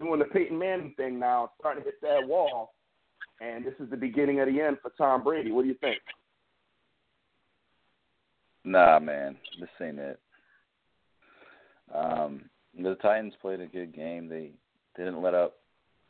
doing 0.00 0.18
the 0.18 0.24
Peyton 0.24 0.58
Manning 0.58 0.94
thing 0.96 1.18
now, 1.18 1.50
starting 1.60 1.82
to 1.82 1.90
hit 1.90 2.00
that 2.02 2.26
wall, 2.26 2.74
and 3.40 3.64
this 3.64 3.74
is 3.80 3.90
the 3.90 3.96
beginning 3.96 4.40
of 4.40 4.48
the 4.48 4.60
end 4.60 4.78
for 4.82 4.90
Tom 4.96 5.22
Brady. 5.22 5.52
What 5.52 5.62
do 5.62 5.68
you 5.68 5.76
think? 5.80 5.98
Nah, 8.64 8.98
man, 8.98 9.36
this 9.60 9.68
ain't 9.80 9.98
it. 9.98 10.20
Um, 11.94 12.42
the 12.78 12.96
Titans 12.96 13.32
played 13.40 13.60
a 13.60 13.66
good 13.66 13.94
game. 13.94 14.28
They, 14.28 14.52
didn't 14.96 15.22
let 15.22 15.34
up. 15.34 15.54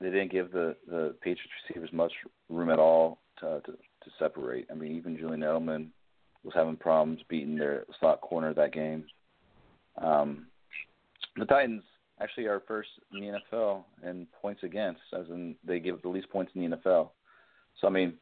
They 0.01 0.11
didn't 0.11 0.33
give 0.33 0.51
the 0.51 0.75
the 0.89 1.15
Patriots 1.21 1.51
receivers 1.69 1.93
much 1.93 2.13
room 2.49 2.71
at 2.71 2.79
all 2.79 3.19
to 3.41 3.61
to, 3.67 3.73
to 3.73 4.11
separate. 4.19 4.67
I 4.71 4.75
mean, 4.75 4.97
even 4.97 5.19
Julian 5.19 5.41
Edelman 5.41 5.89
was 6.43 6.55
having 6.55 6.77
problems 6.77 7.21
beating 7.29 7.57
their 7.57 7.85
slot 8.01 8.21
corner 8.21 8.55
that 8.55 8.73
game. 8.73 9.05
Um, 10.01 10.47
the 11.37 11.45
Titans, 11.45 11.83
actually 12.21 12.49
our 12.49 12.63
first 12.67 12.89
in 13.13 13.21
the 13.21 13.41
NFL 13.55 13.85
in 14.03 14.27
points 14.41 14.63
against, 14.63 15.01
as 15.13 15.27
in 15.29 15.57
they 15.65 15.81
give 15.81 16.01
the 16.03 16.09
least 16.09 16.31
points 16.31 16.53
in 16.55 16.71
the 16.71 16.77
NFL. 16.77 17.11
So 17.81 17.87
I 17.87 17.91
mean, 17.91 18.15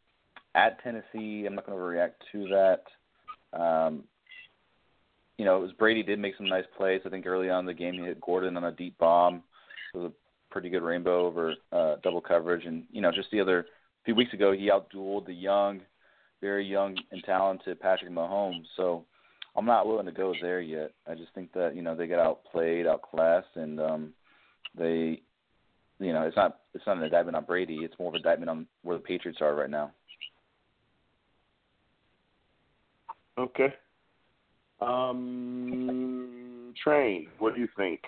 at 0.55 0.83
Tennessee, 0.83 1.45
I'm 1.47 1.55
not 1.55 1.67
going 1.67 1.77
to 1.77 1.85
overreact 1.85 2.13
to 2.33 2.49
that. 2.49 3.59
Um, 3.59 4.05
you 5.39 5.45
know, 5.45 5.59
it 5.59 5.61
was 5.61 5.73
Brady 5.73 6.03
did 6.03 6.19
make 6.19 6.37
some 6.37 6.49
nice 6.49 6.65
plays. 6.77 7.03
I 7.05 7.11
think 7.11 7.27
early 7.27 7.51
on 7.51 7.61
in 7.61 7.67
the 7.67 7.75
game 7.75 7.95
he 7.95 8.01
hit 8.01 8.21
Gordon 8.21 8.57
on 8.57 8.65
a 8.65 8.73
deep 8.73 8.97
bomb. 8.99 9.43
It 9.95 9.99
was 9.99 10.11
a 10.11 10.53
pretty 10.53 10.71
good 10.71 10.83
rainbow 10.83 11.27
over 11.27 11.55
uh, 11.73 11.97
double 12.03 12.21
coverage, 12.21 12.65
and 12.65 12.85
you 12.91 13.03
know, 13.03 13.13
just 13.13 13.31
the 13.31 13.41
other 13.41 13.67
few 14.05 14.15
weeks 14.15 14.33
ago 14.33 14.53
he 14.53 14.71
outdueled 14.71 15.27
the 15.27 15.35
young, 15.35 15.81
very 16.41 16.65
young 16.65 16.97
and 17.11 17.23
talented 17.25 17.81
Patrick 17.81 18.11
Mahomes. 18.11 18.65
So 18.77 19.05
I'm 19.57 19.67
not 19.67 19.87
willing 19.87 20.07
to 20.07 20.13
go 20.13 20.35
there 20.41 20.61
yet. 20.61 20.93
I 21.07 21.15
just 21.15 21.35
think 21.35 21.53
that 21.53 21.75
you 21.77 21.83
know 21.83 21.95
they 21.95 22.07
got 22.07 22.25
outplayed, 22.25 22.87
outclassed, 22.87 23.57
and 23.57 23.81
um, 23.81 24.13
they, 24.77 25.21
you 25.99 26.13
know, 26.13 26.23
it's 26.23 26.37
not 26.37 26.61
it's 26.77 26.87
not 26.87 26.99
an 26.99 27.05
indictment 27.05 27.37
on 27.37 27.45
Brady. 27.45 27.79
It's 27.83 27.99
more 27.99 28.09
of 28.09 28.15
an 28.15 28.19
indictment 28.19 28.51
on 28.51 28.67
where 28.83 28.97
the 28.97 29.03
Patriots 29.03 29.39
are 29.41 29.55
right 29.55 29.71
now. 29.71 29.91
Okay. 33.39 33.75
Um, 34.81 36.75
train. 36.83 37.29
What 37.39 37.55
do 37.55 37.61
you 37.61 37.69
think? 37.77 38.01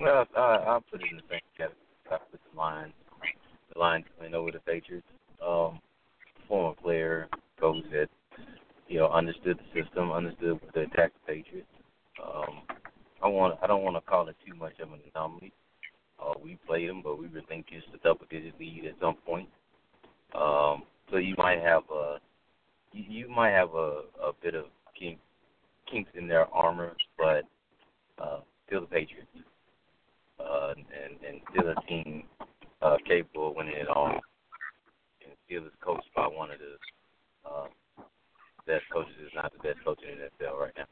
Well, 0.00 0.26
I, 0.36 0.40
I'll 0.40 0.82
put 0.82 1.00
it 1.00 1.10
in 1.10 1.16
the 1.16 1.22
same 1.30 1.40
category. 1.56 1.78
I 2.10 2.18
put 2.30 2.40
the 2.52 2.58
Lions. 2.58 2.92
The 3.72 3.78
Lions 3.78 4.04
went 4.20 4.34
over 4.34 4.50
the 4.52 4.60
Patriots. 4.60 5.06
Um, 5.46 5.80
former 6.46 6.74
player, 6.74 7.28
coach 7.60 7.84
that 7.92 8.08
you 8.88 8.98
know 8.98 9.08
understood 9.10 9.58
the 9.58 9.82
system, 9.82 10.12
understood 10.12 10.60
the 10.74 10.82
attack 10.82 11.12
the 11.26 11.34
Patriots. 11.34 11.68
Um, 12.22 12.62
I 13.22 13.28
want. 13.28 13.58
I 13.62 13.66
don't 13.66 13.82
want 13.82 13.96
to 13.96 14.00
call 14.00 14.28
it 14.28 14.36
too 14.46 14.54
much 14.54 14.78
of 14.80 14.92
an 14.92 15.00
anomaly. 15.14 15.52
Uh, 16.20 16.34
we 16.42 16.58
played 16.66 16.88
them, 16.88 17.02
but 17.02 17.18
we 17.18 17.26
were 17.28 17.42
thinking 17.48 17.78
it's 17.78 17.86
a 17.94 17.98
double-digit 18.04 18.54
lead 18.58 18.86
at 18.86 19.00
some 19.00 19.16
point. 19.26 19.48
Um, 20.34 20.82
so 21.10 21.16
you 21.16 21.34
might 21.38 21.60
have 21.60 21.82
a 21.92 22.18
you, 22.92 23.04
you 23.08 23.28
might 23.28 23.50
have 23.50 23.74
a, 23.74 24.02
a 24.22 24.32
bit 24.42 24.54
of 24.54 24.66
kink, 24.98 25.18
kinks 25.90 26.10
in 26.14 26.28
their 26.28 26.46
armor, 26.54 26.94
but 27.16 27.44
uh, 28.22 28.40
still 28.66 28.82
the 28.82 28.86
Patriots, 28.86 29.28
uh, 30.40 30.74
and 30.76 31.16
and 31.26 31.40
still 31.50 31.68
a 31.70 31.86
team 31.86 32.24
uh, 32.82 32.96
capable 33.06 33.50
of 33.50 33.56
winning 33.56 33.74
it 33.76 33.88
all, 33.88 34.10
and 34.10 35.32
still 35.46 35.64
is 35.64 35.72
coached 35.80 36.08
by 36.14 36.26
one 36.26 36.50
of 36.50 36.58
the 36.58 37.50
uh, 37.50 37.66
best 38.66 38.84
coaches, 38.92 39.14
is 39.24 39.32
not 39.34 39.52
the 39.52 39.58
best 39.58 39.82
coach 39.84 39.98
in 40.02 40.18
the 40.18 40.44
NFL 40.44 40.60
right 40.60 40.72
now. 40.76 40.84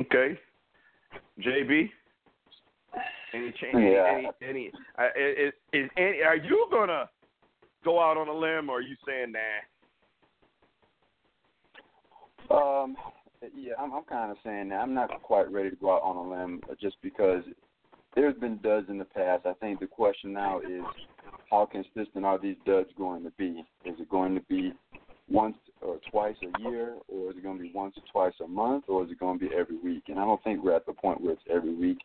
Okay. 0.00 0.38
JB. 1.40 1.90
Any 3.34 3.52
change? 3.60 3.74
Yeah. 3.74 4.06
Any? 4.16 4.28
any 4.48 4.72
uh, 4.98 5.08
is, 5.16 5.52
is 5.72 5.90
any? 5.96 6.22
Are 6.22 6.36
you 6.36 6.66
gonna 6.70 7.08
go 7.84 8.00
out 8.00 8.16
on 8.16 8.28
a 8.28 8.32
limb, 8.32 8.70
or 8.70 8.78
are 8.78 8.82
you 8.82 8.96
saying 9.06 9.32
nah? 9.32 9.60
Um, 12.50 12.96
yeah, 13.54 13.74
I'm, 13.78 13.92
I'm 13.92 14.04
kind 14.04 14.30
of 14.30 14.38
saying 14.44 14.70
that. 14.70 14.76
I'm 14.76 14.94
not 14.94 15.22
quite 15.22 15.50
ready 15.52 15.70
to 15.70 15.76
go 15.76 15.94
out 15.94 16.02
on 16.02 16.16
a 16.16 16.30
limb 16.30 16.60
uh, 16.70 16.74
just 16.80 16.96
because 17.02 17.42
there's 18.14 18.34
been 18.36 18.58
duds 18.62 18.88
in 18.88 18.98
the 18.98 19.04
past. 19.04 19.44
I 19.46 19.52
think 19.54 19.80
the 19.80 19.86
question 19.86 20.32
now 20.32 20.60
is 20.60 20.82
how 21.50 21.66
consistent 21.66 22.24
are 22.24 22.38
these 22.38 22.56
duds 22.64 22.88
going 22.96 23.22
to 23.24 23.30
be? 23.32 23.64
Is 23.84 24.00
it 24.00 24.08
going 24.08 24.34
to 24.34 24.40
be 24.48 24.72
once 25.30 25.56
or 25.80 25.98
twice 26.10 26.36
a 26.42 26.62
year, 26.62 26.94
or 27.08 27.30
is 27.30 27.36
it 27.36 27.42
going 27.42 27.56
to 27.56 27.62
be 27.62 27.72
once 27.74 27.94
or 27.96 28.02
twice 28.10 28.34
a 28.44 28.48
month, 28.48 28.84
or 28.88 29.04
is 29.04 29.10
it 29.10 29.20
going 29.20 29.38
to 29.38 29.48
be 29.48 29.54
every 29.54 29.78
week? 29.78 30.04
And 30.08 30.18
I 30.18 30.24
don't 30.24 30.42
think 30.42 30.62
we're 30.62 30.76
at 30.76 30.86
the 30.86 30.92
point 30.92 31.20
where 31.20 31.32
it's 31.32 31.42
every 31.50 31.74
week. 31.74 31.98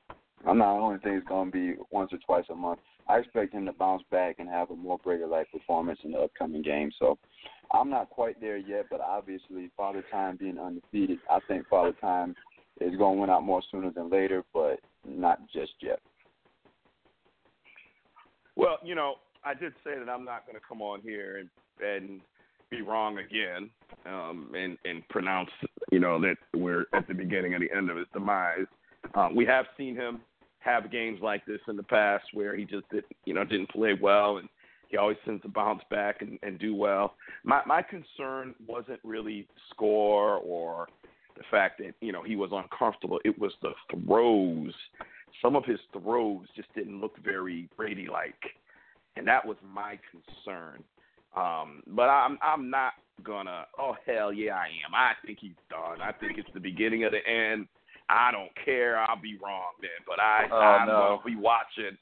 I'm 0.46 0.58
not 0.58 0.78
only 0.78 1.00
think 1.00 1.20
it's 1.20 1.28
going 1.28 1.52
to 1.52 1.52
be 1.52 1.82
once 1.92 2.12
or 2.12 2.20
twice 2.26 2.46
a 2.52 2.56
month. 2.56 2.80
I 3.08 3.18
expect 3.18 3.54
him 3.54 3.66
to 3.66 3.74
bounce 3.74 4.04
back 4.12 4.38
and 4.40 4.50
have 4.50 4.72
a 4.72 4.76
more 4.76 4.98
Brady-like 5.04 5.52
performance 5.52 6.00
in 6.04 6.12
the 6.12 6.20
upcoming 6.20 6.62
game. 6.62 6.92
So 7.00 7.18
I'm 7.72 7.90
not 7.90 8.10
quite 8.10 8.40
there 8.42 8.58
yet, 8.58 8.86
but 8.90 9.02
obviously 9.02 9.72
Father 9.76 10.04
Time 10.12 10.38
being 10.38 10.58
undefeated, 10.58 11.20
I 11.30 11.40
think 11.48 11.68
Father 11.70 11.94
Time 12.00 12.36
is 12.82 12.96
going 12.98 13.16
to 13.16 13.22
win 13.22 13.30
out 13.30 13.44
more 13.44 13.62
sooner 13.72 13.92
than 13.92 14.10
later, 14.10 14.44
but 14.54 14.80
not 15.08 15.40
just 15.54 15.74
yet. 15.82 16.00
Well, 18.56 18.78
you 18.84 18.96
know, 18.96 19.16
I 19.44 19.54
did 19.54 19.74
say 19.84 19.92
that 19.98 20.10
I'm 20.10 20.26
not 20.26 20.46
going 20.46 20.56
to 20.56 20.66
come 20.68 20.82
on 20.82 21.02
here 21.02 21.38
and 21.38 21.50
and 21.82 22.22
be 22.76 22.82
wrong 22.82 23.20
again, 23.20 23.70
um, 24.06 24.52
and 24.56 24.78
and 24.86 25.08
pronounce, 25.10 25.50
you 25.92 26.00
know, 26.00 26.20
that 26.22 26.36
we're 26.54 26.86
at 26.94 27.08
the 27.08 27.14
beginning 27.14 27.54
of 27.54 27.62
the 27.62 27.72
end 27.76 27.90
of 27.90 27.98
his 27.98 28.08
demise. 28.14 28.66
Uh, 29.14 29.30
we 29.34 29.46
have 29.46 29.66
seen 29.78 29.96
him 29.96 30.22
have 30.60 30.92
games 30.92 31.20
like 31.22 31.46
this 31.46 31.60
in 31.68 31.76
the 31.76 31.84
past 31.84 32.26
where 32.34 32.56
he 32.56 32.64
just 32.64 32.90
didn't, 32.90 33.06
you 33.26 33.34
know, 33.34 33.44
didn't 33.44 33.70
play 33.70 33.94
well, 34.00 34.38
and 34.38 34.48
he 34.88 34.98
always 34.98 35.18
tends 35.26 35.42
to 35.44 35.50
bounce 35.50 35.82
back 35.90 36.22
and, 36.22 36.40
and 36.42 36.58
do 36.60 36.76
well. 36.76 37.16
My 37.44 37.62
my 37.66 37.82
concern 37.82 38.56
wasn't 38.68 39.00
really 39.04 39.48
score 39.70 40.38
or 40.38 40.88
the 41.36 41.44
fact 41.52 41.80
that 41.80 41.94
you 42.02 42.12
know 42.12 42.24
he 42.24 42.36
was 42.36 42.52
uncomfortable. 42.52 43.20
It 43.26 43.38
was 43.38 43.52
the 43.62 43.74
throws. 43.92 44.74
Some 45.42 45.56
of 45.56 45.66
his 45.66 45.80
throws 45.92 46.46
just 46.56 46.74
didn't 46.74 47.02
look 47.02 47.18
very 47.24 47.68
Brady 47.76 48.08
like, 48.12 48.40
and 49.16 49.28
that 49.28 49.46
was 49.46 49.58
my 49.64 50.00
concern. 50.12 50.84
Um, 51.36 51.82
but 51.88 52.10
I'm 52.10 52.38
I'm 52.42 52.70
not 52.70 52.94
gonna. 53.24 53.66
Oh 53.80 53.96
hell 54.06 54.32
yeah, 54.32 54.56
I 54.56 54.68
am. 54.86 54.94
I 54.94 55.14
think 55.26 55.40
he's 55.42 55.58
done. 55.70 56.02
I 56.02 56.12
think 56.12 56.38
it's 56.38 56.50
the 56.54 56.60
beginning 56.60 57.04
of 57.06 57.12
the 57.12 57.26
end. 57.28 57.68
I 58.10 58.32
don't 58.32 58.52
care. 58.64 58.98
I'll 59.00 59.20
be 59.22 59.38
wrong 59.38 59.72
then, 59.82 59.90
but 60.06 60.20
I 60.20 60.48
Oh, 60.52 60.56
I'm 60.58 60.88
no. 60.88 61.20
gonna 61.22 61.36
be 61.36 61.36
watching. 61.42 61.98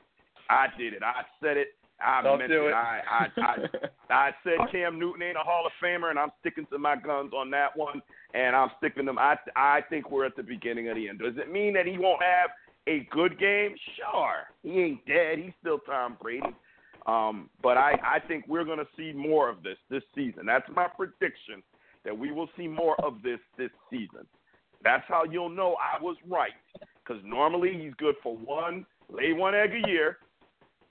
I 0.50 0.68
did 0.78 0.94
it. 0.94 1.04
I 1.04 1.24
said 1.42 1.58
it. 1.58 1.76
I 2.04 2.24
Don't 2.24 2.40
meant 2.40 2.50
do 2.52 2.66
it. 2.68 2.74
I, 2.74 3.02
I, 3.10 3.42
I, 3.42 3.56
I 4.10 4.32
said 4.44 4.58
Cam 4.72 4.98
Newton 4.98 5.22
ain't 5.22 5.38
a 5.38 5.42
Hall 5.42 5.68
of 5.68 5.72
Famer, 5.82 6.10
and 6.10 6.18
I'm 6.18 6.32
sticking 6.40 6.66
to 6.72 6.80
my 6.80 6.96
guns 6.96 7.32
on 7.32 7.52
that 7.52 7.78
one. 7.78 8.02
And 8.34 8.56
I'm 8.56 8.72
sticking 8.80 9.06
them. 9.06 9.20
I, 9.20 9.36
I 9.56 9.82
think 9.90 10.10
we're 10.10 10.26
at 10.26 10.36
the 10.36 10.42
beginning 10.44 10.90
of 10.90 10.96
the 10.96 11.10
end. 11.10 11.20
Does 11.20 11.36
it 11.38 11.52
mean 11.52 11.74
that 11.74 11.86
he 11.86 12.00
won't 12.00 12.22
have 12.24 12.50
a 12.88 13.08
good 13.12 13.40
game? 13.40 13.76
Sure. 13.98 14.48
He 14.64 14.80
ain't 14.82 15.06
dead. 15.06 15.38
He's 15.38 15.54
still 15.62 15.78
Tom 15.80 16.18
Brady. 16.20 16.48
Um, 17.08 17.50
but 17.64 17.78
I, 17.78 17.94
I 18.04 18.20
think 18.28 18.46
we're 18.48 18.64
going 18.64 18.78
to 18.78 18.88
see 18.96 19.12
more 19.12 19.50
of 19.50 19.64
this 19.64 19.78
this 19.90 20.04
season. 20.14 20.46
That's 20.46 20.68
my 20.76 20.88
prediction 20.88 21.64
that 22.06 22.18
we 22.18 22.32
will 22.32 22.50
see 22.58 22.68
more 22.68 22.96
of 23.04 23.22
this 23.24 23.40
this 23.58 23.72
season. 23.90 24.28
That's 24.84 25.04
how 25.08 25.24
you'll 25.24 25.50
know 25.50 25.76
I 25.76 26.02
was 26.02 26.18
right. 26.28 26.52
Because 27.04 27.22
normally 27.26 27.74
he's 27.80 27.94
good 27.98 28.16
for 28.22 28.38
one, 28.38 28.86
lay 29.10 29.34
one 29.34 29.56
egg 29.56 29.72
a 29.74 29.90
year, 29.90 30.18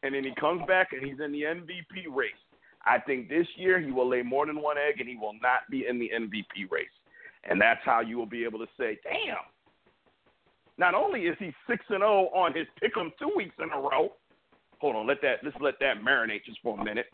and 0.02 0.14
then 0.14 0.24
he 0.24 0.32
comes 0.38 0.62
back 0.66 0.88
and 0.92 1.04
he's 1.04 1.20
in 1.24 1.32
the 1.32 1.42
MVP 1.42 2.14
race. 2.14 2.32
I 2.84 2.98
think 2.98 3.28
this 3.28 3.46
year 3.56 3.80
he 3.80 3.90
will 3.90 4.08
lay 4.08 4.22
more 4.22 4.46
than 4.46 4.60
one 4.60 4.76
egg 4.78 5.00
and 5.00 5.08
he 5.08 5.16
will 5.16 5.34
not 5.42 5.68
be 5.70 5.86
in 5.88 5.98
the 5.98 6.10
MVP 6.14 6.70
race. 6.70 6.88
And 7.44 7.60
that's 7.60 7.80
how 7.84 8.00
you 8.00 8.16
will 8.16 8.26
be 8.26 8.44
able 8.44 8.58
to 8.58 8.66
say, 8.78 8.98
damn. 9.02 9.36
Not 10.78 10.94
only 10.94 11.22
is 11.22 11.36
he 11.38 11.52
six 11.68 11.84
and 11.90 12.00
zero 12.00 12.30
on 12.32 12.54
his 12.54 12.66
pick'em 12.82 13.10
two 13.18 13.30
weeks 13.36 13.54
in 13.58 13.70
a 13.70 13.80
row. 13.80 14.12
Hold 14.80 14.96
on, 14.96 15.06
let 15.06 15.20
that 15.22 15.36
let's 15.42 15.56
let 15.60 15.74
that 15.80 16.02
marinate 16.02 16.44
just 16.44 16.58
for 16.62 16.78
a 16.78 16.84
minute. 16.84 17.06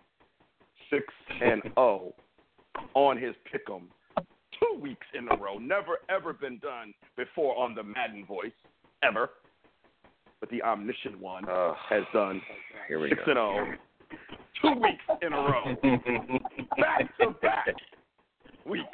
Six 0.91 1.05
and 1.43 1.63
zero 1.63 2.15
on 2.95 3.19
his 3.19 3.35
pick'em 3.53 3.83
two 4.61 4.81
weeks 4.81 5.07
in 5.15 5.29
a 5.31 5.37
row. 5.37 5.59
Never 5.59 5.99
ever 6.09 6.33
been 6.33 6.59
done 6.59 6.95
before 7.17 7.57
on 7.59 7.75
the 7.75 7.83
Madden 7.83 8.25
voice 8.25 8.53
ever. 9.03 9.31
But 10.41 10.51
the 10.51 10.63
omniscient 10.63 11.19
one 11.19 11.45
Ugh. 11.49 11.75
has 11.89 12.05
done 12.13 12.41
Here 12.89 13.01
we 13.01 13.09
six 13.09 13.23
go. 13.27 13.33
and 13.33 13.39
zero 13.39 13.77
two 14.63 14.81
weeks 14.81 15.05
in 15.23 15.33
a 15.33 15.37
row, 15.37 15.65
back 16.79 17.19
to 17.19 17.31
back 17.43 17.75
weeks, 18.65 18.87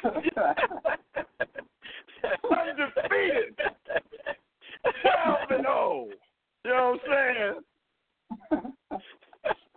undefeated, 2.43 3.55
twelve 5.01 5.49
and 5.49 5.61
zero. 5.63 6.07
You 6.65 6.71
know 6.71 6.97
what 7.05 7.13
I'm 7.17 7.35
saying? 7.35 7.53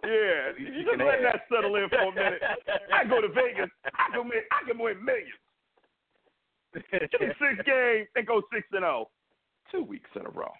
Yeah, 0.06 0.54
you 0.56 0.84
just 0.84 0.98
let 0.98 1.18
that 1.22 1.42
settle 1.50 1.74
in 1.74 1.88
for 1.88 1.98
a 1.98 2.14
minute. 2.14 2.40
I 2.94 3.02
go 3.04 3.20
to 3.20 3.26
Vegas, 3.26 3.70
I 3.86 4.14
can 4.14 4.28
win, 4.28 4.38
I 4.52 4.68
can 4.68 4.78
win 4.78 5.04
millions. 5.04 5.34
Give 6.74 7.20
me 7.20 7.34
six 7.40 7.66
games 7.66 8.06
and 8.14 8.26
go 8.26 8.42
six 8.54 8.68
and 8.70 8.82
zero, 8.82 9.08
two 9.72 9.82
weeks 9.82 10.08
in 10.14 10.22
a 10.26 10.30
row. 10.30 10.52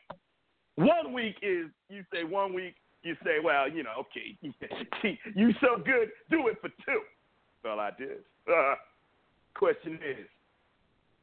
One 0.74 1.12
week 1.12 1.36
is 1.42 1.66
you 1.88 2.02
say 2.12 2.24
one 2.24 2.54
week 2.54 2.74
you 3.02 3.14
say 3.22 3.38
well 3.42 3.70
you 3.70 3.84
know 3.84 4.04
okay 4.10 4.36
you 5.34 5.52
so 5.60 5.78
good 5.84 6.10
do 6.28 6.48
it 6.48 6.56
for 6.60 6.68
two. 6.84 7.02
Well 7.62 7.78
I 7.78 7.90
did. 7.96 8.26
Uh, 8.50 8.74
question 9.54 9.94
is, 10.02 10.26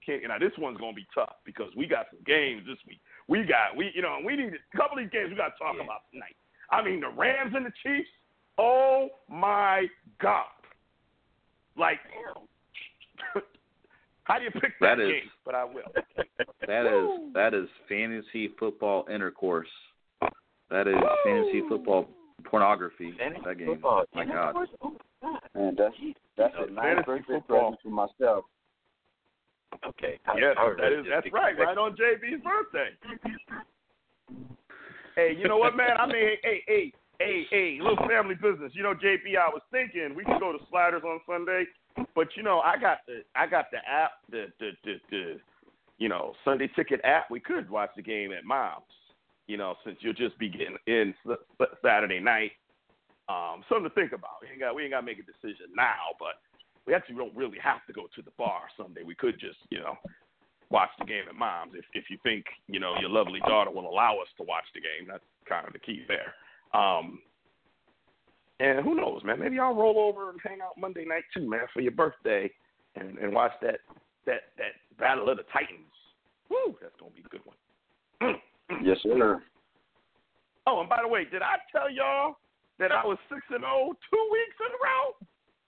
can 0.05 0.21
now 0.27 0.39
this 0.39 0.53
one's 0.57 0.77
gonna 0.77 0.93
be 0.93 1.07
tough 1.13 1.35
because 1.45 1.71
we 1.75 1.87
got 1.87 2.05
some 2.09 2.23
games 2.25 2.63
this 2.65 2.79
week. 2.87 3.01
We 3.27 3.43
got 3.43 3.75
we 3.75 3.91
you 3.93 4.01
know 4.01 4.19
we 4.23 4.37
need 4.37 4.53
a 4.53 4.77
couple 4.77 4.97
of 4.97 5.03
these 5.03 5.11
games 5.11 5.29
we 5.29 5.35
got 5.35 5.57
to 5.57 5.59
talk 5.59 5.75
about 5.75 6.07
tonight. 6.11 6.35
I 6.73 6.83
mean 6.83 6.99
the 7.01 7.09
Rams 7.09 7.53
and 7.55 7.65
the 7.65 7.71
Chiefs. 7.83 8.09
Oh 8.57 9.09
my 9.29 9.85
God! 10.21 10.45
Like 11.77 11.99
How 14.23 14.37
do 14.37 14.45
you 14.45 14.51
pick 14.51 14.71
that, 14.79 14.95
That 14.97 14.99
is- 15.03 15.09
game? 15.09 15.29
But 15.45 15.55
I 15.55 15.63
will. 15.65 15.83
That 16.65 16.83
Woo. 16.85 17.27
is 17.27 17.33
that 17.33 17.53
is 17.53 17.67
fantasy 17.89 18.49
football 18.57 19.05
intercourse. 19.13 19.67
That 20.69 20.87
is 20.87 20.95
fantasy 21.25 21.61
football 21.67 22.07
pornography. 22.45 23.13
Fantasy 23.17 23.41
that 23.45 23.57
game. 23.57 23.67
football. 23.67 24.05
Oh, 24.05 24.15
my 24.15 24.25
God. 24.25 24.55
Man, 25.53 25.75
that's 25.77 25.93
that's 26.37 26.53
a 26.55 26.57
Fantasy 26.59 26.73
nice 26.73 27.05
birthday 27.05 27.39
present 27.45 27.75
for 27.83 27.89
myself. 27.89 28.45
Okay. 29.89 30.19
I- 30.25 30.37
Yes, 30.39 30.55
I 30.57 30.63
was 30.63 30.77
that 30.77 30.83
ready 30.83 30.95
is 30.95 31.03
to 31.03 31.09
that's 31.09 31.27
right. 31.33 31.57
Right 31.59 31.77
on 31.77 31.91
JB's 31.97 32.41
birthday. 32.43 32.89
Hey, 35.15 35.35
you 35.37 35.47
know 35.47 35.57
what, 35.57 35.75
man? 35.75 35.97
I 35.99 36.07
mean, 36.07 36.37
hey, 36.43 36.63
hey, 36.67 36.93
hey, 37.19 37.43
hey, 37.49 37.77
little 37.81 38.07
family 38.07 38.35
business. 38.35 38.71
You 38.73 38.83
know, 38.83 38.93
JB, 38.93 39.37
I 39.37 39.49
was 39.49 39.61
thinking 39.71 40.15
we 40.15 40.23
could 40.23 40.39
go 40.39 40.51
to 40.51 40.57
Sliders 40.69 41.03
on 41.05 41.19
Sunday, 41.27 41.65
but 42.15 42.27
you 42.35 42.43
know, 42.43 42.59
I 42.59 42.77
got 42.77 42.99
the 43.07 43.21
I 43.35 43.45
got 43.45 43.65
the 43.71 43.77
app, 43.77 44.11
the 44.31 44.47
the 44.59 44.71
the, 44.83 44.93
the 45.11 45.39
you 45.99 46.09
know 46.09 46.33
Sunday 46.43 46.69
Ticket 46.75 47.01
app. 47.03 47.29
We 47.29 47.39
could 47.39 47.69
watch 47.69 47.91
the 47.95 48.01
game 48.01 48.31
at 48.31 48.43
Mom's. 48.43 48.85
You 49.47 49.57
know, 49.57 49.75
since 49.85 49.97
you'll 49.99 50.13
just 50.13 50.37
be 50.39 50.49
getting 50.49 50.77
in 50.87 51.13
Saturday 51.83 52.19
night. 52.19 52.51
Um, 53.29 53.63
something 53.69 53.87
to 53.87 53.95
think 53.95 54.11
about. 54.11 54.41
We 54.41 54.49
ain't 54.49 54.59
got 54.59 54.75
we 54.75 54.83
ain't 54.83 54.91
got 54.91 55.01
to 55.01 55.05
make 55.05 55.19
a 55.19 55.23
decision 55.23 55.67
now, 55.75 56.11
but 56.19 56.41
we 56.87 56.93
actually 56.93 57.15
don't 57.15 57.35
really 57.35 57.59
have 57.63 57.85
to 57.87 57.93
go 57.93 58.07
to 58.15 58.21
the 58.21 58.31
bar 58.37 58.63
Sunday. 58.75 59.03
We 59.05 59.15
could 59.15 59.39
just 59.39 59.59
you 59.69 59.79
know 59.79 59.95
watch 60.69 60.89
the 60.99 61.05
game 61.05 61.23
at 61.29 61.35
mom's 61.35 61.73
if 61.75 61.85
if 61.93 62.05
you 62.09 62.17
think 62.23 62.45
you 62.67 62.79
know 62.79 62.95
your 62.99 63.09
lovely 63.09 63.39
daughter 63.41 63.71
will 63.71 63.89
allow 63.89 64.17
us 64.19 64.27
to 64.37 64.43
watch 64.43 64.65
the 64.73 64.81
game. 64.81 65.07
That's 65.07 65.23
kind 65.47 65.67
of 65.67 65.73
the 65.73 65.79
key 65.79 66.03
there. 66.07 66.33
Um, 66.73 67.19
and 68.59 68.83
who 68.83 68.95
knows, 68.95 69.23
man? 69.23 69.39
Maybe 69.39 69.59
I'll 69.59 69.75
roll 69.75 69.99
over 69.99 70.29
and 70.29 70.39
hang 70.43 70.61
out 70.61 70.77
Monday 70.77 71.05
night 71.05 71.23
too, 71.33 71.49
man, 71.49 71.67
for 71.73 71.81
your 71.81 71.91
birthday, 71.91 72.49
and 72.95 73.17
and 73.17 73.33
watch 73.33 73.51
that 73.61 73.79
that 74.25 74.53
that 74.57 74.73
Battle 74.99 75.29
of 75.29 75.37
the 75.37 75.43
Titans. 75.51 75.91
Woo, 76.49 76.75
that's 76.81 76.95
gonna 76.99 77.11
be 77.11 77.23
a 77.25 77.29
good 77.29 77.45
one. 77.45 78.35
Yes, 78.81 78.97
sir. 79.03 79.43
Oh, 80.65 80.79
and 80.79 80.89
by 80.89 81.03
the 81.03 81.07
way, 81.07 81.27
did 81.29 81.43
I 81.43 81.59
tell 81.69 81.91
y'all 81.91 82.39
that 82.79 82.91
I 82.91 83.05
was 83.05 83.19
six 83.27 83.43
and 83.51 83.61
zero 83.61 83.91
two 84.09 84.23
weeks 84.31 84.57
in 84.63 84.71
a 84.71 84.79
row 84.79 85.03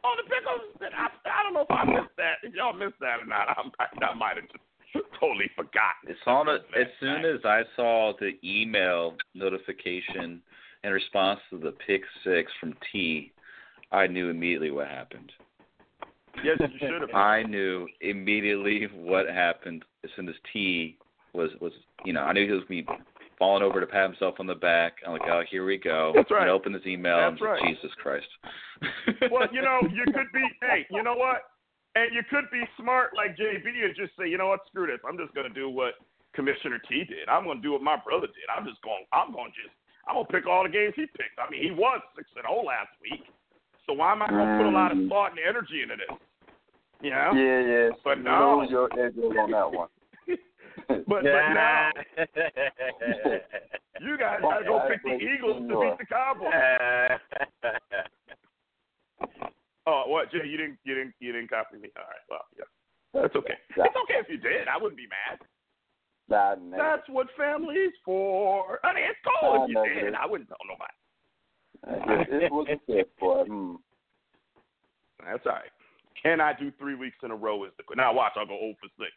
on 0.08 0.16
the 0.18 0.26
pickles? 0.26 0.64
I, 0.80 1.12
I 1.12 1.43
don't 1.43 1.54
know 1.54 1.68
if 1.68 1.72
I 1.76 1.84
missed 1.84 2.16
that. 2.18 2.39
If 2.41 2.56
y'all 2.56 2.74
missed 2.74 2.98
that 3.04 3.20
or 3.20 3.28
not, 3.28 3.52
I, 3.52 3.62
I, 3.78 3.86
I 3.91 4.14
might 4.16 4.39
have 4.39 4.48
just 4.48 4.64
totally 5.20 5.50
forgotten. 5.56 6.08
It's 6.08 6.20
on 6.26 6.50
a, 6.50 6.56
as 6.80 6.88
soon 7.00 7.26
as 7.26 7.39
I 7.43 7.62
saw 7.76 8.14
the 8.20 8.32
email 8.43 9.16
notification 9.34 10.41
in 10.84 10.91
response 10.91 11.39
to 11.50 11.58
the 11.58 11.74
pick 11.86 12.02
six 12.24 12.52
from 12.60 12.74
T, 12.91 13.32
I 13.91 14.08
knew 14.08 14.30
immediately 14.30 14.72
what 14.72 14.88
happened. 14.88 15.32
yes, 16.43 16.58
you 16.60 16.80
should 16.80 17.02
have. 17.02 17.14
I 17.14 17.43
knew 17.43 17.88
immediately 18.02 18.88
what 18.93 19.28
happened 19.28 19.84
as 20.04 20.10
soon 20.16 20.30
as 20.30 20.36
T 20.52 20.98
was 21.34 21.50
was 21.60 21.74
you 22.06 22.14
know 22.14 22.22
I 22.22 22.34
knew 22.34 22.46
he 22.46 22.52
was 22.52 22.64
be 22.70 22.86
falling 23.38 23.64
over 23.64 23.80
to 23.80 23.86
pat 23.86 24.10
himself 24.10 24.36
on 24.39 24.48
the 24.48 24.56
back. 24.56 24.98
I'm 25.06 25.14
like, 25.14 25.24
oh, 25.26 25.41
here 25.50 25.66
we 25.66 25.78
go. 25.78 26.14
That's 26.16 26.32
right. 26.32 26.43
And 26.43 26.52
open 26.52 26.74
his 26.74 26.86
email 26.86 27.20
and 27.20 27.34
That's 27.34 27.41
right. 27.41 27.62
Jesus 27.68 27.91
Christ. 28.02 28.28
well, 29.32 29.48
you 29.52 29.62
know, 29.62 29.80
you 29.93 30.06
could 30.06 30.32
be. 30.34 30.43
Hey, 30.62 30.86
you 30.89 31.04
know 31.04 31.16
what? 31.16 31.41
And 31.96 32.12
you 32.14 32.22
could 32.30 32.43
be 32.52 32.62
smart 32.78 33.16
like 33.16 33.38
JB 33.39 33.64
and 33.64 33.96
just 33.96 34.12
say, 34.20 34.28
you 34.28 34.38
know 34.38 34.48
what? 34.48 34.60
Screw 34.68 34.86
this. 34.86 35.00
I'm 35.08 35.18
just 35.18 35.34
gonna 35.34 35.48
do 35.50 35.70
what 35.70 35.93
Commissioner 36.36 36.78
T 36.88 37.06
did. 37.08 37.30
I'm 37.32 37.46
gonna 37.48 37.62
do 37.62 37.72
what 37.72 37.82
my 37.82 37.96
brother 37.96 38.28
did. 38.28 38.43
I'm 38.52 38.68
just 38.68 38.82
going. 38.84 39.06
I'm 39.14 39.32
gonna 39.32 39.56
just. 39.56 39.72
I'm 40.08 40.16
gonna 40.16 40.28
pick 40.28 40.46
all 40.46 40.64
the 40.64 40.70
games 40.70 40.93
he 40.96 41.08
picked. 41.08 41.39
I 41.39 41.50
mean, 41.50 41.64
he 41.64 41.72
was 41.72 42.02
six 42.16 42.28
and 42.36 42.43
zero 42.43 42.62
last 42.68 42.91
week. 43.02 43.24
So 43.88 43.93
why 43.93 44.12
am 44.12 44.22
I 44.22 44.28
gonna 44.28 44.58
put 44.58 44.66
a 44.68 44.70
lot 44.70 44.91
of 44.91 44.98
Mm. 44.98 45.08
thought 45.10 45.32
and 45.32 45.39
energy 45.39 45.82
into 45.82 45.96
this? 45.96 46.12
You 47.02 47.10
know? 47.12 47.32
Yeah, 47.34 47.60
yeah. 47.60 47.89
But 48.04 48.18
You 48.18 48.24
no. 48.24 48.60
lose 48.60 48.70
your 48.72 48.89
edge 49.00 49.18
on 49.18 49.52
that 49.52 49.72
one. 49.72 49.88
But 50.88 51.08
but 51.08 51.24
now 51.24 51.91
you 54.02 54.18
guys 54.18 54.41
gotta 54.41 54.66
go 54.66 54.82
pick 54.89 55.02
the 55.04 55.16
Eagles 55.16 55.66
to 55.70 55.80
beat 55.80 55.98
the 55.98 56.06
Cowboys. 56.06 56.52
Oh, 59.88 60.04
what, 60.08 60.32
Jay? 60.32 60.40
You 60.46 60.58
didn't, 60.58 60.78
you 60.84 60.96
didn't, 60.96 61.14
you 61.20 61.32
didn't 61.32 61.50
copy 61.50 61.78
me. 61.78 61.90
All 61.96 62.04
right, 62.04 62.26
well, 62.30 62.46
yeah, 62.58 62.70
that's 63.14 63.36
okay. 63.36 63.54
It's 63.70 63.96
okay 64.04 64.20
if 64.20 64.30
you 64.30 64.38
did. 64.38 64.68
I 64.68 64.78
wouldn't 64.82 64.98
be 64.98 65.08
mad. 65.08 65.40
That's 66.78 67.08
what 67.10 67.28
family's 67.38 67.94
for. 68.04 68.80
I 68.84 68.94
mean, 68.94 69.04
it's 69.06 69.20
cool 69.22 69.66
if 69.66 69.70
you 69.70 70.02
did. 70.02 70.16
I 70.16 70.26
wouldn't 70.26 70.50
tell 70.50 70.58
nobody. 70.66 70.96
It, 71.86 72.44
it 72.44 72.52
wasn't 72.52 72.82
fair 72.88 73.06
for 73.20 73.46
mm. 73.46 73.76
That's 75.24 75.46
all 75.46 75.54
right. 75.54 75.72
Can 76.22 76.42
I 76.42 76.54
do 76.58 76.72
three 76.80 76.96
weeks 76.96 77.18
in 77.24 77.32
a 77.32 77.36
row? 77.36 77.64
Is 77.66 77.72
the 77.78 77.84
now 77.96 78.14
watch? 78.14 78.34
I'll 78.36 78.46
go 78.46 78.58
0 78.58 78.74
for 78.82 78.90
six, 78.98 79.12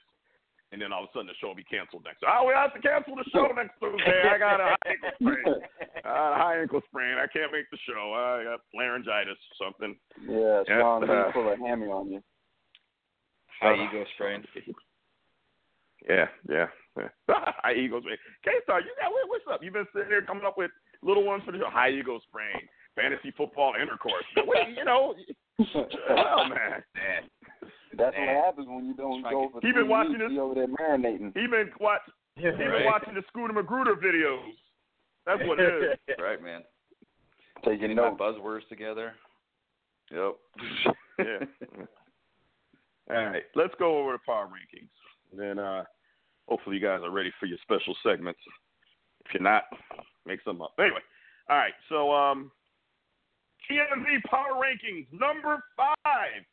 and 0.72 0.80
then 0.80 0.92
all 0.92 1.04
of 1.04 1.08
a 1.08 1.12
sudden 1.12 1.26
the 1.28 1.38
show 1.40 1.48
will 1.48 1.58
be 1.58 1.64
canceled 1.64 2.04
next. 2.04 2.20
Oh, 2.26 2.44
we 2.44 2.52
have 2.52 2.74
to 2.74 2.80
cancel 2.80 3.16
the 3.16 3.24
show 3.32 3.48
next 3.56 3.76
Tuesday. 3.80 4.22
I 4.28 4.38
got 4.38 4.60
a 4.60 4.76
high 4.76 4.90
ankle 4.92 5.12
sprain. 5.16 5.54
I 6.04 6.08
got 6.08 6.32
a 6.32 6.36
high 6.36 6.56
ankle 6.60 6.82
sprain. 6.88 7.14
I 7.16 7.26
can't 7.26 7.52
make 7.52 7.70
the 7.72 7.80
show. 7.88 8.12
I 8.12 8.44
got 8.44 8.60
laryngitis 8.76 9.40
or 9.40 9.56
something. 9.56 9.96
Yeah, 10.28 10.62
Yeah, 10.68 10.80
Sean, 10.80 11.08
uh, 11.08 11.26
he 11.26 11.32
pull 11.32 11.48
a 11.48 11.56
hammy 11.56 11.88
on 11.88 12.12
you. 12.12 12.22
High 13.60 13.74
ego 13.74 14.04
sprain. 14.14 14.44
Yeah, 16.08 16.26
yeah. 16.48 16.66
yeah. 16.96 17.08
High 17.28 17.74
ego 17.74 18.00
sprain. 18.00 18.16
K-Star, 18.44 18.80
you 18.80 18.94
got 19.02 19.10
what's 19.28 19.44
up? 19.50 19.60
You've 19.62 19.74
been 19.74 19.84
sitting 19.92 20.08
there 20.08 20.22
coming 20.22 20.46
up 20.46 20.56
with 20.56 20.70
little 21.02 21.24
ones 21.24 21.42
for 21.44 21.52
the 21.52 21.58
show. 21.58 21.68
High 21.68 21.90
ego 21.90 22.20
sprain, 22.28 22.54
fantasy 22.94 23.34
football 23.36 23.74
intercourse. 23.74 24.24
Wait, 24.36 24.78
you 24.78 24.84
know, 24.84 25.14
well, 25.58 26.48
man. 26.48 26.82
That's 27.96 28.16
Man. 28.16 28.26
what 28.36 28.44
happens 28.44 28.66
when 28.68 28.84
you 28.86 28.94
don't 28.94 29.22
go 29.22 29.46
to 29.46 29.60
for 29.60 29.66
He 29.66 29.72
been 29.72 29.88
watching 29.88 30.18
weeks, 30.18 30.30
this- 30.30 30.38
over 30.38 30.54
there 30.54 30.66
marinating. 30.68 31.32
He 31.36 31.46
been 31.46 31.70
watch, 31.80 32.02
he 32.36 32.42
been 32.42 32.58
Right. 32.68 32.84
watching 32.84 33.14
the 33.14 33.22
Scooter 33.28 33.52
Magruder 33.52 33.96
videos. 33.96 34.52
That's 35.26 35.42
what 35.44 35.58
it 35.60 35.98
is. 36.08 36.16
right, 36.18 36.40
man. 36.42 36.62
Taking 37.64 37.80
Getting 37.80 37.96
my 37.96 38.10
notes. 38.10 38.20
buzzwords 38.20 38.68
together. 38.68 39.14
Yep. 40.10 40.36
Yeah. 41.18 41.44
All 43.10 43.24
right, 43.26 43.42
let's 43.56 43.74
go 43.78 43.98
over 43.98 44.12
the 44.12 44.18
power 44.24 44.46
rankings. 44.46 44.88
Then 45.36 45.58
uh, 45.58 45.82
hopefully 46.46 46.76
you 46.76 46.82
guys 46.82 47.00
are 47.02 47.10
ready 47.10 47.32
for 47.40 47.46
your 47.46 47.58
special 47.62 47.96
segments. 48.04 48.38
If 49.24 49.34
you're 49.34 49.42
not, 49.42 49.64
make 50.26 50.40
some 50.44 50.62
up. 50.62 50.74
Anyway, 50.78 51.00
all 51.50 51.56
right. 51.56 51.72
So 51.88 52.12
um, 52.12 52.52
TMV 53.68 54.22
power 54.30 54.54
rankings 54.62 55.06
number 55.10 55.62
five. 55.76 56.44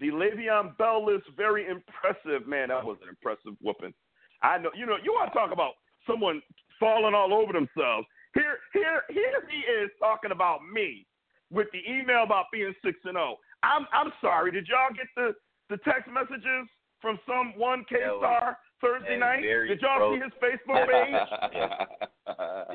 The 0.00 0.08
Le'Veon 0.08 0.76
Bell 0.76 1.04
list 1.04 1.24
very 1.36 1.66
impressive. 1.68 2.46
Man, 2.48 2.68
that 2.68 2.84
was 2.84 2.98
an 3.02 3.08
impressive 3.08 3.56
whooping. 3.62 3.94
I 4.42 4.58
know. 4.58 4.70
You 4.74 4.86
know, 4.86 4.96
you 5.02 5.12
want 5.12 5.32
to 5.32 5.38
talk 5.38 5.52
about 5.52 5.72
someone 6.06 6.42
falling 6.80 7.14
all 7.14 7.32
over 7.32 7.52
themselves. 7.52 8.06
Here, 8.34 8.58
here, 8.72 9.02
here 9.08 9.46
he 9.48 9.58
is 9.70 9.90
talking 10.00 10.32
about 10.32 10.60
me 10.72 11.06
with 11.50 11.68
the 11.72 11.80
email 11.88 12.24
about 12.24 12.46
being 12.52 12.74
six 12.84 12.98
and 13.04 13.14
zero. 13.14 13.36
I'm 13.62 13.86
I'm 13.92 14.12
sorry. 14.20 14.50
Did 14.50 14.66
y'all 14.66 14.94
get 14.94 15.06
the 15.16 15.32
the 15.70 15.78
text 15.84 16.10
messages 16.10 16.68
from 17.00 17.18
some 17.26 17.54
one 17.56 17.84
K 17.88 17.96
star 18.18 18.58
Thursday 18.80 19.16
night? 19.16 19.42
Did 19.42 19.80
y'all 19.80 20.14
see 20.14 20.20
his 20.20 20.32
Facebook 20.42 20.86
page? 20.90 21.14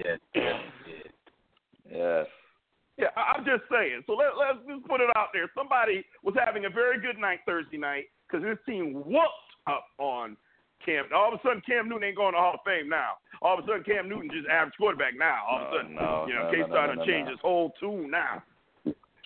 yes, 0.05 0.19
yes, 0.33 0.61
yes. 0.87 1.11
yes. 1.91 2.25
Yeah, 2.99 3.07
I- 3.15 3.33
I'm 3.37 3.45
just 3.45 3.63
saying. 3.71 4.03
So 4.07 4.13
let, 4.13 4.35
let's 4.37 4.59
just 4.67 4.85
put 4.85 4.99
it 4.99 5.09
out 5.15 5.29
there. 5.31 5.49
Somebody 5.55 6.03
was 6.21 6.35
having 6.37 6.65
a 6.65 6.69
very 6.69 6.99
good 6.99 7.17
night 7.17 7.39
Thursday 7.45 7.77
night 7.77 8.05
because 8.27 8.43
this 8.43 8.57
team 8.67 8.93
whooped 8.93 9.49
up 9.67 9.87
on 9.97 10.35
Cam. 10.85 11.05
All 11.15 11.33
of 11.33 11.39
a 11.39 11.43
sudden, 11.43 11.61
Cam 11.65 11.87
Newton 11.87 12.03
ain't 12.09 12.17
going 12.17 12.33
to 12.33 12.39
Hall 12.39 12.55
of 12.55 12.59
Fame 12.65 12.89
now. 12.89 13.13
All 13.41 13.57
of 13.57 13.63
a 13.63 13.67
sudden, 13.67 13.83
Cam 13.83 14.09
Newton 14.09 14.29
just 14.33 14.47
average 14.49 14.75
quarterback 14.77 15.13
now. 15.17 15.39
All 15.49 15.61
of 15.63 15.73
a 15.73 15.77
sudden, 15.77 15.95
no, 15.95 16.25
you 16.27 16.35
know, 16.35 16.43
no, 16.45 16.51
K 16.51 16.59
no, 16.59 16.67
Star 16.67 16.87
no, 16.87 16.95
done 16.95 16.97
no, 16.99 17.05
changed 17.05 17.25
no. 17.27 17.31
his 17.31 17.39
whole 17.41 17.71
tune 17.79 18.11
now. 18.11 18.43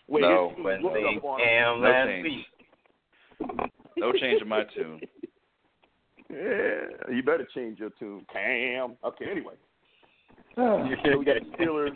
Wait, 0.07 0.21
No, 0.21 0.49
his 0.55 0.63
When 0.83 0.93
they 0.93 1.17
up 1.17 1.23
on. 1.23 1.39
Cam 1.39 1.81
No 1.81 1.87
last 1.89 2.07
change. 2.07 2.23
week. 2.23 3.71
No 3.97 4.11
change 4.13 4.41
in 4.41 4.47
my 4.47 4.63
tune. 4.75 4.99
Yeah, 6.29 7.13
you 7.13 7.21
better 7.23 7.47
change 7.53 7.79
your 7.79 7.91
tune, 7.99 8.25
Cam. 8.31 8.97
Okay, 9.03 9.25
anyway. 9.29 9.53
so 10.55 11.17
we 11.17 11.25
got 11.25 11.37
Steelers. 11.57 11.95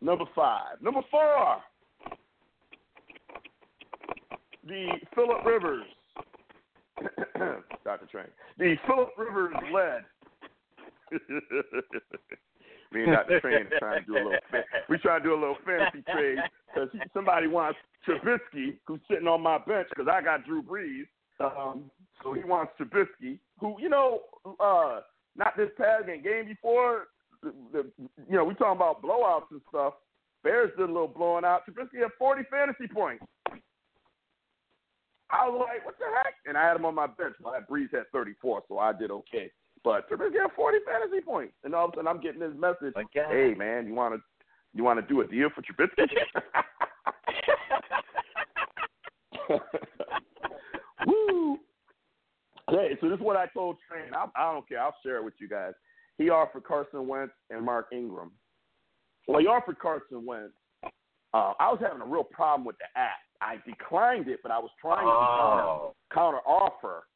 Number 0.00 0.24
five. 0.34 0.80
Number 0.80 1.00
four. 1.10 1.58
The 4.66 4.88
Philip 5.14 5.44
Rivers. 5.44 5.84
Dr. 7.84 8.06
Train. 8.06 8.26
The 8.58 8.76
Philip 8.86 9.10
Rivers 9.16 9.54
led. 9.72 10.04
Me 12.92 13.04
and 13.04 13.12
Dr. 13.12 13.40
Train 13.40 13.66
are 13.66 13.78
trying 13.78 14.04
to 14.04 14.06
do 14.06 14.14
a 14.14 14.22
little. 14.22 14.32
We 14.88 14.98
trying 14.98 15.22
to 15.22 15.28
do 15.28 15.34
a 15.34 15.40
little 15.40 15.56
fantasy 15.64 16.02
trade 16.12 16.38
because 16.74 16.88
somebody 17.14 17.46
wants 17.46 17.78
Trubisky, 18.06 18.78
who's 18.86 19.00
sitting 19.08 19.28
on 19.28 19.40
my 19.42 19.58
bench 19.58 19.88
because 19.90 20.08
I 20.10 20.20
got 20.22 20.44
Drew 20.44 20.62
Brees. 20.62 21.06
Um, 21.40 21.90
so 22.22 22.32
he 22.32 22.42
wants 22.44 22.72
Trubisky, 22.78 23.38
who 23.58 23.76
you 23.80 23.88
know, 23.88 24.20
uh, 24.58 25.00
not 25.36 25.56
this 25.56 25.70
past 25.78 26.06
game, 26.06 26.22
game 26.22 26.46
before. 26.46 27.06
You 27.42 27.92
know, 28.28 28.44
we 28.44 28.54
talking 28.54 28.76
about 28.76 29.02
blowouts 29.02 29.50
and 29.50 29.60
stuff. 29.68 29.94
Bears 30.42 30.70
did 30.76 30.88
a 30.88 30.92
little 30.92 31.08
blowing 31.08 31.44
out. 31.44 31.62
Trubisky 31.66 32.00
had 32.00 32.10
40 32.18 32.42
fantasy 32.50 32.86
points. 32.86 33.24
I 35.32 35.48
was 35.48 35.64
like, 35.68 35.84
what 35.84 35.98
the 35.98 36.06
heck? 36.16 36.34
And 36.46 36.56
I 36.56 36.66
had 36.66 36.76
him 36.76 36.84
on 36.84 36.94
my 36.94 37.06
bench. 37.06 37.34
Well, 37.40 37.52
that 37.52 37.68
Brees 37.68 37.90
had 37.92 38.10
34, 38.12 38.62
so 38.68 38.78
I 38.78 38.92
did 38.92 39.10
okay. 39.10 39.50
But 39.84 40.10
Trubisky 40.10 40.40
had 40.40 40.50
40 40.56 40.78
fantasy 40.84 41.20
points, 41.20 41.54
and 41.64 41.74
all 41.74 41.86
of 41.86 41.92
a 41.92 41.96
sudden 41.96 42.08
I'm 42.08 42.20
getting 42.20 42.40
this 42.40 42.52
message. 42.58 42.94
Okay. 42.96 43.26
Hey, 43.28 43.54
man, 43.56 43.86
you 43.86 43.94
want 43.94 44.14
to 44.14 44.20
you 44.72 44.84
want 44.84 45.00
to 45.00 45.06
do 45.06 45.20
a 45.20 45.26
deal 45.26 45.48
for 45.54 45.62
Trubisky? 45.62 46.06
Woo! 51.06 51.58
Hey, 52.68 52.96
so 53.00 53.08
this 53.08 53.16
is 53.16 53.24
what 53.24 53.36
I 53.36 53.46
told 53.46 53.78
Train. 53.88 54.14
I, 54.14 54.26
I 54.36 54.52
don't 54.52 54.68
care. 54.68 54.80
I'll 54.80 54.94
share 55.04 55.16
it 55.16 55.24
with 55.24 55.34
you 55.38 55.48
guys. 55.48 55.72
He 56.20 56.28
offered 56.28 56.64
Carson 56.64 57.08
Wentz 57.08 57.32
and 57.48 57.64
Mark 57.64 57.86
Ingram. 57.92 58.30
Well, 59.26 59.40
he 59.40 59.46
offered 59.46 59.78
Carson 59.78 60.26
Wentz. 60.26 60.52
Uh, 61.32 61.54
I 61.58 61.70
was 61.70 61.78
having 61.80 62.02
a 62.02 62.04
real 62.04 62.24
problem 62.24 62.66
with 62.66 62.76
the 62.76 63.00
app. 63.00 63.16
I 63.40 63.56
declined 63.66 64.28
it, 64.28 64.40
but 64.42 64.52
I 64.52 64.58
was 64.58 64.70
trying 64.82 65.06
to 65.06 65.10
Oh. 65.12 65.94
counter, 66.10 66.14
counter 66.14 66.40
offer. 66.46 67.06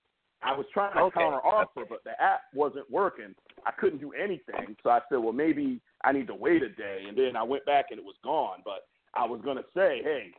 I 0.43 0.57
was 0.57 0.67
trying 0.73 0.95
to 0.95 1.01
Okay. 1.03 1.21
counter 1.21 1.45
offer, 1.45 1.85
but 1.85 2.03
the 2.05 2.19
app 2.21 2.45
wasn't 2.55 2.91
working. 2.91 3.35
I 3.67 3.73
couldn't 3.73 3.99
do 3.99 4.13
anything. 4.15 4.75
So 4.83 4.89
I 4.89 5.03
said, 5.11 5.19
well, 5.19 5.33
maybe 5.35 5.83
I 6.03 6.13
need 6.13 6.27
to 6.29 6.35
wait 6.35 6.63
a 6.63 6.71
day. 6.71 7.05
And 7.07 7.17
then 7.17 7.37
I 7.37 7.43
went 7.43 7.67
back 7.67 7.91
and 7.91 7.99
it 7.99 8.05
was 8.05 8.17
gone. 8.25 8.63
But 8.65 8.87
I 9.13 9.27
was 9.27 9.43
going 9.43 9.59
to 9.59 9.65
say, 9.75 10.03
hey, 10.03 10.33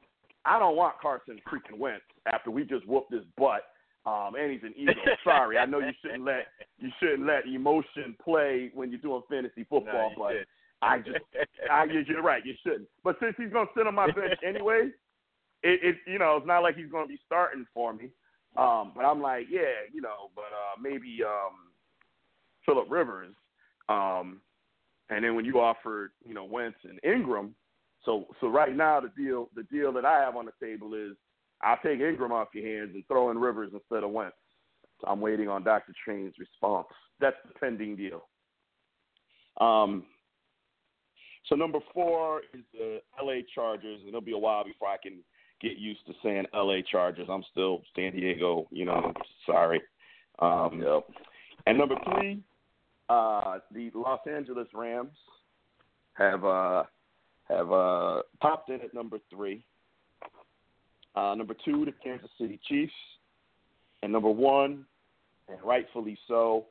I 0.45 0.57
don't 0.57 0.75
want 0.75 0.99
Carson 0.99 1.39
freaking 1.47 1.77
Wentz 1.77 2.05
after 2.25 2.49
we 2.49 2.63
just 2.65 2.85
whooped 2.87 3.11
his 3.13 3.25
butt. 3.37 3.61
Um, 4.05 4.35
and 4.39 4.51
he's 4.51 4.61
an 4.63 4.73
Eagle. 4.77 4.93
Sorry, 5.23 5.57
I 5.57 5.65
know 5.65 5.79
you 5.79 5.91
shouldn't 6.01 6.25
let 6.25 6.47
you 6.77 6.89
shouldn't 6.99 7.25
let 7.25 7.47
emotion 7.47 8.15
play 8.23 8.71
when 8.73 8.91
you're 8.91 8.99
doing 8.99 9.23
fantasy 9.29 9.63
football, 9.63 10.11
No, 10.11 10.15
but 10.17 10.31
shouldn't. 10.31 10.47
I 10.81 10.97
just 10.99 11.17
I, 11.71 11.85
you're 12.07 12.21
right, 12.21 12.45
you 12.45 12.53
shouldn't. 12.63 12.87
But 13.03 13.17
since 13.19 13.33
he's 13.37 13.51
going 13.51 13.65
to 13.65 13.71
sit 13.75 13.87
on 13.87 13.95
my 13.95 14.07
bench 14.07 14.39
anyway, 14.47 14.89
it, 15.63 15.79
it 15.83 15.95
you 16.05 16.19
know 16.19 16.37
it's 16.37 16.47
not 16.47 16.59
like 16.59 16.75
he's 16.75 16.91
going 16.91 17.05
to 17.05 17.09
be 17.09 17.19
starting 17.25 17.65
for 17.73 17.93
me. 17.93 18.09
Um, 18.57 18.91
but 18.95 19.03
I'm 19.03 19.21
like, 19.21 19.47
yeah, 19.49 19.83
you 19.91 20.01
know, 20.01 20.29
but 20.35 20.43
uh, 20.43 20.79
maybe 20.81 21.19
um, 21.25 21.71
Philip 22.65 22.85
Rivers. 22.89 23.33
Um, 23.89 24.39
and 25.09 25.23
then 25.23 25.35
when 25.35 25.45
you 25.45 25.59
offered, 25.59 26.11
you 26.25 26.33
know, 26.33 26.45
Wentz 26.45 26.77
and 26.83 26.99
Ingram, 27.03 27.53
so 28.05 28.27
so 28.39 28.47
right 28.47 28.75
now 28.75 28.99
the 28.99 29.11
deal 29.17 29.49
the 29.55 29.63
deal 29.63 29.91
that 29.93 30.05
I 30.05 30.19
have 30.19 30.35
on 30.35 30.45
the 30.45 30.65
table 30.65 30.93
is 30.93 31.17
I'll 31.61 31.77
take 31.83 31.99
Ingram 31.99 32.31
off 32.31 32.49
your 32.53 32.65
hands 32.65 32.91
and 32.93 33.05
throw 33.07 33.31
in 33.31 33.37
Rivers 33.37 33.71
instead 33.73 34.03
of 34.03 34.11
Wentz. 34.11 34.35
So 35.01 35.07
I'm 35.07 35.21
waiting 35.21 35.49
on 35.49 35.63
Dr. 35.63 35.93
Train's 36.03 36.33
response. 36.39 36.87
That's 37.19 37.35
the 37.47 37.57
pending 37.59 37.95
deal. 37.95 38.27
Um, 39.59 40.03
so 41.47 41.55
number 41.55 41.79
four 41.93 42.41
is 42.53 42.63
the 42.73 43.01
L.A. 43.19 43.45
Chargers, 43.53 43.99
and 43.99 44.09
it'll 44.09 44.21
be 44.21 44.33
a 44.33 44.37
while 44.37 44.63
before 44.63 44.89
I 44.89 44.97
can 45.01 45.19
get 45.61 45.77
used 45.77 46.05
to 46.07 46.13
saying 46.23 46.45
L.A. 46.53 46.83
Chargers. 46.83 47.27
I'm 47.29 47.43
still 47.51 47.81
San 47.95 48.13
Diego, 48.13 48.67
you 48.71 48.85
know. 48.85 49.13
Sorry. 49.45 49.81
Um, 50.39 50.83
And 51.67 51.77
number 51.77 51.95
three, 52.05 52.41
uh, 53.09 53.59
the 53.71 53.91
Los 53.93 54.19
Angeles 54.27 54.67
Rams 54.73 55.15
have 56.13 56.43
uh, 56.43 56.83
have 57.47 57.71
uh, 57.71 58.21
popped 58.41 58.69
in 58.69 58.81
at 58.81 58.93
number 58.93 59.19
three. 59.29 59.63
Uh, 61.15 61.33
number 61.35 61.55
two, 61.63 61.85
the 61.85 61.93
Kansas 62.03 62.29
City 62.39 62.59
Chiefs, 62.67 62.93
and 64.03 64.11
number 64.11 64.29
one, 64.29 64.85
and 65.47 65.57
rightfully 65.63 66.17
so, 66.27 66.65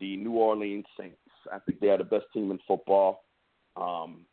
the 0.00 0.16
New 0.16 0.32
Orleans 0.32 0.86
Saints. 0.98 1.16
I 1.52 1.58
think 1.58 1.80
they 1.80 1.88
are 1.88 1.98
the 1.98 2.04
best 2.04 2.24
team 2.32 2.50
in 2.50 2.58
football. 2.66 3.24
Um, 3.76 4.24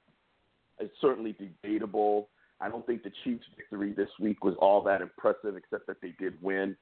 it's 0.80 0.94
certainly 1.02 1.34
debatable. 1.34 2.30
I 2.62 2.70
don't 2.70 2.86
think 2.86 3.04
the 3.04 3.12
Chiefs' 3.24 3.46
victory 3.56 3.94
this 3.94 4.10
week 4.20 4.44
was 4.44 4.56
all 4.60 4.82
that 4.84 5.02
impressive, 5.02 5.56
except 5.56 5.88
that 5.88 6.02
they 6.02 6.14
did 6.20 6.42
win. 6.42 6.76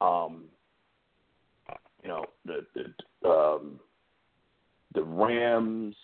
Um, 0.00 0.44
you 2.02 2.08
know, 2.08 2.24
the 2.44 2.66
the 2.74 3.28
um, 3.28 3.80
the 4.94 5.02
Rams 5.02 5.96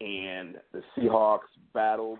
and 0.00 0.56
the 0.72 0.82
Seahawks 0.96 1.48
battled. 1.72 2.18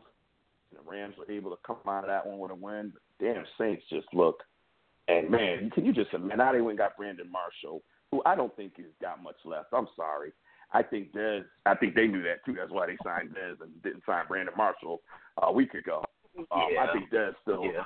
And 0.71 0.81
the 0.85 0.91
Rams 0.91 1.14
were 1.19 1.31
able 1.31 1.51
to 1.51 1.57
come 1.67 1.77
out 1.87 2.05
of 2.05 2.09
that 2.09 2.27
one 2.27 2.39
with 2.39 2.51
a 2.51 2.55
win. 2.55 2.93
But 2.93 3.25
damn, 3.25 3.45
Saints 3.59 3.85
just 3.91 4.07
look. 4.12 4.43
And 5.09 5.31
man, 5.31 5.71
can 5.71 5.85
you 5.85 5.93
just 5.93 6.12
man? 6.12 6.39
Now 6.39 6.53
they 6.53 6.61
went 6.61 6.79
got 6.79 6.97
Brandon 6.97 7.31
Marshall, 7.31 7.83
who 8.11 8.23
I 8.27 8.35
don't 8.35 8.55
think 8.57 8.77
has 8.77 8.87
got 9.01 9.23
much 9.23 9.37
left. 9.45 9.69
I'm 9.73 9.89
sorry. 9.95 10.33
I 10.73 10.83
think 10.83 11.12
Dez. 11.12 11.45
I 11.64 11.77
think 11.77 11.95
they 11.95 12.09
knew 12.09 12.23
that 12.25 12.45
too. 12.45 12.55
That's 12.55 12.73
why 12.73 12.87
they 12.87 12.97
signed 13.05 13.31
Dez 13.31 13.61
and 13.62 13.83
didn't 13.83 14.03
sign 14.05 14.25
Brandon 14.27 14.55
Marshall 14.57 15.01
a 15.43 15.53
week 15.53 15.75
ago. 15.75 16.03
Um, 16.37 16.47
I 16.53 16.93
think 16.93 17.11
Dez 17.11 17.35
still 17.43 17.64
Yeah. 17.64 17.85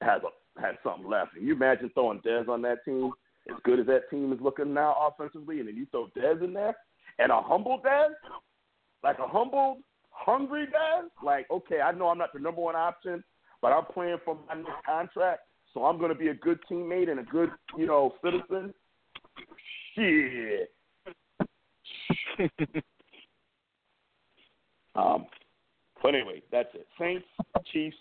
has 0.00 0.22
a 0.22 0.60
has 0.60 0.76
something 0.84 1.08
left. 1.08 1.34
And 1.34 1.44
you 1.46 1.54
imagine 1.54 1.90
throwing 1.90 2.20
Dez 2.20 2.48
on 2.48 2.62
that 2.62 2.84
team, 2.84 3.12
as 3.50 3.56
good 3.64 3.80
as 3.80 3.86
that 3.86 4.08
team 4.08 4.32
is 4.32 4.40
looking 4.40 4.72
now 4.72 4.96
offensively, 5.00 5.58
and 5.58 5.68
then 5.68 5.76
you 5.76 5.86
throw 5.86 6.06
Dez 6.16 6.42
in 6.42 6.52
there, 6.52 6.76
and 7.18 7.32
a 7.32 7.42
humble 7.42 7.80
Dez, 7.84 8.10
like 9.02 9.18
a 9.18 9.26
humbled, 9.26 9.78
hungry 10.14 10.66
guys, 10.66 11.10
like 11.22 11.50
okay, 11.50 11.80
I 11.80 11.92
know 11.92 12.08
I'm 12.08 12.18
not 12.18 12.32
the 12.32 12.40
number 12.40 12.60
one 12.60 12.76
option, 12.76 13.22
but 13.60 13.72
I'm 13.72 13.84
playing 13.86 14.18
for 14.24 14.38
my 14.48 14.54
next 14.54 14.84
contract, 14.86 15.42
so 15.72 15.84
I'm 15.84 15.98
going 15.98 16.10
to 16.10 16.18
be 16.18 16.28
a 16.28 16.34
good 16.34 16.58
teammate 16.70 17.10
and 17.10 17.20
a 17.20 17.24
good, 17.24 17.50
you 17.76 17.86
know, 17.86 18.14
citizen. 18.22 18.72
Shit. 19.94 20.70
Um, 24.96 25.26
but 26.02 26.14
anyway, 26.14 26.42
that's 26.52 26.68
it. 26.74 26.86
Saints, 26.98 27.26
Chiefs, 27.72 27.96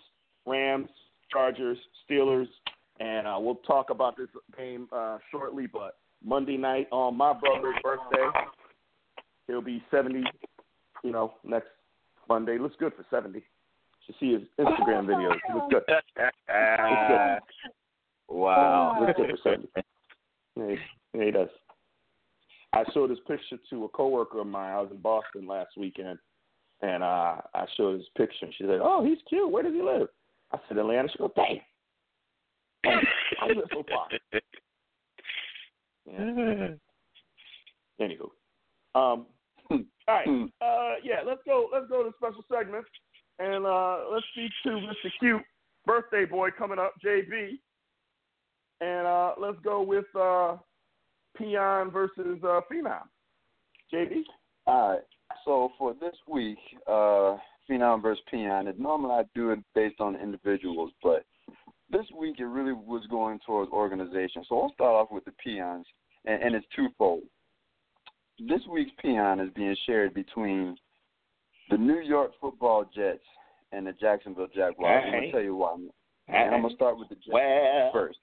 Rams, 0.45 0.89
Chargers, 1.31 1.77
Steelers, 2.07 2.47
and 2.99 3.25
uh, 3.25 3.37
we'll 3.39 3.55
talk 3.55 3.89
about 3.89 4.17
this 4.17 4.27
game 4.57 4.87
uh, 4.91 5.17
shortly. 5.31 5.67
But 5.67 5.97
Monday 6.23 6.57
night 6.57 6.87
on 6.91 7.17
my 7.17 7.33
brother's 7.33 7.75
birthday, 7.83 8.27
he'll 9.47 9.61
be 9.61 9.83
70. 9.89 10.23
You 11.03 11.11
know, 11.11 11.33
next 11.43 11.69
Monday. 12.29 12.57
Looks 12.57 12.75
good 12.79 12.93
for 12.95 13.05
70. 13.09 13.41
Should 14.05 14.15
see 14.19 14.33
his 14.33 14.41
Instagram 14.59 15.05
videos. 15.05 15.35
He 15.47 15.53
looks 15.55 15.67
good. 15.73 15.83
wow. 18.29 18.97
Looks 18.99 19.13
good 19.17 19.29
for 19.31 19.37
70. 19.51 19.67
Yeah, 20.55 20.75
he- 21.13 21.23
he 21.25 21.31
does. 21.31 21.49
I 22.73 22.83
showed 22.91 23.11
this 23.11 23.19
picture 23.27 23.57
to 23.69 23.83
a 23.85 23.89
coworker 23.89 24.39
of 24.41 24.47
mine. 24.47 24.73
I 24.73 24.81
was 24.81 24.89
in 24.91 24.97
Boston 24.97 25.47
last 25.47 25.77
weekend, 25.77 26.17
and 26.81 27.03
uh, 27.03 27.35
I 27.53 27.65
showed 27.77 27.97
his 27.99 28.07
picture. 28.17 28.45
And 28.47 28.53
she 28.57 28.63
said, 28.63 28.79
"Oh, 28.81 29.05
he's 29.05 29.19
cute. 29.29 29.49
Where 29.51 29.61
does 29.61 29.73
he 29.73 29.81
live?" 29.83 30.07
I 30.51 30.57
said, 30.67 30.79
"Atlanta." 30.79 31.07
She 31.11 31.19
goes, 31.19 31.29
"Dang, 31.35 31.59
I 32.83 33.47
live 33.47 33.65
so 33.71 33.83
far." 33.89 34.07
Yeah. 36.05 36.67
Anywho, 38.01 38.29
um, 38.93 39.25
all 40.07 40.15
right, 40.15 40.27
uh, 40.61 40.95
yeah, 41.03 41.21
let's 41.25 41.41
go. 41.45 41.67
Let's 41.71 41.87
go 41.87 42.03
to 42.03 42.09
the 42.09 42.15
special 42.17 42.43
segment, 42.51 42.85
and 43.39 43.65
uh, 43.65 43.99
let's 44.11 44.25
speak 44.33 44.51
to 44.63 44.69
Mr. 44.69 45.09
Cute, 45.19 45.41
birthday 45.85 46.25
boy 46.25 46.49
coming 46.57 46.79
up, 46.79 46.93
JB, 47.03 47.57
and 48.81 49.07
uh, 49.07 49.33
let's 49.39 49.57
go 49.63 49.81
with 49.81 50.05
uh, 50.19 50.57
Peon 51.37 51.91
versus 51.91 52.39
uh, 52.43 52.61
Phenom. 52.71 53.03
JB. 53.93 54.23
All 54.65 54.91
right. 54.91 55.01
So 55.45 55.71
for 55.77 55.93
this 55.93 56.15
week, 56.27 56.57
uh, 56.87 57.37
Phenom 57.69 58.01
versus 58.01 58.23
Peon, 58.29 58.67
and 58.67 58.79
normally 58.79 59.13
I 59.13 59.23
do 59.35 59.51
it 59.51 59.59
based 59.73 59.99
on 59.99 60.15
individuals, 60.15 60.91
but 61.01 61.23
this 61.89 62.05
week 62.17 62.39
it 62.39 62.45
really 62.45 62.73
was 62.73 63.05
going 63.09 63.39
towards 63.45 63.71
organization. 63.71 64.43
So 64.47 64.61
I'll 64.61 64.73
start 64.73 64.95
off 64.95 65.11
with 65.11 65.25
the 65.25 65.33
Peons, 65.43 65.85
and, 66.25 66.41
and 66.41 66.55
it's 66.55 66.65
twofold. 66.75 67.23
This 68.47 68.61
week's 68.69 68.91
Peon 69.01 69.39
is 69.39 69.49
being 69.55 69.75
shared 69.85 70.13
between 70.13 70.75
the 71.69 71.77
New 71.77 71.99
York 71.99 72.31
Football 72.41 72.89
Jets 72.93 73.23
and 73.71 73.87
the 73.87 73.93
Jacksonville 73.93 74.47
Jaguars. 74.53 75.03
I'm 75.05 75.11
gonna 75.11 75.31
tell 75.31 75.41
you 75.41 75.55
why. 75.55 75.75
And 76.27 76.55
I'm 76.55 76.61
gonna 76.61 76.75
start 76.75 76.97
with 76.97 77.09
the 77.09 77.15
Jets 77.15 77.29
Well, 77.31 77.91
first. 77.93 78.19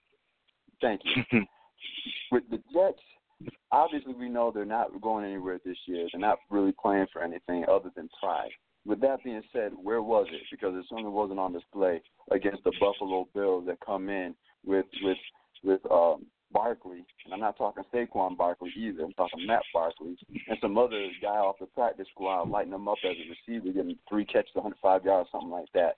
Thank 0.81 1.01
you. 1.05 1.43
with 2.33 2.45
the 2.51 2.59
Jets, 2.73 3.53
obviously 3.73 4.15
we 4.15 4.29
know 4.29 4.51
they're 4.51 4.65
not 4.65 5.01
going 5.01 5.25
anywhere 5.25 5.59
this 5.65 5.77
year. 5.87 6.07
They're 6.13 6.21
not 6.21 6.39
really 6.51 6.75
playing 6.81 7.07
for 7.13 7.23
anything 7.23 7.65
other 7.71 7.91
than 7.97 8.09
pride. 8.21 8.51
With 8.87 9.01
that 9.01 9.23
being 9.25 9.43
said, 9.53 9.73
where 9.75 10.03
was 10.03 10.27
it? 10.31 10.41
Because 10.51 10.75
it 10.75 10.85
certainly 10.89 11.11
wasn't 11.11 11.39
on 11.39 11.53
display 11.53 12.01
against 12.31 12.65
the 12.65 12.73
Buffalo 12.81 13.29
Bills 13.35 13.65
that 13.67 13.79
come 13.85 14.09
in 14.09 14.35
with 14.65 14.87
with 15.03 15.19
with 15.63 15.81
um 15.91 16.27
Barkley, 16.53 17.05
and 17.25 17.35
I'm 17.35 17.41
not 17.41 17.57
talking 17.57 17.85
Saquon 17.93 18.37
Barkley 18.37 18.73
either. 18.77 19.05
I'm 19.05 19.13
talking 19.13 19.47
Matt 19.47 19.63
Barkley 19.73 20.17
and 20.49 20.59
some 20.61 20.77
other 20.77 21.09
guy 21.23 21.29
off 21.29 21.57
the 21.61 21.67
practice 21.67 22.07
squad 22.13 22.49
lighting 22.49 22.73
them 22.73 22.89
up 22.89 22.99
as 23.05 23.17
a 23.17 23.53
receiver, 23.53 23.73
getting 23.73 23.97
three 24.09 24.25
catches, 24.25 24.55
105 24.55 25.05
yards, 25.05 25.29
something 25.31 25.51
like 25.51 25.69
that. 25.75 25.95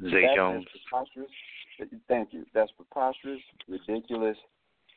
Zay 0.00 0.22
That 0.22 0.36
Jones. 0.36 0.66
preposterous. 0.70 1.30
Thank 2.08 2.32
you. 2.32 2.44
That's 2.54 2.70
preposterous, 2.72 3.40
ridiculous, 3.68 4.36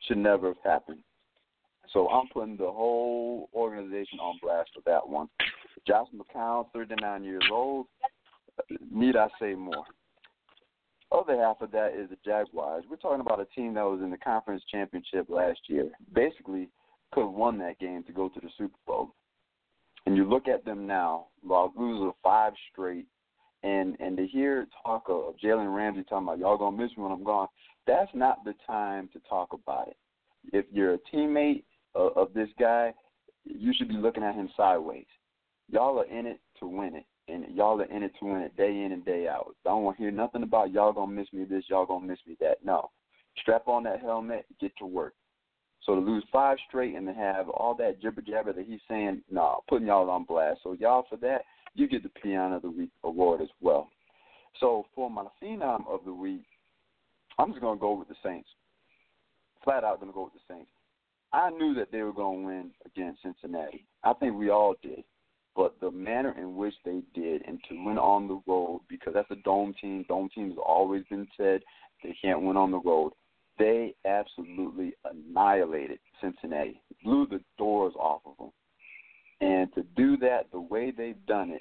should 0.06 0.18
never 0.18 0.48
have 0.48 0.62
happened. 0.64 1.00
So 1.92 2.08
I'm 2.08 2.28
putting 2.28 2.56
the 2.56 2.70
whole 2.70 3.50
organization 3.54 4.18
on 4.20 4.38
blast 4.40 4.70
for 4.74 4.82
that 4.86 5.06
one. 5.06 5.28
Josh 5.86 6.06
McCown, 6.14 6.66
39 6.72 7.24
years 7.24 7.42
old. 7.50 7.86
Need 8.90 9.16
I 9.16 9.28
say 9.40 9.54
more? 9.54 9.84
Other 11.12 11.36
half 11.36 11.60
of 11.60 11.70
that 11.72 11.94
is 11.94 12.08
the 12.10 12.16
Jaguars. 12.24 12.84
We're 12.88 12.96
talking 12.96 13.20
about 13.20 13.40
a 13.40 13.46
team 13.46 13.74
that 13.74 13.82
was 13.82 14.00
in 14.02 14.10
the 14.10 14.18
conference 14.18 14.62
championship 14.70 15.26
last 15.28 15.60
year. 15.68 15.90
Basically, 16.14 16.68
could 17.12 17.24
have 17.24 17.32
won 17.32 17.58
that 17.58 17.78
game 17.78 18.04
to 18.04 18.12
go 18.12 18.28
to 18.28 18.40
the 18.40 18.48
Super 18.56 18.76
Bowl. 18.86 19.14
And 20.06 20.16
you 20.16 20.24
look 20.24 20.48
at 20.48 20.64
them 20.64 20.86
now, 20.86 21.26
losing 21.44 22.12
five 22.22 22.52
straight, 22.72 23.06
and 23.62 23.96
and 24.00 24.16
to 24.16 24.26
hear 24.26 24.66
talk 24.84 25.04
of 25.08 25.34
Jalen 25.42 25.74
Ramsey 25.74 26.04
talking 26.08 26.26
about 26.26 26.38
y'all 26.38 26.56
gonna 26.56 26.76
miss 26.76 26.96
me 26.96 27.02
when 27.02 27.12
I'm 27.12 27.24
gone, 27.24 27.48
that's 27.86 28.10
not 28.14 28.44
the 28.44 28.54
time 28.66 29.08
to 29.12 29.20
talk 29.28 29.52
about 29.52 29.88
it. 29.88 29.96
If 30.52 30.64
you're 30.72 30.94
a 30.94 30.98
teammate 31.12 31.64
of, 31.94 32.16
of 32.16 32.32
this 32.32 32.48
guy, 32.58 32.94
you 33.44 33.74
should 33.76 33.88
be 33.88 33.94
looking 33.94 34.22
at 34.22 34.34
him 34.34 34.48
sideways. 34.56 35.06
Y'all 35.70 35.98
are 36.00 36.06
in 36.06 36.26
it 36.26 36.40
to 36.60 36.66
win 36.66 36.94
it, 36.94 37.04
and 37.32 37.54
y'all 37.56 37.80
are 37.80 37.84
in 37.84 38.02
it 38.02 38.12
to 38.18 38.26
win 38.26 38.42
it 38.42 38.56
day 38.56 38.82
in 38.84 38.92
and 38.92 39.04
day 39.04 39.28
out. 39.28 39.54
I 39.64 39.70
don't 39.70 39.82
want 39.82 39.96
to 39.96 40.02
hear 40.02 40.12
nothing 40.12 40.42
about 40.42 40.72
y'all 40.72 40.92
gonna 40.92 41.12
miss 41.12 41.32
me 41.32 41.44
this, 41.44 41.64
y'all 41.68 41.86
gonna 41.86 42.06
miss 42.06 42.18
me 42.26 42.36
that. 42.40 42.64
No, 42.64 42.90
strap 43.38 43.68
on 43.68 43.84
that 43.84 44.00
helmet, 44.00 44.46
get 44.60 44.72
to 44.78 44.86
work. 44.86 45.14
So 45.82 45.94
to 45.94 46.00
lose 46.00 46.24
five 46.30 46.58
straight 46.68 46.94
and 46.94 47.06
to 47.06 47.14
have 47.14 47.48
all 47.48 47.74
that 47.76 48.02
jibber 48.02 48.20
jabber 48.20 48.52
that 48.52 48.66
he's 48.66 48.80
saying, 48.88 49.22
nah, 49.30 49.56
putting 49.68 49.86
y'all 49.86 50.10
on 50.10 50.24
blast. 50.24 50.60
So 50.62 50.74
y'all 50.78 51.06
for 51.08 51.16
that, 51.18 51.42
you 51.74 51.88
get 51.88 52.02
the 52.02 52.10
Peon 52.22 52.52
of 52.52 52.62
the 52.62 52.70
Week 52.70 52.90
award 53.02 53.40
as 53.40 53.48
well. 53.60 53.88
So 54.58 54.84
for 54.94 55.08
my 55.08 55.26
Phenom 55.42 55.84
of 55.88 56.00
the 56.04 56.12
Week, 56.12 56.44
I'm 57.38 57.50
just 57.50 57.62
gonna 57.62 57.80
go 57.80 57.94
with 57.94 58.08
the 58.08 58.16
Saints. 58.22 58.48
Flat 59.64 59.84
out 59.84 60.00
gonna 60.00 60.12
go 60.12 60.24
with 60.24 60.34
the 60.34 60.54
Saints. 60.54 60.70
I 61.32 61.50
knew 61.50 61.74
that 61.74 61.92
they 61.92 62.02
were 62.02 62.12
gonna 62.12 62.46
win 62.46 62.70
against 62.84 63.22
Cincinnati. 63.22 63.86
I 64.02 64.12
think 64.14 64.36
we 64.36 64.50
all 64.50 64.74
did. 64.82 65.04
But 65.56 65.74
the 65.80 65.90
manner 65.90 66.34
in 66.38 66.56
which 66.56 66.74
they 66.84 67.02
did 67.14 67.42
and 67.46 67.58
to 67.68 67.84
win 67.84 67.98
on 67.98 68.28
the 68.28 68.40
road, 68.46 68.82
because 68.88 69.14
that's 69.14 69.30
a 69.30 69.36
dome 69.36 69.74
team, 69.80 70.04
dome 70.08 70.28
team 70.34 70.50
has 70.50 70.58
always 70.64 71.02
been 71.10 71.26
said 71.36 71.60
they 72.02 72.16
can't 72.22 72.42
win 72.42 72.56
on 72.56 72.70
the 72.70 72.78
road 72.78 73.12
they 73.60 73.94
absolutely 74.06 74.94
annihilated 75.04 75.98
Cincinnati, 76.20 76.80
blew 77.04 77.26
the 77.26 77.40
doors 77.58 77.92
off 78.00 78.22
of 78.24 78.32
them. 78.38 78.50
And 79.42 79.72
to 79.74 79.82
do 79.96 80.16
that 80.18 80.50
the 80.50 80.60
way 80.60 80.90
they've 80.90 81.26
done 81.26 81.50
it, 81.50 81.60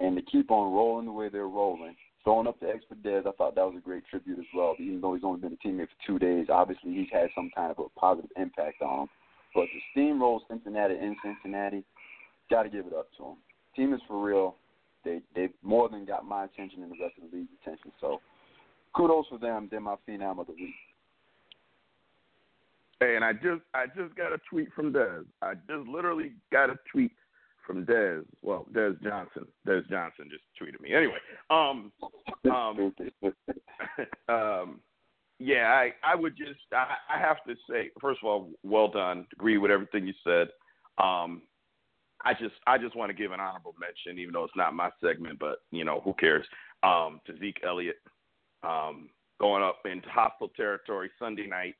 and 0.00 0.16
to 0.16 0.22
keep 0.22 0.50
on 0.50 0.74
rolling 0.74 1.06
the 1.06 1.12
way 1.12 1.28
they're 1.28 1.48
rolling, 1.48 1.94
throwing 2.24 2.48
up 2.48 2.58
the 2.60 2.68
extra 2.68 2.96
Dez, 2.96 3.26
I 3.26 3.32
thought 3.32 3.54
that 3.54 3.64
was 3.64 3.76
a 3.78 3.80
great 3.80 4.04
tribute 4.06 4.38
as 4.38 4.44
well. 4.54 4.74
Even 4.78 5.00
though 5.00 5.14
he's 5.14 5.24
only 5.24 5.40
been 5.40 5.52
a 5.52 5.66
teammate 5.66 5.88
for 5.88 6.06
two 6.06 6.18
days, 6.18 6.46
obviously 6.50 6.92
he's 6.92 7.08
had 7.12 7.28
some 7.34 7.50
kind 7.54 7.70
of 7.70 7.78
a 7.78 7.88
positive 7.98 8.30
impact 8.36 8.82
on 8.82 9.02
him. 9.02 9.08
But 9.54 9.66
to 9.66 10.00
steamroll 10.00 10.40
Cincinnati 10.48 10.94
in 10.94 11.16
Cincinnati, 11.24 11.84
got 12.50 12.64
to 12.64 12.68
give 12.68 12.86
it 12.86 12.92
up 12.92 13.08
to 13.16 13.22
them. 13.22 13.36
Team 13.76 13.94
is 13.94 14.00
for 14.08 14.24
real. 14.24 14.56
They 15.04 15.20
they 15.34 15.48
more 15.62 15.88
than 15.88 16.04
got 16.04 16.24
my 16.26 16.44
attention 16.44 16.82
and 16.82 16.92
the 16.92 16.96
rest 17.00 17.14
of 17.22 17.30
the 17.30 17.36
league's 17.36 17.50
attention. 17.62 17.92
So 18.00 18.20
kudos 18.94 19.26
for 19.28 19.38
them. 19.38 19.68
They're 19.70 19.80
my 19.80 19.96
phenom 20.08 20.40
of 20.40 20.46
the 20.46 20.52
week. 20.52 20.74
Hey, 23.00 23.14
and 23.14 23.24
I 23.24 23.32
just 23.32 23.62
I 23.74 23.86
just 23.86 24.14
got 24.16 24.32
a 24.32 24.38
tweet 24.50 24.72
from 24.74 24.92
Dez. 24.92 25.24
I 25.40 25.54
just 25.54 25.88
literally 25.88 26.32
got 26.52 26.70
a 26.70 26.74
tweet 26.90 27.12
from 27.64 27.86
Dez. 27.86 28.24
Well, 28.42 28.66
Dez 28.72 29.00
Johnson. 29.02 29.46
Dez 29.66 29.88
Johnson 29.88 30.28
just 30.30 30.42
tweeted 30.60 30.80
me. 30.80 30.94
Anyway, 30.94 31.18
um, 31.50 31.92
um, 32.52 32.92
um, 34.28 34.80
yeah, 35.38 35.68
I 35.68 35.92
I 36.02 36.16
would 36.16 36.36
just 36.36 36.58
I, 36.72 36.96
I 37.14 37.20
have 37.20 37.36
to 37.46 37.54
say 37.70 37.90
first 38.00 38.20
of 38.22 38.28
all, 38.28 38.50
well 38.64 38.88
done. 38.88 39.26
Agree 39.32 39.58
with 39.58 39.70
everything 39.70 40.06
you 40.06 40.14
said. 40.24 40.48
Um, 41.02 41.42
I 42.24 42.34
just 42.34 42.54
I 42.66 42.78
just 42.78 42.96
want 42.96 43.10
to 43.10 43.16
give 43.16 43.32
an 43.32 43.40
honorable 43.40 43.74
mention, 43.78 44.20
even 44.20 44.32
though 44.32 44.44
it's 44.44 44.56
not 44.56 44.74
my 44.74 44.90
segment, 45.02 45.38
but 45.38 45.58
you 45.70 45.84
know 45.84 46.00
who 46.00 46.14
cares? 46.14 46.46
Um, 46.82 47.20
to 47.26 47.38
Zeke 47.38 47.60
Elliott, 47.64 47.96
um, 48.62 49.08
going 49.40 49.62
up 49.62 49.80
into 49.84 50.08
hostile 50.08 50.50
territory 50.56 51.10
Sunday 51.18 51.46
night 51.46 51.74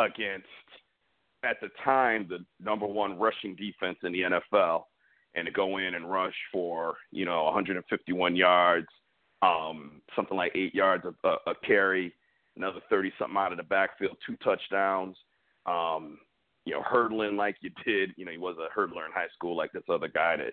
against 0.00 0.46
at 1.44 1.56
the 1.60 1.68
time 1.84 2.26
the 2.28 2.38
number 2.62 2.86
one 2.86 3.18
rushing 3.18 3.54
defense 3.54 3.98
in 4.02 4.12
the 4.12 4.22
NFL, 4.22 4.84
and 5.34 5.46
to 5.46 5.52
go 5.52 5.78
in 5.78 5.94
and 5.94 6.10
rush 6.10 6.34
for 6.52 6.96
you 7.10 7.24
know 7.24 7.44
151 7.44 8.36
yards, 8.36 8.88
um, 9.42 10.02
something 10.14 10.36
like 10.36 10.52
eight 10.54 10.74
yards 10.74 11.04
a, 11.04 11.28
a, 11.28 11.36
a 11.46 11.54
carry, 11.66 12.12
another 12.56 12.80
30 12.90 13.12
something 13.18 13.36
out 13.36 13.52
of 13.52 13.58
the 13.58 13.64
backfield, 13.64 14.16
two 14.26 14.36
touchdowns. 14.44 15.16
Um, 15.66 16.18
you 16.68 16.74
know, 16.74 16.82
hurdling 16.82 17.36
like 17.36 17.56
you 17.60 17.70
did. 17.82 18.12
You 18.16 18.26
know, 18.26 18.30
he 18.30 18.36
was 18.36 18.56
a 18.58 18.78
hurdler 18.78 19.06
in 19.06 19.12
high 19.12 19.28
school, 19.34 19.56
like 19.56 19.72
this 19.72 19.84
other 19.88 20.08
guy 20.08 20.36
that 20.36 20.52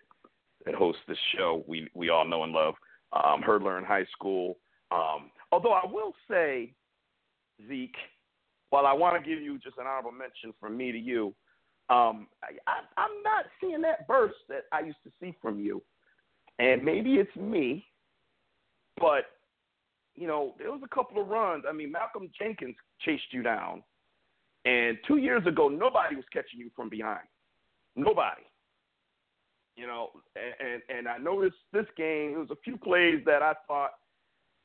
that 0.66 0.74
hosts 0.74 1.02
this 1.10 1.18
show. 1.38 1.66
We 1.68 1.90
we 1.94 2.10
all 2.10 2.26
know 2.26 2.44
and 2.44 2.54
love. 2.54 2.76
Um, 3.12 3.44
hurdler 3.46 3.78
in 3.78 3.84
high 3.84 4.06
school. 4.14 4.58
Um, 4.92 5.32
although 5.52 5.74
I 5.74 5.86
will 5.86 6.14
say, 6.30 6.74
Zeke, 7.68 7.98
while 8.70 8.86
I 8.86 8.94
want 8.94 9.22
to 9.22 9.30
give 9.30 9.44
you 9.44 9.60
just 9.60 9.78
an 9.78 9.88
honorable 9.88 10.14
mention 10.14 10.54
from 10.60 10.78
me 10.78 10.94
to 10.94 10.98
you, 10.98 11.34
um, 11.90 12.28
I, 12.42 12.56
I, 12.66 13.02
I'm 13.02 13.22
not 13.24 13.46
seeing 13.60 13.82
that 13.82 14.08
burst 14.08 14.36
that 14.48 14.64
I 14.72 14.82
used 14.82 15.04
to 15.04 15.12
see 15.20 15.36
from 15.42 15.60
you. 15.60 15.84
And 16.60 16.82
maybe 16.84 17.16
it's 17.16 17.36
me, 17.36 17.86
but 18.98 19.26
you 20.16 20.28
know, 20.28 20.56
there 20.58 20.72
was 20.72 20.82
a 20.84 20.96
couple 20.96 21.22
of 21.22 21.28
runs. 21.28 21.66
I 21.68 21.74
mean, 21.74 21.92
Malcolm 21.92 22.30
Jenkins 22.40 22.76
chased 23.02 23.32
you 23.32 23.44
down, 23.44 23.84
and 24.66 24.98
two 25.08 25.18
years 25.18 25.46
ago, 25.46 25.70
nobody 25.70 26.16
was 26.16 26.26
catching 26.34 26.60
you 26.60 26.72
from 26.76 26.90
behind. 26.90 27.28
Nobody. 27.96 28.42
You 29.78 29.88
know, 29.88 30.10
and 30.36 30.82
and, 30.90 31.08
I 31.08 31.18
noticed 31.18 31.58
this 31.74 31.86
game. 31.98 32.32
It 32.32 32.38
was 32.38 32.50
a 32.50 32.62
few 32.64 32.78
plays 32.78 33.22
that 33.26 33.42
I 33.42 33.54
thought, 33.68 33.92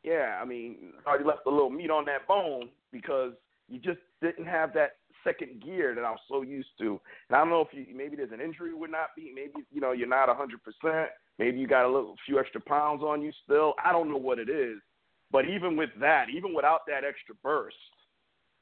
yeah, 0.04 0.38
I 0.40 0.44
mean, 0.44 0.92
I 1.04 1.10
already 1.10 1.24
left 1.24 1.46
a 1.46 1.50
little 1.50 1.68
meat 1.68 1.90
on 1.90 2.04
that 2.04 2.28
bone 2.28 2.68
because 2.92 3.32
you 3.68 3.80
just 3.80 3.98
didn't 4.22 4.46
have 4.46 4.72
that 4.74 4.96
second 5.24 5.62
gear 5.62 5.94
that 5.96 6.04
I 6.04 6.10
was 6.10 6.20
so 6.28 6.42
used 6.42 6.70
to. 6.78 7.00
And 7.28 7.36
I 7.36 7.40
don't 7.40 7.50
know 7.50 7.60
if 7.60 7.68
you 7.72 7.94
maybe 7.94 8.16
there's 8.16 8.32
an 8.32 8.40
injury 8.40 8.72
would 8.72 8.90
not 8.90 9.08
be, 9.16 9.32
maybe 9.34 9.66
you 9.72 9.80
know 9.80 9.92
you're 9.92 10.08
not 10.08 10.28
a 10.28 10.34
hundred 10.34 10.60
percent, 10.62 11.10
maybe 11.38 11.58
you 11.58 11.66
got 11.66 11.84
a 11.84 11.92
little 11.92 12.14
few 12.24 12.38
extra 12.38 12.60
pounds 12.60 13.02
on 13.02 13.20
you 13.20 13.32
still. 13.44 13.74
I 13.84 13.92
don't 13.92 14.08
know 14.08 14.16
what 14.16 14.38
it 14.38 14.48
is, 14.48 14.78
but 15.32 15.48
even 15.48 15.76
with 15.76 15.90
that, 16.00 16.26
even 16.34 16.54
without 16.54 16.86
that 16.86 17.02
extra 17.04 17.34
burst 17.42 17.76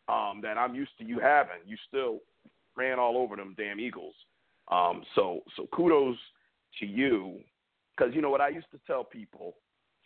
um, 0.08 0.40
that 0.42 0.56
I'm 0.56 0.74
used 0.74 0.96
to 0.98 1.04
you 1.04 1.18
having, 1.18 1.58
you 1.66 1.76
still 1.88 2.20
ran 2.76 2.98
all 2.98 3.16
over 3.16 3.36
them 3.36 3.54
damn 3.56 3.80
Eagles. 3.80 4.14
Um, 4.70 5.02
so 5.14 5.40
so 5.56 5.66
kudos 5.72 6.16
to 6.80 6.86
you, 6.86 7.38
because 7.96 8.14
you 8.14 8.20
know 8.20 8.30
what 8.30 8.40
I 8.40 8.48
used 8.48 8.70
to 8.72 8.80
tell 8.86 9.04
people 9.04 9.54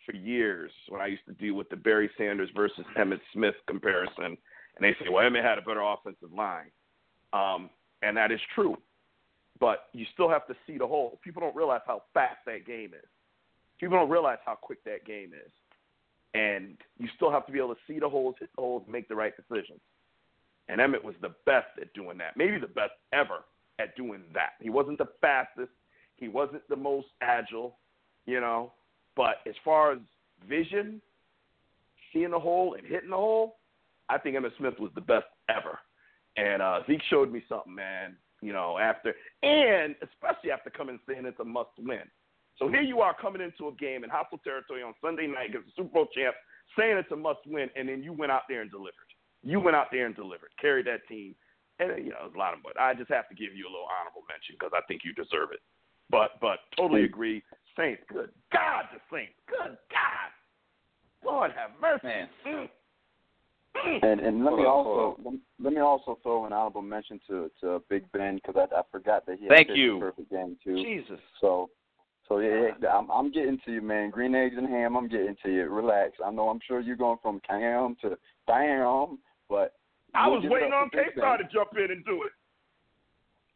for 0.05 0.15
years 0.15 0.71
when 0.89 1.01
I 1.01 1.07
used 1.07 1.25
to 1.27 1.33
deal 1.33 1.55
with 1.55 1.69
the 1.69 1.75
Barry 1.75 2.09
Sanders 2.17 2.49
versus 2.55 2.85
Emmitt 2.97 3.21
Smith 3.33 3.55
comparison 3.67 4.37
and 4.75 4.83
they 4.83 4.93
say, 4.99 5.09
well, 5.09 5.23
Emmitt 5.23 5.43
had 5.43 5.57
a 5.57 5.61
better 5.61 5.81
offensive 5.81 6.33
line. 6.35 6.71
Um, 7.31 7.69
and 8.01 8.17
that 8.17 8.31
is 8.31 8.39
true. 8.53 8.77
But 9.59 9.89
you 9.93 10.05
still 10.13 10.29
have 10.29 10.47
to 10.47 10.55
see 10.65 10.77
the 10.77 10.87
hole. 10.87 11.19
People 11.23 11.41
don't 11.41 11.55
realize 11.55 11.81
how 11.85 12.03
fast 12.13 12.37
that 12.45 12.65
game 12.65 12.91
is. 12.93 13.07
People 13.79 13.97
don't 13.97 14.09
realize 14.09 14.39
how 14.45 14.55
quick 14.55 14.83
that 14.85 15.05
game 15.05 15.31
is. 15.33 15.51
And 16.33 16.77
you 16.97 17.07
still 17.15 17.31
have 17.31 17.45
to 17.45 17.51
be 17.51 17.59
able 17.59 17.75
to 17.75 17.81
see 17.87 17.99
the 17.99 18.09
holes, 18.09 18.35
hit 18.39 18.49
the 18.55 18.61
holes, 18.61 18.83
make 18.89 19.07
the 19.07 19.15
right 19.15 19.33
decisions. 19.35 19.79
And 20.69 20.79
Emmitt 20.79 21.03
was 21.03 21.15
the 21.21 21.33
best 21.45 21.67
at 21.81 21.93
doing 21.93 22.17
that, 22.19 22.37
maybe 22.37 22.57
the 22.57 22.67
best 22.67 22.93
ever 23.11 23.43
at 23.79 23.95
doing 23.95 24.21
that. 24.33 24.51
He 24.61 24.69
wasn't 24.69 24.97
the 24.97 25.09
fastest, 25.19 25.71
he 26.15 26.27
wasn't 26.27 26.67
the 26.69 26.75
most 26.75 27.07
agile, 27.21 27.77
you 28.25 28.39
know, 28.39 28.71
but 29.15 29.37
as 29.47 29.55
far 29.63 29.91
as 29.91 29.99
vision, 30.47 31.01
seeing 32.11 32.31
the 32.31 32.39
hole 32.39 32.75
and 32.77 32.87
hitting 32.87 33.09
the 33.09 33.15
hole, 33.15 33.57
I 34.09 34.17
think 34.17 34.35
Emmitt 34.35 34.57
Smith 34.57 34.79
was 34.79 34.91
the 34.95 35.01
best 35.01 35.25
ever. 35.49 35.79
And 36.37 36.61
uh, 36.61 36.79
Zeke 36.87 37.01
showed 37.09 37.31
me 37.31 37.43
something, 37.47 37.73
man. 37.73 38.15
You 38.41 38.51
know, 38.51 38.77
after 38.77 39.13
and 39.41 39.95
especially 40.03 40.51
after 40.51 40.69
coming 40.69 40.99
saying 41.07 41.25
it's 41.25 41.39
a 41.39 41.45
must 41.45 41.69
win. 41.79 42.01
So 42.59 42.67
here 42.67 42.81
you 42.81 42.99
are 42.99 43.15
coming 43.19 43.41
into 43.41 43.69
a 43.69 43.73
game 43.73 44.03
in 44.03 44.09
hostile 44.09 44.39
territory 44.43 44.83
on 44.83 44.93
Sunday 45.01 45.27
night 45.27 45.49
against 45.49 45.67
the 45.67 45.73
Super 45.77 45.93
Bowl 45.93 46.07
champ, 46.13 46.35
saying 46.77 46.97
it's 46.97 47.11
a 47.11 47.15
must 47.15 47.39
win, 47.47 47.69
and 47.75 47.87
then 47.87 48.03
you 48.03 48.11
went 48.11 48.33
out 48.33 48.43
there 48.49 48.61
and 48.61 48.69
delivered. 48.69 49.12
You 49.43 49.59
went 49.59 49.75
out 49.75 49.87
there 49.91 50.05
and 50.05 50.15
delivered, 50.15 50.49
carried 50.59 50.87
that 50.87 51.07
team, 51.07 51.35
and 51.79 52.05
you 52.05 52.11
know, 52.11 52.31
a 52.33 52.37
lot 52.37 52.53
of 52.53 52.59
but 52.63 52.79
I 52.79 52.93
just 52.93 53.09
have 53.09 53.27
to 53.29 53.35
give 53.35 53.53
you 53.53 53.65
a 53.65 53.71
little 53.71 53.87
honorable 53.99 54.23
mention 54.29 54.55
because 54.57 54.71
I 54.75 54.81
think 54.87 55.01
you 55.03 55.13
deserve 55.13 55.51
it. 55.51 55.59
But 56.09 56.39
but 56.41 56.59
totally 56.77 57.03
agree. 57.03 57.43
Saints, 57.77 58.01
good 58.07 58.29
God, 58.51 58.85
the 58.93 58.99
Saints, 59.11 59.33
good 59.47 59.77
God, 59.89 60.29
Lord 61.25 61.51
have 61.55 61.71
mercy. 61.81 62.07
Man. 62.07 62.29
Mm. 62.47 62.69
And 64.03 64.19
and 64.21 64.45
let 64.45 64.53
me 64.53 64.65
also 64.65 65.17
let 65.59 65.73
me 65.73 65.79
also 65.79 66.19
throw 66.21 66.45
an 66.45 66.53
honorable 66.53 66.83
mention 66.83 67.19
to 67.27 67.49
to 67.61 67.81
Big 67.89 68.09
Ben 68.11 68.35
because 68.35 68.55
I, 68.55 68.75
I 68.75 68.81
forgot 68.91 69.25
that 69.25 69.39
he 69.39 69.47
Thank 69.47 69.69
had 69.69 69.77
you. 69.77 69.97
a 69.97 69.99
perfect 69.99 70.29
game 70.29 70.57
too. 70.63 70.75
Jesus. 70.75 71.19
So 71.41 71.69
so 72.27 72.39
yeah, 72.39 72.69
I'm 72.91 73.09
I'm 73.09 73.31
getting 73.31 73.59
to 73.65 73.71
you, 73.71 73.81
man. 73.81 74.11
Green 74.11 74.35
eggs 74.35 74.55
and 74.57 74.69
ham. 74.69 74.95
I'm 74.95 75.07
getting 75.07 75.35
to 75.43 75.49
you. 75.51 75.63
Relax. 75.69 76.13
I 76.23 76.31
know. 76.31 76.49
I'm 76.49 76.59
sure 76.67 76.79
you're 76.79 76.95
going 76.95 77.17
from 77.21 77.41
cam 77.47 77.97
to 78.01 78.17
bam, 78.45 79.17
but 79.53 79.73
I 80.15 80.27
was 80.27 80.43
waiting 80.49 80.73
on 80.73 80.89
to 80.89 80.97
K 80.97 81.03
Star 81.15 81.37
to 81.37 81.43
jump 81.53 81.69
in 81.77 81.91
and 81.91 82.03
do 82.05 82.23
it. 82.23 82.31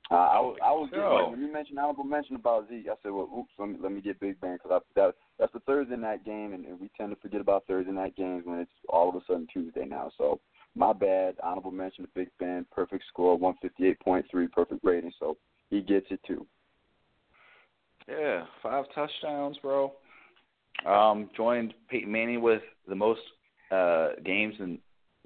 Uh, 0.10 0.14
I 0.14 0.40
was, 0.40 0.58
I 0.64 0.72
was 0.72 0.90
Yo. 0.94 1.02
getting, 1.02 1.32
when 1.32 1.42
you 1.42 1.52
mentioned 1.52 1.80
honorable 1.80 2.04
mention 2.04 2.36
about 2.36 2.70
Zeke, 2.70 2.88
I 2.88 2.96
said, 3.02 3.12
well, 3.12 3.28
oops, 3.38 3.50
let 3.58 3.68
me 3.70 3.78
let 3.82 3.92
me 3.92 4.00
get 4.00 4.20
Big 4.20 4.40
Ben 4.40 4.54
because 4.62 4.82
that 4.96 5.16
that's 5.40 5.54
the 5.54 5.60
Thursday 5.62 5.98
night 5.98 6.24
game, 6.24 6.54
and, 6.54 6.66
and 6.66 6.80
we 6.80 6.92
tend 6.96 7.10
to 7.10 7.20
forget 7.20 7.42
about 7.42 7.66
Thursday 7.66 7.92
night 7.92 8.16
games 8.16 8.44
when 8.46 8.60
it's 8.60 8.72
all 8.90 9.10
of 9.10 9.16
a 9.16 9.22
sudden 9.28 9.48
Tuesday 9.52 9.86
now. 9.86 10.12
So 10.20 10.40
my 10.76 10.94
bad. 10.94 11.36
Honorable 11.44 11.72
mention 11.72 12.06
to 12.06 12.10
Big 12.14 12.30
Ben, 12.40 12.66
perfect 12.72 13.04
score, 13.10 13.36
one 13.36 13.56
fifty 13.60 13.88
eight 13.88 14.00
point 14.00 14.26
three, 14.30 14.48
perfect 14.48 14.82
rating. 14.84 15.12
So 15.20 15.36
he 15.72 15.82
gets 15.82 16.06
it 16.12 16.20
too. 16.28 16.46
Yeah, 18.08 18.46
five 18.64 18.86
touchdowns, 18.96 19.58
bro. 19.64 19.92
Um, 20.86 21.30
joined 21.36 21.74
Peyton 21.90 22.12
Manning 22.12 22.42
with 22.42 22.62
the 22.88 22.96
most 22.96 23.20
uh, 23.72 24.10
games 24.24 24.54
in 24.60 24.78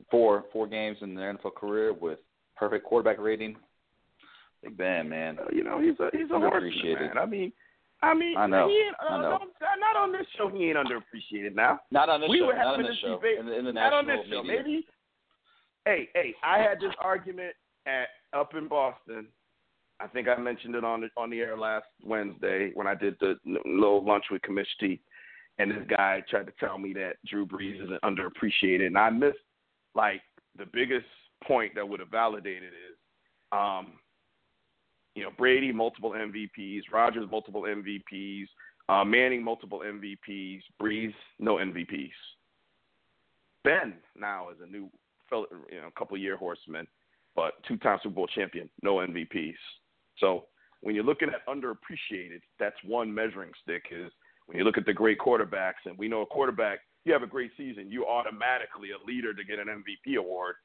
four 0.09 0.45
four 0.51 0.67
games 0.67 0.97
in 1.01 1.15
their 1.15 1.33
NFL 1.33 1.55
career 1.55 1.93
with 1.93 2.19
perfect 2.55 2.85
quarterback 2.85 3.19
rating. 3.19 3.55
Big 4.63 4.77
Ben, 4.77 5.09
man. 5.09 5.39
Uh, 5.39 5.45
You 5.51 5.63
know, 5.63 5.79
he's 5.79 5.99
a 5.99 6.09
he's 6.15 6.29
a 6.31 6.39
horseman, 6.39 6.93
man. 6.93 7.17
I 7.17 7.25
mean, 7.25 7.51
I 8.03 8.13
mean, 8.13 8.37
I 8.37 8.47
know. 8.47 8.67
He 8.67 8.75
ain't, 8.75 8.95
uh, 8.99 9.13
I 9.13 9.21
know. 9.21 9.29
Not, 9.29 9.79
not 9.79 9.95
on 9.95 10.11
this 10.11 10.25
show. 10.37 10.49
He 10.49 10.69
ain't 10.69 10.77
underappreciated 10.77 11.55
now. 11.55 11.79
Not 11.91 12.09
on 12.09 12.21
this 12.21 12.29
we 12.29 12.39
show. 12.39 12.47
were 12.47 12.53
not 12.53 12.65
having 12.65 12.85
on 12.85 12.91
this 12.91 12.99
show. 12.99 13.15
debate. 13.15 13.39
In 13.39 13.45
the, 13.45 13.57
in 13.59 13.65
the 13.65 13.73
not 13.73 13.91
national 13.91 13.99
on 13.99 14.07
this 14.07 14.27
show. 14.29 14.43
Maybe. 14.43 14.87
Hey, 15.85 16.09
hey, 16.13 16.35
I 16.43 16.59
had 16.59 16.79
this 16.79 16.93
argument 16.99 17.53
at 17.85 18.07
up 18.33 18.53
in 18.55 18.67
Boston. 18.67 19.27
I 19.99 20.07
think 20.07 20.27
I 20.27 20.35
mentioned 20.39 20.75
it 20.75 20.83
on 20.83 21.01
the 21.01 21.09
on 21.15 21.29
the 21.29 21.39
air 21.39 21.57
last 21.57 21.85
Wednesday 22.03 22.71
when 22.73 22.87
I 22.87 22.95
did 22.95 23.15
the 23.19 23.35
little 23.45 24.03
lunch 24.03 24.25
with 24.31 24.41
Commish 24.41 24.65
T, 24.79 24.99
and 25.59 25.69
this 25.69 25.83
guy 25.87 26.23
tried 26.29 26.47
to 26.47 26.53
tell 26.59 26.77
me 26.79 26.93
that 26.93 27.17
Drew 27.27 27.45
Brees 27.45 27.83
isn't 27.83 28.01
underappreciated, 28.01 28.87
and 28.87 28.97
I 28.97 29.11
missed 29.11 29.37
like 29.95 30.21
the 30.57 30.65
biggest 30.65 31.05
point 31.43 31.73
that 31.75 31.87
would 31.87 31.99
have 31.99 32.09
validated 32.09 32.69
is, 32.69 32.97
um, 33.51 33.93
you 35.15 35.23
know, 35.23 35.29
Brady 35.37 35.71
multiple 35.71 36.11
MVPs, 36.11 36.83
Rodgers 36.91 37.27
multiple 37.29 37.63
MVPs, 37.63 38.45
uh, 38.89 39.03
Manning 39.03 39.43
multiple 39.43 39.81
MVPs, 39.85 40.61
Brees 40.81 41.13
no 41.39 41.55
MVPs. 41.55 42.11
Ben 43.63 43.93
now 44.15 44.49
is 44.49 44.57
a 44.63 44.69
new, 44.69 44.89
you 45.31 45.81
know, 45.81 45.89
couple 45.97 46.17
year 46.17 46.37
horseman, 46.37 46.87
but 47.35 47.53
two-time 47.67 47.99
Super 48.01 48.15
Bowl 48.15 48.27
champion, 48.27 48.69
no 48.81 48.95
MVPs. 48.95 49.53
So 50.17 50.45
when 50.81 50.95
you're 50.95 51.03
looking 51.03 51.29
at 51.29 51.45
underappreciated, 51.47 52.41
that's 52.59 52.75
one 52.83 53.13
measuring 53.13 53.51
stick. 53.61 53.83
Is 53.91 54.11
when 54.47 54.57
you 54.57 54.63
look 54.63 54.77
at 54.77 54.85
the 54.85 54.93
great 54.93 55.19
quarterbacks, 55.19 55.85
and 55.85 55.97
we 55.97 56.07
know 56.07 56.21
a 56.21 56.25
quarterback, 56.25 56.79
you 57.05 57.13
have 57.13 57.23
a 57.23 57.27
great 57.27 57.51
season, 57.57 57.91
you 57.91 58.05
automatically 58.05 58.89
a 58.91 59.07
leader 59.07 59.33
to 59.33 59.43
get 59.43 59.59
an 59.59 59.67
MVP 59.67 60.17
award. 60.17 60.55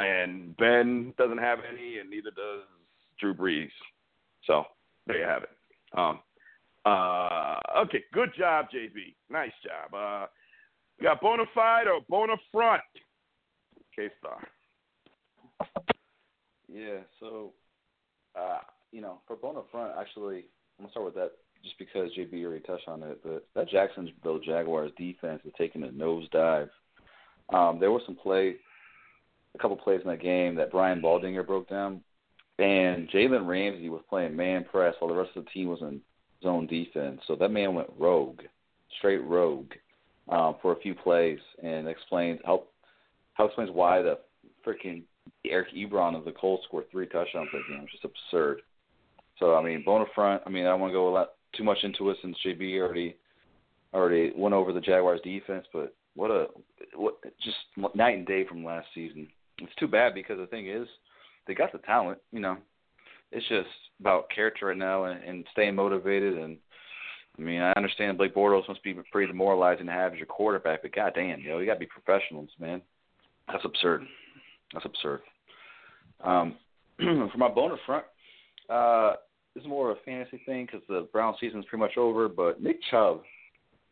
And 0.00 0.56
Ben 0.56 1.14
doesn't 1.16 1.38
have 1.38 1.58
any, 1.70 1.98
and 1.98 2.10
neither 2.10 2.30
does 2.30 2.64
Drew 3.20 3.34
Brees. 3.34 3.70
So 4.46 4.64
there 5.06 5.18
you 5.18 5.24
have 5.24 5.44
it. 5.44 5.50
Um, 5.96 6.20
uh, 6.84 7.58
okay, 7.84 8.02
good 8.12 8.30
job, 8.36 8.66
JB. 8.74 9.14
Nice 9.30 9.52
job. 9.64 9.94
Uh, 9.94 10.26
we 10.98 11.04
got 11.04 11.20
bona 11.20 11.44
fide 11.54 11.86
or 11.86 12.00
bona 12.08 12.34
front. 12.50 12.82
K 13.94 14.08
Star. 14.18 14.48
Yeah, 16.68 17.00
so 17.20 17.52
uh, 18.34 18.58
you 18.90 19.00
know, 19.00 19.20
for 19.26 19.36
bona 19.36 19.60
front, 19.70 19.92
actually, 20.00 20.46
I'm 20.78 20.84
gonna 20.86 20.90
start 20.90 21.06
with 21.06 21.14
that 21.14 21.32
just 21.62 21.78
because 21.78 22.10
JB 22.16 22.44
already 22.44 22.60
touched 22.60 22.88
on 22.88 23.02
it. 23.02 23.20
But 23.22 23.46
that 23.54 23.68
Jacksonville 23.68 24.40
Jaguars 24.40 24.92
defense 24.96 25.40
is 25.44 25.52
taking 25.56 25.82
a 25.82 25.88
nosedive. 25.88 26.68
Um, 27.52 27.78
there 27.78 27.90
was 27.90 28.02
some 28.06 28.16
play, 28.16 28.56
a 29.54 29.58
couple 29.58 29.76
plays 29.76 30.00
in 30.02 30.10
that 30.10 30.22
game 30.22 30.54
that 30.56 30.70
Brian 30.70 31.02
Baldinger 31.02 31.46
broke 31.46 31.68
down, 31.68 32.02
and 32.58 33.08
Jalen 33.10 33.46
Ramsey 33.46 33.88
was 33.88 34.02
playing 34.08 34.36
man 34.36 34.64
press 34.64 34.94
while 34.98 35.12
the 35.12 35.18
rest 35.18 35.36
of 35.36 35.44
the 35.44 35.50
team 35.50 35.68
was 35.68 35.80
in 35.80 36.00
zone 36.42 36.66
defense. 36.66 37.20
So 37.26 37.36
that 37.36 37.50
man 37.50 37.74
went 37.74 37.90
rogue, 37.98 38.40
straight 38.98 39.22
rogue, 39.24 39.72
um, 40.28 40.56
for 40.62 40.72
a 40.72 40.80
few 40.80 40.94
plays, 40.94 41.38
and 41.62 41.88
explains 41.88 42.40
how 42.44 42.64
how 43.34 43.46
explains 43.46 43.70
why 43.70 44.02
the 44.02 44.18
freaking 44.66 45.02
Eric 45.44 45.68
Ebron 45.74 46.16
of 46.16 46.24
the 46.24 46.32
Colts 46.32 46.64
scored 46.66 46.90
three 46.90 47.06
touchdowns 47.06 47.48
that 47.52 47.62
game. 47.68 47.82
It's 47.84 47.92
just 47.92 48.04
absurd. 48.04 48.62
So 49.38 49.54
I 49.54 49.62
mean, 49.62 49.82
bona 49.84 50.04
front. 50.14 50.42
I 50.46 50.50
mean, 50.50 50.66
I 50.66 50.74
want 50.74 50.90
to 50.90 50.94
go 50.94 51.08
a 51.08 51.14
lot 51.14 51.30
too 51.56 51.64
much 51.64 51.78
into 51.82 52.10
it 52.10 52.16
since 52.22 52.36
JB 52.44 52.80
already 52.80 53.16
already 53.94 54.32
went 54.34 54.54
over 54.54 54.72
the 54.72 54.80
Jaguars 54.80 55.20
defense, 55.22 55.66
but 55.72 55.94
what 56.14 56.30
a 56.30 56.46
what 56.94 57.16
just 57.42 57.56
night 57.94 58.16
and 58.16 58.26
day 58.26 58.46
from 58.46 58.64
last 58.64 58.86
season. 58.94 59.28
It's 59.58 59.74
too 59.78 59.88
bad 59.88 60.14
because 60.14 60.38
the 60.38 60.46
thing 60.46 60.68
is, 60.68 60.88
they 61.46 61.54
got 61.54 61.72
the 61.72 61.78
talent. 61.78 62.18
You 62.32 62.40
know, 62.40 62.56
it's 63.30 63.46
just 63.48 63.68
about 64.00 64.30
character 64.34 64.66
right 64.66 64.76
now 64.76 65.04
and, 65.04 65.22
and 65.22 65.46
staying 65.52 65.74
motivated. 65.74 66.36
And 66.36 66.56
I 67.38 67.42
mean, 67.42 67.60
I 67.60 67.72
understand 67.76 68.18
Blake 68.18 68.34
Bortles 68.34 68.68
must 68.68 68.82
be 68.82 68.94
pretty 69.10 69.30
demoralizing 69.30 69.86
to 69.86 69.92
have 69.92 70.12
as 70.12 70.18
your 70.18 70.26
quarterback, 70.26 70.82
but 70.82 70.94
goddamn, 70.94 71.40
yo, 71.40 71.58
you 71.58 71.66
got 71.66 71.74
to 71.74 71.80
be 71.80 71.86
professionals, 71.86 72.50
man. 72.58 72.82
That's 73.48 73.64
absurd. 73.64 74.02
That's 74.72 74.84
absurd. 74.86 75.20
Um, 76.22 76.56
for 76.98 77.38
my 77.38 77.48
bonus 77.48 77.80
front, 77.86 78.04
uh, 78.68 79.14
is 79.56 79.66
more 79.66 79.90
of 79.90 79.96
a 79.96 80.00
fantasy 80.04 80.40
thing 80.46 80.66
because 80.66 80.82
the 80.88 81.08
Brown 81.12 81.34
season 81.40 81.60
is 81.60 81.66
pretty 81.66 81.80
much 81.80 81.96
over. 81.96 82.28
But 82.28 82.62
Nick 82.62 82.78
Chubb, 82.90 83.22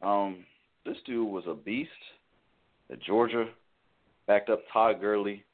um, 0.03 0.45
this 0.85 0.97
dude 1.07 1.29
was 1.29 1.45
a 1.47 1.55
beast 1.55 1.91
at 2.91 3.03
Georgia. 3.03 3.47
Backed 4.27 4.51
up 4.51 4.63
Todd 4.73 5.01
Gurley. 5.01 5.45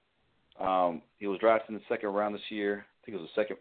Um, 0.61 1.03
he 1.19 1.27
was 1.27 1.39
drafted 1.39 1.71
in 1.71 1.75
the 1.77 1.83
second 1.89 2.11
round 2.11 2.35
this 2.35 2.43
year. 2.51 2.85
I 2.85 3.07
think 3.07 3.19
it 3.19 3.21
was 3.21 3.31
the 3.35 3.41
second 3.41 3.57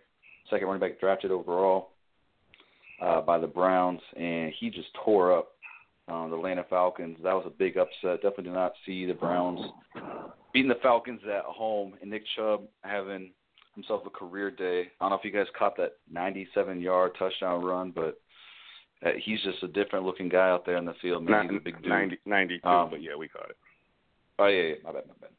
second 0.49 0.67
running 0.67 0.81
back 0.81 0.99
drafted 0.99 1.31
overall 1.31 1.89
uh, 3.01 3.21
by 3.21 3.39
the 3.39 3.47
Browns, 3.47 4.01
and 4.15 4.53
he 4.59 4.69
just 4.69 4.89
tore 5.03 5.37
up 5.37 5.49
um, 6.07 6.29
the 6.29 6.37
Atlanta 6.37 6.65
Falcons. 6.69 7.17
That 7.23 7.33
was 7.33 7.45
a 7.47 7.49
big 7.49 7.77
upset. 7.77 8.21
Definitely 8.21 8.45
did 8.45 8.53
not 8.53 8.73
see 8.85 9.05
the 9.05 9.13
Browns 9.13 9.59
beating 10.53 10.69
the 10.69 10.75
Falcons 10.81 11.21
at 11.25 11.43
home, 11.43 11.93
and 12.01 12.11
Nick 12.11 12.23
Chubb 12.35 12.61
having 12.81 13.31
himself 13.75 14.03
a 14.05 14.09
career 14.09 14.49
day. 14.51 14.83
I 14.99 15.03
don't 15.03 15.11
know 15.11 15.17
if 15.17 15.25
you 15.25 15.31
guys 15.31 15.47
caught 15.57 15.77
that 15.77 15.93
97-yard 16.13 17.11
touchdown 17.19 17.63
run, 17.63 17.91
but 17.91 18.19
uh, 19.05 19.11
he's 19.23 19.41
just 19.43 19.61
a 19.63 19.67
different 19.67 20.05
looking 20.05 20.29
guy 20.29 20.49
out 20.49 20.65
there 20.65 20.77
in 20.77 20.85
the 20.85 20.93
field. 21.01 21.23
Man, 21.23 21.49
he's 21.49 21.57
a 21.57 21.63
big 21.63 21.81
dude. 21.81 21.89
90, 21.89 22.17
92, 22.25 22.67
Um, 22.67 22.89
but 22.89 23.01
yeah, 23.01 23.15
we 23.15 23.27
caught 23.27 23.49
it. 23.49 23.57
Oh 24.39 24.47
yeah, 24.47 24.61
yeah, 24.61 24.75
my 24.83 24.91
bad, 24.91 25.03
my 25.07 25.13
bad. 25.21 25.29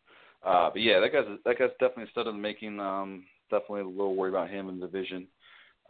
Uh, 0.44 0.70
but 0.70 0.80
yeah, 0.80 1.00
that 1.00 1.12
guy's 1.12 1.24
that 1.44 1.58
guy's 1.58 1.70
definitely 1.80 2.04
a 2.04 2.10
stud 2.10 2.28
in 2.28 2.36
the 2.36 2.40
making. 2.40 2.78
Um, 2.78 3.24
definitely 3.50 3.80
a 3.80 3.86
little 3.86 4.14
worried 4.14 4.30
about 4.30 4.48
him 4.48 4.68
in 4.68 4.78
the 4.78 4.86
division. 4.86 5.26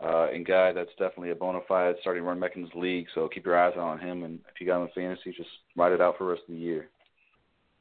Uh, 0.03 0.29
and 0.33 0.47
guy 0.47 0.73
that's 0.73 0.91
definitely 0.99 1.31
a 1.31 1.35
bona 1.35 1.61
fide 1.67 1.95
starting 2.01 2.23
run 2.23 2.41
back 2.41 2.57
in 2.57 2.63
this 2.63 2.75
league. 2.75 3.07
So 3.15 3.29
keep 3.29 3.47
your 3.47 3.59
eyes 3.59 3.75
on 3.79 3.99
him, 3.99 4.25
and 4.25 4.41
if 4.53 4.61
you 4.61 4.67
got 4.67 4.81
him 4.81 4.89
in 4.89 4.89
fantasy, 4.95 5.33
just 5.37 5.49
ride 5.75 5.93
it 5.93 6.01
out 6.01 6.19
for 6.19 6.25
the 6.25 6.31
rest 6.31 6.43
of 6.49 6.55
the 6.55 6.61
year. 6.61 6.89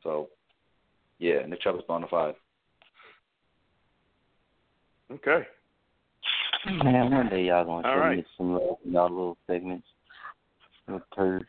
So 0.03 0.30
yeah, 1.20 1.45
Nick 1.47 1.61
Chubb 1.61 1.76
is 1.76 1.82
bona 1.88 2.07
fide. 2.07 2.36
Okay. 5.12 5.45
Man, 6.84 7.12
one 7.12 7.30
day 7.30 7.43
y'all 7.45 7.64
gonna 7.66 7.84
show 7.84 7.99
right. 7.99 8.18
me 8.18 8.26
some 8.38 8.53
little, 8.53 8.80
y'all 8.84 9.10
little 9.10 9.38
segments. 9.45 9.86
Little 10.88 11.01
turds. 11.16 11.45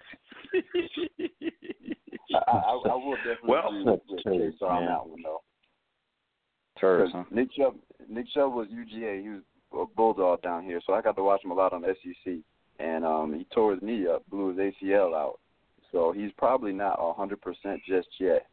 I, 2.34 2.38
I, 2.46 2.52
I 2.52 2.94
will 2.94 3.16
definitely 3.16 3.48
Well, 3.48 3.68
agree 3.68 3.84
with, 3.84 4.00
with 4.08 4.24
Turds, 4.24 4.56
K 4.58 4.66
on 4.66 4.86
that 4.86 5.06
one 5.06 5.22
though. 5.22 5.42
Turds, 6.78 7.12
'Cause 7.12 7.24
huh? 7.28 7.34
Nick 7.34 7.48
Chubb, 7.52 7.76
Nick 8.08 8.26
Chubb 8.34 8.52
was 8.52 8.68
UGA. 8.68 9.22
He 9.22 9.28
was 9.30 9.42
a 9.72 9.84
bulldog 9.96 10.42
down 10.42 10.64
here, 10.64 10.80
so 10.86 10.92
I 10.92 11.00
got 11.00 11.16
to 11.16 11.22
watch 11.22 11.42
him 11.44 11.50
a 11.50 11.54
lot 11.54 11.72
on 11.72 11.82
SEC. 11.82 12.34
And 12.78 13.04
um, 13.06 13.32
he 13.34 13.46
tore 13.54 13.72
his 13.72 13.82
knee 13.82 14.06
up, 14.06 14.22
blew 14.28 14.54
his 14.54 14.74
ACL 14.82 15.14
out. 15.14 15.38
So 15.92 16.12
he's 16.12 16.30
probably 16.36 16.72
not 16.72 16.98
a 17.00 17.14
hundred 17.14 17.40
percent 17.40 17.80
just 17.88 18.08
yet. 18.20 18.46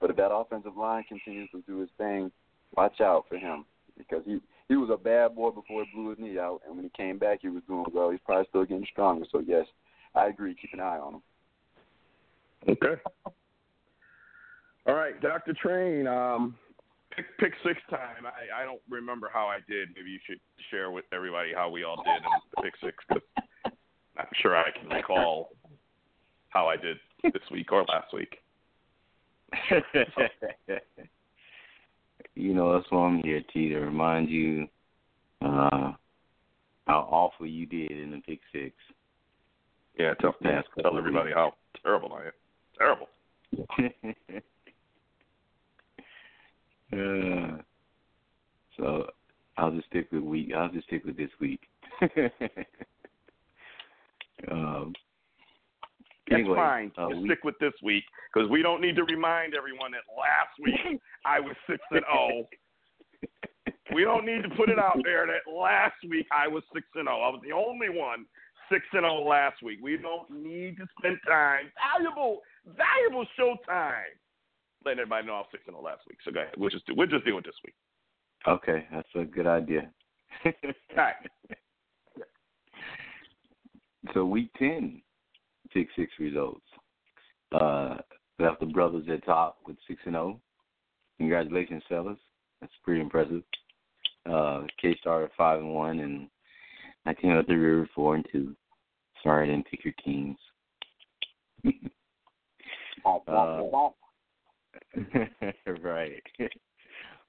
But 0.00 0.10
if 0.10 0.16
that 0.16 0.32
offensive 0.32 0.76
line 0.76 1.04
continues 1.08 1.50
to 1.52 1.62
do 1.66 1.78
his 1.80 1.88
thing, 1.96 2.30
watch 2.76 3.00
out 3.00 3.24
for 3.28 3.36
him 3.38 3.64
because 4.08 4.24
he 4.24 4.40
he 4.68 4.76
was 4.76 4.90
a 4.92 4.96
bad 4.96 5.34
boy 5.34 5.50
before 5.50 5.84
he 5.84 5.90
blew 5.94 6.10
his 6.10 6.18
knee 6.18 6.38
out, 6.38 6.60
and 6.66 6.76
when 6.76 6.84
he 6.84 6.90
came 6.96 7.18
back, 7.18 7.40
he 7.42 7.48
was 7.48 7.62
doing 7.66 7.84
well. 7.92 8.10
He's 8.10 8.20
probably 8.24 8.46
still 8.48 8.64
getting 8.64 8.86
stronger. 8.90 9.26
So 9.30 9.40
yes, 9.40 9.66
I 10.14 10.28
agree. 10.28 10.54
Keep 10.60 10.74
an 10.74 10.80
eye 10.80 10.98
on 10.98 11.14
him. 11.14 11.22
Okay. 12.68 13.00
All 14.86 14.94
right, 14.94 15.20
Dr. 15.20 15.54
Train. 15.54 16.06
Um, 16.06 16.56
pick, 17.14 17.26
pick 17.38 17.52
six 17.64 17.80
time. 17.90 18.26
I, 18.26 18.62
I 18.62 18.64
don't 18.64 18.80
remember 18.88 19.30
how 19.32 19.46
I 19.46 19.58
did. 19.68 19.90
Maybe 19.96 20.10
you 20.10 20.18
should 20.26 20.40
share 20.70 20.90
with 20.90 21.04
everybody 21.12 21.50
how 21.54 21.70
we 21.70 21.84
all 21.84 22.02
did 22.02 22.16
in 22.16 22.22
the 22.56 22.62
pick 22.62 22.74
six. 22.82 22.96
Cause 23.08 23.72
I'm 24.16 24.26
sure 24.42 24.56
I 24.56 24.70
can 24.70 24.88
recall 24.88 25.50
how 26.50 26.68
I 26.68 26.76
did 26.76 26.98
this 27.22 27.42
week 27.50 27.72
or 27.72 27.84
last 27.84 28.12
week. 28.12 28.36
you 32.34 32.54
know, 32.54 32.72
that's 32.74 32.90
why 32.90 33.06
I'm 33.06 33.22
here, 33.22 33.42
T, 33.52 33.68
to 33.68 33.78
remind 33.78 34.28
you 34.28 34.66
uh, 35.42 35.92
how 36.86 37.08
awful 37.10 37.46
you 37.46 37.66
did 37.66 37.92
in 37.92 38.10
the 38.10 38.18
pick 38.26 38.40
six. 38.52 38.74
Yeah, 39.98 40.14
tell, 40.20 40.32
Past 40.42 40.68
tell 40.80 40.96
everybody 40.96 41.32
how 41.32 41.54
terrible 41.82 42.12
I 42.14 42.26
am. 42.26 42.32
Terrible. 42.78 43.08
uh, 47.58 47.62
so 48.76 49.10
I'll 49.56 49.72
just 49.72 49.88
stick 49.88 50.10
with 50.12 50.22
week. 50.22 50.52
I'll 50.56 50.70
just 50.70 50.86
stick 50.86 51.04
with 51.04 51.16
this 51.16 51.30
week. 51.40 51.60
um, 54.50 54.94
That's 56.30 56.40
anyway, 56.40 56.56
fine. 56.56 56.92
Uh, 56.96 57.10
Just 57.10 57.22
we, 57.22 57.28
stick 57.28 57.44
with 57.44 57.58
this 57.60 57.74
week 57.82 58.04
because 58.32 58.48
we 58.48 58.62
don't 58.62 58.80
need 58.80 58.96
to 58.96 59.04
remind 59.04 59.54
everyone 59.54 59.90
that 59.92 60.06
last 60.14 60.54
week 60.62 61.00
I 61.26 61.40
was 61.40 61.56
six 61.68 61.80
and 61.90 62.04
zero. 62.06 62.46
We 63.92 64.04
don't 64.04 64.24
need 64.24 64.44
to 64.44 64.48
put 64.50 64.70
it 64.70 64.78
out 64.78 65.00
there 65.02 65.26
that 65.26 65.50
last 65.50 65.96
week 66.08 66.24
I 66.30 66.46
was 66.46 66.62
six 66.72 66.86
and 66.94 67.06
zero. 67.06 67.22
I 67.22 67.28
was 67.28 67.40
the 67.44 67.52
only 67.52 67.88
one 67.90 68.24
six 68.70 68.84
and 68.92 69.02
zero 69.02 69.26
last 69.26 69.60
week. 69.64 69.80
We 69.82 69.96
don't 69.96 70.30
need 70.30 70.76
to 70.76 70.86
spend 70.98 71.18
time, 71.26 71.72
valuable, 71.74 72.38
valuable 72.64 73.26
show 73.36 73.56
time, 73.66 74.14
letting 74.84 75.00
everybody 75.00 75.26
know 75.26 75.34
I 75.34 75.38
was 75.38 75.46
six 75.50 75.64
and 75.66 75.74
zero 75.74 75.82
last 75.82 76.02
week. 76.08 76.18
So 76.24 76.30
go 76.30 76.40
ahead. 76.40 76.54
We'll 76.56 76.70
just 76.70 76.86
do, 76.86 76.94
we'll 76.96 77.08
just 77.08 77.24
do 77.24 77.36
it 77.36 77.44
this 77.44 77.58
week. 77.64 77.74
okay, 78.46 78.86
that's 78.92 79.08
a 79.16 79.24
good 79.24 79.48
idea. 79.48 79.90
All 80.46 80.52
right. 80.96 81.14
so 84.14 84.24
week 84.24 84.50
ten, 84.56 85.02
pick 85.72 85.88
six 85.96 86.10
results. 86.18 86.64
Uh, 87.52 87.96
left 88.38 88.60
the 88.60 88.66
brothers 88.66 89.06
at 89.10 89.24
top 89.24 89.58
with 89.66 89.76
six 89.86 90.00
and 90.04 90.14
zero. 90.14 90.40
Congratulations, 91.18 91.82
fellas. 91.88 92.18
That's 92.60 92.72
pretty 92.84 93.00
impressive. 93.00 93.42
Uh, 94.30 94.62
K 94.80 94.96
started 95.00 95.30
five 95.36 95.60
and 95.60 95.74
one, 95.74 96.00
and 96.00 96.28
I 97.06 97.14
came 97.14 97.32
up 97.36 97.46
the 97.46 97.54
river 97.54 97.88
four 97.94 98.14
and 98.14 98.26
two. 98.30 98.54
Sorry, 99.22 99.48
I 99.48 99.52
didn't 99.52 99.66
pick 99.70 99.84
your 99.84 99.94
teams. 100.04 100.36
Uh, 103.06 103.62
right. 105.82 106.22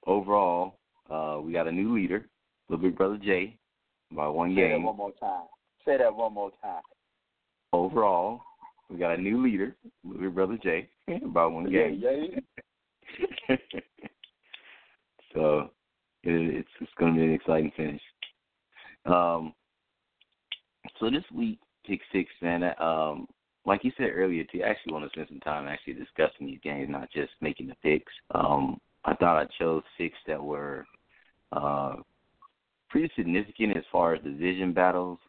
Overall, 0.08 0.80
uh, 1.10 1.40
we 1.42 1.54
got 1.54 1.68
a 1.68 1.72
new 1.72 1.96
leader, 1.96 2.28
little 2.70 2.84
big 2.84 2.98
brother 2.98 3.18
Jay, 3.18 3.58
by 4.12 4.28
one 4.28 4.56
Say 4.56 4.64
that 4.64 4.68
game. 4.70 4.84
one 4.84 4.98
more 4.98 5.14
time. 5.20 5.44
Say 5.86 5.98
that 5.98 6.14
one 6.14 6.34
more 6.34 6.52
time. 6.62 6.82
Overall, 7.74 8.42
we 8.90 8.98
got 8.98 9.18
a 9.18 9.22
new 9.22 9.42
leader, 9.42 9.76
big 10.20 10.36
brother 10.36 10.58
Jay, 10.62 10.90
by 11.28 11.46
one 11.46 11.72
Yeah, 11.72 11.88
game. 11.90 12.44
yeah. 13.50 13.56
so 15.34 15.70
it, 16.24 16.56
it's 16.56 16.70
it's 16.82 16.92
going 17.00 17.14
to 17.14 17.20
be 17.20 17.26
an 17.26 17.34
exciting 17.34 17.72
finish. 17.78 18.02
Um, 19.06 19.54
so 21.00 21.10
this 21.10 21.24
week, 21.34 21.60
pick 21.86 22.02
six, 22.12 22.30
man. 22.42 22.64
Um, 22.80 23.28
like 23.66 23.84
you 23.84 23.92
said 23.98 24.10
earlier, 24.14 24.44
too, 24.52 24.64
I 24.64 24.70
actually 24.70 24.94
want 24.94 25.06
to 25.06 25.12
spend 25.12 25.28
some 25.30 25.40
time 25.40 25.68
actually 25.68 25.94
discussing 25.94 26.48
these 26.48 26.60
games, 26.64 26.90
not 26.90 27.12
just 27.12 27.32
making 27.42 27.68
the 27.68 27.76
picks. 27.82 28.12
Um, 28.34 28.80
I 29.06 29.16
thought 29.16 29.38
I 29.38 29.46
chose 29.58 29.84
six 29.98 30.16
that 30.28 30.44
were 30.44 30.86
uh, 31.52 31.96
pretty 32.90 33.10
significant 33.16 33.78
as 33.78 33.84
far 33.92 34.16
as 34.16 34.24
division 34.24 34.74
battles 34.74 35.20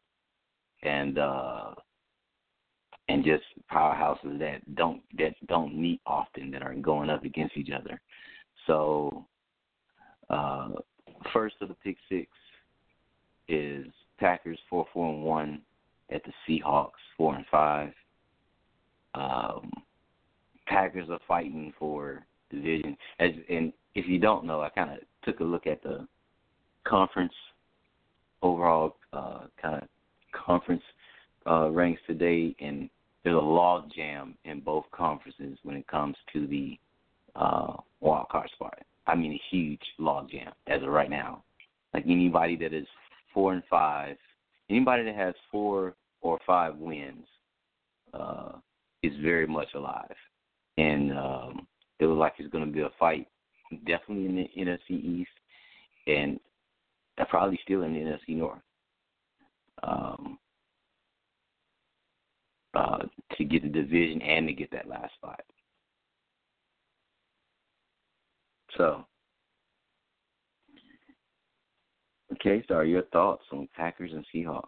and 0.82 1.18
uh, 1.18 1.74
and 3.12 3.22
just 3.22 3.44
powerhouses 3.70 4.38
that 4.38 4.74
don't 4.74 5.02
that 5.18 5.34
don't 5.46 5.78
meet 5.78 6.00
often 6.06 6.50
that 6.50 6.62
are 6.62 6.74
going 6.74 7.10
up 7.10 7.24
against 7.24 7.58
each 7.58 7.68
other. 7.70 8.00
So 8.66 9.26
uh, 10.30 10.70
first 11.30 11.56
of 11.60 11.68
the 11.68 11.74
pick 11.74 11.98
six 12.08 12.30
is 13.48 13.86
Packers 14.18 14.58
four 14.70 14.86
four 14.94 15.12
and 15.12 15.22
one 15.22 15.60
at 16.10 16.22
the 16.24 16.32
Seahawks 16.48 17.02
four 17.18 17.34
and 17.34 17.44
five. 17.50 17.92
Um, 19.14 19.70
Packers 20.66 21.10
are 21.10 21.20
fighting 21.28 21.74
for 21.78 22.24
division. 22.50 22.96
As 23.20 23.32
and 23.50 23.74
if 23.94 24.08
you 24.08 24.18
don't 24.20 24.46
know, 24.46 24.62
I 24.62 24.70
kind 24.70 24.90
of 24.90 24.98
took 25.22 25.40
a 25.40 25.44
look 25.44 25.66
at 25.66 25.82
the 25.82 26.08
conference 26.84 27.34
overall 28.40 28.96
uh, 29.12 29.40
kind 29.60 29.82
of 29.82 29.88
conference 30.32 30.82
uh, 31.46 31.68
ranks 31.68 32.00
today, 32.06 32.56
and 32.58 32.88
there's 33.24 33.36
a 33.36 33.38
log 33.38 33.90
jam 33.94 34.34
in 34.44 34.60
both 34.60 34.84
conferences 34.92 35.58
when 35.62 35.76
it 35.76 35.86
comes 35.86 36.16
to 36.32 36.46
the 36.46 36.78
uh, 37.36 37.76
wild 38.00 38.28
card 38.30 38.50
spot. 38.54 38.78
I 39.06 39.14
mean, 39.14 39.32
a 39.32 39.42
huge 39.50 39.82
log 39.98 40.30
jam 40.30 40.52
as 40.66 40.82
of 40.82 40.88
right 40.88 41.10
now. 41.10 41.42
Like 41.94 42.04
anybody 42.06 42.56
that 42.56 42.72
is 42.72 42.86
four 43.32 43.52
and 43.52 43.62
five, 43.68 44.16
anybody 44.70 45.04
that 45.04 45.14
has 45.14 45.34
four 45.50 45.94
or 46.20 46.38
five 46.46 46.76
wins 46.76 47.26
uh, 48.14 48.52
is 49.02 49.12
very 49.22 49.46
much 49.46 49.68
alive, 49.74 50.14
and 50.78 51.12
um, 51.12 51.66
it 51.98 52.06
looks 52.06 52.18
like 52.18 52.34
it's 52.38 52.52
going 52.52 52.64
to 52.64 52.72
be 52.72 52.80
a 52.80 52.90
fight, 52.98 53.28
definitely 53.86 54.26
in 54.26 54.36
the 54.36 54.50
NFC 54.58 55.04
East, 55.04 55.30
and 56.06 56.38
probably 57.28 57.58
still 57.64 57.82
in 57.82 57.92
the 57.92 58.00
NFC 58.00 58.36
North. 58.36 58.60
Um, 59.82 60.38
uh, 62.74 62.98
to 63.36 63.44
get 63.44 63.62
the 63.62 63.68
division 63.68 64.22
and 64.22 64.46
to 64.46 64.54
get 64.54 64.70
that 64.70 64.88
last 64.88 65.12
spot. 65.14 65.40
So, 68.76 69.04
okay, 72.32 72.64
so 72.66 72.74
are 72.74 72.84
your 72.84 73.02
thoughts 73.02 73.44
on 73.52 73.68
Packers 73.76 74.12
and 74.12 74.24
Seahawks? 74.34 74.66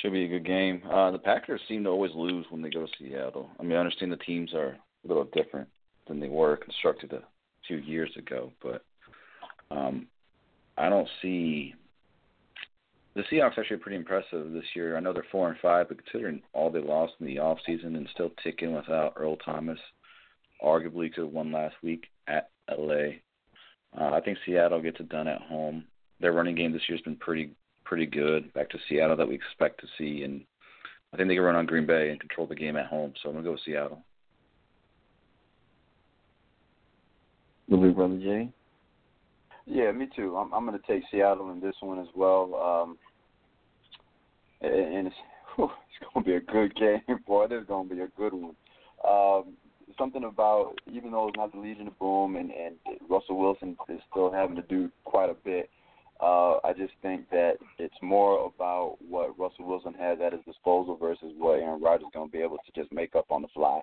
Should 0.00 0.12
be 0.12 0.24
a 0.24 0.28
good 0.28 0.46
game. 0.46 0.82
Uh, 0.88 1.10
the 1.10 1.18
Packers 1.18 1.60
seem 1.68 1.84
to 1.84 1.90
always 1.90 2.12
lose 2.14 2.46
when 2.50 2.62
they 2.62 2.70
go 2.70 2.86
to 2.86 2.92
Seattle. 2.98 3.48
I 3.58 3.62
mean, 3.62 3.72
I 3.72 3.80
understand 3.80 4.12
the 4.12 4.16
teams 4.18 4.52
are 4.54 4.76
a 5.04 5.08
little 5.08 5.24
different 5.32 5.68
than 6.06 6.20
they 6.20 6.28
were 6.28 6.56
constructed 6.56 7.12
a 7.12 7.22
few 7.66 7.78
years 7.78 8.10
ago, 8.16 8.52
but 8.62 8.84
um, 9.70 10.06
I 10.76 10.88
don't 10.88 11.08
see 11.22 11.74
the 13.14 13.22
Seahawks 13.22 13.58
actually 13.58 13.76
pretty 13.76 13.96
impressive 13.96 14.52
this 14.52 14.64
year. 14.74 14.96
I 14.96 15.00
know 15.00 15.12
they're 15.12 15.24
four 15.30 15.48
and 15.48 15.58
five, 15.60 15.88
but 15.88 16.02
considering 16.02 16.42
all 16.52 16.70
they 16.70 16.80
lost 16.80 17.14
in 17.20 17.26
the 17.26 17.38
off 17.38 17.58
season 17.64 17.96
and 17.96 18.08
still 18.12 18.32
ticking 18.42 18.74
without 18.74 19.14
Earl 19.16 19.36
Thomas, 19.36 19.78
arguably 20.62 21.12
could 21.12 21.24
have 21.24 21.32
won 21.32 21.52
last 21.52 21.76
week 21.82 22.06
at 22.26 22.50
LA. 22.68 23.18
Uh, 23.96 24.12
I 24.12 24.20
think 24.20 24.38
Seattle 24.44 24.82
gets 24.82 24.98
it 24.98 25.08
done 25.08 25.28
at 25.28 25.42
home. 25.42 25.84
Their 26.20 26.32
running 26.32 26.56
game 26.56 26.72
this 26.72 26.82
year 26.88 26.96
has 26.96 27.04
been 27.04 27.16
pretty 27.16 27.50
pretty 27.84 28.06
good. 28.06 28.52
Back 28.54 28.70
to 28.70 28.78
Seattle 28.88 29.16
that 29.16 29.28
we 29.28 29.34
expect 29.34 29.80
to 29.80 29.86
see, 29.98 30.24
and 30.24 30.42
I 31.12 31.16
think 31.16 31.28
they 31.28 31.34
can 31.34 31.44
run 31.44 31.54
on 31.54 31.66
Green 31.66 31.86
Bay 31.86 32.10
and 32.10 32.18
control 32.18 32.46
the 32.46 32.54
game 32.54 32.76
at 32.76 32.86
home. 32.86 33.12
So 33.22 33.28
I'm 33.28 33.34
gonna 33.34 33.44
go 33.44 33.52
with 33.52 33.60
Seattle. 33.64 34.02
Big 37.68 37.94
brother 37.94 38.18
Jay. 38.18 38.48
Yeah, 39.66 39.92
me 39.92 40.08
too. 40.14 40.36
I'm 40.36 40.52
I'm 40.52 40.66
going 40.66 40.78
to 40.78 40.86
take 40.86 41.02
Seattle 41.10 41.50
in 41.50 41.60
this 41.60 41.76
one 41.80 41.98
as 41.98 42.08
well. 42.14 42.54
Um, 42.54 42.98
and 44.60 45.06
it's 45.06 45.16
whew, 45.56 45.70
it's 45.88 46.12
going 46.12 46.24
to 46.24 46.30
be 46.30 46.36
a 46.36 46.40
good 46.40 46.74
game, 46.76 47.00
boy. 47.26 47.46
This 47.48 47.62
is 47.62 47.68
going 47.68 47.88
to 47.88 47.94
be 47.94 48.00
a 48.00 48.08
good 48.16 48.34
one. 48.34 48.56
Um, 49.08 49.54
something 49.98 50.24
about 50.24 50.74
even 50.92 51.12
though 51.12 51.28
it's 51.28 51.36
not 51.36 51.52
the 51.52 51.58
Legion 51.58 51.88
of 51.88 51.98
Boom 51.98 52.36
and 52.36 52.50
and 52.50 52.76
Russell 53.08 53.38
Wilson 53.38 53.76
is 53.88 54.00
still 54.10 54.30
having 54.32 54.56
to 54.56 54.62
do 54.62 54.90
quite 55.04 55.30
a 55.30 55.36
bit. 55.44 55.70
Uh, 56.20 56.58
I 56.64 56.72
just 56.76 56.92
think 57.02 57.28
that 57.30 57.54
it's 57.78 57.94
more 58.00 58.46
about 58.46 58.98
what 59.06 59.38
Russell 59.38 59.66
Wilson 59.66 59.94
has 59.94 60.18
at 60.24 60.32
his 60.32 60.42
disposal 60.46 60.96
versus 60.96 61.32
what 61.36 61.58
Aaron 61.58 61.82
Rodgers 61.82 62.06
is 62.06 62.12
going 62.14 62.28
to 62.28 62.32
be 62.32 62.42
able 62.42 62.58
to 62.58 62.80
just 62.80 62.92
make 62.92 63.16
up 63.16 63.26
on 63.30 63.42
the 63.42 63.48
fly. 63.48 63.80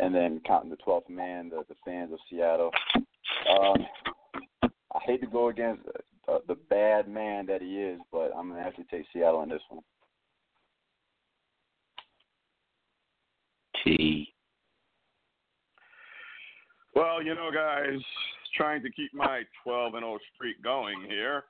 And 0.00 0.14
then 0.14 0.40
counting 0.46 0.70
the 0.70 0.76
12th 0.76 1.08
man, 1.08 1.48
the, 1.48 1.62
the 1.68 1.76
fans 1.84 2.12
of 2.12 2.18
Seattle. 2.28 2.70
Um, 2.96 3.86
I 5.00 5.12
hate 5.12 5.20
to 5.22 5.26
go 5.26 5.48
against 5.48 5.82
uh, 6.28 6.38
the 6.46 6.56
bad 6.68 7.08
man 7.08 7.46
that 7.46 7.62
he 7.62 7.80
is, 7.80 8.00
but 8.12 8.32
I'm 8.36 8.50
gonna 8.50 8.62
have 8.62 8.76
to 8.76 8.84
take 8.84 9.06
Seattle 9.12 9.42
in 9.42 9.48
this 9.48 9.62
one. 9.68 9.82
T. 13.84 14.32
Well, 16.94 17.22
you 17.22 17.34
know, 17.34 17.50
guys, 17.52 17.98
trying 18.56 18.82
to 18.82 18.90
keep 18.90 19.14
my 19.14 19.42
12 19.64 19.94
and 19.94 20.02
0 20.02 20.18
streak 20.34 20.62
going 20.62 21.02
here, 21.08 21.44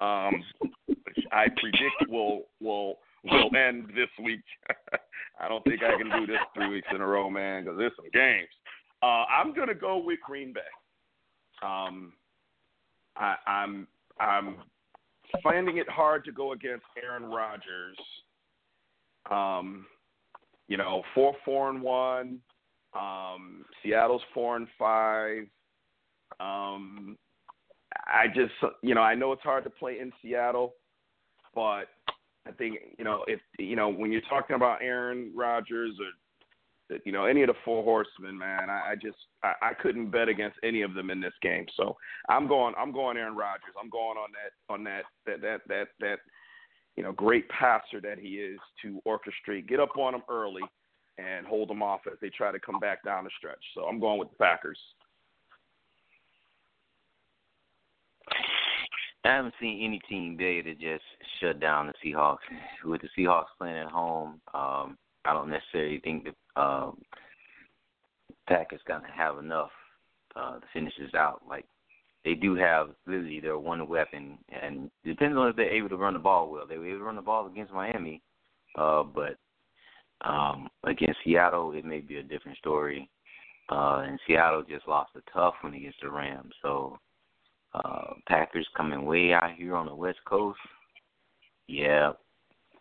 um, 0.00 0.44
which 0.86 1.24
I 1.32 1.46
predict 1.56 2.08
will 2.08 2.42
will 2.60 2.98
will 3.24 3.50
end 3.56 3.88
this 3.96 4.10
week. 4.22 4.44
I 5.40 5.48
don't 5.48 5.64
think 5.64 5.82
I 5.82 5.96
can 5.96 6.10
do 6.20 6.26
this 6.26 6.40
three 6.54 6.68
weeks 6.68 6.88
in 6.94 7.00
a 7.00 7.06
row, 7.06 7.28
man, 7.28 7.64
because 7.64 7.78
there's 7.78 7.92
some 7.96 8.10
games. 8.12 8.48
Uh, 9.02 9.24
I'm 9.24 9.52
gonna 9.54 9.74
go 9.74 9.98
with 9.98 10.20
Green 10.24 10.52
Bay. 10.52 10.60
Um, 11.62 12.12
I, 13.18 13.36
I'm 13.46 13.86
I'm 14.20 14.56
finding 15.42 15.78
it 15.78 15.88
hard 15.88 16.24
to 16.24 16.32
go 16.32 16.52
against 16.52 16.84
Aaron 17.02 17.24
Rodgers. 17.24 17.96
Um, 19.30 19.86
you 20.68 20.76
know, 20.76 21.02
four 21.14 21.34
four 21.44 21.70
and 21.70 21.82
one. 21.82 22.38
Um, 22.94 23.64
Seattle's 23.82 24.22
four 24.32 24.56
and 24.56 24.68
five. 24.78 25.44
Um, 26.40 27.16
I 28.06 28.26
just, 28.28 28.52
you 28.82 28.94
know, 28.94 29.00
I 29.00 29.14
know 29.14 29.32
it's 29.32 29.42
hard 29.42 29.64
to 29.64 29.70
play 29.70 30.00
in 30.00 30.12
Seattle, 30.22 30.74
but 31.54 31.84
I 32.46 32.52
think, 32.56 32.78
you 32.98 33.04
know, 33.04 33.24
if 33.26 33.40
you 33.58 33.76
know 33.76 33.88
when 33.88 34.12
you're 34.12 34.20
talking 34.22 34.56
about 34.56 34.82
Aaron 34.82 35.32
Rodgers 35.34 35.94
or 36.00 36.06
You 37.04 37.12
know, 37.12 37.24
any 37.24 37.42
of 37.42 37.48
the 37.48 37.54
four 37.64 37.82
horsemen, 37.82 38.38
man. 38.38 38.70
I, 38.70 38.92
I 38.92 38.94
just 38.94 39.16
I, 39.42 39.52
I 39.62 39.74
couldn't 39.74 40.10
bet 40.10 40.28
against 40.28 40.56
any 40.62 40.82
of 40.82 40.94
them 40.94 41.10
in 41.10 41.20
this 41.20 41.34
game. 41.42 41.66
So 41.76 41.96
I'm 42.28 42.46
going 42.46 42.74
I'm 42.78 42.92
going 42.92 43.16
Aaron 43.16 43.36
Rodgers. 43.36 43.74
I'm 43.80 43.90
going 43.90 44.16
on 44.16 44.30
that 44.32 44.72
on 44.72 44.84
that 44.84 45.02
that 45.26 45.40
that 45.42 45.60
that 45.68 45.88
that 46.00 46.18
you 46.96 47.02
know 47.02 47.12
great 47.12 47.48
passer 47.48 48.00
that 48.02 48.18
he 48.18 48.36
is 48.36 48.58
to 48.82 49.00
orchestrate, 49.06 49.68
get 49.68 49.80
up 49.80 49.96
on 49.96 50.12
them 50.12 50.22
early, 50.28 50.62
and 51.18 51.46
hold 51.46 51.68
them 51.68 51.82
off 51.82 52.00
as 52.10 52.18
they 52.20 52.30
try 52.30 52.52
to 52.52 52.60
come 52.60 52.78
back 52.78 53.02
down 53.04 53.24
the 53.24 53.30
stretch. 53.36 53.64
So 53.74 53.84
I'm 53.84 53.98
going 53.98 54.18
with 54.18 54.30
the 54.30 54.36
Packers. 54.36 54.78
I 59.24 59.34
haven't 59.34 59.54
seen 59.60 59.84
any 59.84 60.00
team 60.08 60.36
be 60.36 60.44
able 60.44 60.70
to 60.70 60.74
just 60.76 61.04
shut 61.40 61.58
down 61.58 61.88
the 61.88 61.94
Seahawks. 62.04 62.38
With 62.84 63.00
the 63.02 63.08
Seahawks 63.18 63.46
playing 63.58 63.76
at 63.76 63.90
home, 63.90 64.40
um, 64.54 64.96
I 65.26 65.32
don't 65.32 65.50
necessarily 65.50 66.00
think 66.00 66.24
that 66.24 66.60
um, 66.60 66.98
Packers 68.48 68.80
gonna 68.86 69.08
have 69.14 69.38
enough 69.38 69.70
uh, 70.34 70.54
to 70.58 70.66
finish 70.72 70.92
this 70.98 71.14
out. 71.14 71.42
Like 71.48 71.64
they 72.24 72.34
do 72.34 72.54
have 72.56 72.88
literally 73.06 73.40
their 73.40 73.58
one 73.58 73.88
weapon, 73.88 74.38
and 74.62 74.90
depends 75.04 75.36
on 75.36 75.48
if 75.48 75.56
they're 75.56 75.74
able 75.74 75.88
to 75.90 75.96
run 75.96 76.14
the 76.14 76.18
ball 76.18 76.50
well. 76.50 76.66
They 76.66 76.78
were 76.78 76.88
able 76.88 76.98
to 76.98 77.04
run 77.04 77.16
the 77.16 77.22
ball 77.22 77.46
against 77.46 77.72
Miami, 77.72 78.22
uh, 78.76 79.02
but 79.02 79.36
um, 80.24 80.68
against 80.84 81.18
Seattle, 81.24 81.72
it 81.72 81.84
may 81.84 82.00
be 82.00 82.16
a 82.16 82.22
different 82.22 82.58
story. 82.58 83.08
Uh, 83.70 84.04
and 84.06 84.18
Seattle 84.26 84.62
just 84.68 84.86
lost 84.86 85.10
a 85.16 85.30
tough 85.32 85.54
one 85.60 85.74
against 85.74 85.98
the 86.00 86.08
Rams, 86.08 86.52
so 86.62 86.98
uh, 87.74 88.14
Packers 88.28 88.66
coming 88.76 89.04
way 89.04 89.32
out 89.32 89.54
here 89.56 89.74
on 89.74 89.86
the 89.86 89.94
West 89.94 90.18
Coast. 90.24 90.58
Yeah, 91.66 92.12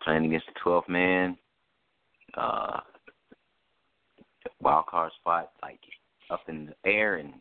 playing 0.03 0.25
against 0.25 0.45
the 0.47 0.59
12th 0.63 0.87
man. 0.87 1.37
Uh, 2.37 2.79
wild 4.59 4.85
card 4.87 5.11
spot 5.19 5.51
like 5.61 5.79
up 6.29 6.41
in 6.47 6.67
the 6.67 6.75
air, 6.89 7.15
and 7.15 7.33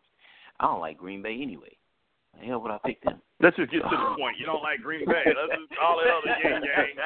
I 0.61 0.67
don't 0.67 0.81
like 0.81 0.99
Green 0.99 1.23
Bay 1.23 1.41
anyway. 1.41 1.77
The 2.39 2.47
hell 2.47 2.61
would 2.61 2.71
I 2.71 2.79
pick 2.85 3.03
them? 3.03 3.21
Let's 3.41 3.57
just 3.57 3.71
get 3.71 3.83
to 3.83 3.89
the 3.91 4.15
point. 4.19 4.39
You 4.39 4.47
don't 4.47 4.63
like 4.63 4.81
Green 4.81 5.05
Bay. 5.07 5.25
Let's 5.27 5.61
just 5.61 5.73
all 5.83 5.99
that 5.99 6.11
other 6.11 6.37
yang 6.43 6.63
yang. 6.63 6.97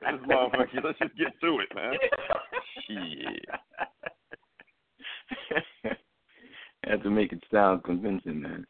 This 0.00 0.20
motherfucker. 0.28 0.84
Let's 0.84 0.98
just 0.98 1.16
get 1.16 1.40
to 1.40 1.60
it, 1.60 1.74
man. 1.74 1.94
Shit. 2.86 3.44
Have 6.84 7.02
to 7.02 7.10
make 7.10 7.32
it 7.32 7.42
sound 7.52 7.82
convincing, 7.84 8.40
man. 8.40 8.66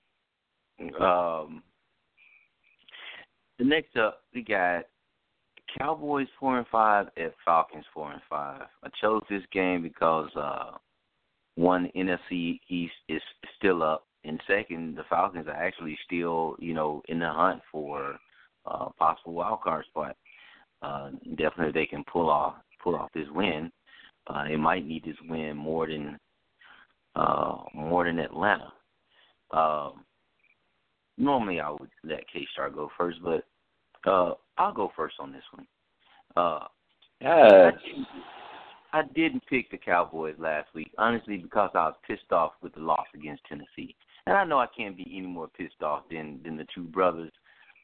Um, 1.00 1.62
the 3.58 3.64
next 3.64 3.96
up, 3.96 4.24
we 4.34 4.42
got 4.42 4.86
Cowboys 5.76 6.28
four 6.38 6.58
and 6.58 6.66
five 6.68 7.06
at 7.16 7.34
Falcons 7.44 7.84
four 7.92 8.12
and 8.12 8.22
five. 8.28 8.62
I 8.82 8.88
chose 9.00 9.22
this 9.28 9.42
game 9.52 9.82
because 9.82 10.30
uh, 10.36 10.72
one 11.56 11.90
NFC 11.96 12.60
East 12.68 12.94
is 13.08 13.20
still 13.56 13.82
up, 13.82 14.06
and 14.24 14.40
second, 14.46 14.96
the 14.96 15.04
Falcons 15.10 15.46
are 15.46 15.52
actually 15.52 15.98
still, 16.06 16.56
you 16.58 16.74
know, 16.74 17.02
in 17.08 17.18
the 17.18 17.28
hunt 17.30 17.60
for 17.70 18.18
uh, 18.66 18.88
possible 18.98 19.34
wild 19.34 19.60
card 19.62 19.84
spot. 19.86 20.16
Uh, 20.80 21.10
definitely, 21.36 21.72
they 21.72 21.86
can 21.86 22.04
pull 22.10 22.30
off 22.30 22.54
pull 22.82 22.94
off 22.94 23.10
this 23.12 23.28
win. 23.32 23.70
Uh, 24.26 24.44
they 24.44 24.56
might 24.56 24.86
need 24.86 25.04
this 25.04 25.16
win 25.28 25.56
more 25.56 25.86
than 25.86 26.18
uh, 27.16 27.56
more 27.74 28.04
than 28.04 28.18
Atlanta. 28.18 28.72
Um, 29.50 30.04
normally 31.16 31.60
I 31.60 31.70
would 31.70 31.90
let 32.04 32.28
K 32.32 32.46
Star 32.52 32.70
go 32.70 32.90
first, 32.96 33.18
but 33.22 33.44
uh, 34.06 34.32
I'll 34.56 34.72
go 34.72 34.92
first 34.96 35.16
on 35.18 35.32
this 35.32 35.42
one. 35.52 35.66
Uh, 36.36 36.66
yes. 37.20 37.72
I 38.92 39.02
didn't 39.14 39.42
pick 39.48 39.70
the 39.70 39.76
Cowboys 39.76 40.36
last 40.38 40.68
week, 40.74 40.92
honestly, 40.96 41.36
because 41.36 41.70
I 41.74 41.86
was 41.86 41.94
pissed 42.06 42.32
off 42.32 42.52
with 42.62 42.74
the 42.74 42.80
loss 42.80 43.06
against 43.14 43.44
Tennessee. 43.44 43.94
And 44.26 44.36
I 44.36 44.44
know 44.44 44.58
I 44.58 44.66
can't 44.76 44.96
be 44.96 45.10
any 45.14 45.26
more 45.26 45.48
pissed 45.48 45.82
off 45.82 46.04
than 46.10 46.40
than 46.44 46.56
the 46.56 46.66
two 46.74 46.84
brothers, 46.84 47.32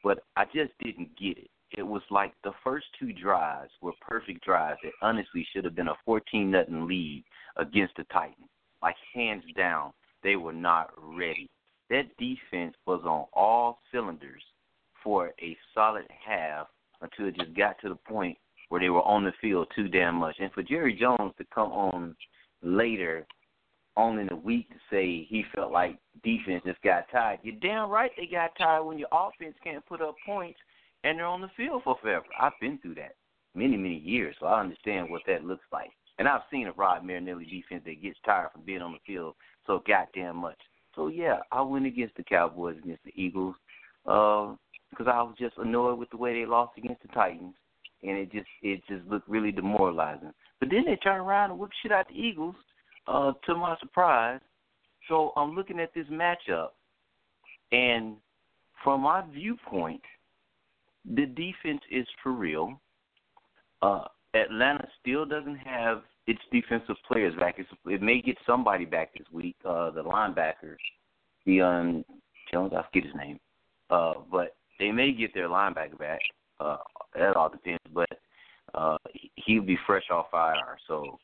but 0.03 0.19
I 0.35 0.45
just 0.45 0.71
didn't 0.83 1.15
get 1.17 1.37
it. 1.37 1.49
It 1.77 1.83
was 1.83 2.01
like 2.09 2.33
the 2.43 2.53
first 2.63 2.85
two 2.99 3.13
drives 3.13 3.71
were 3.81 3.93
perfect 4.01 4.43
drives 4.43 4.79
that 4.83 4.91
honestly 5.01 5.45
should 5.51 5.65
have 5.65 5.75
been 5.75 5.87
a 5.87 5.95
14 6.05 6.51
nothing 6.51 6.87
lead 6.87 7.23
against 7.57 7.95
the 7.97 8.03
Titans. 8.05 8.49
Like 8.81 8.95
hands 9.13 9.43
down, 9.55 9.91
they 10.23 10.35
were 10.35 10.53
not 10.53 10.91
ready 10.97 11.49
that 11.89 12.17
defense 12.17 12.75
was 12.85 13.01
on 13.05 13.25
all 13.33 13.79
cylinders 13.91 14.41
for 15.05 15.31
a 15.41 15.55
solid 15.73 16.05
half 16.27 16.67
until 16.99 17.27
it 17.27 17.37
just 17.37 17.55
got 17.55 17.79
to 17.81 17.89
the 17.89 17.95
point 17.95 18.37
where 18.69 18.81
they 18.81 18.89
were 18.89 19.03
on 19.03 19.23
the 19.23 19.31
field 19.39 19.67
too 19.75 19.87
damn 19.87 20.15
much. 20.15 20.35
And 20.39 20.51
for 20.51 20.63
Jerry 20.63 20.97
Jones 20.99 21.33
to 21.37 21.45
come 21.53 21.71
on 21.71 22.15
later 22.63 23.25
on 23.95 24.19
in 24.19 24.27
the 24.27 24.35
week 24.35 24.67
to 24.69 24.75
say 24.89 25.25
he 25.29 25.45
felt 25.53 25.71
like 25.71 25.97
defense 26.23 26.63
just 26.65 26.81
got 26.81 27.05
tired. 27.11 27.39
You're 27.43 27.55
damn 27.61 27.89
right 27.89 28.11
they 28.17 28.25
got 28.25 28.57
tired 28.57 28.83
when 28.83 28.97
your 28.97 29.07
offense 29.11 29.55
can't 29.63 29.85
put 29.85 30.01
up 30.01 30.15
points 30.25 30.59
and 31.03 31.19
they're 31.19 31.25
on 31.25 31.41
the 31.41 31.51
field 31.55 31.83
for 31.83 31.95
forever. 32.01 32.25
I've 32.39 32.59
been 32.59 32.79
through 32.79 32.95
that 32.95 33.15
many, 33.53 33.77
many 33.77 33.99
years, 33.99 34.35
so 34.39 34.47
I 34.47 34.59
understand 34.59 35.09
what 35.09 35.21
that 35.27 35.45
looks 35.45 35.63
like. 35.71 35.91
And 36.17 36.27
I've 36.27 36.41
seen 36.51 36.67
a 36.67 36.71
Rod 36.71 37.05
Marinelli 37.05 37.45
defense 37.45 37.83
that 37.85 38.01
gets 38.01 38.17
tired 38.25 38.49
from 38.51 38.63
being 38.63 38.81
on 38.81 38.93
the 38.93 38.99
field 39.05 39.35
so 39.67 39.83
goddamn 39.87 40.37
much. 40.37 40.59
So 40.95 41.07
yeah, 41.07 41.39
I 41.51 41.61
went 41.61 41.85
against 41.85 42.15
the 42.17 42.23
Cowboys 42.23 42.77
against 42.83 43.03
the 43.03 43.13
Eagles 43.15 43.55
uh, 44.05 44.55
because 44.95 45.11
I 45.13 45.21
was 45.21 45.35
just 45.37 45.57
annoyed 45.57 45.99
with 45.99 46.09
the 46.09 46.17
way 46.17 46.33
they 46.33 46.45
lost 46.45 46.77
against 46.77 47.01
the 47.01 47.07
Titans, 47.09 47.55
and 48.03 48.17
it 48.17 48.31
just 48.31 48.47
it 48.61 48.81
just 48.87 49.05
looked 49.07 49.27
really 49.27 49.51
demoralizing. 49.51 50.31
But 50.59 50.69
then 50.69 50.83
they 50.85 50.95
turned 50.97 51.21
around 51.21 51.51
and 51.51 51.59
whipped 51.59 51.75
shit 51.81 51.91
out 51.91 52.07
the 52.07 52.15
Eagles, 52.15 52.55
uh, 53.07 53.33
to 53.45 53.55
my 53.55 53.75
surprise. 53.79 54.39
So 55.09 55.31
I'm 55.35 55.53
looking 55.55 55.79
at 55.79 55.93
this 55.93 56.07
matchup, 56.07 56.69
and 57.71 58.15
from 58.83 59.01
my 59.01 59.23
viewpoint, 59.33 60.01
the 61.05 61.25
defense 61.25 61.81
is 61.91 62.07
for 62.23 62.31
real. 62.31 62.79
Uh, 63.81 64.05
Atlanta 64.33 64.87
still 64.99 65.25
doesn't 65.25 65.57
have 65.57 66.01
its 66.27 66.39
defensive 66.51 66.95
players 67.07 67.35
back. 67.35 67.55
It's, 67.57 67.69
it 67.85 68.01
may 68.01 68.21
get 68.21 68.37
somebody 68.45 68.85
back 68.85 69.13
this 69.13 69.27
week. 69.31 69.55
Uh, 69.63 69.91
the 69.91 70.03
linebacker, 70.03 70.75
Deion 71.47 72.03
Jones, 72.51 72.73
I 72.75 72.83
forget 72.83 73.05
his 73.05 73.15
name, 73.15 73.39
uh, 73.89 74.13
but 74.31 74.55
they 74.79 74.91
may 74.91 75.11
get 75.11 75.33
their 75.33 75.49
linebacker 75.49 75.97
back. 75.97 76.19
Uh, 76.59 76.77
that 77.15 77.35
all 77.35 77.49
depends. 77.49 77.81
But 77.93 78.09
uh, 78.73 78.97
he'll 79.35 79.63
be 79.63 79.77
fresh 79.85 80.05
off 80.11 80.27
fire. 80.31 80.77
So 80.87 81.17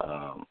um, 0.00 0.44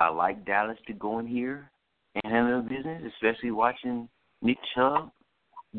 I 0.00 0.08
like 0.08 0.46
Dallas 0.46 0.78
to 0.86 0.92
go 0.92 1.18
in 1.18 1.26
here 1.26 1.70
and 2.14 2.32
handle 2.32 2.62
the 2.62 2.68
business, 2.68 3.02
especially 3.14 3.50
watching 3.50 4.08
Nick 4.42 4.58
Chubb 4.74 5.10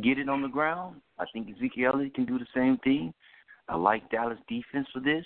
get 0.02 0.20
it 0.20 0.30
on 0.30 0.42
the 0.42 0.48
ground. 0.48 1.02
I 1.18 1.26
think 1.34 1.48
Ezekiel 1.56 1.92
Elliott 1.94 2.16
can 2.16 2.26
do 2.26 2.40
the 2.40 2.46
same 2.56 2.78
thing. 2.84 3.14
I 3.68 3.76
like 3.76 4.10
Dallas 4.10 4.38
defense 4.48 4.88
for 4.94 5.00
this. 5.00 5.26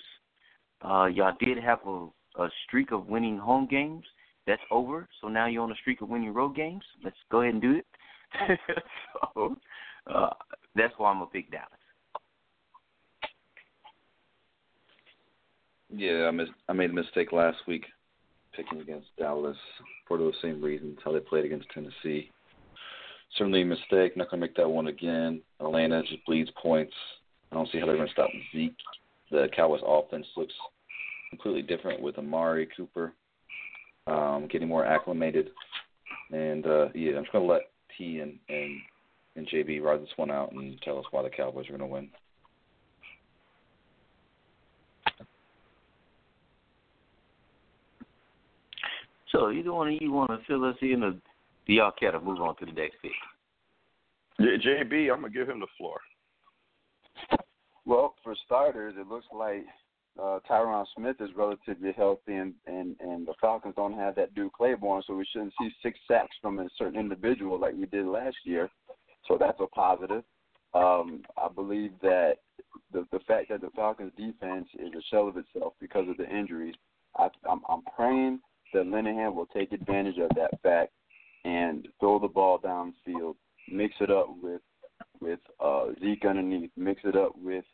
Uh, 0.82 1.06
y'all 1.06 1.32
did 1.40 1.58
have 1.58 1.78
a, 1.86 2.08
a 2.38 2.48
streak 2.66 2.92
of 2.92 3.06
winning 3.06 3.38
home 3.38 3.66
games. 3.70 4.04
That's 4.46 4.62
over. 4.70 5.08
So 5.20 5.28
now 5.28 5.46
you're 5.46 5.62
on 5.62 5.72
a 5.72 5.76
streak 5.76 6.02
of 6.02 6.08
winning 6.08 6.34
road 6.34 6.54
games. 6.54 6.82
Let's 7.02 7.16
go 7.30 7.40
ahead 7.40 7.54
and 7.54 7.62
do 7.62 7.76
it. 7.76 7.86
so 9.34 9.56
uh, 10.12 10.30
that's 10.74 10.94
why 10.98 11.10
I'm 11.10 11.22
a 11.22 11.28
big 11.32 11.50
Dallas. 11.50 11.68
Yeah, 15.94 16.26
I, 16.26 16.30
mis- 16.30 16.48
I 16.68 16.72
made 16.72 16.90
a 16.90 16.94
mistake 16.94 17.32
last 17.32 17.58
week 17.68 17.84
picking 18.56 18.80
against 18.80 19.06
Dallas 19.18 19.56
for 20.08 20.18
those 20.18 20.34
same 20.42 20.62
reasons, 20.62 20.98
how 21.04 21.12
they 21.12 21.20
played 21.20 21.44
against 21.44 21.68
Tennessee. 21.70 22.30
Certainly 23.36 23.62
a 23.62 23.66
mistake. 23.66 24.16
Not 24.16 24.30
to 24.30 24.36
make 24.36 24.56
that 24.56 24.68
one 24.68 24.88
again. 24.88 25.40
Atlanta 25.60 26.02
just 26.02 26.24
bleeds 26.26 26.50
points. 26.60 26.94
I 27.50 27.56
don't 27.56 27.68
see 27.70 27.78
how 27.78 27.86
they're 27.86 27.96
to 27.96 28.12
stop 28.12 28.30
Zeke. 28.52 28.76
The 29.30 29.48
Cowboys' 29.54 29.80
offense 29.86 30.26
looks 30.36 30.54
completely 31.30 31.62
different 31.62 32.00
with 32.00 32.18
Amari 32.18 32.68
Cooper 32.76 33.12
um, 34.06 34.48
getting 34.50 34.68
more 34.68 34.84
acclimated. 34.84 35.50
And 36.30 36.66
uh, 36.66 36.88
yeah, 36.94 37.16
I'm 37.16 37.24
just 37.24 37.32
gonna 37.32 37.44
let 37.44 37.62
T 37.96 38.20
and 38.20 38.38
and 38.48 38.76
and 39.36 39.48
JB 39.48 39.82
ride 39.82 40.00
this 40.00 40.08
one 40.16 40.30
out 40.30 40.52
and 40.52 40.80
tell 40.82 40.98
us 40.98 41.04
why 41.10 41.22
the 41.22 41.30
Cowboys 41.30 41.68
are 41.68 41.72
gonna 41.72 41.86
win. 41.86 42.08
So 49.30 49.50
either 49.50 49.72
one 49.72 49.88
of 49.88 50.00
you 50.00 50.12
want 50.12 50.30
to 50.30 50.38
fill 50.46 50.64
us 50.64 50.76
in, 50.80 51.02
or 51.02 51.10
do 51.66 51.72
y'all 51.72 51.90
care 51.90 52.12
to 52.12 52.20
move 52.20 52.40
on 52.40 52.54
to 52.56 52.66
the 52.66 52.72
next 52.72 52.96
pick? 53.02 53.10
Yeah, 54.38 54.56
JB, 54.64 55.12
I'm 55.12 55.22
gonna 55.22 55.30
give 55.30 55.48
him 55.48 55.60
the 55.60 55.66
floor. 55.76 56.00
Well, 57.84 58.14
for 58.22 58.34
starters, 58.46 58.94
it 58.96 59.08
looks 59.08 59.26
like 59.32 59.64
uh, 60.20 60.38
Tyron 60.48 60.86
Smith 60.96 61.16
is 61.20 61.30
relatively 61.36 61.92
healthy, 61.92 62.34
and, 62.34 62.54
and 62.66 62.96
and 63.00 63.26
the 63.26 63.34
Falcons 63.40 63.74
don't 63.76 63.94
have 63.94 64.14
that 64.14 64.34
dude 64.34 64.52
Clayborn, 64.52 65.02
so 65.04 65.14
we 65.14 65.26
shouldn't 65.32 65.52
see 65.60 65.70
six 65.82 65.98
sacks 66.06 66.36
from 66.40 66.60
a 66.60 66.68
certain 66.78 66.98
individual 66.98 67.58
like 67.58 67.74
we 67.74 67.86
did 67.86 68.06
last 68.06 68.36
year. 68.44 68.70
So 69.26 69.36
that's 69.38 69.58
a 69.60 69.66
positive. 69.66 70.22
Um, 70.74 71.22
I 71.36 71.48
believe 71.54 71.92
that 72.02 72.38
the 72.92 73.06
the 73.12 73.20
fact 73.20 73.48
that 73.50 73.60
the 73.60 73.70
Falcons 73.76 74.12
defense 74.16 74.68
is 74.78 74.90
a 74.92 75.02
shell 75.10 75.28
of 75.28 75.36
itself 75.36 75.74
because 75.80 76.08
of 76.08 76.16
the 76.16 76.28
injuries 76.28 76.74
I, 77.16 77.28
I'm, 77.48 77.60
I'm 77.68 77.82
praying 77.96 78.40
that 78.72 78.84
Linehan 78.86 79.34
will 79.34 79.46
take 79.46 79.72
advantage 79.72 80.18
of 80.18 80.30
that 80.36 80.60
fact 80.62 80.92
and 81.44 81.86
throw 82.00 82.18
the 82.18 82.28
ball 82.28 82.58
downfield, 82.58 83.36
mix 83.68 83.94
it 84.00 84.10
up 84.10 84.28
with 84.42 84.60
with 85.20 85.40
uh, 85.60 85.86
Zeke 86.00 86.24
underneath, 86.24 86.70
mix 86.76 87.02
it 87.04 87.16
up 87.16 87.32
with 87.36 87.64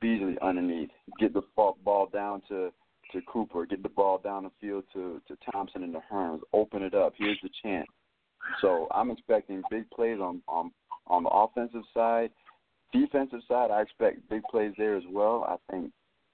Beasley 0.00 0.36
underneath, 0.42 0.90
get 1.18 1.32
the 1.32 1.42
ball 1.56 2.08
down 2.12 2.42
to 2.48 2.70
to 3.12 3.20
Cooper, 3.26 3.66
get 3.66 3.82
the 3.82 3.88
ball 3.88 4.18
down 4.18 4.44
the 4.44 4.50
field 4.60 4.84
to 4.92 5.20
to 5.28 5.36
Thompson 5.50 5.82
and 5.82 5.94
the 5.94 6.02
Hurns, 6.12 6.40
open 6.52 6.82
it 6.82 6.94
up. 6.94 7.14
Here's 7.16 7.38
the 7.42 7.50
chance. 7.62 7.86
So 8.60 8.88
I'm 8.90 9.10
expecting 9.10 9.62
big 9.70 9.88
plays 9.90 10.18
on 10.20 10.42
on 10.48 10.70
on 11.06 11.24
the 11.24 11.30
offensive 11.30 11.82
side. 11.92 12.30
Defensive 12.92 13.40
side, 13.48 13.70
I 13.70 13.82
expect 13.82 14.28
big 14.28 14.42
plays 14.50 14.72
there 14.78 14.96
as 14.96 15.02
well. 15.10 15.44
I 15.48 15.72
think 15.72 15.90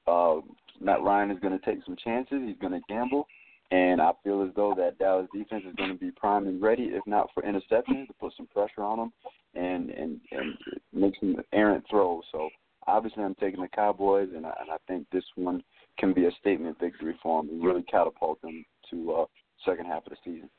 uh, 0.07 0.41
Matt 0.81 1.03
Ryan 1.03 1.31
is 1.31 1.39
going 1.41 1.59
to 1.59 1.65
take 1.65 1.85
some 1.85 1.97
chances. 1.97 2.43
He's 2.45 2.59
going 2.61 2.73
to 2.73 2.81
gamble, 2.89 3.27
and 3.71 4.01
I 4.01 4.11
feel 4.23 4.43
as 4.43 4.51
though 4.55 4.75
that 4.77 4.99
Dallas 4.99 5.29
defense 5.33 5.65
is 5.67 5.75
going 5.77 5.91
to 5.91 5.99
be 5.99 6.11
primed 6.11 6.49
and 6.49 6.61
ready, 6.61 6.91
if 6.93 7.07
not 7.07 7.31
for 7.33 7.43
interceptions, 7.43 8.09
to 8.09 8.13
put 8.21 8.35
some 8.37 8.47
pressure 8.47 8.83
on 8.83 8.99
them 8.99 9.13
and 9.55 9.91
and 9.91 10.21
and 10.33 10.55
make 10.93 11.15
some 11.21 11.37
errant 11.53 11.85
throws. 11.91 12.25
So 12.33 12.51
obviously, 12.87 13.25
I'm 13.25 13.35
taking 13.37 13.63
the 13.63 13.69
Cowboys, 13.69 14.29
and 14.35 14.47
I, 14.47 14.53
and 14.61 14.71
I 14.71 14.77
think 14.87 15.07
this 15.11 15.25
one 15.37 15.63
can 15.99 16.13
be 16.13 16.27
a 16.27 16.33
statement 16.41 16.79
victory 16.81 17.17
for 17.23 17.43
them 17.43 17.51
and 17.51 17.65
really 17.65 17.83
catapult 17.83 18.41
them 18.43 18.65
to 18.91 19.13
uh, 19.13 19.25
second 19.65 19.87
half 19.87 20.07
of 20.07 20.11
the 20.11 20.17
season. 20.25 20.51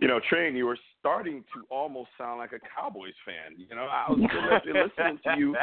You 0.00 0.08
know, 0.08 0.20
Train, 0.28 0.54
you 0.54 0.66
were 0.66 0.78
starting 1.00 1.42
to 1.54 1.64
almost 1.70 2.10
sound 2.18 2.38
like 2.38 2.52
a 2.52 2.58
Cowboys 2.74 3.14
fan. 3.24 3.56
You 3.56 3.74
know, 3.74 3.86
I 3.90 4.10
was 4.10 4.18
listening 4.66 5.18
to 5.24 5.38
you. 5.38 5.56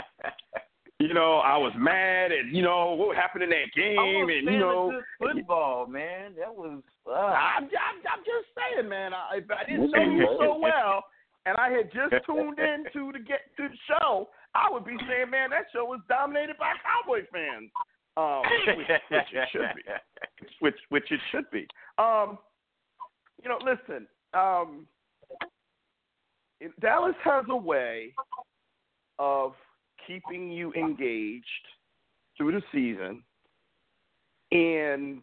You 0.99 1.13
know, 1.13 1.37
I 1.37 1.57
was 1.57 1.73
mad 1.75 2.31
at 2.31 2.45
you 2.51 2.61
know 2.61 2.93
what 2.93 3.15
happened 3.15 3.43
in 3.43 3.49
that 3.49 3.73
game, 3.75 4.29
and 4.29 4.45
you 4.45 4.59
know, 4.59 5.01
football, 5.19 5.85
man. 5.85 6.33
That 6.39 6.53
was. 6.53 6.81
Uh, 7.05 7.11
I'm, 7.11 7.65
I'm, 7.65 7.97
I'm 8.09 8.23
just 8.23 8.47
saying, 8.55 8.89
man. 8.89 9.13
I, 9.13 9.37
if 9.37 9.45
I 9.51 9.69
didn't 9.69 9.91
know 9.91 10.01
you 10.01 10.27
so 10.39 10.57
well, 10.57 11.03
and 11.45 11.57
I 11.57 11.69
had 11.69 11.91
just 11.91 12.13
tuned 12.25 12.57
in 12.57 12.85
to 12.93 13.11
the 13.11 13.19
get 13.19 13.41
to 13.57 13.67
the 13.69 13.77
show, 13.87 14.29
I 14.55 14.71
would 14.71 14.85
be 14.85 14.95
saying, 15.09 15.29
man, 15.29 15.49
that 15.49 15.65
show 15.73 15.85
was 15.85 15.99
dominated 16.07 16.57
by 16.57 16.73
Cowboy 16.81 17.21
fans. 17.31 17.69
Um, 18.15 18.43
which, 18.77 18.87
which 18.87 19.29
it 19.33 19.49
should 19.51 19.75
be. 19.75 19.81
Which 20.59 20.75
which 20.89 21.11
it 21.11 21.19
should 21.31 21.49
be. 21.51 21.67
Um, 21.97 22.37
you 23.41 23.49
know, 23.49 23.57
listen. 23.59 24.07
Um, 24.33 24.87
Dallas 26.81 27.15
has 27.23 27.45
a 27.49 27.55
way 27.55 28.13
of 29.19 29.53
keeping 30.07 30.51
you 30.51 30.73
engaged 30.73 31.45
through 32.37 32.53
the 32.53 32.61
season 32.71 33.23
and 34.51 35.21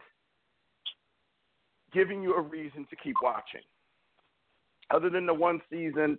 giving 1.93 2.21
you 2.21 2.35
a 2.35 2.41
reason 2.41 2.85
to 2.89 2.95
keep 2.95 3.15
watching. 3.21 3.61
Other 4.91 5.09
than 5.09 5.25
the 5.25 5.33
one 5.33 5.61
season 5.69 6.17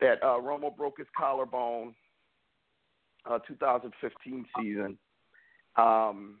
that 0.00 0.22
uh, 0.22 0.38
Romo 0.38 0.74
broke 0.74 0.98
his 0.98 1.06
collarbone, 1.16 1.94
uh, 3.28 3.38
2015 3.46 4.44
season, 4.58 4.98
um, 5.76 6.38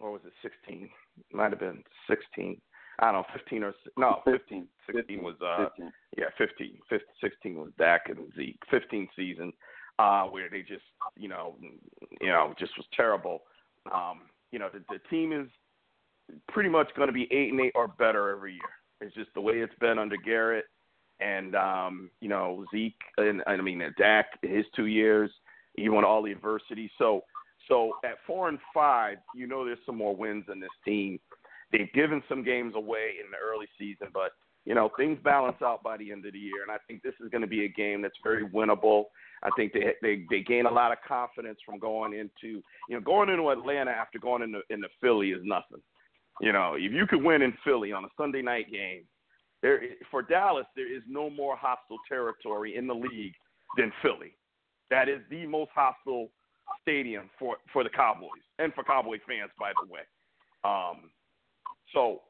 or 0.00 0.12
was 0.12 0.20
it 0.24 0.32
16? 0.42 0.88
Might 1.32 1.50
have 1.50 1.60
been 1.60 1.82
16. 2.08 2.60
I 3.00 3.12
don't 3.12 3.22
know, 3.22 3.24
15 3.32 3.62
or 3.62 3.74
no, 3.96 4.20
15. 4.24 4.66
16 4.92 5.22
was 5.22 5.36
uh, 5.44 5.68
15. 5.76 5.92
yeah, 6.16 6.24
15. 6.36 6.78
15. 6.88 7.06
16 7.20 7.54
was 7.56 7.70
Dak 7.78 8.08
and 8.08 8.18
Zeke. 8.36 8.58
15 8.70 9.08
season 9.14 9.52
uh, 9.98 10.24
where 10.24 10.48
they 10.50 10.60
just, 10.62 10.82
you 11.16 11.28
know, 11.28 11.56
you 12.20 12.28
know, 12.28 12.54
just 12.58 12.76
was 12.76 12.86
terrible. 12.94 13.42
Um, 13.92 14.22
you 14.50 14.58
know, 14.58 14.68
the, 14.72 14.80
the 14.88 15.00
team 15.10 15.32
is 15.32 15.48
pretty 16.48 16.68
much 16.68 16.88
going 16.96 17.08
to 17.08 17.12
be 17.12 17.28
eight 17.30 17.52
and 17.52 17.60
eight 17.60 17.72
or 17.74 17.88
better 17.88 18.30
every 18.30 18.52
year. 18.52 18.60
It's 19.00 19.14
just 19.14 19.30
the 19.34 19.40
way 19.40 19.54
it's 19.54 19.74
been 19.80 19.98
under 19.98 20.16
Garrett 20.16 20.64
and 21.20 21.54
um, 21.54 22.10
you 22.20 22.28
know 22.28 22.64
Zeke 22.72 23.00
and 23.16 23.42
I 23.46 23.56
mean 23.56 23.82
Dak 23.98 24.26
his 24.42 24.64
two 24.74 24.86
years. 24.86 25.30
He 25.76 25.88
won 25.88 26.04
all 26.04 26.22
the 26.22 26.32
adversity. 26.32 26.90
So 26.98 27.22
so 27.68 27.92
at 28.04 28.18
four 28.26 28.48
and 28.48 28.58
five, 28.72 29.18
you 29.34 29.46
know 29.46 29.64
there's 29.64 29.78
some 29.86 29.96
more 29.96 30.14
wins 30.14 30.44
in 30.52 30.60
this 30.60 30.68
team. 30.84 31.18
They've 31.72 31.92
given 31.92 32.22
some 32.28 32.42
games 32.42 32.74
away 32.74 33.16
in 33.22 33.30
the 33.30 33.36
early 33.36 33.66
season, 33.78 34.08
but 34.12 34.32
you 34.64 34.74
know 34.74 34.90
things 34.96 35.18
balance 35.22 35.56
out 35.62 35.82
by 35.82 35.96
the 35.96 36.12
end 36.12 36.26
of 36.26 36.32
the 36.32 36.38
year, 36.38 36.62
and 36.62 36.70
I 36.70 36.78
think 36.86 37.02
this 37.02 37.14
is 37.22 37.30
going 37.30 37.42
to 37.42 37.48
be 37.48 37.64
a 37.64 37.68
game 37.68 38.02
that's 38.02 38.18
very 38.22 38.46
winnable. 38.48 39.04
I 39.42 39.50
think 39.56 39.72
they 39.72 39.94
they 40.02 40.24
they 40.30 40.40
gain 40.42 40.66
a 40.66 40.70
lot 40.70 40.92
of 40.92 40.98
confidence 41.06 41.58
from 41.64 41.78
going 41.78 42.12
into 42.12 42.62
you 42.88 42.96
know 42.96 43.00
going 43.00 43.28
into 43.28 43.50
Atlanta 43.50 43.90
after 43.90 44.18
going 44.18 44.42
into 44.42 44.60
into 44.70 44.88
Philly 45.00 45.30
is 45.30 45.42
nothing. 45.44 45.82
You 46.40 46.52
know, 46.52 46.74
if 46.74 46.92
you 46.92 47.06
could 47.06 47.22
win 47.22 47.42
in 47.42 47.52
Philly 47.64 47.92
on 47.92 48.04
a 48.04 48.08
Sunday 48.16 48.42
night 48.42 48.70
game, 48.70 49.02
there 49.62 49.80
for 50.10 50.22
Dallas 50.22 50.66
there 50.76 50.92
is 50.94 51.02
no 51.08 51.28
more 51.28 51.56
hostile 51.56 51.98
territory 52.08 52.76
in 52.76 52.86
the 52.86 52.94
league 52.94 53.34
than 53.76 53.92
Philly. 54.02 54.36
That 54.90 55.08
is 55.08 55.20
the 55.30 55.46
most 55.46 55.70
hostile 55.74 56.30
stadium 56.82 57.30
for 57.38 57.56
for 57.72 57.84
the 57.84 57.90
Cowboys 57.90 58.44
and 58.58 58.72
for 58.74 58.84
Cowboy 58.84 59.18
fans, 59.26 59.50
by 59.58 59.72
the 59.82 59.92
way. 59.92 60.00
Um, 60.64 61.10
so 61.92 62.22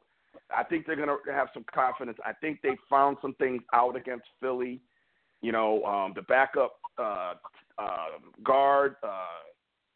I 0.54 0.64
think 0.64 0.86
they're 0.86 0.96
going 0.96 1.08
to 1.08 1.32
have 1.32 1.48
some 1.52 1.64
confidence. 1.72 2.18
I 2.24 2.32
think 2.32 2.60
they 2.62 2.76
found 2.88 3.16
some 3.20 3.34
things 3.34 3.62
out 3.74 3.96
against 3.96 4.26
Philly. 4.40 4.80
You 5.40 5.52
know, 5.52 5.84
um, 5.84 6.12
the 6.14 6.22
backup 6.22 6.76
uh, 6.98 7.34
uh, 7.78 8.18
guard, 8.44 8.96
uh, 9.02 9.42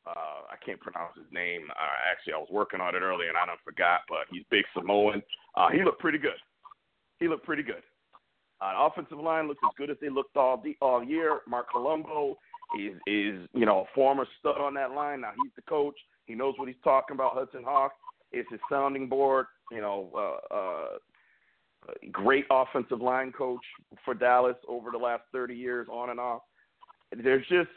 uh, 0.07 0.43
I 0.51 0.57
can't 0.65 0.81
pronounce 0.81 1.17
his 1.17 1.27
name. 1.33 1.63
Uh, 1.71 2.11
actually, 2.11 2.35
I 2.35 2.39
was 2.39 2.49
working 2.51 2.81
on 2.81 2.95
it 2.95 3.01
earlier 3.01 3.29
and 3.29 3.39
I 3.39 3.47
don't 3.47 3.61
forgot, 3.65 4.01
but 4.09 4.27
he's 4.31 4.43
big 4.51 4.65
Samoan. 4.75 5.23
Uh, 5.57 5.69
he 5.71 5.83
looked 5.85 6.01
pretty 6.01 6.19
good. 6.19 6.39
He 7.19 7.29
looked 7.29 7.45
pretty 7.45 7.63
good. 7.63 7.83
Uh, 8.61 8.87
offensive 8.87 9.19
line 9.19 9.49
looks 9.49 9.61
as 9.65 9.75
good 9.77 9.91
as 9.91 9.97
they 10.01 10.09
looked 10.09 10.37
all 10.37 10.61
the, 10.63 10.77
all 10.81 11.03
year. 11.03 11.41
Marc 11.49 11.71
Colombo 11.71 12.37
is 12.79 12.95
is 13.07 13.49
you 13.53 13.67
know 13.67 13.81
a 13.81 13.95
former 13.95 14.27
stud 14.39 14.59
on 14.59 14.75
that 14.75 14.93
line. 14.93 15.21
Now 15.21 15.33
he's 15.43 15.53
the 15.57 15.63
coach. 15.63 15.97
He 16.27 16.35
knows 16.35 16.55
what 16.57 16.69
he's 16.69 16.77
talking 16.85 17.15
about. 17.15 17.35
Hudson 17.35 17.65
Houck 17.65 17.93
is 18.33 18.47
his 18.51 18.61
sounding 18.71 19.09
board. 19.09 19.47
You 19.71 19.81
know, 19.81 20.09
uh, 20.15 20.55
uh, 20.55 21.95
great 22.11 22.45
offensive 22.51 23.01
line 23.01 23.33
coach 23.33 23.65
for 24.05 24.15
Dallas 24.15 24.57
over 24.69 24.91
the 24.91 24.99
last 24.99 25.23
30 25.33 25.55
years, 25.55 25.89
on 25.91 26.11
and 26.11 26.21
off. 26.21 26.43
There's 27.23 27.47
just, 27.49 27.71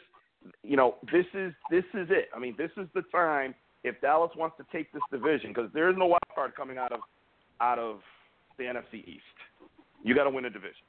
you 0.62 0.76
know, 0.76 0.96
this 1.12 1.26
is 1.34 1.52
this 1.70 1.84
is 1.94 2.08
it. 2.10 2.28
I 2.34 2.38
mean, 2.38 2.54
this 2.56 2.70
is 2.76 2.86
the 2.94 3.02
time 3.12 3.54
if 3.84 4.00
Dallas 4.00 4.30
wants 4.36 4.56
to 4.58 4.66
take 4.72 4.92
this 4.92 5.02
division 5.10 5.50
because 5.50 5.70
there 5.72 5.90
is 5.90 5.96
no 5.98 6.06
wild 6.06 6.20
card 6.34 6.54
coming 6.54 6.78
out 6.78 6.92
of 6.92 7.00
out 7.60 7.78
of 7.78 8.00
the 8.58 8.64
NFC 8.64 9.06
East. 9.06 9.22
You 10.02 10.14
got 10.14 10.24
to 10.24 10.30
win 10.30 10.44
a 10.44 10.50
division, 10.50 10.84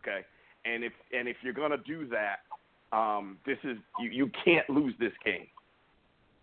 okay? 0.00 0.20
And 0.64 0.84
if 0.84 0.92
and 1.12 1.28
if 1.28 1.36
you're 1.42 1.54
to 1.54 1.78
do 1.78 2.08
that, 2.08 2.96
um, 2.96 3.38
this 3.46 3.58
is 3.64 3.76
you, 4.00 4.10
you 4.10 4.30
can't 4.44 4.68
lose 4.68 4.94
this 4.98 5.12
game. 5.24 5.46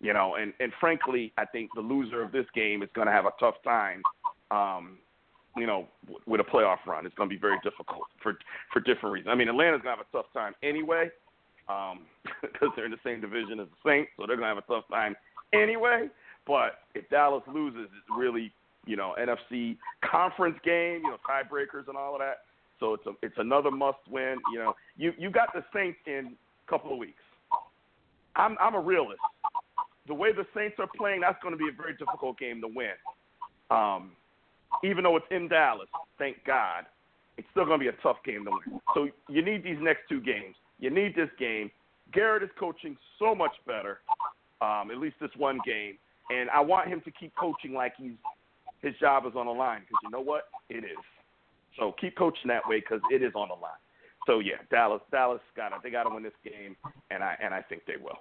You 0.00 0.12
know, 0.12 0.34
and 0.34 0.52
and 0.60 0.72
frankly, 0.78 1.32
I 1.38 1.46
think 1.46 1.70
the 1.74 1.80
loser 1.80 2.22
of 2.22 2.32
this 2.32 2.46
game 2.54 2.82
is 2.82 2.88
going 2.94 3.06
to 3.06 3.12
have 3.12 3.24
a 3.26 3.32
tough 3.40 3.56
time 3.64 4.02
um, 4.50 4.98
you 5.56 5.66
know, 5.66 5.88
with 6.26 6.40
a 6.40 6.44
playoff 6.44 6.84
run. 6.86 7.06
It's 7.06 7.14
going 7.14 7.28
to 7.28 7.34
be 7.34 7.40
very 7.40 7.58
difficult 7.64 8.04
for 8.22 8.38
for 8.72 8.80
different 8.80 9.12
reasons. 9.12 9.30
I 9.32 9.34
mean, 9.34 9.48
Atlanta's 9.48 9.80
going 9.82 9.96
to 9.96 10.02
have 10.02 10.06
a 10.12 10.16
tough 10.16 10.32
time 10.32 10.54
anyway 10.62 11.08
because 11.66 11.96
um, 12.62 12.72
they're 12.76 12.84
in 12.84 12.90
the 12.90 12.98
same 13.04 13.20
division 13.20 13.58
as 13.58 13.66
the 13.68 13.90
Saints, 13.90 14.10
so 14.16 14.26
they're 14.26 14.36
going 14.36 14.48
to 14.48 14.54
have 14.54 14.58
a 14.58 14.72
tough 14.72 14.84
time 14.90 15.16
anyway. 15.52 16.08
But 16.46 16.80
if 16.94 17.08
Dallas 17.08 17.42
loses, 17.52 17.86
it's 17.86 18.16
really 18.16 18.52
you 18.86 18.96
know 18.96 19.14
NFC 19.18 19.76
conference 20.04 20.58
game, 20.64 21.00
you 21.02 21.10
know 21.10 21.18
tiebreakers 21.28 21.88
and 21.88 21.96
all 21.96 22.14
of 22.14 22.20
that. 22.20 22.42
So 22.78 22.94
it's 22.94 23.06
a 23.06 23.12
it's 23.22 23.38
another 23.38 23.70
must 23.70 23.98
win. 24.10 24.36
You 24.52 24.58
know, 24.58 24.74
you 24.96 25.12
you 25.18 25.30
got 25.30 25.52
the 25.54 25.64
Saints 25.74 25.98
in 26.06 26.36
a 26.66 26.70
couple 26.70 26.92
of 26.92 26.98
weeks. 26.98 27.22
I'm 28.36 28.56
I'm 28.60 28.74
a 28.74 28.80
realist. 28.80 29.20
The 30.06 30.14
way 30.14 30.32
the 30.32 30.46
Saints 30.54 30.76
are 30.78 30.88
playing, 30.96 31.20
that's 31.20 31.38
going 31.42 31.52
to 31.52 31.58
be 31.58 31.68
a 31.68 31.76
very 31.76 31.92
difficult 31.96 32.38
game 32.38 32.60
to 32.60 32.68
win. 32.68 32.94
Um, 33.70 34.12
even 34.84 35.04
though 35.04 35.16
it's 35.16 35.26
in 35.30 35.48
Dallas, 35.48 35.88
thank 36.18 36.36
God, 36.46 36.84
it's 37.36 37.46
still 37.50 37.64
going 37.64 37.80
to 37.80 37.84
be 37.84 37.88
a 37.88 38.02
tough 38.02 38.18
game 38.24 38.44
to 38.44 38.50
win. 38.50 38.80
So 38.94 39.08
you 39.28 39.42
need 39.42 39.64
these 39.64 39.78
next 39.80 40.02
two 40.08 40.20
games. 40.20 40.54
You 40.78 40.90
need 40.90 41.14
this 41.16 41.30
game. 41.38 41.70
Garrett 42.12 42.42
is 42.42 42.50
coaching 42.58 42.96
so 43.18 43.34
much 43.34 43.52
better, 43.66 44.00
um, 44.60 44.90
at 44.90 44.98
least 44.98 45.16
this 45.20 45.30
one 45.36 45.58
game, 45.66 45.98
and 46.30 46.48
I 46.50 46.60
want 46.60 46.88
him 46.88 47.00
to 47.02 47.10
keep 47.10 47.34
coaching 47.36 47.72
like 47.74 47.94
he's 47.98 48.12
his 48.82 48.94
job 49.00 49.26
is 49.26 49.32
on 49.34 49.46
the 49.46 49.52
line 49.52 49.80
because 49.80 49.98
you 50.04 50.10
know 50.10 50.20
what, 50.20 50.44
it 50.68 50.84
is. 50.84 51.04
So 51.78 51.94
keep 52.00 52.16
coaching 52.16 52.48
that 52.48 52.62
way 52.68 52.80
because 52.80 53.00
it 53.10 53.22
is 53.22 53.32
on 53.34 53.48
the 53.48 53.54
line. 53.54 53.80
So 54.26 54.40
yeah, 54.40 54.62
Dallas, 54.70 55.02
Dallas 55.10 55.40
got 55.56 55.72
it. 55.72 55.78
They 55.82 55.90
got 55.90 56.04
to 56.04 56.14
win 56.14 56.22
this 56.22 56.36
game, 56.44 56.76
and 57.10 57.22
I 57.22 57.36
and 57.42 57.54
I 57.54 57.62
think 57.62 57.82
they 57.86 57.96
will. 57.96 58.18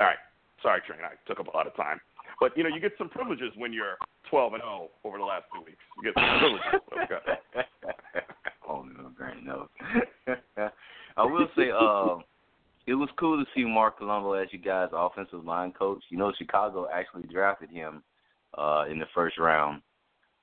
All 0.00 0.06
right, 0.06 0.18
sorry, 0.62 0.80
Train, 0.86 1.00
I 1.04 1.14
took 1.28 1.40
up 1.40 1.52
a 1.52 1.56
lot 1.56 1.66
of 1.66 1.74
time. 1.76 2.00
But 2.40 2.56
you 2.56 2.62
know, 2.62 2.70
you 2.70 2.80
get 2.80 2.92
some 2.96 3.08
privileges 3.08 3.52
when 3.56 3.72
you're 3.72 3.96
12 4.30 4.54
and 4.54 4.62
0 4.62 4.88
over 5.04 5.18
the 5.18 5.24
last 5.24 5.44
two 5.54 5.64
weeks. 5.64 5.82
You 5.96 6.12
get 6.12 6.14
some 6.14 6.38
privileges. 6.38 7.64
oh 8.68 8.82
no, 8.82 9.10
great 9.16 9.44
no. 9.44 9.68
I 11.16 11.24
will 11.24 11.48
say, 11.56 11.70
uh, 11.70 12.22
it 12.86 12.94
was 12.94 13.08
cool 13.18 13.36
to 13.38 13.44
see 13.54 13.64
Marc 13.64 13.98
Colombo 13.98 14.32
as 14.32 14.48
you 14.52 14.58
guys' 14.58 14.88
offensive 14.92 15.44
line 15.44 15.72
coach. 15.72 16.02
You 16.08 16.18
know, 16.18 16.32
Chicago 16.38 16.88
actually 16.92 17.24
drafted 17.24 17.70
him 17.70 18.02
uh, 18.56 18.84
in 18.90 18.98
the 18.98 19.06
first 19.14 19.38
round 19.38 19.82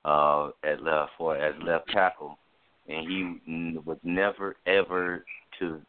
uh, 0.04 0.50
at 0.64 0.82
left 0.82 1.12
for 1.18 1.36
as 1.36 1.54
left 1.64 1.90
tackle, 1.90 2.38
and 2.88 3.08
he 3.08 3.78
was 3.84 3.98
never 4.02 4.56
ever 4.66 5.24
to 5.58 5.80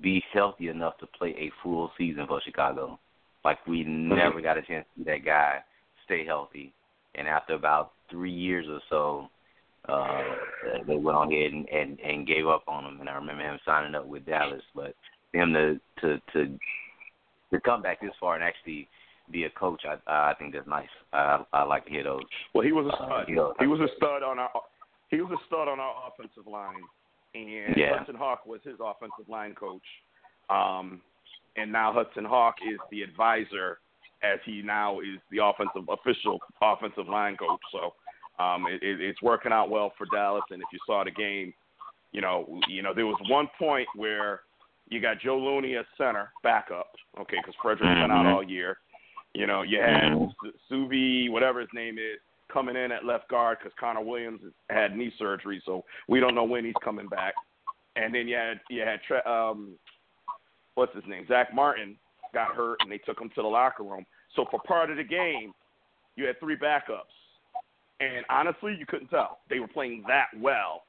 be 0.00 0.22
healthy 0.32 0.68
enough 0.68 0.96
to 0.98 1.06
play 1.18 1.30
a 1.30 1.50
full 1.62 1.90
season 1.98 2.26
for 2.26 2.40
Chicago. 2.44 2.98
Like 3.46 3.64
we 3.66 3.84
never 3.84 4.40
got 4.40 4.58
a 4.58 4.62
chance 4.62 4.84
to 4.96 5.00
see 5.04 5.04
that 5.10 5.24
guy 5.24 5.58
stay 6.04 6.26
healthy. 6.26 6.72
And 7.14 7.28
after 7.28 7.54
about 7.54 7.92
three 8.10 8.32
years 8.32 8.66
or 8.68 8.80
so, 8.90 9.28
uh 9.88 10.22
they 10.86 10.96
went 10.96 11.16
on 11.16 11.32
ahead 11.32 11.52
and, 11.52 11.68
and, 11.68 12.00
and 12.00 12.26
gave 12.26 12.46
up 12.48 12.64
on 12.66 12.84
him 12.84 12.98
and 13.00 13.08
I 13.08 13.14
remember 13.14 13.44
him 13.44 13.58
signing 13.64 13.94
up 13.94 14.06
with 14.06 14.26
Dallas. 14.26 14.62
But 14.74 14.94
him 15.32 15.52
to 15.52 15.78
to 16.00 16.20
to 16.32 16.58
to 17.52 17.60
come 17.60 17.82
back 17.82 18.00
this 18.00 18.10
far 18.20 18.34
and 18.34 18.42
actually 18.42 18.88
be 19.30 19.44
a 19.44 19.50
coach, 19.50 19.82
I 19.86 19.96
I 20.30 20.34
think 20.38 20.52
that's 20.54 20.66
nice. 20.66 20.88
I 21.12 21.44
I 21.52 21.62
like 21.62 21.84
to 21.84 21.90
hear 21.90 22.04
those. 22.04 22.22
Well, 22.52 22.64
he 22.64 22.72
was 22.72 22.86
a 22.86 22.96
Uh, 22.96 23.06
stud. 23.06 23.28
you 23.28 23.36
know, 23.36 23.54
he 23.60 23.66
was 23.68 23.80
a 23.80 23.88
stud 23.96 24.22
on 24.24 24.38
our. 24.40 24.50
He 25.08 25.20
was 25.20 25.30
a 25.30 25.40
stud 25.46 25.68
on 25.68 25.78
our 25.78 25.94
offensive 26.08 26.46
line, 26.50 26.82
and 27.34 27.76
Yeah. 27.76 27.98
Hudson 27.98 28.16
Houck 28.16 28.44
was 28.46 28.60
his 28.64 28.78
offensive 28.80 29.28
line 29.28 29.54
coach. 29.54 29.86
Um, 30.50 31.00
and 31.56 31.72
now 31.72 31.92
Hudson 31.92 32.24
Houck 32.24 32.56
is 32.66 32.78
the 32.90 33.02
advisor, 33.02 33.78
as 34.22 34.38
he 34.44 34.62
now 34.62 35.00
is 35.00 35.20
the 35.30 35.44
offensive 35.44 35.88
official 35.88 36.38
offensive 36.62 37.08
line 37.08 37.36
coach. 37.36 37.60
So, 37.72 37.94
um, 38.42 38.66
it, 38.66 38.82
it, 38.82 39.00
it's 39.00 39.22
working 39.22 39.52
out 39.52 39.70
well 39.70 39.92
for 39.96 40.06
Dallas. 40.06 40.44
And 40.50 40.62
if 40.62 40.68
you 40.72 40.78
saw 40.86 41.04
the 41.04 41.10
game, 41.10 41.52
you 42.12 42.20
know, 42.20 42.60
you 42.68 42.82
know, 42.82 42.94
there 42.94 43.06
was 43.06 43.18
one 43.28 43.48
point 43.58 43.88
where 43.94 44.40
you 44.88 45.00
got 45.00 45.20
Joe 45.20 45.38
Looney 45.38 45.76
as 45.76 45.84
center 45.98 46.32
backup, 46.42 46.90
okay, 47.20 47.36
because 47.38 47.54
Frederick's 47.60 48.00
been 48.00 48.10
out 48.10 48.26
Mhm. 48.26 48.34
all 48.34 48.42
year. 48.42 48.78
You 49.34 49.46
know, 49.46 49.62
you 49.62 49.80
had 49.80 50.12
Mhm. 50.12 50.32
Suvi, 50.70 51.28
whatever 51.28 51.60
his 51.60 51.72
name 51.72 51.98
is, 51.98 52.20
coming 52.48 52.76
in 52.76 52.92
at 52.92 53.04
left 53.04 53.28
guard 53.28 53.58
because 53.58 53.74
Connor 53.74 54.00
Williams 54.00 54.40
had 54.70 54.96
knee 54.96 55.10
surgery, 55.18 55.60
so 55.64 55.84
we 56.08 56.20
don't 56.20 56.34
know 56.34 56.44
when 56.44 56.64
he's 56.64 56.76
coming 56.82 57.08
back. 57.08 57.34
And 57.96 58.14
then 58.14 58.28
you 58.28 58.36
had 58.36 58.60
you 58.68 58.82
had 58.82 59.00
um, 59.26 59.78
what's 60.76 60.94
his 60.94 61.04
name? 61.08 61.26
Zack 61.26 61.52
Martin 61.52 61.96
got 62.32 62.54
hurt, 62.54 62.78
and 62.80 62.90
they 62.90 62.98
took 62.98 63.20
him 63.20 63.30
to 63.34 63.42
the 63.42 63.48
locker 63.48 63.82
room. 63.82 64.06
So 64.36 64.46
for 64.50 64.60
part 64.60 64.90
of 64.90 64.96
the 64.96 65.04
game, 65.04 65.52
you 66.14 66.26
had 66.26 66.38
three 66.38 66.56
backups, 66.56 67.12
and 68.00 68.24
honestly, 68.30 68.76
you 68.78 68.86
couldn't 68.86 69.08
tell 69.08 69.38
they 69.50 69.58
were 69.58 69.68
playing 69.68 70.04
that 70.06 70.28
well 70.38 70.82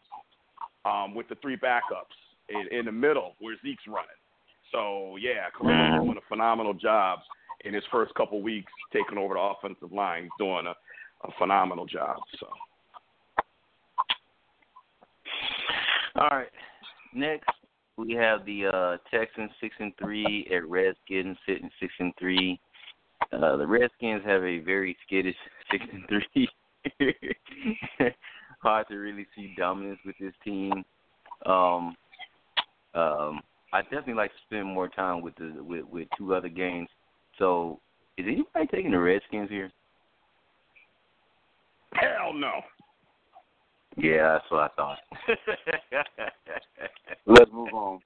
um, 0.85 1.15
with 1.15 1.27
the 1.27 1.35
three 1.41 1.57
backups 1.57 2.15
in, 2.49 2.77
in 2.77 2.85
the 2.85 2.91
middle 2.91 3.33
where 3.39 3.55
Zeke's 3.63 3.83
running. 3.87 4.07
So 4.71 5.17
yeah, 5.17 5.47
Colombo's 5.57 6.05
doing 6.05 6.17
a 6.17 6.27
phenomenal 6.29 6.73
job 6.73 7.19
in 7.65 7.73
his 7.73 7.83
first 7.91 8.13
couple 8.15 8.41
weeks 8.41 8.71
taking 8.93 9.17
over 9.17 9.33
the 9.33 9.39
offensive 9.39 9.91
line. 9.91 10.29
Doing 10.37 10.67
a, 10.67 10.75
a 11.27 11.31
phenomenal 11.39 11.85
job. 11.85 12.17
So 12.39 12.47
All 16.17 16.29
right. 16.29 16.49
Next, 17.13 17.49
we 17.97 18.13
have 18.13 18.45
the 18.45 18.67
uh, 18.67 18.97
Texans 19.11 19.51
six 19.59 19.75
and 19.79 19.91
three 19.97 20.47
at 20.53 20.67
Redskins 20.67 21.37
sitting 21.47 21.69
six 21.79 21.93
and 21.99 22.13
three. 22.19 22.59
Uh, 23.33 23.57
the 23.57 23.65
Redskins 23.65 24.21
have 24.25 24.43
a 24.43 24.59
very 24.59 24.95
skittish 25.05 25.35
six 25.71 25.83
and 25.91 26.03
three. 26.07 26.49
Hard 28.61 28.87
to 28.89 28.95
really 28.95 29.27
see 29.35 29.53
dominance 29.57 29.99
with 30.05 30.15
this 30.19 30.33
team. 30.43 30.83
Um, 31.45 31.95
um, 32.93 33.41
I 33.73 33.81
definitely 33.83 34.13
like 34.13 34.31
to 34.31 34.37
spend 34.45 34.65
more 34.65 34.87
time 34.87 35.21
with 35.21 35.35
the 35.35 35.63
with, 35.63 35.85
with 35.85 36.07
two 36.17 36.33
other 36.33 36.49
games. 36.49 36.89
So, 37.37 37.79
is 38.17 38.25
anybody 38.27 38.67
taking 38.71 38.91
the 38.91 38.99
Redskins 38.99 39.49
here? 39.49 39.71
hell 41.93 42.33
no. 42.33 42.61
Yeah, 43.97 44.33
that's 44.33 44.51
what 44.51 44.61
I 44.61 44.67
thought. 44.75 44.97
Let's 47.25 47.51
move 47.51 47.73
on. 47.73 47.99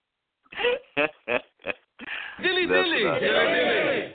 Dilly 2.41 2.65
dilly. 2.65 4.13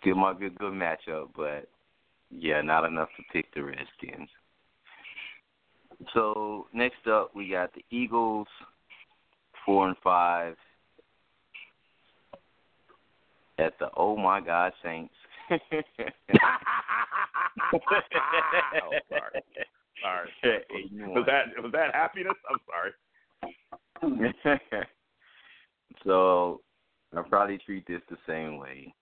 Still 0.00 0.16
might 0.16 0.38
be 0.38 0.46
a 0.46 0.50
good 0.50 0.74
matchup, 0.74 1.30
but 1.34 1.68
yeah, 2.30 2.60
not 2.60 2.84
enough 2.84 3.08
to 3.16 3.22
pick 3.32 3.52
the 3.54 3.62
Redskins. 3.62 4.28
So 6.12 6.66
next 6.74 7.06
up, 7.10 7.30
we 7.34 7.50
got 7.50 7.72
the 7.72 7.84
Eagles, 7.90 8.48
four 9.64 9.88
and 9.88 9.96
five, 10.04 10.56
at 13.58 13.78
the 13.78 13.88
Oh 13.96 14.16
My 14.16 14.40
God 14.40 14.72
Saints. 14.82 15.14
Oh, 15.52 15.58
sorry. 19.08 19.40
Sorry. 20.02 20.28
Eight 20.44 20.90
Was 20.92 21.24
that 21.26 21.44
was 21.62 21.72
that 21.72 21.94
happiness? 21.94 22.34
I'm 22.50 22.58
sorry. 22.66 22.92
so 26.04 26.60
I'll 27.16 27.22
probably 27.24 27.58
treat 27.58 27.86
this 27.86 28.00
the 28.10 28.16
same 28.26 28.58
way. 28.58 28.92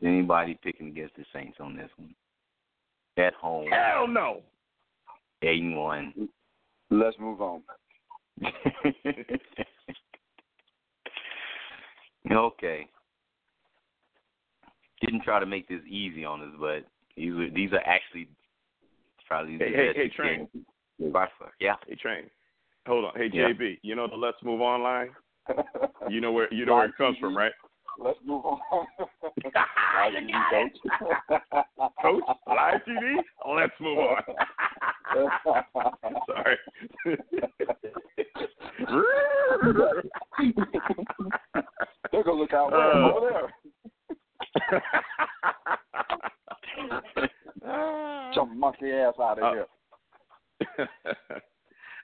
Is 0.00 0.06
anybody 0.06 0.58
picking 0.62 0.88
against 0.88 1.14
the 1.16 1.24
Saints 1.32 1.58
on 1.60 1.76
this 1.76 1.90
one? 1.96 2.14
At 3.16 3.34
home, 3.34 3.68
Hell 3.70 4.08
no. 4.08 4.42
eight 5.42 5.62
and 5.62 5.76
one. 5.76 6.28
Let's 6.90 7.18
move 7.18 7.40
on. 7.42 7.62
okay. 12.32 12.86
Didn't 15.00 15.22
try 15.22 15.40
to 15.40 15.46
make 15.46 15.66
this 15.68 15.80
easy 15.88 16.24
on 16.24 16.40
us, 16.42 16.54
but 16.60 16.84
these 17.16 17.32
are 17.32 17.50
these 17.50 17.72
are 17.72 17.80
actually 17.86 18.28
probably 19.26 19.56
the 19.56 19.64
Hey, 19.64 19.72
hey, 19.72 19.86
best 19.88 19.96
hey, 19.98 20.08
Train. 20.10 20.48
games 20.98 21.12
by 21.12 21.26
far. 21.38 21.52
Yeah. 21.60 21.76
Hey, 21.86 21.94
Train. 21.96 22.24
Hold 22.86 23.04
on. 23.06 23.12
Hey, 23.16 23.30
Yeah. 23.32 23.48
JB. 23.48 23.78
You 23.82 23.94
know 23.96 24.06
the 24.08 24.16
Let's 24.16 24.36
Move 24.42 24.60
On 24.60 24.82
line? 24.82 25.10
You 26.08 26.20
know 26.20 26.32
where 26.32 26.52
you 26.52 26.64
know 26.66 26.74
where 26.76 26.86
it 26.86 26.96
comes 26.96 27.16
from, 27.18 27.36
right? 27.36 27.52
Let's 27.98 28.18
move 28.24 28.44
on. 28.44 28.58
you 29.44 29.50
got 29.52 29.66
it. 30.14 30.72
Coach, 32.02 32.22
live 32.48 32.80
TV. 32.88 33.16
Let's 33.54 33.72
move 33.80 33.98
on. 33.98 34.22
Sorry. 36.26 36.56
They're 42.12 42.24
gonna 42.24 42.40
look 42.40 42.52
out 42.52 42.72
Uh. 42.72 43.12
over 43.14 43.28
there. 43.30 43.54
Jump 48.34 48.54
monkey 48.56 48.90
ass 48.92 49.14
out 49.20 49.38
of 49.38 49.44
Uh, 49.44 49.52
here. 49.52 49.66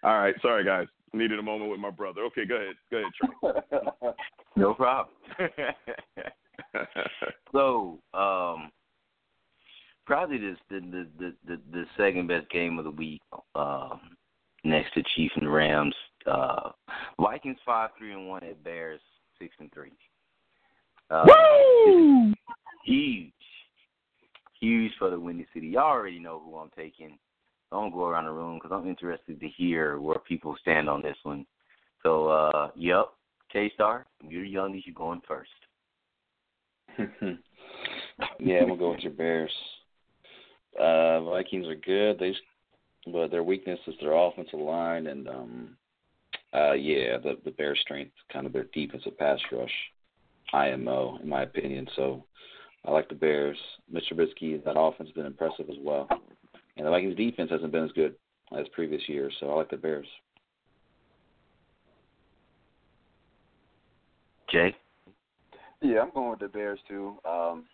All 0.03 0.19
right, 0.19 0.35
sorry 0.43 0.65
guys. 0.65 0.87
Needed 1.13 1.39
a 1.39 1.43
moment 1.43 1.71
with 1.71 1.79
my 1.81 1.91
brother. 1.91 2.23
Okay, 2.23 2.45
go 2.45 2.57
ahead. 2.57 2.75
Go 2.91 2.97
ahead, 2.99 3.13
Trey. 3.15 3.31
No 4.57 4.75
problem. 4.75 5.15
so, 7.53 7.99
um, 8.15 8.71
probably 10.07 10.39
this 10.39 10.57
the 10.71 10.81
the, 10.81 11.07
the 11.19 11.35
the 11.47 11.61
the 11.73 11.85
second 11.97 12.27
best 12.29 12.49
game 12.51 12.79
of 12.79 12.85
the 12.85 12.91
week, 12.91 13.21
um, 13.55 14.01
next 14.65 14.95
to 14.95 15.03
Chiefs 15.15 15.35
and 15.37 15.53
Rams. 15.53 15.95
Uh, 16.27 16.71
Vikings 17.21 17.59
five 17.67 17.91
three 17.99 18.13
and 18.13 18.29
one 18.29 18.43
at 18.45 18.63
Bears 18.65 19.01
six 19.39 19.55
and 19.61 19.71
three. 19.73 19.93
Uh, 21.11 21.25
Woo! 21.27 22.33
Huge, 22.85 23.33
huge 24.61 24.93
for 24.99 25.11
the 25.11 25.19
Windy 25.19 25.47
City. 25.55 25.69
Y'all 25.69 25.85
already 25.85 26.19
know 26.19 26.43
who 26.45 26.57
I'm 26.57 26.71
taking. 26.77 27.19
I 27.73 27.77
don't 27.77 27.93
go 27.93 28.07
around 28.07 28.25
the 28.25 28.33
room 28.33 28.59
because 28.59 28.73
I'm 28.73 28.89
interested 28.89 29.41
to 29.41 29.49
hear 29.49 29.99
where 29.99 30.19
people 30.21 30.57
stand 30.61 30.89
on 30.89 31.03
this 31.03 31.17
one. 31.25 31.47
So, 32.03 32.29
uh, 32.29 32.71
yep, 32.77 33.07
K 33.53 33.71
Star, 33.75 34.07
you're 34.27 34.43
the 34.43 34.49
youngest. 34.49 34.87
You're 34.87 34.95
going 34.95 35.21
first. 35.27 35.51
yeah, 36.99 38.61
I'm 38.61 38.69
gonna 38.69 38.77
go 38.77 38.91
with 38.93 39.01
your 39.01 39.13
Bears. 39.13 39.53
Uh, 40.81 41.23
Vikings 41.23 41.67
are 41.67 41.75
good. 41.75 42.19
They, 42.19 42.35
but 43.13 43.31
their 43.31 43.43
weakness 43.43 43.81
is 43.87 43.95
their 44.01 44.13
offensive 44.13 44.61
line, 44.61 45.09
and 45.09 45.29
um, 45.29 45.77
uh, 46.55 46.73
yeah, 46.73 47.19
the 47.19 47.39
the 47.45 47.51
Bears' 47.51 47.79
strength, 47.83 48.13
kind 48.33 48.47
of 48.47 48.53
their 48.53 48.67
defensive 48.73 49.19
pass 49.19 49.39
rush, 49.53 49.71
IMO, 50.53 51.19
in 51.23 51.29
my 51.29 51.43
opinion. 51.43 51.87
So, 51.97 52.25
I 52.85 52.91
like 52.91 53.09
the 53.09 53.15
Bears. 53.15 53.59
Mr. 53.93 54.13
Trubisky, 54.13 54.63
that 54.65 54.79
offense 54.79 55.09
has 55.09 55.15
been 55.15 55.27
impressive 55.27 55.69
as 55.69 55.77
well, 55.81 56.09
and 56.77 56.87
the 56.87 56.91
Vikings' 56.91 57.17
defense 57.17 57.51
hasn't 57.51 57.73
been 57.73 57.85
as 57.85 57.93
good 57.93 58.15
as 58.57 58.67
previous 58.73 59.03
years. 59.09 59.35
So, 59.41 59.51
I 59.51 59.55
like 59.55 59.71
the 59.71 59.77
Bears. 59.77 60.07
Jay. 64.51 64.75
Yeah, 65.83 66.01
I'm 66.01 66.11
going 66.13 66.31
with 66.31 66.41
the 66.41 66.49
Bears 66.49 66.79
too. 66.89 67.17
Um, 67.29 67.65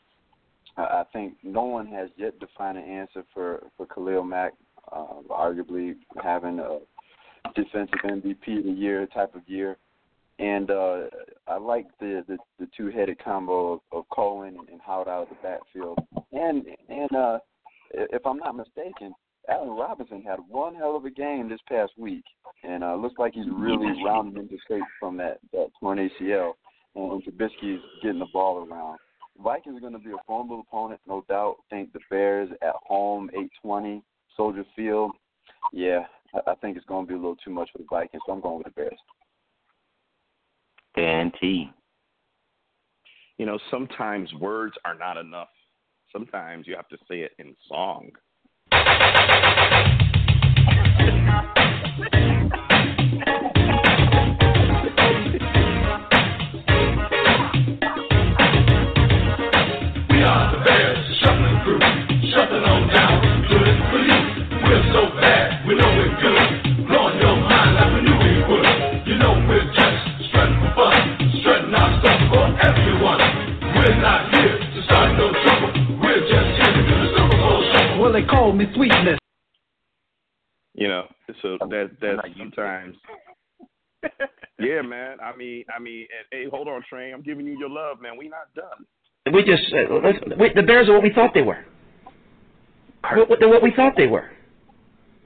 I, 0.77 0.83
I 0.83 1.05
think 1.13 1.35
no 1.43 1.65
one 1.65 1.87
has 1.89 2.09
yet 2.17 2.39
to 2.41 2.47
find 2.57 2.79
an 2.79 2.85
answer 2.85 3.25
for 3.33 3.65
for 3.77 3.87
Khalil 3.87 4.25
Mack, 4.25 4.55
uh, 4.91 5.21
arguably 5.31 5.95
having 6.23 6.59
a 6.59 6.79
defensive 7.55 7.99
MVP 8.05 8.59
of 8.59 8.65
the 8.65 8.73
year 8.73 9.07
type 9.07 9.35
of 9.35 9.43
year, 9.47 9.77
and 10.43 10.71
uh, 10.71 11.03
I 11.47 11.57
like 11.57 11.87
the 12.01 12.25
the, 12.27 12.37
the 12.59 12.69
two 12.77 12.91
headed 12.91 13.23
combo 13.23 13.75
of, 13.75 13.81
of 13.93 14.05
Cohen 14.13 14.57
and 14.71 14.81
Howard 14.85 15.09
out 15.09 15.23
of 15.23 15.29
the 15.29 15.37
backfield. 15.43 15.99
And 16.33 16.67
and 16.89 17.17
uh, 17.17 17.39
if 17.93 18.27
I'm 18.27 18.39
not 18.39 18.57
mistaken, 18.57 19.15
Allen 19.49 19.71
Robinson 19.71 20.23
had 20.23 20.39
one 20.49 20.75
hell 20.75 20.97
of 20.97 21.05
a 21.05 21.11
game 21.11 21.49
this 21.49 21.61
past 21.69 21.93
week, 21.97 22.25
and 22.65 22.83
uh, 22.83 22.97
looks 22.97 23.19
like 23.19 23.35
he's 23.35 23.47
really 23.53 23.93
rounding 24.05 24.43
into 24.43 24.57
shape 24.69 24.83
from 24.99 25.17
that 25.19 25.39
that 25.53 25.69
torn 25.79 25.99
ACL. 25.99 26.53
And 26.95 27.25
Trubisky's 27.25 27.81
getting 28.03 28.19
the 28.19 28.27
ball 28.33 28.67
around. 28.67 28.99
Vikings 29.43 29.79
are 29.79 29.81
going 29.81 29.95
to 29.95 29.99
be 29.99 30.11
a 30.11 30.23
formidable 30.27 30.65
opponent, 30.69 31.01
no 31.07 31.25
doubt. 31.27 31.57
Think 31.71 31.93
the 31.95 32.01
Bears 32.11 32.51
at 32.61 32.75
home, 32.85 33.31
820, 33.31 34.03
Soldier 34.37 34.65
Field. 34.77 35.13
Yeah, 35.73 36.05
I 36.47 36.55
think 36.57 36.77
it's 36.77 36.85
going 36.85 37.07
to 37.07 37.09
be 37.09 37.15
a 37.15 37.17
little 37.17 37.37
too 37.37 37.51
much 37.51 37.71
for 37.73 37.79
the 37.79 37.87
Vikings, 37.89 38.23
so 38.27 38.33
I'm 38.35 38.43
going 38.43 38.59
with 38.59 38.67
the 38.67 38.73
Bears. 38.73 38.99
And 40.97 41.33
T. 41.41 41.71
You 43.39 43.47
know, 43.47 43.59
sometimes 43.71 44.33
words 44.35 44.75
are 44.85 44.95
not 44.95 45.17
enough. 45.17 45.49
Sometimes 46.13 46.67
you 46.67 46.77
have 46.77 46.89
to 46.89 46.99
say 47.09 47.21
it 47.21 47.33
in 47.39 47.57
song. 47.69 48.11
shuffle. 78.43 78.57
Well, 78.57 78.59
they 78.59 78.65
call 78.65 78.75
me 78.75 78.75
sweetness. 78.75 79.19
You 80.75 80.89
know, 80.89 81.07
so 81.43 81.59
that 81.69 81.91
that 82.01 82.17
sometimes. 82.39 82.97
yeah, 84.59 84.83
man. 84.83 85.19
I 85.23 85.37
mean, 85.37 85.65
I 85.75 85.81
mean, 85.81 86.07
and, 86.17 86.27
hey, 86.31 86.49
hold 86.51 86.69
on, 86.69 86.83
Train. 86.89 87.15
I'm 87.15 87.23
giving 87.23 87.47
you 87.47 87.59
your 87.59 87.69
love, 87.69 88.01
man. 88.01 88.17
We 88.17 88.29
not 88.29 88.53
done. 88.55 88.87
We 89.33 89.45
just 89.45 89.63
uh, 89.73 89.95
let's, 90.03 90.19
we, 90.39 90.51
the 90.55 90.63
Bears 90.63 90.89
are 90.89 90.95
what 90.95 91.03
we 91.03 91.13
thought 91.13 91.33
they 91.35 91.43
were. 91.43 91.65
What, 93.15 93.29
what, 93.31 93.39
they're 93.39 93.49
what 93.49 93.63
we 93.63 93.73
thought 93.75 93.93
they 93.97 94.07
were. 94.07 94.31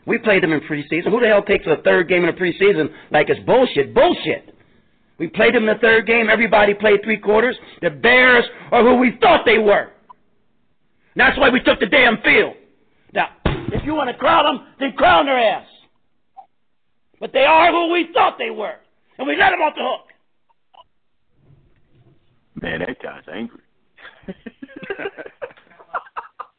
We 0.07 0.19
played 0.19 0.43
them 0.43 0.53
in 0.53 0.61
preseason. 0.61 1.11
Who 1.11 1.21
the 1.21 1.27
hell 1.27 1.43
takes 1.43 1.67
a 1.67 1.83
third 1.83 2.09
game 2.09 2.25
in 2.25 2.29
a 2.29 2.33
preseason 2.33 2.91
like 3.11 3.29
it's 3.29 3.41
bullshit? 3.45 3.95
Bullshit. 3.95 4.55
We 5.19 5.29
played 5.29 5.55
them 5.55 5.69
in 5.69 5.75
the 5.75 5.81
third 5.81 6.07
game. 6.07 6.29
Everybody 6.31 6.75
played 6.75 7.01
three 7.03 7.17
quarters. 7.17 7.57
The 7.81 7.91
Bears 7.91 8.45
are 8.71 8.83
who 8.83 8.97
we 8.97 9.17
thought 9.21 9.45
they 9.47 9.59
were. 9.59 9.91
That's 11.17 11.39
why 11.39 11.49
we 11.49 11.61
took 11.61 11.81
the 11.81 11.87
damn 11.87 12.21
field. 12.23 12.55
Now, 13.71 13.79
if 13.79 13.85
you 13.85 13.95
want 13.95 14.11
to 14.11 14.17
crown 14.17 14.45
them, 14.45 14.67
then 14.79 14.93
crown 14.93 15.27
their 15.27 15.39
ass. 15.39 15.67
But 17.21 17.33
they 17.33 17.45
are 17.45 17.71
who 17.73 17.93
we 17.93 18.09
thought 18.13 18.37
they 18.39 18.51
were, 18.51 18.77
and 19.19 19.27
we 19.27 19.37
let 19.37 19.51
them 19.51 19.61
off 19.61 19.75
the 19.75 19.83
hook. 19.83 20.07
Man, 22.63 22.81
that 22.81 23.03
guy's 23.03 23.25
angry. 23.33 23.61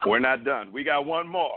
We're 0.06 0.20
not 0.20 0.44
done. 0.44 0.72
We 0.72 0.84
got 0.84 1.04
one 1.06 1.28
more. 1.28 1.56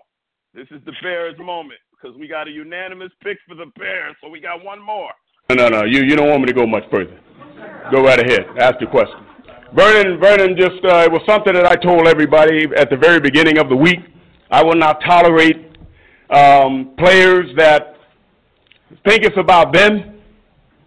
This 0.53 0.67
is 0.71 0.81
the 0.85 0.93
Bears 1.01 1.37
moment 1.39 1.79
because 1.91 2.17
we 2.17 2.27
got 2.27 2.47
a 2.47 2.51
unanimous 2.51 3.11
pick 3.23 3.37
for 3.47 3.55
the 3.55 3.71
Bears, 3.77 4.15
so 4.21 4.29
we 4.29 4.39
got 4.39 4.63
one 4.63 4.81
more. 4.81 5.11
No, 5.49 5.55
no, 5.55 5.69
no. 5.69 5.83
You 5.85 6.03
you 6.03 6.15
don't 6.15 6.29
want 6.29 6.41
me 6.41 6.47
to 6.47 6.53
go 6.53 6.65
much 6.65 6.83
further. 6.91 7.19
Go 7.91 8.03
right 8.03 8.19
ahead. 8.19 8.45
Ask 8.59 8.81
your 8.81 8.89
question. 8.89 9.25
Vernon, 9.73 10.19
Vernon, 10.19 10.57
just 10.57 10.83
uh, 10.83 11.05
it 11.05 11.11
was 11.11 11.21
something 11.25 11.53
that 11.53 11.65
I 11.65 11.75
told 11.75 12.07
everybody 12.07 12.67
at 12.75 12.89
the 12.89 12.97
very 12.97 13.19
beginning 13.19 13.57
of 13.57 13.69
the 13.69 13.75
week. 13.75 13.99
I 14.51 14.61
will 14.63 14.75
not 14.75 15.01
tolerate 15.01 15.71
um, 16.29 16.93
players 16.97 17.47
that 17.55 17.95
think 19.07 19.23
it's 19.23 19.37
about 19.37 19.73
them 19.73 20.19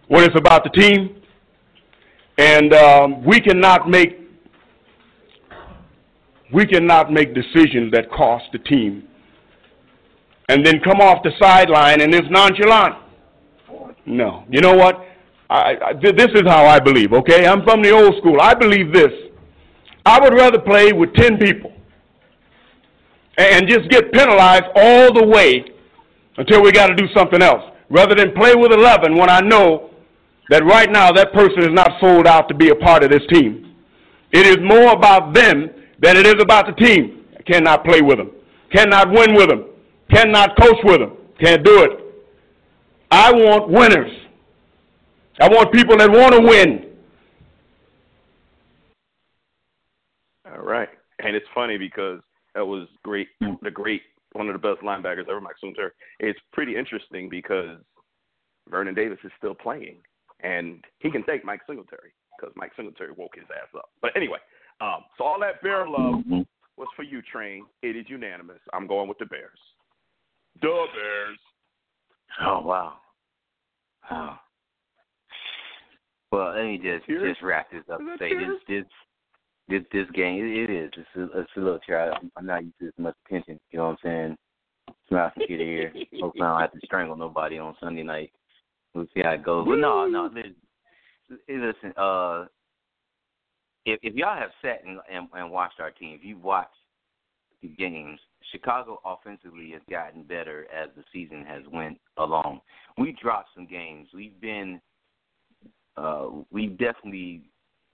when 0.07 0.23
it's 0.23 0.37
about 0.37 0.63
the 0.63 0.69
team, 0.69 1.21
and 2.37 2.73
um, 2.73 3.25
we 3.25 3.41
cannot 3.41 3.89
make 3.89 4.19
we 6.53 6.65
cannot 6.67 7.11
make 7.11 7.33
decisions 7.33 7.91
that 7.91 8.11
cost 8.11 8.45
the 8.53 8.59
team, 8.59 9.07
and 10.47 10.63
then 10.63 10.79
come 10.81 11.01
off 11.01 11.23
the 11.23 11.31
sideline 11.41 12.01
and 12.01 12.13
it's 12.13 12.27
nonchalant. 12.29 12.95
No, 14.05 14.45
you 14.47 14.61
know 14.61 14.75
what? 14.75 15.03
I, 15.49 15.75
I, 15.83 15.93
this 15.93 16.29
is 16.35 16.43
how 16.45 16.67
I 16.67 16.79
believe. 16.79 17.13
Okay, 17.13 17.47
I'm 17.47 17.63
from 17.63 17.81
the 17.81 17.89
old 17.89 18.15
school. 18.17 18.39
I 18.39 18.53
believe 18.53 18.93
this. 18.93 19.11
I 20.05 20.19
would 20.19 20.33
rather 20.33 20.59
play 20.59 20.93
with 20.93 21.11
ten 21.15 21.39
people 21.39 21.74
and 23.37 23.67
just 23.67 23.89
get 23.89 24.11
penalized 24.11 24.65
all 24.75 25.13
the 25.13 25.25
way 25.25 25.65
until 26.37 26.61
we 26.61 26.71
got 26.71 26.87
to 26.87 26.95
do 26.95 27.07
something 27.15 27.41
else, 27.41 27.63
rather 27.89 28.15
than 28.15 28.33
play 28.33 28.55
with 28.55 28.71
eleven 28.71 29.17
when 29.17 29.29
I 29.29 29.39
know 29.41 29.89
that 30.49 30.63
right 30.65 30.91
now 30.91 31.11
that 31.11 31.33
person 31.33 31.63
is 31.63 31.73
not 31.73 31.99
sold 31.99 32.27
out 32.27 32.47
to 32.49 32.53
be 32.53 32.69
a 32.69 32.75
part 32.75 33.03
of 33.03 33.09
this 33.09 33.23
team. 33.31 33.75
It 34.31 34.45
is 34.45 34.57
more 34.61 34.91
about 34.91 35.33
them 35.33 35.69
than 35.99 36.17
it 36.17 36.25
is 36.25 36.35
about 36.41 36.67
the 36.67 36.73
team. 36.73 37.25
I 37.37 37.41
cannot 37.41 37.83
play 37.83 38.01
with 38.01 38.17
them. 38.17 38.31
Cannot 38.71 39.11
win 39.11 39.33
with 39.33 39.49
them. 39.49 39.65
Cannot 40.11 40.55
coach 40.59 40.77
with 40.83 40.99
them. 40.99 41.17
Can't 41.39 41.63
do 41.63 41.83
it. 41.83 41.91
I 43.11 43.31
want 43.31 43.69
winners. 43.69 44.11
I 45.39 45.47
want 45.47 45.73
people 45.73 45.97
that 45.97 46.09
want 46.09 46.33
to 46.33 46.41
win. 46.41 46.91
All 50.45 50.63
right, 50.63 50.89
and 51.19 51.35
it's 51.35 51.45
funny 51.53 51.77
because 51.77 52.21
that 52.55 52.65
was 52.65 52.87
great. 53.03 53.27
The 53.61 53.71
great, 53.71 54.01
one 54.31 54.47
of 54.47 54.53
the 54.53 54.67
best 54.67 54.81
linebackers 54.81 55.29
ever, 55.29 55.41
Mike 55.41 55.55
Sumter. 55.61 55.93
It's 56.19 56.39
pretty 56.53 56.75
interesting 56.75 57.29
because 57.29 57.77
Vernon 58.69 58.95
Davis 58.95 59.19
is 59.23 59.31
still 59.37 59.53
playing, 59.53 59.97
and 60.41 60.83
he 60.99 61.11
can 61.11 61.23
thank 61.23 61.45
Mike 61.45 61.61
Singletary 61.67 62.13
because 62.37 62.53
Mike 62.55 62.71
Singletary 62.75 63.11
woke 63.15 63.35
his 63.35 63.45
ass 63.51 63.69
up. 63.75 63.89
But 64.01 64.11
anyway, 64.15 64.39
um, 64.81 65.03
so 65.17 65.25
all 65.25 65.39
that 65.41 65.61
bear 65.61 65.87
love 65.87 66.23
was 66.77 66.87
for 66.95 67.03
you, 67.03 67.21
Train. 67.21 67.65
It 67.83 67.95
is 67.95 68.05
unanimous. 68.09 68.59
I'm 68.73 68.87
going 68.87 69.07
with 69.07 69.17
the 69.19 69.25
Bears. 69.25 69.59
The 70.61 70.85
Bears. 70.93 71.39
Oh 72.41 72.61
wow. 72.61 72.93
Wow. 74.09 74.39
Well, 76.31 76.53
let 76.55 76.65
me 76.65 76.77
just 76.77 77.07
just 77.07 77.41
wrap 77.41 77.71
this 77.71 77.83
up 77.91 78.01
Is 78.01 78.07
and 78.07 78.09
that 78.09 78.19
say 78.19 78.33
this 78.33 78.59
this 78.67 78.85
this 79.67 79.81
this 79.91 80.09
game 80.13 80.43
it, 80.43 80.69
it 80.69 80.73
is 80.73 80.91
it's 80.97 81.07
a, 81.15 81.39
it's 81.39 81.51
a 81.57 81.59
little 81.59 81.79
try. 81.85 82.09
I'm, 82.09 82.31
I'm 82.37 82.45
not 82.45 82.63
used 82.63 82.77
to 82.79 82.85
this 82.85 82.93
much 82.97 83.15
attention. 83.25 83.59
You 83.71 83.79
know 83.79 83.85
what 83.85 83.91
I'm 83.91 83.97
saying? 84.03 84.37
From 85.09 85.31
ear 85.49 85.57
to 85.57 85.63
ear. 85.63 85.93
Hopefully 86.21 86.43
I 86.43 86.51
don't 86.51 86.61
have 86.61 86.71
to 86.73 86.79
strangle 86.83 87.15
nobody 87.15 87.57
on 87.57 87.75
Sunday 87.79 88.03
night. 88.03 88.31
We'll 88.93 89.07
see 89.13 89.21
how 89.23 89.31
it 89.31 89.43
goes. 89.43 89.67
But 89.67 89.75
no, 89.75 90.07
no, 90.07 90.29
listen, 90.33 90.55
listen. 91.49 91.93
Uh, 91.97 92.45
if 93.85 93.99
if 94.03 94.15
y'all 94.15 94.37
have 94.37 94.51
sat 94.61 94.83
and, 94.85 94.99
and 95.11 95.27
and 95.33 95.51
watched 95.51 95.79
our 95.79 95.91
team, 95.91 96.17
if 96.17 96.23
you've 96.23 96.43
watched 96.43 96.69
the 97.61 97.67
games, 97.69 98.19
Chicago 98.51 99.01
offensively 99.05 99.71
has 99.71 99.81
gotten 99.89 100.23
better 100.23 100.67
as 100.73 100.89
the 100.95 101.03
season 101.11 101.45
has 101.45 101.63
went 101.71 101.99
along. 102.17 102.61
We 102.97 103.15
dropped 103.21 103.49
some 103.55 103.67
games. 103.67 104.07
We've 104.13 104.39
been 104.39 104.79
uh 105.97 106.27
we've 106.51 106.77
definitely 106.77 107.41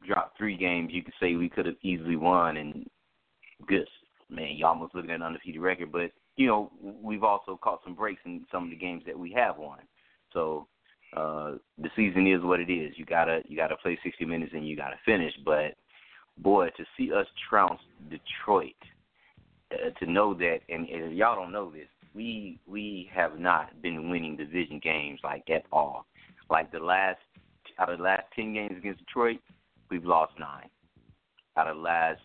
dropped 0.06 0.38
three 0.38 0.58
games 0.58 0.92
you 0.92 1.04
could 1.04 1.14
say 1.20 1.36
we 1.36 1.50
could 1.50 1.66
have 1.66 1.76
easily 1.82 2.16
won 2.16 2.58
and 2.58 2.90
good 3.68 3.88
man, 4.30 4.56
you 4.56 4.66
almost 4.66 4.96
looking 4.96 5.12
at 5.12 5.18
an 5.18 5.24
undefeated 5.24 5.62
record, 5.62 5.92
but 5.92 6.12
you 6.38 6.48
know, 6.48 6.72
we've 6.82 7.24
also 7.24 7.60
caught 7.62 7.82
some 7.84 7.94
breaks 7.94 8.22
in 8.26 8.46
some 8.52 8.64
of 8.64 8.70
the 8.70 8.76
games 8.76 9.04
that 9.06 9.18
we 9.18 9.32
have 9.34 9.58
won. 9.58 9.80
So 10.34 10.68
uh 11.16 11.54
the 11.78 11.90
season 11.96 12.26
is 12.26 12.42
what 12.42 12.60
it 12.62 12.72
is. 12.72 12.94
You 12.98 13.06
gotta 13.06 13.42
you 13.48 13.58
gotta 13.58 13.76
play 13.78 14.00
sixty 14.04 14.26
minutes 14.26 14.54
and 14.54 14.68
you 14.68 14.78
gotta 14.78 14.98
finish. 15.06 15.34
But 15.44 15.76
boy, 16.38 16.70
to 16.78 16.86
see 16.98 17.12
us 17.12 17.28
trounce 17.50 17.82
Detroit 18.10 18.76
uh, 19.74 19.90
to 20.00 20.12
know 20.12 20.34
that, 20.36 20.60
and, 20.70 20.88
and 20.90 21.16
y'all 21.16 21.36
don't 21.36 21.52
know 21.52 21.70
this, 21.72 21.88
we 22.14 22.60
we 22.68 23.10
have 23.14 23.40
not 23.40 23.82
been 23.82 24.10
winning 24.10 24.38
division 24.38 24.80
games 24.84 25.20
like 25.24 25.50
at 25.50 25.64
all. 25.72 26.06
Like 26.50 26.72
the 26.72 26.80
last 26.80 27.20
out 27.80 27.90
of 27.90 27.98
the 27.98 28.04
last 28.04 28.26
ten 28.36 28.54
games 28.54 28.76
against 28.78 29.06
Detroit, 29.06 29.40
we've 29.92 30.06
lost 30.06 30.34
nine. 30.40 30.70
Out 31.58 31.68
of 31.68 31.78
last 31.78 32.22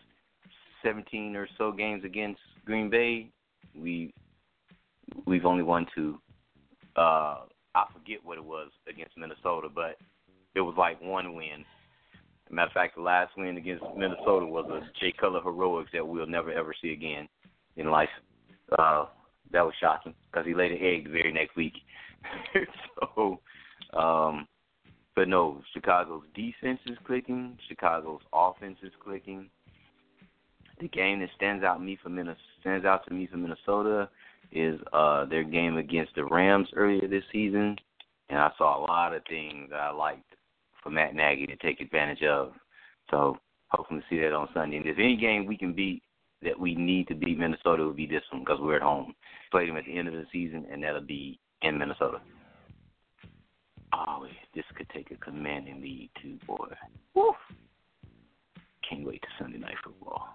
seventeen 0.81 1.35
or 1.35 1.47
so 1.57 1.71
games 1.71 2.03
against 2.05 2.39
Green 2.65 2.89
Bay, 2.89 3.29
we 3.75 4.13
we've 5.25 5.45
only 5.45 5.63
won 5.63 5.85
two. 5.93 6.17
Uh, 6.95 7.41
I 7.75 7.85
forget 7.93 8.19
what 8.23 8.37
it 8.37 8.43
was 8.43 8.71
against 8.89 9.17
Minnesota, 9.17 9.67
but 9.73 9.97
it 10.55 10.61
was 10.61 10.75
like 10.77 10.99
one 11.01 11.35
win. 11.35 11.63
Matter 12.49 12.67
of 12.67 12.73
fact, 12.73 12.95
the 12.95 13.01
last 13.01 13.33
win 13.37 13.57
against 13.57 13.83
Minnesota 13.97 14.45
was 14.45 14.65
a 14.71 14.79
Jay 14.99 15.13
Cutler 15.19 15.41
heroics 15.41 15.91
that 15.93 16.07
we'll 16.07 16.25
never 16.25 16.51
ever 16.51 16.73
see 16.81 16.93
again 16.93 17.27
in 17.75 17.91
life. 17.91 18.09
Uh, 18.77 19.05
that 19.51 19.63
was 19.65 19.73
shocking 19.79 20.13
because 20.31 20.45
he 20.47 20.53
laid 20.53 20.71
an 20.71 20.79
egg 20.81 21.05
the 21.05 21.11
very 21.11 21.33
next 21.33 21.55
week. 21.55 21.73
so, 23.15 23.39
um, 23.97 24.47
But 25.17 25.29
no, 25.29 25.63
Chicago's 25.73 26.21
defense 26.35 26.79
is 26.85 26.95
clicking. 27.03 27.57
Chicago's 27.67 28.21
offense 28.31 28.77
is 28.83 28.91
clicking. 29.03 29.49
The 30.79 30.87
game 30.89 31.21
that 31.21 31.29
stands 31.35 31.63
out 31.63 31.83
me 31.83 31.97
for 32.03 32.09
Minnesota 32.09 32.39
stands 32.61 32.85
out 32.85 33.03
to 33.07 33.13
me 33.15 33.25
for 33.25 33.37
Minnesota 33.37 34.09
is 34.51 34.79
uh 34.93 35.25
their 35.25 35.43
game 35.43 35.77
against 35.77 36.13
the 36.13 36.23
Rams 36.23 36.67
earlier 36.75 37.07
this 37.07 37.23
season, 37.31 37.75
and 38.29 38.37
I 38.37 38.51
saw 38.59 38.77
a 38.77 38.85
lot 38.85 39.15
of 39.15 39.23
things 39.27 39.71
that 39.71 39.79
I 39.79 39.89
liked 39.89 40.35
for 40.83 40.91
Matt 40.91 41.15
Nagy 41.15 41.47
to 41.47 41.55
take 41.55 41.81
advantage 41.81 42.21
of. 42.21 42.51
So 43.09 43.39
to 43.73 44.01
see 44.11 44.19
that 44.19 44.33
on 44.33 44.49
Sunday. 44.53 44.77
And 44.77 44.85
if 44.85 44.99
any 44.99 45.17
game 45.17 45.47
we 45.47 45.57
can 45.57 45.73
beat 45.73 46.03
that 46.43 46.59
we 46.59 46.75
need 46.75 47.07
to 47.07 47.15
beat 47.15 47.39
Minnesota, 47.39 47.87
would 47.87 47.95
be 47.95 48.05
this 48.05 48.21
one 48.31 48.43
because 48.43 48.59
we're 48.61 48.75
at 48.75 48.83
home. 48.83 49.15
Play 49.49 49.65
them 49.65 49.77
at 49.77 49.85
the 49.85 49.97
end 49.97 50.07
of 50.09 50.13
the 50.13 50.27
season, 50.31 50.67
and 50.71 50.83
that'll 50.83 51.01
be 51.01 51.39
in 51.63 51.79
Minnesota. 51.79 52.21
Oh, 53.93 54.27
this 54.57 54.65
could 54.75 54.89
take 54.89 55.11
a 55.11 55.15
commanding 55.17 55.81
lead 55.81 56.09
too, 56.19 56.39
boy. 56.47 56.67
Woo. 57.13 57.31
Can't 58.89 59.05
wait 59.05 59.21
to 59.21 59.27
Sunday 59.37 59.59
night 59.59 59.75
football. 59.83 60.27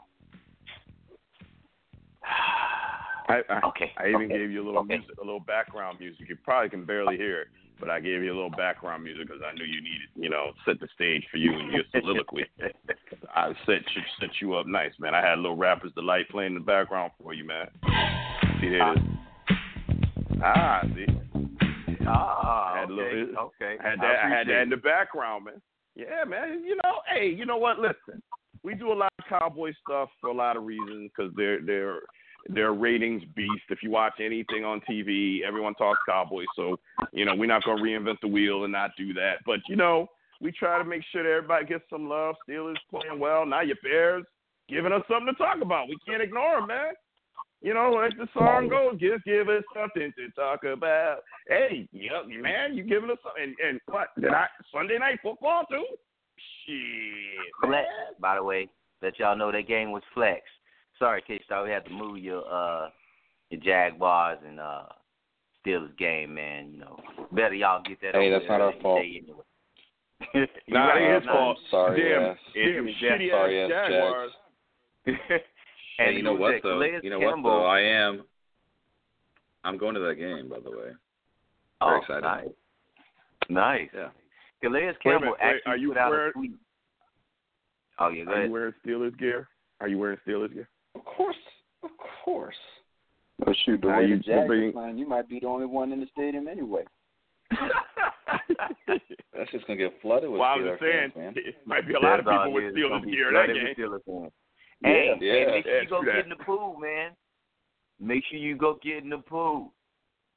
I, 3.28 3.40
I, 3.50 3.66
Okay, 3.66 3.90
I 3.98 4.08
even 4.10 4.22
okay, 4.22 4.38
gave 4.38 4.50
you 4.52 4.62
a 4.62 4.64
little 4.64 4.82
okay. 4.82 4.98
music, 4.98 5.16
a 5.20 5.24
little 5.24 5.40
background 5.40 5.98
music. 5.98 6.28
You 6.28 6.36
probably 6.44 6.70
can 6.70 6.84
barely 6.84 7.16
hear 7.16 7.40
it, 7.40 7.48
but 7.80 7.90
I 7.90 7.98
gave 7.98 8.22
you 8.22 8.32
a 8.32 8.36
little 8.36 8.50
background 8.50 9.02
music 9.02 9.26
because 9.26 9.42
I 9.44 9.54
knew 9.54 9.64
you 9.64 9.82
needed, 9.82 10.08
you 10.14 10.30
know, 10.30 10.52
set 10.64 10.78
the 10.78 10.86
stage 10.94 11.24
for 11.28 11.38
you 11.38 11.58
and 11.58 11.72
your 11.72 11.82
soliloquy. 11.90 12.44
I 13.34 13.48
set 13.66 13.82
you 13.96 14.02
set 14.20 14.30
you 14.40 14.54
up 14.54 14.68
nice, 14.68 14.92
man. 15.00 15.16
I 15.16 15.20
had 15.20 15.38
a 15.38 15.40
little 15.40 15.56
Rapper's 15.56 15.92
Delight 15.94 16.28
playing 16.30 16.52
in 16.52 16.58
the 16.58 16.64
background 16.64 17.10
for 17.20 17.34
you, 17.34 17.44
man. 17.44 17.66
See 18.60 18.68
there 18.68 18.92
it 18.92 18.98
is. 18.98 19.04
Ah, 20.44 20.82
see. 20.94 21.06
Ah, 22.06 22.74
had 22.76 22.90
okay, 22.90 23.14
little- 23.14 23.38
okay. 23.38 23.76
I 23.82 23.90
had 23.90 24.00
that. 24.00 24.04
I, 24.04 24.28
had 24.28 24.32
appreciate 24.42 24.54
that 24.54 24.62
in 24.62 24.70
the 24.70 24.76
background, 24.76 25.44
man. 25.46 25.62
Yeah, 25.94 26.24
man. 26.26 26.64
You 26.64 26.76
know, 26.76 27.00
hey, 27.12 27.28
you 27.28 27.44
know 27.46 27.58
what? 27.58 27.78
Listen, 27.78 28.22
we 28.62 28.74
do 28.74 28.92
a 28.92 28.94
lot 28.94 29.12
of 29.18 29.24
cowboy 29.28 29.72
stuff 29.84 30.08
for 30.20 30.30
a 30.30 30.34
lot 30.34 30.56
of 30.56 30.64
reasons 30.64 31.10
because 31.14 31.32
they're 31.36 31.60
they're 31.60 32.00
they're 32.48 32.72
ratings 32.72 33.22
beast. 33.34 33.64
If 33.68 33.82
you 33.82 33.90
watch 33.90 34.14
anything 34.20 34.64
on 34.64 34.80
TV, 34.88 35.42
everyone 35.42 35.74
talks 35.74 36.00
Cowboys. 36.08 36.46
So 36.56 36.78
you 37.12 37.24
know, 37.24 37.34
we're 37.34 37.46
not 37.46 37.64
gonna 37.64 37.82
reinvent 37.82 38.20
the 38.20 38.28
wheel 38.28 38.64
and 38.64 38.72
not 38.72 38.90
do 38.96 39.12
that. 39.14 39.36
But 39.46 39.60
you 39.68 39.76
know, 39.76 40.08
we 40.40 40.50
try 40.52 40.78
to 40.78 40.84
make 40.84 41.02
sure 41.12 41.22
that 41.22 41.30
everybody 41.30 41.66
gets 41.66 41.84
some 41.90 42.08
love. 42.08 42.34
Steelers 42.48 42.76
playing 42.90 43.20
well. 43.20 43.46
Now 43.46 43.60
your 43.60 43.76
Bears 43.82 44.24
giving 44.68 44.92
us 44.92 45.02
something 45.08 45.32
to 45.32 45.34
talk 45.34 45.58
about. 45.62 45.88
We 45.88 45.96
can't 46.06 46.22
ignore 46.22 46.58
them, 46.58 46.68
man. 46.68 46.94
You 47.62 47.74
know, 47.74 47.90
like 47.92 48.16
the 48.18 48.26
song 48.34 48.68
goes, 48.68 48.98
just 48.98 49.24
give 49.24 49.48
us 49.48 49.62
something 49.72 50.12
to 50.18 50.30
talk 50.32 50.64
about. 50.64 51.18
Hey, 51.46 51.88
yep, 51.92 52.26
man, 52.26 52.74
you 52.74 52.82
giving 52.82 53.10
us 53.10 53.18
something. 53.22 53.42
And, 53.44 53.54
and 53.68 53.80
what? 53.86 54.08
Did 54.20 54.30
I, 54.30 54.46
Sunday 54.74 54.98
night 54.98 55.20
football 55.22 55.64
too? 55.70 55.84
Shit. 56.66 57.68
Flex, 57.68 57.86
by 58.20 58.34
the 58.34 58.42
way. 58.42 58.68
Let 59.00 59.18
y'all 59.18 59.36
know 59.36 59.52
that 59.52 59.68
game 59.68 59.92
was 59.92 60.02
flex. 60.12 60.40
Sorry, 60.98 61.22
K 61.26 61.40
Star, 61.44 61.64
we 61.64 61.70
had 61.70 61.84
to 61.84 61.90
move 61.90 62.18
your 62.18 62.42
uh 62.52 62.88
your 63.50 63.60
Jaguars 63.60 64.38
and 64.46 64.58
uh 64.58 64.84
Steelers 65.64 65.96
game, 65.98 66.34
man. 66.34 66.72
You 66.72 66.80
know, 66.80 66.98
better 67.30 67.54
y'all 67.54 67.82
get 67.86 68.00
that. 68.02 68.14
Hey, 68.14 68.30
that's 68.30 68.44
not 68.48 68.60
our 68.60 68.72
fault. 68.82 69.00
anyway. 69.00 69.22
You 70.34 70.46
Nah, 70.68 70.88
right, 70.88 71.02
it 71.02 71.14
ain't 71.14 71.22
his 71.22 71.30
fault. 71.32 71.58
Sorry 71.70 72.02
damn, 72.02 72.22
ass. 72.30 72.36
damn 72.54 72.88
It's 72.88 72.98
shitty 72.98 73.30
sorry 73.30 73.62
ass 73.62 73.70
ass 73.72 73.90
Jaguars. 73.90 74.32
and 76.02 76.10
Hey, 76.10 76.16
you 76.16 76.22
know 76.22 76.34
what 76.34 76.54
though? 76.62 76.78
Calais 76.78 77.00
You 77.02 77.10
know 77.10 77.18
what 77.20 77.42
though? 77.42 77.64
I 77.66 77.80
am. 77.80 78.24
I'm 79.64 79.78
going 79.78 79.94
to 79.94 80.00
that 80.00 80.14
game, 80.16 80.48
by 80.48 80.58
the 80.60 80.70
way. 80.70 80.90
oh, 81.80 81.86
Very 81.86 82.00
excited. 82.00 82.22
Nice. 82.22 82.48
Nice. 83.48 83.88
Yeah. 83.94 84.08
Calais 84.62 84.92
Campbell 85.02 85.20
minute, 85.20 85.36
wait, 85.40 85.48
actually 85.56 85.70
are 85.72 85.76
you 85.76 85.88
put 85.88 85.98
out 85.98 86.10
wearing- 86.10 86.30
a 86.30 86.32
tweet. 86.32 86.52
Oh 87.98 88.08
yeah, 88.08 88.24
go 88.24 88.30
Are 88.30 88.34
ahead. 88.34 88.46
you 88.46 88.52
wearing 88.52 88.74
Steelers 88.84 89.18
gear? 89.18 89.48
Are 89.80 89.88
you 89.88 89.98
wearing 89.98 90.18
Steelers 90.26 90.52
gear? 90.52 90.68
Of 90.94 91.04
course, 91.04 91.36
of 91.82 91.90
course. 92.24 92.56
Oh 93.46 93.52
shoot, 93.64 93.80
the 93.80 93.88
way 93.88 94.06
you- 94.06 94.16
the 94.18 94.22
Jags 94.22 94.50
you- 94.52 94.72
playing, 94.72 94.98
you 94.98 95.06
might 95.06 95.28
be 95.28 95.40
the 95.40 95.46
only 95.46 95.66
one 95.66 95.92
in 95.92 96.00
the 96.00 96.06
stadium 96.12 96.48
anyway. 96.48 96.84
That's 99.36 99.50
just 99.50 99.66
gonna 99.66 99.78
get 99.78 99.92
flooded 100.00 100.30
with 100.30 100.40
well, 100.40 100.50
I'm 100.50 100.60
Steelers 100.60 100.70
just 100.72 100.80
saying, 100.82 101.10
fans, 101.14 101.34
man. 101.36 101.44
it 101.44 101.56
might 101.66 101.86
be 101.86 101.94
a 101.94 102.00
lot 102.00 102.18
of 102.20 102.24
people 102.26 102.52
with 102.52 102.64
is. 102.64 102.72
It's 102.76 102.88
gonna 102.88 103.00
Steelers 103.06 103.10
gear 103.10 103.28
in 103.28 103.34
that 103.34 103.46
game. 103.54 103.74
Steelers 103.76 104.04
fans. 104.06 104.32
Yeah, 104.32 104.51
Hey, 104.82 105.14
yeah, 105.20 105.32
hey, 105.32 105.46
make 105.46 105.64
sure 105.64 105.76
yeah, 105.76 105.82
you 105.82 105.88
go 105.88 106.02
get 106.02 106.24
in 106.24 106.28
the 106.28 106.44
pool, 106.44 106.76
man. 106.78 107.12
Make 108.00 108.24
sure 108.28 108.38
you 108.38 108.56
go 108.56 108.78
get 108.82 109.02
in 109.02 109.10
the 109.10 109.18
pool. 109.18 109.72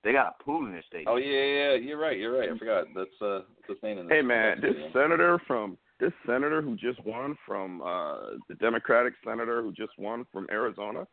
They 0.04 0.14
got 0.14 0.36
a 0.40 0.44
pool 0.44 0.66
in 0.68 0.74
the 0.74 0.82
stadium. 0.88 1.08
Oh 1.10 1.16
yeah, 1.16 1.26
yeah, 1.26 1.72
yeah. 1.72 1.74
You're 1.76 1.98
right. 1.98 2.18
You're 2.18 2.38
right. 2.38 2.50
I 2.50 2.58
forgot. 2.58 2.86
That's 2.96 3.10
uh, 3.22 3.42
the 3.68 3.76
thing 3.82 3.98
in 3.98 4.08
this. 4.08 4.16
Hey 4.16 4.22
man, 4.22 4.62
this 4.62 4.72
stadium. 4.72 4.92
senator 4.94 5.42
from 5.48 5.78
this 6.00 6.12
senator 6.28 6.62
who 6.62 6.76
just 6.76 7.04
won 7.06 7.36
from 7.46 7.82
uh 7.82 8.38
the 8.48 8.56
Democratic 8.60 9.14
senator 9.26 9.64
who 9.64 9.72
just 9.72 9.98
won 9.98 10.26
from 10.32 10.46
Arizona. 10.52 11.08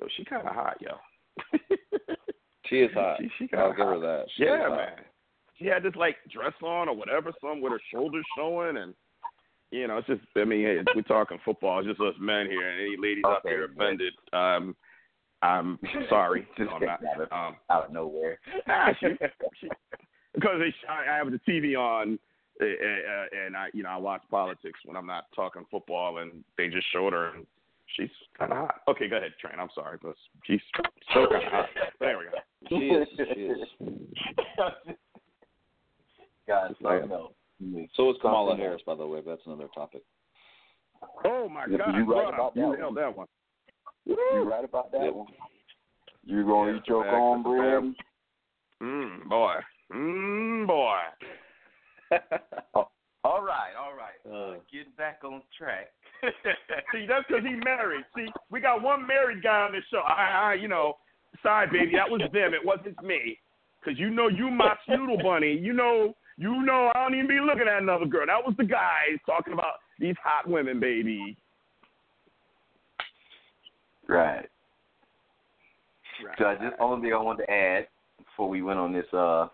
Yo, 0.00 0.06
she 0.16 0.24
kind 0.24 0.46
of 0.46 0.54
hot, 0.54 0.76
yo. 0.80 0.90
She 2.72 2.80
is 2.80 2.90
hot. 2.94 3.18
She, 3.20 3.28
she 3.38 3.48
I'll 3.56 3.70
kinda 3.70 3.76
give 3.76 3.86
her 3.86 3.92
hot. 3.94 4.00
that. 4.00 4.24
She 4.36 4.44
Yeah, 4.44 4.68
man. 4.70 5.04
She 5.58 5.66
had 5.66 5.82
this 5.82 5.94
like 5.94 6.16
dress 6.32 6.54
on 6.62 6.88
or 6.88 6.96
whatever, 6.96 7.30
some 7.40 7.60
with 7.60 7.72
her 7.72 7.80
shoulders 7.92 8.24
showing, 8.36 8.78
and 8.78 8.94
you 9.72 9.88
know, 9.88 9.96
it's 9.98 10.06
just. 10.06 10.20
I 10.36 10.44
mean, 10.44 10.62
hey, 10.64 10.78
we're 10.94 11.02
talking 11.02 11.38
football. 11.44 11.80
It's 11.80 11.88
just 11.88 12.00
us 12.00 12.14
men 12.20 12.46
here, 12.46 12.68
and 12.68 12.80
any 12.80 12.96
ladies 12.96 13.24
out 13.26 13.42
there 13.42 13.64
offended, 13.64 14.12
um, 14.32 14.76
I'm 15.42 15.78
sorry. 16.08 16.46
Just 16.56 16.70
no, 16.70 16.76
I'm 16.76 16.84
not. 16.84 17.00
out 17.04 17.20
of, 17.20 17.32
Um, 17.32 17.56
out 17.70 17.84
of 17.86 17.92
nowhere. 17.92 18.38
She, 19.00 19.06
she, 19.60 19.68
because 20.34 20.60
they, 20.60 20.72
I 20.88 21.14
I 21.14 21.16
have 21.16 21.30
the 21.32 21.40
TV 21.48 21.76
on, 21.76 22.18
uh, 22.60 22.64
uh, 22.64 23.26
and 23.46 23.56
I, 23.56 23.68
you 23.74 23.82
know, 23.82 23.88
I 23.88 23.96
watch 23.96 24.22
politics 24.30 24.78
when 24.84 24.96
I'm 24.96 25.06
not 25.06 25.24
talking 25.34 25.64
football, 25.70 26.18
and 26.18 26.44
they 26.56 26.68
just 26.68 26.86
showed 26.92 27.12
her, 27.12 27.34
and 27.34 27.46
she's 27.96 28.10
kind 28.38 28.52
of 28.52 28.58
hot. 28.58 28.82
Okay, 28.88 29.08
go 29.08 29.16
ahead, 29.16 29.32
Train. 29.40 29.54
I'm 29.58 29.68
sorry, 29.74 29.98
but 30.00 30.14
she's 30.44 30.60
so 31.12 31.26
kind 31.28 31.44
of 31.44 31.50
hot. 31.52 31.68
There 31.98 32.18
we 32.18 32.24
go. 32.26 32.38
She 32.68 32.74
is. 32.90 33.08
She 33.34 33.40
is. 33.40 33.58
God, 36.46 36.74
like- 36.80 37.02
no. 37.62 37.86
So 37.96 38.10
is 38.10 38.16
Kamala 38.20 38.56
Harris, 38.56 38.82
by 38.86 38.94
the 38.94 39.06
way. 39.06 39.20
That's 39.24 39.40
another 39.46 39.68
topic. 39.74 40.02
Oh 41.24 41.48
my 41.48 41.66
You- 41.66 41.78
God, 41.78 41.94
you 41.96 42.00
right 42.04 42.06
brother, 42.06 42.34
about 42.34 42.54
that 42.54 42.60
nailed 42.60 42.80
one. 42.80 42.94
that 42.94 43.16
one. 43.16 43.26
You 44.06 44.44
right 44.50 44.64
about 44.64 44.90
that 44.92 45.02
Yep. 45.04 45.14
one. 45.14 45.26
You 46.24 46.44
gonna 46.44 46.72
Yeah, 46.72 46.78
eat 46.78 46.88
your 46.88 47.04
cornbread? 47.04 47.94
Mm, 48.80 49.28
boy, 49.28 49.54
mm, 49.92 50.66
boy. 50.66 50.98
All 53.24 53.40
right, 53.40 53.70
all 53.78 53.94
right. 53.94 54.18
Uh, 54.26 54.58
Getting 54.72 54.92
back 54.98 55.20
on 55.22 55.42
track. 55.56 55.92
See, 56.92 57.06
that's 57.06 57.24
because 57.28 57.44
he 57.44 57.54
married. 57.54 58.04
See, 58.16 58.26
we 58.50 58.58
got 58.58 58.82
one 58.82 59.06
married 59.06 59.44
guy 59.44 59.60
on 59.62 59.72
this 59.72 59.84
show. 59.92 60.00
I, 60.00 60.50
I, 60.50 60.54
you 60.54 60.66
know, 60.66 60.94
sorry, 61.40 61.68
baby, 61.68 61.92
that 61.94 62.10
was 62.10 62.20
them. 62.32 62.52
It 62.52 62.64
wasn't 62.64 63.00
me. 63.00 63.38
Because 63.78 63.96
you 63.98 64.10
know, 64.10 64.26
you 64.26 64.50
my 64.50 64.74
noodle 64.88 65.18
bunny. 65.22 65.52
You 65.52 65.72
know, 65.72 66.14
you 66.42 66.62
know, 66.64 66.90
I 66.92 67.04
don't 67.04 67.14
even 67.14 67.28
be 67.28 67.38
looking 67.40 67.68
at 67.68 67.80
another 67.80 68.04
girl. 68.04 68.26
That 68.26 68.44
was 68.44 68.54
the 68.58 68.64
guys 68.64 69.18
talking 69.26 69.52
about 69.52 69.74
these 70.00 70.16
hot 70.22 70.48
women, 70.48 70.80
baby. 70.80 71.36
right. 74.08 74.38
right. 74.38 74.48
So 76.38 76.44
I 76.46 76.54
just 76.56 76.74
only 76.80 77.02
thing 77.02 77.14
I 77.14 77.22
wanted 77.22 77.46
to 77.46 77.52
add 77.52 77.86
before 78.18 78.48
we 78.48 78.62
went 78.62 78.80
on 78.80 78.92
this 78.92 79.06
uh 79.12 79.46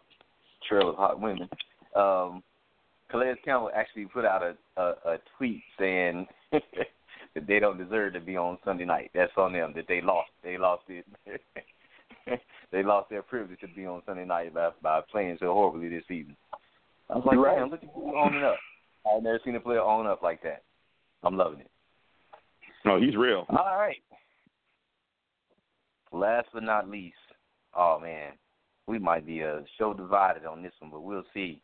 trail 0.66 0.88
of 0.88 0.96
hot 0.96 1.20
women. 1.20 1.48
Um 1.94 2.42
Calais 3.10 3.34
Campbell 3.44 3.70
actually 3.74 4.06
put 4.06 4.24
out 4.24 4.42
a, 4.42 4.54
a, 4.80 4.88
a 5.12 5.18
tweet 5.36 5.62
saying 5.78 6.26
that 6.52 7.46
they 7.46 7.58
don't 7.58 7.78
deserve 7.78 8.14
to 8.14 8.20
be 8.20 8.36
on 8.36 8.58
Sunday 8.64 8.84
night. 8.84 9.10
That's 9.14 9.32
on 9.36 9.52
them 9.52 9.72
that 9.76 9.88
they 9.88 10.00
lost. 10.00 10.30
They 10.42 10.58
lost 10.58 10.84
it. 10.88 11.06
they 12.72 12.82
lost 12.82 13.08
their 13.08 13.22
privilege 13.22 13.60
to 13.60 13.68
be 13.68 13.86
on 13.86 14.02
Sunday 14.06 14.24
night 14.24 14.54
by 14.54 14.70
by 14.82 15.00
playing 15.10 15.36
so 15.38 15.52
horribly 15.52 15.90
this 15.90 16.04
season. 16.08 16.34
I 17.10 17.16
was 17.16 17.24
like, 17.26 17.34
You're 17.34 17.44
right. 17.44 17.58
man, 17.58 17.70
look 17.70 17.82
at 17.82 17.88
you 17.96 18.16
owning 18.16 18.44
up. 18.44 18.56
I've 19.06 19.22
never 19.22 19.40
seen 19.44 19.56
a 19.56 19.60
player 19.60 19.80
own 19.80 20.06
up 20.06 20.22
like 20.22 20.42
that. 20.42 20.62
I'm 21.22 21.36
loving 21.36 21.60
it. 21.60 21.70
No, 22.84 23.00
he's 23.00 23.16
real. 23.16 23.44
All 23.48 23.76
right. 23.78 23.96
Last 26.12 26.48
but 26.52 26.62
not 26.62 26.88
least, 26.88 27.16
oh 27.76 27.98
man, 28.00 28.32
we 28.86 28.98
might 28.98 29.26
be 29.26 29.42
uh, 29.42 29.46
a 29.58 29.64
show 29.78 29.92
divided 29.92 30.46
on 30.46 30.62
this 30.62 30.72
one, 30.78 30.90
but 30.90 31.02
we'll 31.02 31.24
see. 31.34 31.60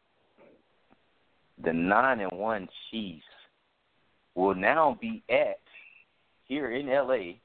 The 1.62 1.72
nine 1.72 2.20
and 2.20 2.32
one 2.38 2.68
Chiefs 2.90 3.24
will 4.34 4.54
now 4.54 4.98
be 5.00 5.22
at 5.30 5.60
here 6.44 6.72
in 6.72 6.88
LA 6.88 7.38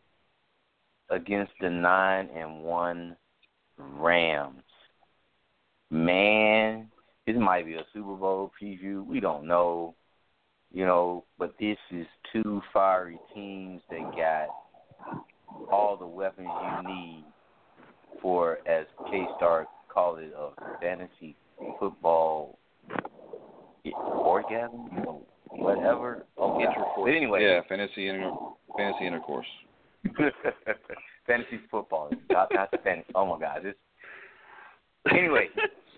against 1.10 1.54
the 1.62 1.70
nine 1.70 2.30
and 2.36 2.64
one 2.64 3.16
Rams. 3.78 4.64
Man, 5.92 6.88
this 7.30 7.40
might 7.40 7.66
be 7.66 7.76
a 7.76 7.84
Super 7.94 8.16
Bowl 8.16 8.52
preview. 8.62 9.06
We 9.06 9.20
don't 9.20 9.46
know. 9.46 9.94
You 10.72 10.86
know, 10.86 11.26
but 11.38 11.54
this 11.60 11.78
is 11.92 12.06
two 12.32 12.62
fiery 12.72 13.20
teams 13.34 13.82
that 13.90 14.02
got 14.16 14.50
all 15.72 15.98
the 15.98 16.06
weapons 16.06 16.48
you 16.48 16.88
need 16.88 17.24
for, 18.22 18.60
as 18.68 18.86
K 19.10 19.26
Star 19.38 19.68
called 19.92 20.20
it, 20.20 20.34
a 20.38 20.50
fantasy 20.80 21.36
football 21.80 22.58
orgasm, 23.96 24.90
whatever. 25.50 26.26
Oh, 26.38 26.60
yeah. 26.60 26.74
But 26.96 27.06
anyway, 27.06 27.44
yeah, 27.44 27.62
fantasy 27.68 28.10
inter- 28.10 28.32
fantasy 28.78 29.08
intercourse. 29.08 29.48
fantasy 31.28 31.60
football. 31.72 32.12
Not, 32.30 32.50
not 32.54 32.70
fantasy. 32.84 33.12
Oh 33.16 33.26
my 33.26 33.40
God! 33.40 33.62
This. 33.64 33.76
Anyway, 35.12 35.48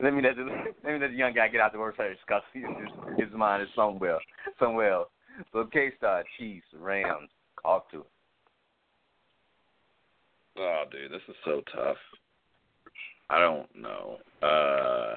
let 0.00 0.14
me 0.14 0.22
let 0.22 0.36
the 0.36 0.42
let 0.84 0.92
me 0.92 0.98
let 0.98 1.10
the 1.10 1.16
young 1.16 1.34
guy 1.34 1.48
get 1.48 1.60
out 1.60 1.72
the 1.72 1.78
word 1.78 1.94
first 1.96 2.20
because 2.26 2.42
his, 2.52 2.64
his 3.18 3.34
mind 3.34 3.62
is 3.62 3.68
somewhere 3.74 4.18
somewhere 4.58 4.92
else. 4.92 5.08
So 5.52 5.64
K 5.72 5.92
Star, 5.98 6.24
Chiefs, 6.36 6.66
Rams, 6.78 7.30
talk 7.62 7.90
to 7.92 8.00
it. 8.00 8.06
Oh, 10.58 10.84
dude, 10.90 11.12
this 11.12 11.22
is 11.28 11.36
so 11.44 11.62
tough. 11.74 11.96
I 13.30 13.38
don't 13.38 13.68
know. 13.76 14.18
Uh, 14.42 15.14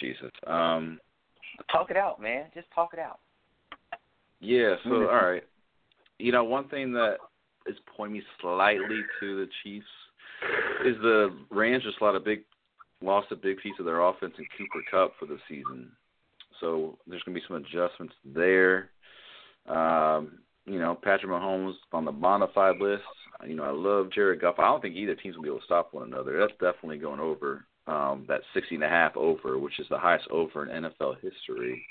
Jesus. 0.00 0.30
Um, 0.46 0.98
Talk 1.72 1.90
it 1.90 1.96
out, 1.96 2.20
man. 2.20 2.46
Just 2.54 2.66
talk 2.74 2.90
it 2.92 2.98
out. 2.98 3.20
yeah. 4.40 4.74
So, 4.84 4.90
all 5.08 5.30
right. 5.30 5.44
You 6.18 6.32
know, 6.32 6.44
one 6.44 6.68
thing 6.68 6.92
that 6.92 7.16
is 7.66 7.76
pointing 7.96 8.18
me 8.18 8.22
slightly 8.40 9.00
to 9.20 9.36
the 9.36 9.48
Chiefs 9.62 9.86
is 10.84 10.96
the 11.02 11.36
Rams 11.50 11.82
just 11.84 11.96
a 12.00 12.20
big 12.20 12.42
lost 13.02 13.32
a 13.32 13.36
big 13.36 13.58
piece 13.58 13.74
of 13.78 13.84
their 13.84 14.00
offense 14.02 14.34
in 14.38 14.46
Cooper 14.56 14.84
Kupp 14.90 15.12
for 15.18 15.26
the 15.26 15.38
season. 15.48 15.90
So 16.60 16.98
there's 17.06 17.22
going 17.22 17.34
to 17.34 17.40
be 17.40 17.46
some 17.46 17.56
adjustments 17.56 18.14
there. 18.24 18.90
Um, 19.68 20.38
you 20.66 20.78
know, 20.78 20.98
Patrick 21.02 21.30
Mahomes 21.30 21.74
on 21.92 22.04
the 22.04 22.12
bona 22.12 22.46
fide 22.54 22.80
list. 22.80 23.02
You 23.46 23.54
know, 23.54 23.64
I 23.64 23.70
love 23.70 24.10
Jared 24.12 24.40
Goff. 24.40 24.58
I 24.58 24.64
don't 24.64 24.82
think 24.82 24.96
either 24.96 25.14
team's 25.14 25.36
gonna 25.36 25.44
be 25.44 25.48
able 25.48 25.60
to 25.60 25.64
stop 25.64 25.94
one 25.94 26.06
another. 26.06 26.38
That's 26.38 26.52
definitely 26.52 26.98
going 26.98 27.20
over 27.20 27.64
um, 27.86 28.24
that 28.28 28.40
60 28.52 28.74
and 28.74 28.84
a 28.84 28.88
half 28.88 29.16
over, 29.16 29.58
which 29.58 29.78
is 29.78 29.86
the 29.88 29.98
highest 29.98 30.28
over 30.30 30.66
in 30.66 30.84
NFL 30.84 31.16
history. 31.22 31.86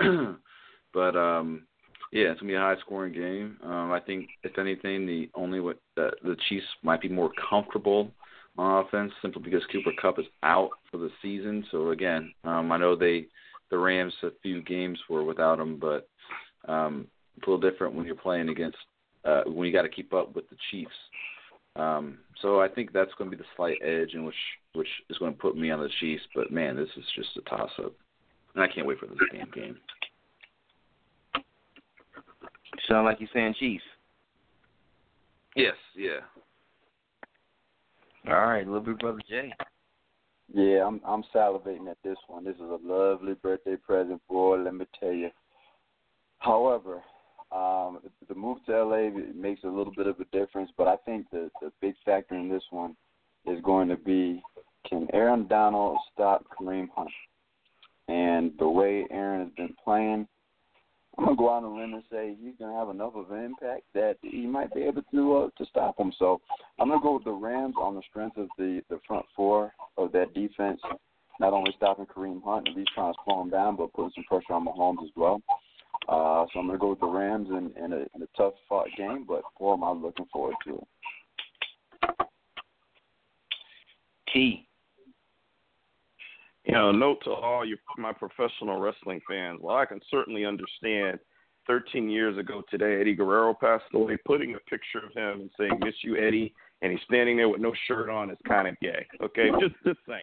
but 0.94 1.16
um, 1.16 1.66
yeah, 2.12 2.30
it's 2.30 2.40
gonna 2.40 2.50
be 2.50 2.56
a 2.56 2.60
high 2.60 2.76
scoring 2.80 3.12
game. 3.12 3.58
Um, 3.62 3.92
I 3.92 4.00
think 4.00 4.28
if 4.42 4.58
anything, 4.58 5.06
the 5.06 5.30
only 5.34 5.60
way 5.60 5.74
that 5.96 6.14
the 6.22 6.36
Chiefs 6.48 6.66
might 6.82 7.02
be 7.02 7.08
more 7.08 7.30
comfortable 7.48 8.10
on 8.58 8.84
offense 8.84 9.12
simply 9.22 9.42
because 9.42 9.62
Cooper 9.72 9.92
Kupp 10.00 10.18
is 10.18 10.26
out 10.42 10.70
for 10.90 10.98
the 10.98 11.10
season. 11.22 11.64
So 11.70 11.90
again, 11.90 12.32
um, 12.44 12.72
I 12.72 12.76
know 12.76 12.96
they 12.96 13.26
the 13.70 13.78
Rams 13.78 14.12
a 14.22 14.30
few 14.42 14.62
games 14.62 14.98
were 15.08 15.24
without 15.24 15.60
him, 15.60 15.78
but 15.78 16.08
um, 16.68 17.06
it's 17.36 17.46
a 17.46 17.50
little 17.50 17.70
different 17.70 17.94
when 17.94 18.04
you're 18.06 18.16
playing 18.16 18.48
against 18.48 18.76
uh, 19.24 19.42
when 19.46 19.66
you 19.66 19.72
got 19.72 19.82
to 19.82 19.88
keep 19.88 20.12
up 20.12 20.34
with 20.34 20.48
the 20.50 20.56
Chiefs. 20.70 20.90
Um, 21.76 22.18
so 22.42 22.60
I 22.60 22.68
think 22.68 22.92
that's 22.92 23.12
going 23.16 23.30
to 23.30 23.36
be 23.36 23.42
the 23.42 23.48
slight 23.56 23.78
edge, 23.82 24.14
in 24.14 24.24
which 24.24 24.34
which 24.74 24.88
is 25.08 25.18
going 25.18 25.32
to 25.32 25.38
put 25.38 25.56
me 25.56 25.70
on 25.70 25.80
the 25.80 25.88
Chiefs. 26.00 26.22
But 26.34 26.50
man, 26.50 26.76
this 26.76 26.88
is 26.96 27.04
just 27.14 27.36
a 27.36 27.42
toss 27.42 27.70
up, 27.78 27.92
and 28.54 28.64
I 28.64 28.68
can't 28.68 28.86
wait 28.86 28.98
for 28.98 29.06
this 29.06 29.18
damn 29.32 29.50
game. 29.50 29.76
Sound 32.88 33.04
like 33.04 33.20
you're 33.20 33.28
saying 33.32 33.54
Chiefs. 33.58 33.84
Yes, 35.54 35.74
yeah. 35.96 36.20
All 38.28 38.34
right, 38.34 38.66
little 38.66 38.80
big 38.80 38.98
brother 38.98 39.20
Jay. 39.28 39.52
Yeah, 40.52 40.86
I'm 40.86 41.00
I'm 41.06 41.24
salivating 41.34 41.88
at 41.90 41.98
this 42.04 42.18
one. 42.26 42.44
This 42.44 42.56
is 42.56 42.60
a 42.62 42.78
lovely 42.82 43.34
birthday 43.34 43.76
present, 43.76 44.20
boy. 44.28 44.58
Let 44.58 44.74
me 44.74 44.86
tell 44.98 45.12
you. 45.12 45.30
However, 46.38 47.02
um, 47.52 48.00
the 48.28 48.34
move 48.34 48.58
to 48.66 48.84
LA 48.84 49.10
makes 49.34 49.64
a 49.64 49.68
little 49.68 49.92
bit 49.96 50.06
of 50.06 50.18
a 50.20 50.24
difference, 50.36 50.70
but 50.76 50.88
I 50.88 50.96
think 51.06 51.26
the 51.30 51.50
the 51.60 51.72
big 51.80 51.94
factor 52.04 52.34
in 52.34 52.48
this 52.48 52.64
one 52.70 52.96
is 53.46 53.60
going 53.62 53.88
to 53.88 53.96
be 53.96 54.42
can 54.88 55.06
Aaron 55.12 55.46
Donald 55.46 55.98
stop 56.12 56.44
Kareem 56.58 56.88
Hunt? 56.94 57.10
And 58.08 58.52
the 58.58 58.68
way 58.68 59.06
Aaron 59.10 59.44
has 59.44 59.54
been 59.56 59.74
playing, 59.84 60.26
I'm 61.20 61.26
gonna 61.26 61.36
go 61.36 61.50
out 61.50 61.64
on 61.64 61.64
a 61.64 61.74
limb 61.76 61.92
and 61.92 62.02
say 62.10 62.34
he's 62.42 62.54
gonna 62.58 62.78
have 62.78 62.88
enough 62.88 63.14
of 63.14 63.30
an 63.30 63.44
impact 63.44 63.82
that 63.92 64.16
he 64.22 64.46
might 64.46 64.72
be 64.72 64.80
able 64.80 65.02
to 65.12 65.36
uh, 65.36 65.48
to 65.58 65.68
stop 65.68 66.00
him. 66.00 66.12
So 66.18 66.40
I'm 66.78 66.88
gonna 66.88 67.02
go 67.02 67.16
with 67.16 67.24
the 67.24 67.30
Rams 67.30 67.74
on 67.78 67.94
the 67.94 68.00
strength 68.08 68.38
of 68.38 68.48
the 68.56 68.80
the 68.88 69.00
front 69.06 69.26
four 69.36 69.74
of 69.98 70.12
that 70.12 70.32
defense, 70.32 70.80
not 71.38 71.52
only 71.52 71.72
stopping 71.76 72.06
Kareem 72.06 72.42
Hunt 72.42 72.68
and 72.68 72.74
least 72.74 72.92
trying 72.94 73.12
to 73.12 73.18
slow 73.26 73.42
him 73.42 73.50
down, 73.50 73.76
but 73.76 73.92
putting 73.92 74.12
some 74.14 74.24
pressure 74.24 74.54
on 74.54 74.64
Mahomes 74.64 75.04
as 75.04 75.10
well. 75.14 75.42
Uh, 76.08 76.46
so 76.54 76.60
I'm 76.60 76.66
gonna 76.68 76.78
go 76.78 76.90
with 76.90 77.00
the 77.00 77.06
Rams 77.06 77.48
in, 77.50 77.70
in, 77.84 77.92
a, 77.92 78.06
in 78.14 78.22
a 78.22 78.36
tough 78.36 78.54
fought 78.66 78.88
game, 78.96 79.26
but 79.28 79.42
boy, 79.58 79.74
am 79.74 79.84
I 79.84 79.90
looking 79.90 80.26
forward 80.32 80.54
to 80.68 80.76
it. 80.76 80.84
T. 84.32 84.66
You 86.70 86.76
know, 86.76 86.92
note 86.92 87.18
to 87.24 87.32
all 87.32 87.66
you, 87.66 87.76
my 87.98 88.12
professional 88.12 88.78
wrestling 88.78 89.20
fans. 89.28 89.58
Well, 89.60 89.74
I 89.74 89.86
can 89.86 89.98
certainly 90.08 90.44
understand. 90.44 91.18
13 91.66 92.08
years 92.08 92.38
ago 92.38 92.62
today, 92.70 93.00
Eddie 93.00 93.16
Guerrero 93.16 93.52
passed 93.52 93.82
away. 93.92 94.16
Putting 94.24 94.54
a 94.54 94.58
picture 94.70 94.98
of 95.04 95.12
him 95.12 95.40
and 95.40 95.50
saying 95.58 95.80
"Miss 95.80 95.96
you, 96.04 96.16
Eddie," 96.16 96.54
and 96.80 96.92
he's 96.92 97.00
standing 97.06 97.36
there 97.38 97.48
with 97.48 97.60
no 97.60 97.72
shirt 97.88 98.08
on 98.08 98.30
is 98.30 98.38
kind 98.46 98.68
of 98.68 98.78
gay. 98.80 99.04
Okay, 99.20 99.50
just 99.60 99.74
just 99.84 99.98
saying. 100.06 100.22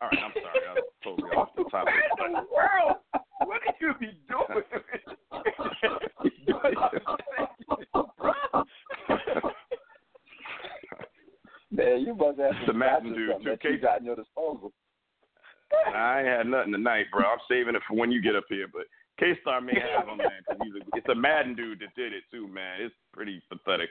All 0.00 0.08
right, 0.08 0.18
I'm 0.24 0.32
sorry, 0.32 0.66
I 0.68 0.72
was 0.74 0.82
totally 1.04 1.30
off 1.30 1.50
the 1.56 1.62
topic. 1.70 1.94
What 2.18 2.26
in 2.26 2.32
the 2.32 2.46
world? 2.52 2.96
What 3.44 3.62
could 3.62 3.74
you 3.80 3.94
be 4.00 4.18
doing? 4.28 4.64
Man, 11.70 12.00
you 12.00 12.14
must 12.14 12.40
have 12.40 12.50
The 12.50 12.66
some 12.66 12.78
Mountain 12.78 13.10
shots 13.10 13.18
or 13.18 13.20
Dew, 13.20 13.32
something 13.32 13.56
that 13.62 13.70
you 13.70 13.78
got 13.78 14.00
in 14.00 14.06
your 14.06 14.16
disposal. 14.16 14.72
I 15.94 16.20
ain't 16.20 16.28
had 16.28 16.46
nothing 16.46 16.72
tonight, 16.72 17.06
bro. 17.12 17.24
I'm 17.24 17.38
saving 17.48 17.74
it 17.74 17.82
for 17.88 17.94
when 17.96 18.12
you 18.12 18.20
get 18.22 18.36
up 18.36 18.44
here. 18.48 18.66
But 18.72 18.86
K 19.18 19.32
Star 19.42 19.60
may 19.60 19.74
have 19.80 20.06
him, 20.08 20.18
man. 20.18 20.30
'cause 20.46 20.58
he's 20.62 20.74
a, 20.74 20.96
it's 20.96 21.08
a 21.08 21.14
Madden 21.14 21.54
dude 21.54 21.80
that 21.80 21.94
did 21.96 22.12
it 22.12 22.22
too, 22.30 22.46
man. 22.48 22.80
It's 22.82 22.94
pretty 23.12 23.42
pathetic. 23.48 23.90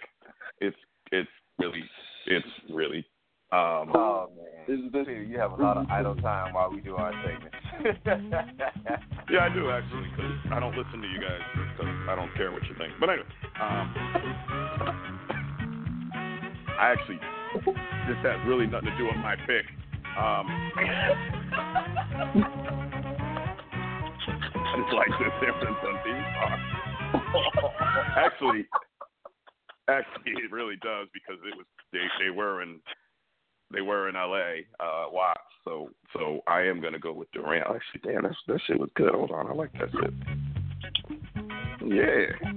It's 0.62 0.78
it's 1.12 1.30
really 1.60 1.84
it's 2.28 2.48
really. 2.70 3.06
Um, 3.52 3.92
Oh 3.94 4.32
man, 4.36 4.66
this 4.92 5.08
is 5.08 5.30
you 5.30 5.38
have 5.38 5.52
a 5.52 5.56
lot 5.62 5.78
of 5.78 5.86
idle 5.90 6.16
time 6.16 6.54
while 6.54 6.72
we 6.72 6.82
do 6.82 6.96
our 6.96 7.14
segments. 7.24 7.56
yeah, 9.30 9.46
I 9.46 9.50
do 9.54 9.70
actually, 9.70 10.10
because 10.10 10.32
I 10.52 10.60
don't 10.60 10.76
listen 10.76 11.02
to 11.02 11.08
you 11.08 11.20
guys 11.22 11.40
because 11.54 11.94
I 12.10 12.16
don't 12.16 12.34
care 12.36 12.52
what 12.52 12.64
you 12.64 12.76
think. 12.78 12.94
But 13.00 13.10
anyway, 13.10 13.28
um, 13.62 13.94
I 16.80 16.92
actually 16.92 17.20
this 18.08 18.18
has 18.24 18.40
really 18.48 18.68
nothing 18.68 18.90
to 18.90 18.98
do 18.98 19.06
with 19.06 19.18
my 19.18 19.36
pick. 19.48 19.66
Um, 20.18 20.72
like 24.94 25.08
the 25.20 25.30
theme 25.42 26.26
song. 26.42 26.60
actually, 28.16 28.66
actually, 29.88 30.32
it 30.44 30.52
really 30.52 30.76
does 30.82 31.08
because 31.14 31.42
it 31.46 31.56
was 31.56 31.66
they 31.92 32.06
they 32.24 32.30
were 32.30 32.62
in 32.62 32.80
they 33.74 33.82
were 33.82 34.10
in 34.10 34.16
L.A. 34.16 34.66
Uh, 34.80 35.08
Watts, 35.12 35.40
so 35.64 35.90
so 36.14 36.42
I 36.48 36.62
am 36.62 36.82
gonna 36.82 37.00
go 37.00 37.14
with 37.14 37.32
Durant. 37.32 37.66
Actually, 37.68 38.14
damn, 38.14 38.24
that 38.24 38.36
that 38.48 38.62
shit 38.66 38.80
was 38.80 38.90
good. 38.96 39.14
Hold 39.14 39.32
on, 39.32 39.48
I 39.48 39.54
like 39.54 39.74
that 39.74 39.90
shit. 39.92 40.14
Yeah, 41.86 42.50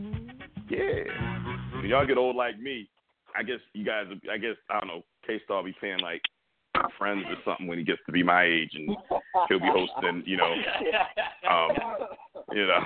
yeah. 0.71 1.05
When 1.77 1.87
y'all 1.87 2.07
get 2.07 2.19
old 2.19 2.37
like 2.37 2.59
me, 2.59 2.89
I 3.37 3.43
guess 3.43 3.61
you 3.73 3.85
guys. 3.85 4.07
I 4.33 4.39
guess 4.39 4.57
I 4.71 4.81
don't 4.81 4.89
know. 4.89 5.05
K 5.27 5.41
Star 5.45 5.63
be 5.63 5.75
playing 5.79 6.01
like 6.01 6.23
Friends 6.97 7.25
or 7.29 7.37
something 7.45 7.67
when 7.67 7.79
he 7.79 7.85
gets 7.85 8.01
to 8.07 8.13
be 8.13 8.23
my 8.23 8.45
age, 8.45 8.71
and 8.75 8.97
he'll 9.49 9.61
be 9.61 9.67
hosting. 9.67 10.23
You 10.27 10.37
know, 10.37 10.53
um, 11.51 11.71
you 12.53 12.67
know, 12.67 12.81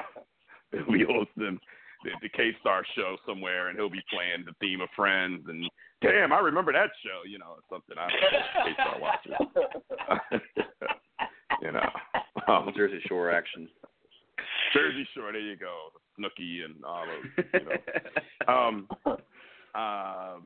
he'll 0.72 0.92
be 0.92 1.04
hosting 1.04 1.58
the, 2.04 2.10
the 2.22 2.28
K 2.28 2.52
Star 2.60 2.84
show 2.94 3.16
somewhere, 3.26 3.68
and 3.68 3.78
he'll 3.78 3.90
be 3.90 4.02
playing 4.10 4.44
the 4.46 4.54
theme 4.60 4.80
of 4.80 4.88
Friends. 4.96 5.44
And 5.48 5.68
damn, 6.02 6.32
I 6.32 6.38
remember 6.38 6.72
that 6.72 6.90
show. 7.04 7.28
You 7.28 7.38
know, 7.38 7.56
something 7.70 7.96
I 7.98 8.08
don't 8.08 8.20
know. 8.20 8.38
K 8.64 8.72
Star 8.74 9.00
watches. 9.00 9.32
you 11.62 11.72
know, 11.72 12.52
um, 12.52 12.72
Jersey 12.76 13.00
Shore 13.08 13.30
action. 13.30 13.68
Jersey 14.74 15.06
Shore. 15.14 15.32
There 15.32 15.40
you 15.40 15.56
go. 15.56 15.90
Snooki 16.18 16.64
and 16.64 16.84
all 16.84 17.04
those. 17.06 17.46
You 17.54 17.60
know. 17.66 18.52
um, 18.52 18.88
um, 19.74 20.42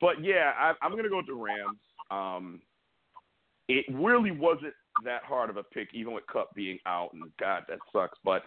but 0.00 0.22
yeah, 0.22 0.52
I, 0.58 0.72
I'm 0.82 0.92
going 0.92 1.04
to 1.04 1.08
go 1.08 1.18
with 1.18 1.26
the 1.26 1.34
Rams. 1.34 1.78
Um, 2.10 2.60
it 3.68 3.84
really 3.92 4.30
wasn't 4.30 4.74
that 5.04 5.22
hard 5.24 5.50
of 5.50 5.56
a 5.56 5.62
pick, 5.62 5.88
even 5.92 6.12
with 6.12 6.26
Kupp 6.26 6.54
being 6.54 6.78
out, 6.86 7.10
and 7.12 7.24
God, 7.40 7.64
that 7.68 7.78
sucks. 7.92 8.18
But 8.24 8.42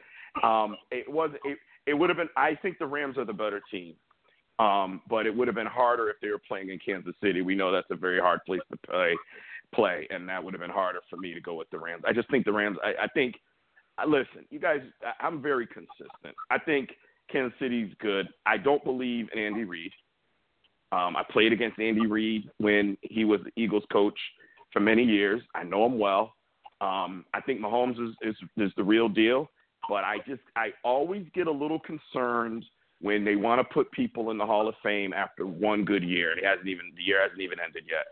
um, 0.46 0.76
it 0.92 1.10
was. 1.12 1.32
It, 1.44 1.58
it 1.86 1.94
would 1.94 2.10
have 2.10 2.18
been. 2.18 2.30
I 2.36 2.56
think 2.56 2.78
the 2.80 2.86
Rams 2.86 3.18
are 3.18 3.26
the 3.26 3.34
better 3.34 3.62
team. 3.72 3.96
Um, 4.60 5.02
but 5.08 5.28
it 5.28 5.36
would 5.36 5.48
have 5.48 5.56
been 5.56 5.68
harder 5.68 6.10
if 6.10 6.16
they 6.20 6.30
were 6.30 6.42
playing 6.48 6.70
in 6.70 6.80
Kansas 6.84 7.14
City. 7.22 7.42
We 7.42 7.54
know 7.54 7.72
that's 7.72 7.92
a 7.92 7.96
very 7.96 8.20
hard 8.20 8.40
place 8.44 8.62
to 8.72 8.78
play, 8.90 9.16
play, 9.74 10.08
and 10.10 10.28
that 10.30 10.44
would 10.44 10.54
have 10.56 10.62
been 10.62 10.72
harder 10.72 11.00
for 11.12 11.18
me 11.18 11.36
to 11.36 11.40
go 11.40 11.54
with 11.54 11.70
the 11.70 11.78
Rams. 11.78 12.04
I 12.08 12.14
just 12.14 12.30
think 12.32 12.46
the 12.46 12.54
Rams. 12.54 12.78
I, 12.84 13.04
I 13.04 13.08
think. 13.08 13.36
Listen, 14.08 14.46
you 14.50 14.60
guys. 14.60 14.82
I'm 15.20 15.42
very 15.42 15.66
consistent. 15.68 16.36
I 16.50 16.60
think 16.60 16.90
Kansas 17.32 17.58
City's 17.60 17.94
good. 18.00 18.28
I 18.46 18.58
don't 18.58 18.84
believe 18.84 19.28
in 19.34 19.40
Andy 19.40 19.64
Reid. 19.64 19.92
Um, 20.92 21.16
I 21.18 21.24
played 21.30 21.52
against 21.52 21.80
Andy 21.80 22.08
Reid 22.08 22.50
when 22.60 22.98
he 23.02 23.26
was 23.26 23.42
the 23.44 23.62
Eagles 23.62 23.84
coach 23.92 24.18
for 24.72 24.80
many 24.80 25.04
years. 25.04 25.42
I 25.54 25.64
know 25.64 25.86
him 25.86 26.00
well. 26.00 26.34
Um, 26.80 27.26
I 27.34 27.42
think 27.42 27.60
Mahomes 27.60 28.00
is, 28.00 28.16
is 28.22 28.36
is 28.58 28.72
the 28.78 28.84
real 28.84 29.10
deal, 29.10 29.50
but 29.90 30.04
I 30.04 30.18
just 30.28 30.42
I 30.56 30.70
always 30.84 31.26
get 31.34 31.48
a 31.48 31.52
little 31.52 31.80
concerned 31.80 32.64
when 33.02 33.26
they 33.26 33.36
want 33.36 33.60
to 33.60 33.74
put 33.74 33.92
people 33.92 34.32
in 34.32 34.38
the 34.38 34.46
Hall 34.46 34.68
of 34.68 34.76
Fame 34.84 35.14
after 35.14 35.46
one 35.46 35.84
good 35.84 36.04
year. 36.04 36.38
It 36.38 36.46
hasn't 36.46 36.68
even 36.68 36.92
the 36.96 37.04
year 37.04 37.22
hasn't 37.22 37.42
even 37.42 37.58
ended 37.60 37.84
yet, 37.90 38.06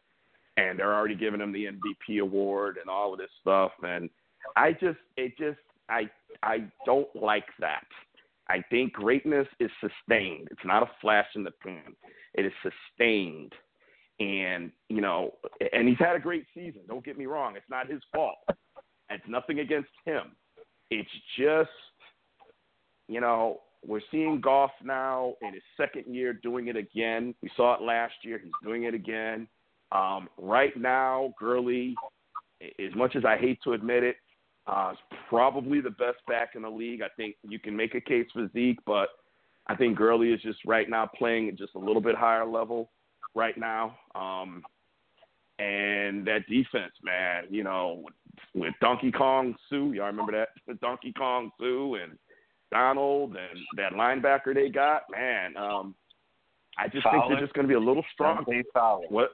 and 0.58 0.80
they're 0.80 0.94
already 0.94 1.16
giving 1.16 1.40
them 1.40 1.52
the 1.52 1.66
MVP 1.66 2.22
award 2.22 2.78
and 2.80 2.90
all 2.90 3.14
of 3.14 3.20
this 3.20 3.30
stuff. 3.40 3.72
And 3.84 4.10
I 4.56 4.72
just 4.74 5.00
it 5.16 5.38
just 5.38 5.60
I 5.90 6.10
I 6.44 6.66
don't 6.86 7.14
like 7.16 7.48
that. 7.60 7.86
I 8.50 8.64
think 8.70 8.94
greatness 8.94 9.48
is 9.60 9.72
sustained. 9.82 10.48
It's 10.52 10.66
not 10.66 10.84
a 10.84 10.90
flash 11.02 11.28
in 11.36 11.44
the 11.44 11.52
pan. 11.52 11.96
It 12.34 12.46
is 12.46 12.54
sustained. 12.62 13.54
And, 14.20 14.72
you 14.90 15.02
know, 15.02 15.32
and 15.74 15.88
he's 15.88 15.98
had 15.98 16.16
a 16.16 16.20
great 16.20 16.46
season. 16.54 16.82
Don't 16.88 17.04
get 17.04 17.18
me 17.18 17.26
wrong. 17.26 17.56
It's 17.58 17.70
not 17.70 17.90
his 17.90 18.02
fault. 18.14 18.38
It's 19.10 19.24
nothing 19.28 19.60
against 19.60 19.90
him. 20.06 20.36
It's 20.90 21.10
just, 21.38 21.70
you 23.08 23.20
know, 23.20 23.62
we're 23.86 24.02
seeing 24.12 24.42
Goff 24.42 24.72
now 24.84 25.34
in 25.42 25.54
his 25.54 25.64
second 25.78 26.14
year 26.14 26.34
doing 26.34 26.68
it 26.68 26.76
again. 26.76 27.36
We 27.42 27.50
saw 27.56 27.76
it 27.76 27.82
last 27.82 28.14
year. 28.24 28.40
He's 28.44 28.54
doing 28.64 28.84
it 28.84 28.94
again. 28.94 29.48
Um, 29.92 30.28
right 30.38 30.76
now, 30.76 31.34
Gurley, 31.40 31.96
as 32.62 32.96
much 32.96 33.16
as 33.16 33.26
I 33.26 33.38
hate 33.38 33.60
to 33.64 33.74
admit 33.74 34.04
it, 34.04 34.18
uh, 34.68 34.92
is 34.94 35.18
probably 35.30 35.82
the 35.82 35.92
best 35.92 36.18
back 36.28 36.56
in 36.56 36.64
the 36.64 36.70
league. 36.70 37.02
I 37.02 37.10
think 37.16 37.36
you 37.48 37.60
can 37.60 37.76
make 37.76 37.96
a 37.96 38.02
case 38.02 38.28
for 38.34 38.50
Zeke, 38.54 38.80
but 38.86 39.10
I 39.68 39.76
think 39.76 39.98
Gurley 39.98 40.32
is 40.32 40.42
just 40.42 40.60
right 40.66 40.90
now 40.90 41.10
playing 41.18 41.50
at 41.50 41.56
just 41.56 41.76
a 41.76 41.80
little 41.80 42.02
bit 42.02 42.16
higher 42.16 42.46
level 42.46 42.92
right 43.34 43.58
now. 43.58 43.98
Um, 44.16 44.64
and 45.60 46.26
that 46.28 46.48
defense, 46.50 46.94
man, 47.04 47.46
you 47.50 47.64
know, 47.64 48.02
with, 48.04 48.14
with 48.54 48.74
Donkey 48.82 49.12
Kong 49.12 49.56
Sue, 49.70 49.94
y'all 49.94 50.08
remember 50.08 50.34
that? 50.34 50.50
With 50.68 50.80
Donkey 50.82 51.14
Kong 51.14 51.52
Sue 51.60 51.96
and 52.04 52.18
Donald 52.72 53.38
and 53.38 53.60
that 53.78 53.94
linebacker 53.94 54.54
they 54.54 54.70
got, 54.70 55.04
man. 55.12 55.56
Um, 55.56 55.96
I 56.78 56.90
just 56.90 57.04
Fowler. 57.04 57.20
think 57.20 57.32
they're 57.32 57.46
just 57.46 57.54
going 57.54 57.66
to 57.66 57.70
be 57.70 57.76
a 57.76 57.80
little 57.80 58.04
strong. 58.14 58.44
Dante 58.44 58.64
Fowler. 58.74 59.06
What? 59.10 59.30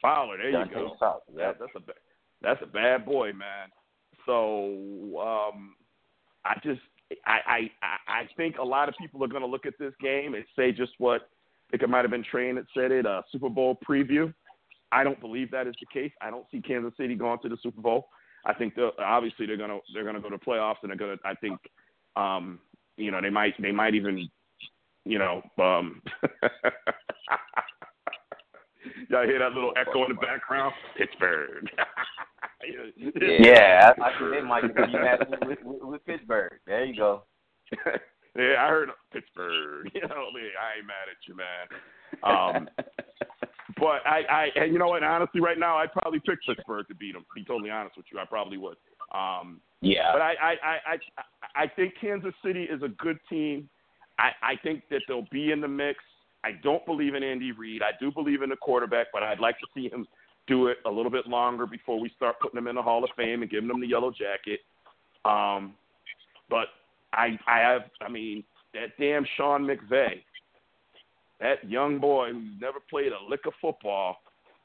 Fowler, 0.00 0.38
there 0.38 0.50
Dante 0.50 0.74
you 0.74 0.88
go. 0.88 0.96
Fowler, 0.98 1.20
That, 1.36 1.58
that's 1.60 1.72
a 1.76 1.92
that's 2.42 2.62
a 2.62 2.66
bad 2.66 3.04
boy, 3.04 3.32
man. 3.32 3.68
So 4.26 4.64
um, 5.20 5.74
I 6.44 6.54
just 6.62 6.80
I, 7.26 7.70
I 7.82 7.96
I 8.08 8.28
think 8.36 8.58
a 8.58 8.64
lot 8.64 8.88
of 8.88 8.94
people 9.00 9.22
are 9.24 9.28
going 9.28 9.42
to 9.42 9.48
look 9.48 9.66
at 9.66 9.78
this 9.78 9.92
game 10.00 10.34
and 10.34 10.44
say 10.56 10.72
just 10.72 10.92
what 10.98 11.22
I 11.22 11.70
think 11.72 11.82
it 11.82 11.88
might 11.88 12.02
have 12.02 12.10
been 12.10 12.24
Train 12.24 12.56
that 12.56 12.64
said 12.74 12.92
it, 12.92 13.06
a 13.06 13.22
Super 13.30 13.48
Bowl 13.48 13.78
preview. 13.88 14.32
I 14.90 15.04
don't 15.04 15.20
believe 15.20 15.50
that 15.50 15.66
is 15.66 15.74
the 15.80 15.86
case. 15.92 16.12
I 16.20 16.30
don't 16.30 16.46
see 16.50 16.60
Kansas 16.60 16.92
City 16.98 17.14
going 17.14 17.38
to 17.40 17.48
the 17.48 17.56
Super 17.62 17.80
Bowl. 17.80 18.08
I 18.44 18.52
think 18.52 18.74
obviously 18.98 19.46
they're 19.46 19.56
gonna 19.56 19.78
they're 19.94 20.04
gonna 20.04 20.20
go 20.20 20.30
to 20.30 20.38
playoffs 20.38 20.76
and 20.82 20.90
they're 20.90 20.98
gonna 20.98 21.16
I 21.24 21.34
think 21.34 21.58
um, 22.16 22.58
you 22.96 23.10
know 23.10 23.20
they 23.20 23.30
might 23.30 23.54
they 23.60 23.72
might 23.72 23.94
even 23.94 24.28
you 25.04 25.18
know 25.18 25.42
um, 25.58 26.02
y'all 29.08 29.26
hear 29.26 29.38
that 29.38 29.52
little 29.52 29.72
echo 29.76 30.04
in 30.04 30.14
the 30.14 30.20
background? 30.20 30.74
Pittsburgh. 30.96 31.68
Yeah, 32.66 33.92
I, 33.98 34.02
I 34.02 34.18
think 34.18 34.30
they 34.30 34.40
might 34.42 34.74
be 34.74 34.92
mad 34.92 35.26
with, 35.28 35.58
with, 35.62 35.82
with 35.82 36.06
Pittsburgh. 36.06 36.52
There 36.66 36.84
you 36.84 36.96
go. 36.96 37.22
yeah, 38.36 38.64
I 38.64 38.68
heard 38.68 38.90
Pittsburgh. 39.12 39.90
You 39.94 40.02
know, 40.02 40.08
I, 40.08 40.14
I 40.14 40.78
ain't 40.78 40.86
mad 40.86 41.08
at 41.10 41.26
you, 41.26 41.36
man. 41.36 41.68
Um, 42.22 42.68
but 43.78 44.06
I, 44.06 44.22
I, 44.30 44.48
and 44.56 44.72
you 44.72 44.78
know 44.78 44.88
what? 44.88 45.02
Honestly, 45.02 45.40
right 45.40 45.58
now, 45.58 45.76
I'd 45.76 45.92
probably 45.92 46.20
pick 46.20 46.38
Pittsburgh 46.46 46.86
to 46.88 46.94
beat 46.94 47.14
them. 47.14 47.22
To 47.22 47.28
be 47.34 47.44
totally 47.44 47.70
honest 47.70 47.96
with 47.96 48.06
you, 48.12 48.18
I 48.18 48.24
probably 48.24 48.58
would. 48.58 48.76
Um, 49.14 49.60
Yeah. 49.80 50.12
but 50.12 50.22
I, 50.22 50.34
I, 50.40 50.52
I, 50.52 50.76
I, 50.94 51.62
I 51.64 51.66
think 51.74 51.94
Kansas 52.00 52.34
City 52.44 52.64
is 52.64 52.82
a 52.82 52.88
good 52.88 53.18
team. 53.28 53.68
I, 54.18 54.30
I 54.42 54.56
think 54.62 54.84
that 54.90 55.02
they'll 55.08 55.26
be 55.30 55.52
in 55.52 55.60
the 55.60 55.68
mix. 55.68 55.98
I 56.44 56.52
don't 56.62 56.84
believe 56.86 57.14
in 57.14 57.22
Andy 57.22 57.52
Reid. 57.52 57.82
I 57.82 57.90
do 58.00 58.10
believe 58.10 58.42
in 58.42 58.50
the 58.50 58.56
quarterback, 58.56 59.08
but 59.12 59.22
I'd 59.22 59.40
like 59.40 59.58
to 59.58 59.66
see 59.74 59.88
him 59.88 60.06
do 60.46 60.66
it 60.66 60.78
a 60.86 60.90
little 60.90 61.10
bit 61.10 61.26
longer 61.26 61.66
before 61.66 62.00
we 62.00 62.10
start 62.16 62.40
putting 62.40 62.58
him 62.58 62.66
in 62.66 62.74
the 62.74 62.82
Hall 62.82 63.04
of 63.04 63.10
Fame 63.16 63.42
and 63.42 63.50
giving 63.50 63.70
him 63.70 63.80
the 63.80 63.86
yellow 63.86 64.10
jacket. 64.10 64.60
Um, 65.24 65.74
but 66.50 66.66
I, 67.12 67.38
I 67.46 67.58
have, 67.58 67.82
I 68.00 68.08
mean, 68.08 68.44
that 68.74 68.96
damn 68.98 69.24
Sean 69.36 69.62
McVay, 69.62 70.22
that 71.40 71.68
young 71.68 71.98
boy 71.98 72.32
who's 72.32 72.60
never 72.60 72.78
played 72.90 73.12
a 73.12 73.30
lick 73.30 73.46
of 73.46 73.52
football. 73.60 74.16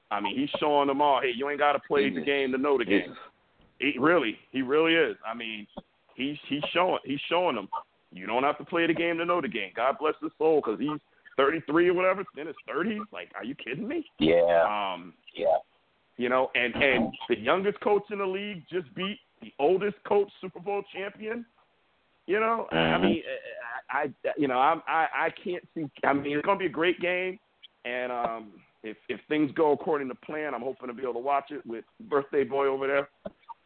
I 0.10 0.22
mean, 0.22 0.38
he's 0.38 0.50
showing 0.60 0.88
them 0.88 1.02
all. 1.02 1.22
Hey, 1.22 1.32
you 1.36 1.50
ain't 1.50 1.60
got 1.60 1.74
to 1.74 1.80
play 1.88 2.10
the 2.10 2.22
game 2.22 2.52
to 2.54 2.58
know 2.58 2.78
the 2.78 2.86
game. 2.86 3.16
He 3.80 3.96
really, 4.00 4.38
he 4.52 4.62
really 4.62 4.94
is. 4.94 5.18
I 5.26 5.36
mean, 5.36 5.68
he's 6.16 6.38
he's 6.48 6.64
showing 6.74 7.00
he's 7.04 7.20
showing 7.30 7.56
them. 7.56 7.68
You 8.12 8.26
don't 8.26 8.44
have 8.44 8.58
to 8.60 8.66
play 8.66 8.88
the 8.88 8.94
game 8.94 9.18
to 9.18 9.26
know 9.26 9.42
the 9.42 9.50
game. 9.50 9.72
God 9.76 9.98
bless 10.00 10.16
his 10.22 10.32
soul, 10.38 10.62
because 10.64 10.80
he's 10.80 11.00
33 11.38 11.90
or 11.90 11.94
whatever, 11.94 12.26
in 12.36 12.48
his 12.48 12.56
30s. 12.70 13.06
Like, 13.14 13.30
are 13.36 13.44
you 13.44 13.56
kidding 13.56 13.88
me? 13.88 14.06
Yeah. 14.20 14.94
Um, 14.94 15.14
yeah. 15.36 15.58
you 16.18 16.30
know, 16.30 16.50
and 16.56 16.76
and 16.76 17.14
the 17.30 17.38
youngest 17.38 17.80
coach 17.82 18.04
in 18.12 18.18
the 18.20 18.26
league 18.26 18.64
just 18.72 18.94
beat 18.96 19.20
the 19.42 19.54
oldest 19.60 19.98
coach 20.04 20.30
Super 20.42 20.60
Bowl 20.60 20.84
champion. 20.92 21.46
You 22.26 22.40
know, 22.40 22.68
I 22.72 22.76
Mhm. 22.76 23.02
mean, 23.02 23.24
I, 23.90 24.02
I 24.02 24.34
you 24.36 24.48
know, 24.48 24.60
I'm, 24.60 24.82
I 24.88 25.08
I 25.14 25.30
can't 25.30 25.64
see. 25.74 25.86
I 26.04 26.14
mean, 26.14 26.38
it's 26.38 26.46
gonna 26.46 26.60
be 26.60 26.66
a 26.66 26.70
great 26.70 27.00
game, 27.00 27.40
and 27.86 28.12
um, 28.12 28.52
if 28.84 28.98
if 29.10 29.22
things 29.30 29.52
go 29.52 29.72
according 29.72 30.10
to 30.10 30.16
plan, 30.16 30.54
I'm 30.54 30.62
hoping 30.62 30.88
to 30.88 30.94
be 30.94 31.04
able 31.04 31.14
to 31.14 31.20
watch 31.20 31.52
it 31.52 31.66
with 31.66 31.86
birthday 32.10 32.44
boy 32.44 32.66
over 32.66 32.88
there. 32.88 33.10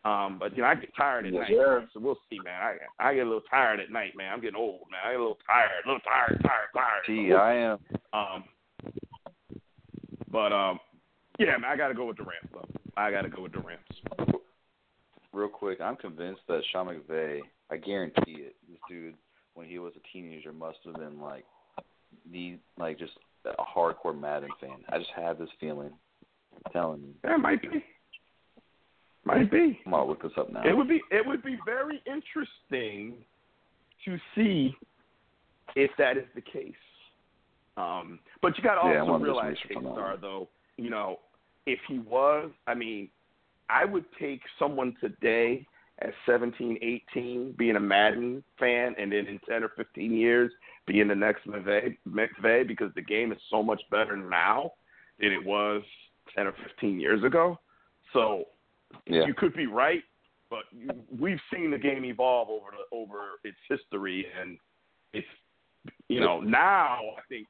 Um, 0.04 0.38
but 0.40 0.56
you 0.56 0.64
know, 0.64 0.70
I 0.70 0.76
get 0.76 0.90
tired 0.98 1.28
at 1.28 1.34
Yes, 1.34 1.42
night, 1.42 1.56
sir. 1.56 1.88
so 1.94 2.00
we'll 2.00 2.18
see, 2.30 2.40
man. 2.44 2.60
I 3.00 3.10
I 3.10 3.14
get 3.14 3.22
a 3.22 3.30
little 3.30 3.44
tired 3.50 3.80
at 3.80 3.92
night, 3.92 4.14
man. 4.18 4.34
I'm 4.34 4.42
getting 4.42 4.56
old, 4.56 4.82
man. 4.90 5.00
I 5.06 5.12
get 5.12 5.18
a 5.20 5.22
little 5.22 5.38
tired, 5.46 5.70
a 5.86 5.88
little 5.88 6.02
tired, 6.02 6.42
tired, 6.42 6.70
tired. 6.74 7.04
Gee, 7.06 7.34
I 7.34 7.54
am. 7.56 7.80
Um, 8.14 8.44
but 10.32 10.52
um, 10.52 10.80
yeah, 11.38 11.58
man, 11.58 11.66
I 11.72 11.76
got 11.78 11.90
to 11.90 11.94
go 11.94 12.06
with 12.06 12.18
the 12.18 12.24
Rams 12.24 12.50
though. 12.52 12.68
I 12.98 13.12
got 13.12 13.22
to 13.22 13.30
go 13.30 13.44
with 13.44 13.54
the 13.54 13.60
Rams. 13.60 14.36
Real 15.34 15.48
quick, 15.48 15.80
I'm 15.80 15.96
convinced 15.96 16.42
that 16.48 16.62
Sean 16.72 16.88
McVay, 16.88 17.40
I 17.70 17.78
guarantee 17.78 18.38
it, 18.42 18.56
this 18.68 18.80
dude, 18.90 19.14
when 19.54 19.68
he 19.68 19.80
was 19.80 19.94
a 19.96 20.02
teenager, 20.12 20.52
must 20.52 20.80
have 20.86 20.96
been 20.96 21.22
like 21.22 21.46
the 22.32 22.58
like 22.78 22.98
just 22.98 23.14
a 23.46 23.64
hardcore 23.64 24.20
Madden 24.20 24.50
fan. 24.60 24.78
I 24.90 24.98
just 24.98 25.12
have 25.16 25.38
this 25.38 25.50
feeling. 25.60 25.92
I'm 26.66 26.72
telling 26.74 27.02
you. 27.02 27.14
That 27.24 27.40
might 27.40 27.62
be. 27.62 27.84
Might 29.24 29.52
be. 29.52 29.80
I'm 29.86 29.92
gonna 29.92 30.06
look 30.06 30.24
this 30.24 30.32
up 30.38 30.52
now. 30.52 30.64
It 30.64 30.76
would 30.76 30.88
be 30.88 31.02
it 31.12 31.26
would 31.26 31.44
be 31.44 31.58
very 31.66 32.02
interesting 32.08 33.16
to 34.06 34.18
see 34.36 34.74
if 35.76 35.92
that 35.98 36.18
is 36.18 36.26
the 36.36 36.42
case. 36.42 36.74
Um, 37.78 38.20
but 38.42 38.58
you 38.58 38.64
got 38.64 38.76
to 38.76 38.82
also 38.82 39.18
to 39.18 39.24
realize, 39.24 39.56
Star, 39.70 40.18
though, 40.20 40.50
you 40.78 40.90
know, 40.90 41.20
if 41.66 41.80
he 41.88 42.00
was, 42.00 42.52
I 42.68 42.74
mean, 42.74 43.10
I 43.70 43.86
would 43.86 44.06
take 44.20 44.42
someone 44.60 44.96
today 45.00 45.66
at 46.02 46.14
17, 46.26 46.78
18, 47.16 47.56
being 47.58 47.76
a 47.76 47.80
Madden 47.80 48.44
fan, 48.60 48.96
and 48.98 49.12
then 49.12 49.28
in 49.28 49.40
10 49.48 49.64
or 49.64 49.70
15 49.78 50.12
years 50.14 50.52
being 50.88 51.08
the 51.08 51.16
next 51.16 51.48
McVay, 51.48 51.96
McVay 52.10 52.68
because 52.68 52.92
the 52.96 53.02
game 53.02 53.32
is 53.32 53.38
so 53.50 53.62
much 53.62 53.82
better 53.92 54.18
now 54.18 54.74
than 55.20 55.32
it 55.32 55.46
was 55.46 55.84
10 56.36 56.48
or 56.48 56.54
15 56.68 57.00
years 57.00 57.24
ago. 57.24 57.60
So 58.14 58.46
Yeah. 59.08 59.26
you 59.26 59.34
could 59.34 59.54
be 59.54 59.68
right, 59.68 60.04
but 60.50 60.64
you, 60.72 60.90
we've 61.20 61.40
seen 61.54 61.72
the 61.72 61.78
game 61.78 62.06
evolve 62.06 62.50
over 62.50 62.68
the, 62.72 62.96
over 62.96 63.40
its 63.44 63.58
history, 63.70 64.26
and 64.40 64.58
it's 65.14 65.28
you 66.08 66.20
know 66.20 66.40
now 66.40 67.00
I 67.18 67.22
think 67.30 67.48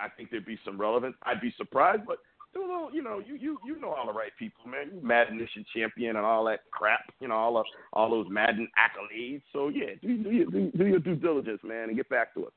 I 0.00 0.08
think 0.08 0.30
there'd 0.30 0.46
be 0.46 0.58
some 0.64 0.80
relevance. 0.80 1.16
I'd 1.22 1.40
be 1.40 1.54
surprised, 1.56 2.02
but 2.06 2.18
still, 2.50 2.68
though, 2.68 2.88
you 2.92 3.02
know, 3.02 3.20
you 3.24 3.34
you 3.36 3.58
you 3.66 3.80
know 3.80 3.90
all 3.90 4.06
the 4.06 4.12
right 4.12 4.32
people, 4.38 4.64
man. 4.66 4.90
You 4.94 5.06
Madden 5.06 5.38
Nation 5.38 5.64
champion 5.74 6.16
and 6.16 6.24
all 6.24 6.44
that 6.44 6.60
crap, 6.70 7.00
you 7.20 7.28
know, 7.28 7.34
all 7.34 7.56
of, 7.58 7.66
all 7.92 8.10
those 8.10 8.26
Madden 8.30 8.68
accolades. 8.78 9.42
So 9.52 9.68
yeah, 9.68 9.94
do 10.02 10.22
do 10.22 10.30
your 10.30 10.46
do, 10.46 10.70
do 10.76 10.86
your 10.86 11.00
due 11.00 11.16
diligence, 11.16 11.60
man, 11.64 11.88
and 11.88 11.96
get 11.96 12.08
back 12.08 12.34
to 12.34 12.46
us. 12.46 12.52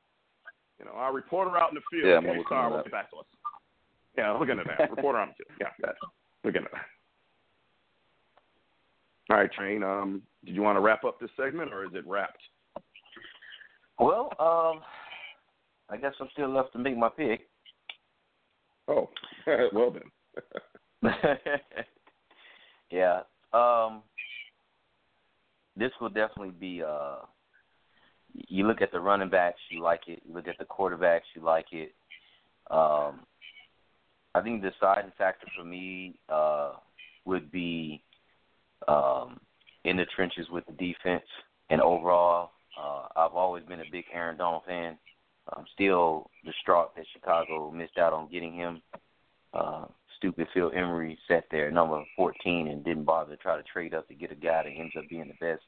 You 0.79 0.85
know, 0.85 0.91
our 0.91 1.13
reporter 1.13 1.57
out 1.57 1.69
in 1.69 1.75
the 1.75 1.81
field, 1.91 2.07
Yeah, 2.07 2.17
I'm 2.17 2.27
okay, 2.27 2.43
Carl, 2.47 2.65
into 2.67 2.77
will 2.77 2.83
get 2.83 2.91
back 2.91 3.09
to 3.11 3.17
us. 3.17 3.25
Yeah, 4.17 4.31
look 4.33 4.49
into 4.49 4.63
that. 4.77 4.91
reporter 4.91 5.19
out 5.19 5.29
in 5.29 5.33
the 5.37 5.43
field. 5.43 5.57
Yeah, 5.59 5.87
that. 5.87 5.95
Look 6.43 6.55
into 6.55 6.69
that. 6.71 6.85
All 9.29 9.37
right, 9.37 9.51
Train. 9.51 9.83
Um, 9.83 10.21
did 10.45 10.55
you 10.55 10.61
want 10.61 10.77
to 10.77 10.81
wrap 10.81 11.03
up 11.03 11.19
this 11.19 11.29
segment, 11.35 11.73
or 11.73 11.83
is 11.83 11.91
it 11.93 12.07
wrapped? 12.07 12.41
Well, 13.99 14.29
um, 14.39 14.81
I 15.89 15.97
guess 15.97 16.13
I'm 16.19 16.29
still 16.33 16.49
left 16.49 16.73
to 16.73 16.79
make 16.79 16.97
my 16.97 17.09
pick. 17.09 17.47
Oh, 18.87 19.09
well 19.73 19.91
then. 19.91 20.03
yeah. 22.91 23.21
Um 23.53 24.01
this 25.75 25.91
will 26.01 26.09
definitely 26.09 26.51
be 26.51 26.81
uh 26.85 27.17
you 28.33 28.67
look 28.67 28.81
at 28.81 28.91
the 28.91 28.99
running 28.99 29.29
backs, 29.29 29.59
you 29.69 29.81
like 29.81 30.01
it. 30.07 30.21
You 30.27 30.33
look 30.33 30.47
at 30.47 30.57
the 30.57 30.65
quarterbacks, 30.65 31.21
you 31.35 31.43
like 31.43 31.67
it. 31.71 31.93
Um 32.69 33.21
I 34.35 34.41
think 34.43 34.61
the 34.61 34.71
deciding 34.71 35.11
factor 35.17 35.47
for 35.57 35.63
me 35.63 36.19
uh 36.29 36.73
would 37.25 37.51
be 37.51 38.03
um, 38.87 39.39
in 39.83 39.97
the 39.97 40.05
trenches 40.15 40.47
with 40.51 40.65
the 40.65 40.73
defense, 40.73 41.25
and 41.69 41.81
overall, 41.81 42.51
uh, 42.79 43.07
I've 43.15 43.33
always 43.33 43.63
been 43.65 43.79
a 43.79 43.91
big 43.91 44.05
Aaron 44.13 44.37
Donald 44.37 44.63
fan. 44.65 44.97
I'm 45.55 45.65
still 45.73 46.29
distraught 46.45 46.95
that 46.95 47.05
Chicago 47.13 47.71
missed 47.71 47.97
out 47.97 48.13
on 48.13 48.29
getting 48.31 48.53
him. 48.53 48.81
Uh, 49.53 49.85
stupid 50.17 50.47
Phil 50.53 50.71
Emery 50.75 51.17
sat 51.27 51.45
there 51.51 51.71
number 51.71 52.03
14 52.15 52.67
and 52.67 52.83
didn't 52.83 53.05
bother 53.05 53.35
to 53.35 53.41
try 53.41 53.55
to 53.55 53.63
trade 53.63 53.93
up 53.93 54.07
to 54.07 54.13
get 54.13 54.31
a 54.31 54.35
guy 54.35 54.63
that 54.63 54.69
ends 54.69 54.93
up 54.97 55.07
being 55.09 55.27
the 55.27 55.45
best 55.45 55.63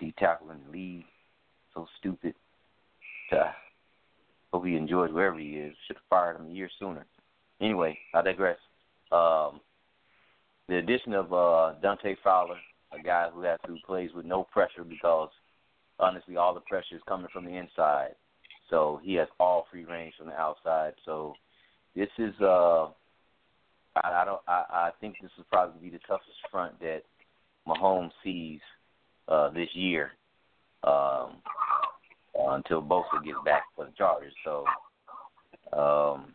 D 0.00 0.14
tackle 0.18 0.50
in 0.50 0.58
the 0.66 0.72
league. 0.72 1.04
So 1.74 1.86
stupid. 1.98 2.34
Uh, 3.32 3.50
hope 4.52 4.66
he 4.66 4.76
enjoys 4.76 5.12
wherever 5.12 5.38
he 5.38 5.54
is. 5.56 5.74
Should 5.86 5.96
have 5.96 6.04
fired 6.08 6.36
him 6.36 6.46
a 6.46 6.54
year 6.54 6.70
sooner. 6.78 7.04
Anyway, 7.60 7.98
I 8.14 8.22
digress. 8.22 8.58
Um, 9.12 9.60
the 10.68 10.76
addition 10.78 11.12
of 11.12 11.32
uh, 11.32 11.74
Dante 11.82 12.16
Fowler, 12.22 12.56
a 12.92 13.02
guy 13.02 13.28
who 13.32 13.42
has 13.42 13.58
to 13.66 13.76
plays 13.86 14.10
with 14.14 14.24
no 14.24 14.44
pressure 14.44 14.84
because 14.84 15.30
honestly 15.98 16.36
all 16.36 16.54
the 16.54 16.60
pressure 16.60 16.96
is 16.96 17.02
coming 17.06 17.28
from 17.32 17.44
the 17.44 17.56
inside. 17.56 18.14
So 18.70 19.00
he 19.02 19.14
has 19.14 19.28
all 19.38 19.66
free 19.70 19.84
range 19.84 20.14
from 20.16 20.28
the 20.28 20.40
outside. 20.40 20.94
So 21.04 21.34
this 21.94 22.08
is 22.18 22.34
uh 22.40 22.86
I, 23.96 24.22
I 24.22 24.24
don't 24.24 24.40
I, 24.48 24.64
I 24.70 24.90
think 25.00 25.16
this 25.20 25.30
will 25.36 25.44
probably 25.50 25.90
be 25.90 25.96
the 25.96 26.02
toughest 26.06 26.30
front 26.50 26.78
that 26.80 27.02
Mahomes 27.68 28.10
sees 28.22 28.60
uh 29.28 29.50
this 29.50 29.68
year. 29.74 30.12
Um 30.82 31.36
until 32.36 32.82
Bosa 32.82 33.22
gets 33.24 33.38
back 33.44 33.62
for 33.76 33.84
the 33.84 33.92
Chargers. 33.96 34.34
So 34.44 34.64
um 35.72 36.34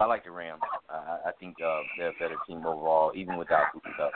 I 0.00 0.04
like 0.06 0.24
the 0.24 0.30
Rams. 0.30 0.60
I, 0.88 1.28
I 1.28 1.32
think 1.40 1.56
uh, 1.64 1.80
they're 1.96 2.10
a 2.10 2.12
better 2.20 2.36
team 2.46 2.58
overall, 2.58 3.12
even 3.14 3.36
without 3.36 3.72
Cooper 3.72 3.90
Kupp. 3.96 4.12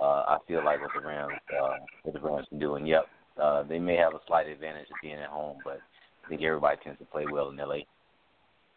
Uh, 0.00 0.04
I 0.04 0.38
feel 0.48 0.64
like 0.64 0.80
what 0.80 0.90
the 0.94 1.06
Rams, 1.06 1.32
uh, 1.50 1.76
what 2.02 2.14
the 2.14 2.20
Rams 2.20 2.46
are 2.52 2.58
doing. 2.58 2.86
Yep, 2.86 3.06
uh, 3.40 3.62
they 3.62 3.78
may 3.78 3.96
have 3.96 4.14
a 4.14 4.20
slight 4.26 4.48
advantage 4.48 4.88
of 4.90 4.96
being 5.02 5.14
at 5.14 5.28
home, 5.28 5.58
but 5.64 5.78
I 6.24 6.28
think 6.28 6.42
everybody 6.42 6.78
tends 6.82 6.98
to 6.98 7.04
play 7.04 7.26
well 7.30 7.50
in 7.50 7.56
LA. 7.56 7.78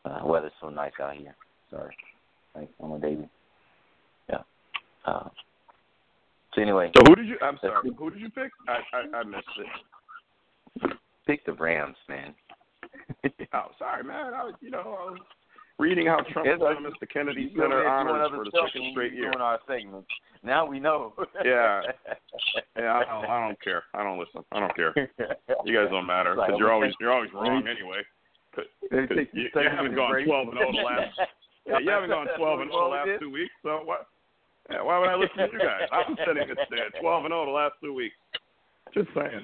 Uh, 0.05 0.26
weather's 0.26 0.51
so 0.61 0.69
nice 0.69 0.91
out 1.01 1.15
here. 1.15 1.35
Sorry, 1.72 1.95
like 2.55 2.69
on 2.80 2.91
a 2.91 2.99
daily. 2.99 3.27
Yeah. 4.30 4.41
Uh, 5.05 5.30
so 6.53 6.61
anyway. 6.61 6.91
So 6.95 7.03
who 7.07 7.15
did 7.15 7.27
you? 7.27 7.38
I'm 7.41 7.57
sorry. 7.61 7.89
Who 7.97 8.09
did 8.11 8.22
you 8.22 8.30
pick? 8.30 8.51
I 8.68 8.80
I, 8.95 9.18
I 9.18 9.23
missed 9.23 9.47
it. 10.84 10.91
Pick 11.26 11.45
the 11.45 11.53
Rams, 11.53 11.97
man. 12.07 12.34
oh, 13.53 13.65
sorry, 13.80 14.03
man. 14.03 14.34
I, 14.34 14.51
you 14.61 14.69
know, 14.69 14.80
I 14.80 15.11
was 15.11 15.19
reading 15.80 16.08
how 16.08 16.22
Trump 16.32 16.48
promised 16.60 16.98
the 16.99 17.06
Kennedy 17.08 17.52
Center 17.54 17.66
over 17.66 17.74
there 17.76 17.82
doing 17.84 17.91
honors 17.91 18.32
for 18.32 18.44
the 18.45 18.52
second 18.66 18.91
straight 18.91 19.14
year. 19.14 19.32
Doing 19.32 19.41
our 19.41 19.60
segment. 19.68 20.06
Now 20.44 20.66
we 20.66 20.80
know. 20.80 21.14
Yeah. 21.44 21.82
Yeah, 22.78 22.94
I 22.94 23.06
don't, 23.06 23.26
I 23.26 23.48
don't 23.48 23.62
care. 23.62 23.84
I 23.95 24.04
don't 24.04 24.20
listen. 24.20 24.44
I 24.52 24.60
don't 24.60 24.76
care. 24.76 24.94
You 25.66 25.74
guys 25.76 25.90
don't 25.90 26.06
matter 26.06 26.36
because 26.36 26.54
you're 26.60 26.72
always 26.72 26.94
you're 27.02 27.12
always 27.12 27.34
wrong 27.34 27.66
anyway. 27.68 28.02
'cause 28.56 28.66
you, 29.34 29.49
you 29.54 29.70
haven't 29.70 29.95
gone 29.95 30.12
break. 30.12 30.28
12 30.28 30.48
and 30.49 30.58
0 30.58 30.72
the 30.74 30.78
last. 30.84 31.20
Yeah, 31.66 31.80
you 31.80 31.90
haven't 31.90 32.10
gone 32.10 32.28
12 32.38 32.60
and 32.62 32.72
0 32.72 32.84
the 32.84 32.90
last 32.90 33.10
two 33.20 33.32
weeks. 33.32 33.52
So 33.64 33.82
what? 33.84 34.08
Yeah, 34.70 34.84
why 34.84 34.99
would 34.99 35.10
I 35.10 35.16
listen 35.16 35.38
to 35.38 35.49
you 35.52 35.60
guys? 35.60 35.90
I'm 35.91 36.16
sitting 36.26 36.49
at 36.49 37.02
12 37.02 37.26
and 37.26 37.32
0 37.32 37.45
the 37.45 37.52
last 37.52 37.74
two 37.82 37.94
weeks. 37.95 38.16
Just 38.94 39.10
saying. 39.16 39.44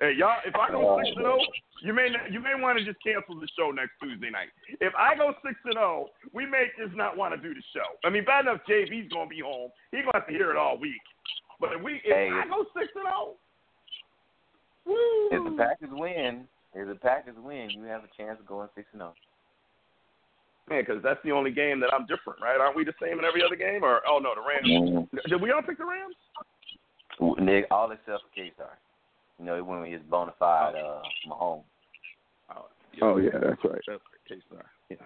Hey, 0.00 0.12
y'all, 0.18 0.36
if 0.44 0.54
I 0.54 0.68
go 0.70 0.84
oh, 0.84 1.00
six 1.00 1.16
and 1.16 1.24
zero, 1.24 1.38
you 1.82 1.92
may 1.96 2.08
you 2.30 2.40
may 2.40 2.52
want 2.52 2.76
to 2.78 2.84
just 2.84 3.00
cancel 3.00 3.40
the 3.40 3.48
show 3.56 3.72
next 3.72 3.96
Tuesday 3.96 4.28
night. 4.28 4.52
If 4.80 4.92
I 4.92 5.16
go 5.16 5.32
six 5.40 5.56
and 5.64 5.72
zero, 5.72 6.12
we 6.36 6.44
may 6.44 6.68
just 6.76 6.94
not 6.94 7.16
want 7.16 7.32
to 7.32 7.40
do 7.40 7.54
the 7.54 7.64
show. 7.72 7.96
I 8.04 8.10
mean, 8.10 8.24
bad 8.24 8.44
enough 8.44 8.60
JV's 8.68 9.08
gonna 9.08 9.28
be 9.32 9.40
home; 9.40 9.72
he's 9.92 10.04
gonna 10.04 10.20
have 10.20 10.26
to 10.28 10.36
hear 10.36 10.50
it 10.52 10.58
all 10.60 10.76
week. 10.76 11.00
But 11.60 11.72
if 11.72 11.80
we, 11.82 12.04
if 12.04 12.12
Hey. 12.12 12.28
I 12.28 12.44
go 12.44 12.68
six 12.76 12.92
and 12.92 13.08
zero, 13.08 13.40
If 15.32 15.44
the 15.48 15.56
Packers 15.56 15.92
win, 15.96 16.44
if 16.76 16.88
the 16.88 17.00
Packers 17.00 17.36
win, 17.40 17.70
you 17.72 17.84
have 17.88 18.04
a 18.04 18.12
chance 18.20 18.38
of 18.38 18.46
going 18.46 18.68
six 18.76 18.86
and 18.92 19.00
oh. 19.00 19.16
zero. 19.16 20.76
man, 20.76 20.84
because 20.84 21.02
that's 21.02 21.22
the 21.24 21.32
only 21.32 21.52
game 21.52 21.80
that 21.80 21.88
I'm 21.96 22.04
different, 22.04 22.44
right? 22.44 22.60
Aren't 22.60 22.76
we 22.76 22.84
the 22.84 22.92
same 23.00 23.18
in 23.18 23.24
every 23.24 23.40
other 23.42 23.56
game? 23.56 23.82
Or 23.82 24.02
oh 24.04 24.20
no, 24.20 24.36
the 24.36 24.44
Rams. 24.44 24.68
Mm-hmm. 24.68 25.32
Did 25.32 25.40
we 25.40 25.52
all 25.52 25.62
pick 25.62 25.78
the 25.78 25.88
Rams? 25.88 26.16
Nick, 27.40 27.64
all 27.70 27.90
except 27.92 28.28
for 28.28 28.30
K-Star. 28.34 28.76
You 29.38 29.44
know, 29.44 29.56
he 29.56 29.60
went 29.60 29.82
with 29.82 29.92
his 29.92 30.02
bona 30.08 30.32
fide 30.38 30.74
uh, 30.74 31.02
Mahomes. 31.28 31.62
Oh, 32.54 32.66
oh 33.02 33.16
yeah, 33.18 33.30
that's 33.32 33.64
right. 33.64 33.80
That's 33.86 33.88
right. 33.88 34.00
K 34.28 34.36
Star. 34.48 34.64
Yeah. 34.88 34.96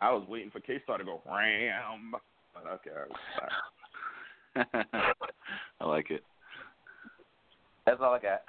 I 0.00 0.12
was 0.12 0.26
waiting 0.28 0.50
for 0.50 0.60
K 0.60 0.80
Star 0.84 0.98
to 0.98 1.04
go 1.04 1.20
ram. 1.26 2.12
But 2.54 2.64
okay, 2.72 2.90
all 2.96 4.64
right. 4.64 4.86
I 5.80 5.84
like 5.84 6.10
it. 6.10 6.22
That's 7.86 8.00
all 8.00 8.14
I 8.14 8.20
got. 8.20 8.42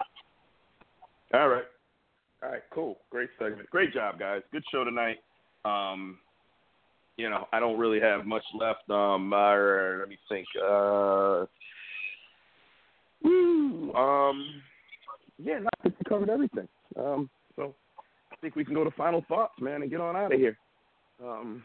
All 1.33 1.47
right. 1.47 1.63
All 2.43 2.49
right, 2.49 2.63
cool. 2.73 2.97
Great 3.09 3.29
segment. 3.39 3.69
Great 3.69 3.93
job, 3.93 4.19
guys. 4.19 4.41
Good 4.51 4.63
show 4.71 4.83
tonight. 4.83 5.17
Um, 5.63 6.17
you 7.17 7.29
know, 7.29 7.47
I 7.53 7.59
don't 7.59 7.77
really 7.77 7.99
have 7.99 8.25
much 8.25 8.43
left. 8.59 8.89
Um, 8.89 9.31
uh, 9.31 9.97
let 9.99 10.09
me 10.09 10.17
think. 10.27 10.47
Uh, 10.57 11.45
woo, 13.23 13.93
um, 13.93 14.61
yeah, 15.43 15.59
I 15.65 15.83
think 15.83 15.95
we 15.99 16.09
covered 16.09 16.29
everything. 16.29 16.67
Um, 16.97 17.29
so 17.55 17.73
I 18.31 18.35
think 18.37 18.55
we 18.55 18.65
can 18.65 18.73
go 18.73 18.83
to 18.83 18.91
final 18.91 19.23
thoughts, 19.27 19.53
man, 19.59 19.81
and 19.81 19.91
get 19.91 20.01
on 20.01 20.15
out 20.15 20.33
of 20.33 20.39
here. 20.39 20.57
Um, 21.23 21.63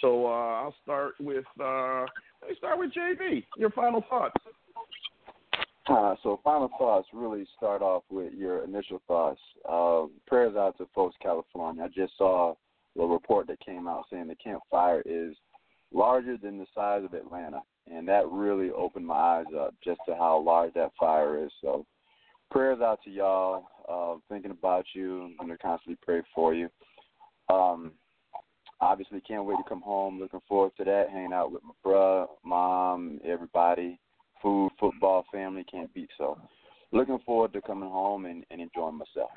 so 0.00 0.26
uh, 0.26 0.62
I'll 0.62 0.74
start 0.82 1.14
with 1.20 1.44
uh, 1.60 2.06
let 2.40 2.50
me 2.50 2.56
start 2.56 2.78
with 2.78 2.92
JB. 2.92 3.44
Your 3.56 3.70
final 3.70 4.04
thoughts. 4.08 4.34
Uh, 5.88 6.14
so 6.22 6.38
final 6.44 6.68
thoughts 6.78 7.08
really 7.14 7.46
start 7.56 7.80
off 7.80 8.02
with 8.10 8.34
your 8.34 8.62
initial 8.64 9.00
thoughts. 9.08 9.40
Uh, 9.68 10.04
prayers 10.26 10.54
out 10.54 10.76
to 10.78 10.86
folks 10.94 11.16
California. 11.22 11.82
I 11.84 11.88
just 11.88 12.16
saw 12.18 12.54
the 12.94 13.04
report 13.04 13.46
that 13.46 13.60
came 13.60 13.88
out 13.88 14.04
saying 14.10 14.28
the 14.28 14.34
Camp 14.34 14.62
Fire 14.70 15.02
is 15.06 15.34
larger 15.92 16.36
than 16.36 16.58
the 16.58 16.66
size 16.74 17.04
of 17.04 17.14
Atlanta, 17.14 17.62
and 17.90 18.06
that 18.06 18.28
really 18.28 18.70
opened 18.70 19.06
my 19.06 19.14
eyes 19.14 19.46
up 19.58 19.74
just 19.82 20.00
to 20.06 20.14
how 20.14 20.38
large 20.38 20.74
that 20.74 20.92
fire 21.00 21.42
is. 21.42 21.50
So 21.62 21.86
prayers 22.50 22.80
out 22.80 23.00
to 23.04 23.10
y'all. 23.10 23.64
Uh, 23.88 24.18
thinking 24.28 24.50
about 24.50 24.84
you. 24.94 25.30
I'm 25.40 25.46
going 25.46 25.56
to 25.56 25.62
constantly 25.62 25.98
pray 26.02 26.20
for 26.34 26.52
you. 26.52 26.68
Um, 27.48 27.92
obviously, 28.80 29.20
can't 29.22 29.44
wait 29.44 29.56
to 29.56 29.68
come 29.68 29.80
home. 29.80 30.20
Looking 30.20 30.40
forward 30.48 30.72
to 30.78 30.84
that. 30.84 31.06
Hanging 31.10 31.32
out 31.32 31.52
with 31.52 31.62
my 31.62 31.72
bruh, 31.84 32.26
mom, 32.44 33.20
everybody 33.24 33.98
food, 34.42 34.70
football, 34.78 35.24
family 35.32 35.64
can't 35.70 35.92
beat. 35.94 36.10
So, 36.18 36.38
looking 36.92 37.18
forward 37.24 37.52
to 37.52 37.62
coming 37.62 37.88
home 37.88 38.26
and, 38.26 38.44
and 38.50 38.60
enjoying 38.60 38.98
myself. 38.98 39.30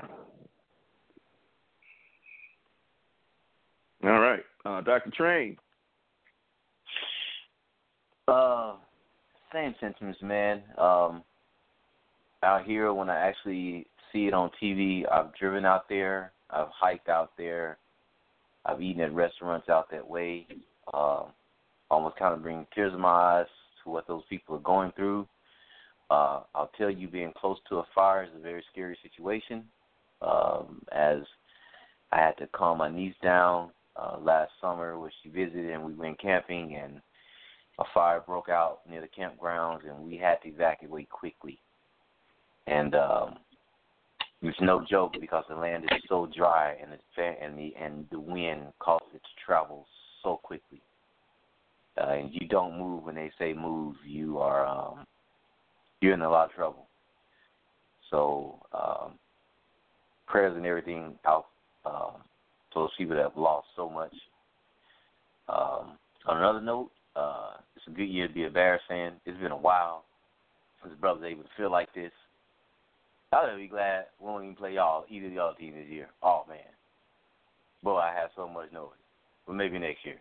All 4.03 4.19
right, 4.19 4.43
uh, 4.65 4.81
Dr. 4.81 5.11
Train. 5.11 5.57
Uh, 8.27 8.73
same 9.53 9.75
sentiments, 9.79 10.19
man. 10.21 10.63
Um, 10.77 11.23
out 12.43 12.65
here, 12.65 12.93
when 12.93 13.09
I 13.09 13.17
actually 13.17 13.87
see 14.11 14.27
it 14.27 14.33
on 14.33 14.51
TV, 14.61 15.03
I've 15.11 15.33
driven 15.35 15.65
out 15.65 15.87
there, 15.89 16.31
I've 16.49 16.69
hiked 16.69 17.09
out 17.09 17.31
there, 17.37 17.77
I've 18.65 18.81
eaten 18.81 19.01
at 19.01 19.13
restaurants 19.13 19.69
out 19.69 19.89
that 19.91 20.07
way. 20.07 20.47
Uh, 20.93 21.23
almost 21.89 22.17
kind 22.17 22.33
of 22.33 22.41
bring 22.41 22.65
tears 22.73 22.93
to 22.93 22.97
my 22.97 23.09
eyes 23.09 23.45
to 23.83 23.89
what 23.89 24.07
those 24.07 24.23
people 24.29 24.55
are 24.55 24.59
going 24.59 24.91
through. 24.95 25.27
Uh, 26.09 26.41
I'll 26.53 26.71
tell 26.77 26.89
you, 26.89 27.07
being 27.07 27.33
close 27.35 27.57
to 27.69 27.77
a 27.77 27.85
fire 27.95 28.23
is 28.23 28.29
a 28.35 28.41
very 28.41 28.63
scary 28.71 28.97
situation. 29.01 29.63
Um, 30.21 30.81
as 30.91 31.19
I 32.11 32.17
had 32.17 32.37
to 32.37 32.47
calm 32.47 32.77
my 32.77 32.89
niece 32.89 33.15
down 33.23 33.71
uh, 33.95 34.17
last 34.19 34.51
summer, 34.61 34.99
where 34.99 35.11
she 35.23 35.29
visited, 35.29 35.69
and 35.71 35.83
we 35.83 35.93
went 35.93 36.19
camping, 36.19 36.75
and 36.75 37.01
a 37.79 37.83
fire 37.93 38.21
broke 38.25 38.49
out 38.49 38.79
near 38.89 39.01
the 39.01 39.07
campgrounds, 39.07 39.89
and 39.89 40.05
we 40.05 40.17
had 40.17 40.41
to 40.43 40.49
evacuate 40.49 41.09
quickly. 41.09 41.59
And 42.71 42.95
um, 42.95 43.35
it's 44.41 44.57
no 44.61 44.83
joke 44.89 45.15
because 45.19 45.43
the 45.49 45.55
land 45.55 45.83
is 45.83 46.01
so 46.07 46.29
dry, 46.35 46.75
and 46.81 46.97
fa- 47.13 47.35
and 47.41 47.57
the 47.57 47.73
and 47.79 48.07
the 48.11 48.19
wind 48.19 48.61
causes 48.79 49.09
it 49.13 49.21
to 49.21 49.45
travel 49.45 49.85
so 50.23 50.39
quickly. 50.41 50.81
Uh, 51.99 52.11
and 52.11 52.29
you 52.31 52.47
don't 52.47 52.79
move 52.79 53.03
when 53.03 53.15
they 53.15 53.29
say 53.37 53.53
move, 53.53 53.95
you 54.07 54.39
are 54.39 54.65
um, 54.65 55.05
you're 55.99 56.13
in 56.13 56.21
a 56.21 56.29
lot 56.29 56.49
of 56.49 56.55
trouble. 56.55 56.87
So 58.09 58.59
um, 58.73 59.13
prayers 60.27 60.55
and 60.55 60.65
everything 60.65 61.15
out 61.25 61.47
um, 61.85 62.21
to 62.73 62.79
those 62.79 62.89
people 62.97 63.15
that 63.17 63.23
have 63.23 63.37
lost 63.37 63.67
so 63.75 63.89
much. 63.89 64.13
Um, 65.49 65.97
on 66.25 66.37
another 66.37 66.61
note, 66.61 66.91
uh, 67.17 67.55
it's 67.75 67.85
a 67.87 67.91
good 67.91 68.07
year 68.07 68.29
to 68.29 68.33
be 68.33 68.45
a 68.45 68.49
Bears 68.49 68.79
fan. 68.87 69.13
It's 69.25 69.39
been 69.39 69.51
a 69.51 69.57
while 69.57 70.05
since 70.81 70.95
brothers 70.99 71.25
able 71.29 71.43
to 71.43 71.49
feel 71.57 71.69
like 71.69 71.93
this. 71.93 72.11
I'll 73.33 73.57
be 73.57 73.67
glad 73.67 74.05
we 74.19 74.27
won't 74.27 74.43
even 74.43 74.55
play 74.55 74.73
y'all 74.73 75.05
either 75.09 75.27
of 75.27 75.33
y'all 75.33 75.53
team 75.55 75.73
this 75.73 75.87
year. 75.89 76.09
Oh 76.21 76.43
man, 76.49 76.57
boy, 77.83 77.97
I 77.97 78.13
have 78.13 78.29
so 78.35 78.47
much 78.47 78.71
noise. 78.73 78.89
But 79.47 79.53
maybe 79.53 79.79
next 79.79 80.05
year. 80.05 80.19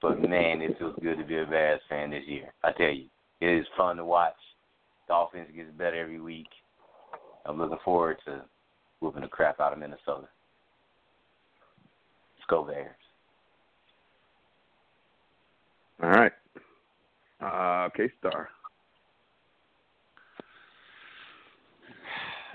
But 0.00 0.20
man, 0.20 0.62
it 0.62 0.78
feels 0.78 0.96
good 1.02 1.18
to 1.18 1.24
be 1.24 1.38
a 1.38 1.46
Bears 1.46 1.80
fan 1.88 2.10
this 2.10 2.24
year. 2.26 2.52
I 2.62 2.72
tell 2.72 2.90
you, 2.90 3.06
it 3.40 3.46
is 3.46 3.66
fun 3.76 3.96
to 3.96 4.04
watch. 4.04 4.34
The 5.08 5.14
offense 5.14 5.48
gets 5.54 5.70
better 5.76 6.00
every 6.00 6.20
week. 6.20 6.48
I'm 7.46 7.58
looking 7.58 7.78
forward 7.84 8.18
to 8.26 8.42
whooping 9.00 9.22
the 9.22 9.28
crap 9.28 9.60
out 9.60 9.72
of 9.72 9.78
Minnesota. 9.78 10.28
Let's 12.36 12.48
go 12.48 12.64
Bears. 12.64 12.90
All 16.02 16.10
right. 16.10 16.32
Uh, 17.40 17.88
K 17.96 18.10
Star. 18.20 18.48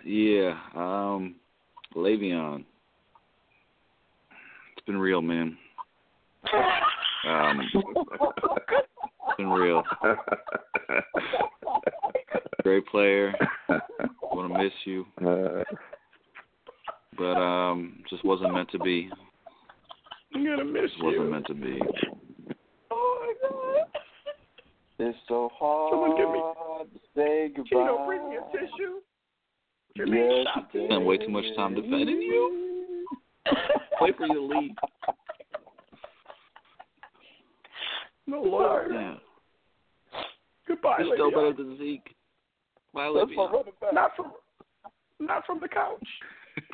Yeah, 0.09 0.57
um, 0.73 1.35
Le'Veon. 1.93 2.63
It's 4.77 4.85
been 4.85 4.97
real, 4.97 5.21
man. 5.21 5.57
Um, 7.27 7.59
it's 7.73 9.37
been 9.37 9.49
real. 9.49 9.83
Great 12.63 12.85
player. 12.87 13.33
Gonna 14.33 14.63
miss 14.63 14.71
you, 14.85 15.05
Uh, 15.25 15.63
but 17.17 17.33
um, 17.33 18.01
just 18.09 18.23
wasn't 18.23 18.53
meant 18.53 18.69
to 18.71 18.79
be. 18.79 19.09
I'm 20.33 20.45
gonna 20.45 20.63
miss 20.63 20.83
Just 20.91 21.03
wasn't 21.03 21.23
you. 21.25 21.29
meant 21.31 21.47
to 21.47 21.53
be. 21.53 21.79
Oh 22.91 23.33
my 23.41 23.49
God. 23.49 23.87
It's 24.99 25.17
so 25.27 25.49
hard 25.53 25.91
Someone 25.91 26.15
give 26.17 26.29
me- 26.29 26.39
to 26.93 26.99
say 27.15 27.47
goodbye. 27.53 27.69
Chino, 27.69 28.05
bring 28.05 28.29
me 28.29 28.37
a 28.37 28.51
tissue. 28.53 29.01
Jimmy, 29.97 30.17
Yes, 30.17 30.47
stop. 30.51 30.69
Spent 30.69 31.05
way 31.05 31.17
too 31.17 31.29
much 31.29 31.45
time 31.55 31.73
defending 31.73 32.21
you. 32.21 33.05
Wait 34.01 34.15
for 34.17 34.27
you 34.27 34.33
to 34.33 34.41
leave. 34.41 34.71
No 38.27 38.41
lord. 38.41 38.91
Yeah. 38.93 39.15
Goodbye, 40.67 40.97
You're 40.99 41.15
still 41.15 41.31
better 41.31 41.53
than 41.53 41.77
Zeke. 41.77 42.15
Bye, 42.93 43.11
That's 43.15 43.31
my 43.35 43.45
running 43.45 43.73
back. 43.79 43.93
Not 43.93 44.11
from, 44.15 44.33
not 45.19 45.45
from 45.45 45.59
the 45.61 45.67
couch. 45.67 46.07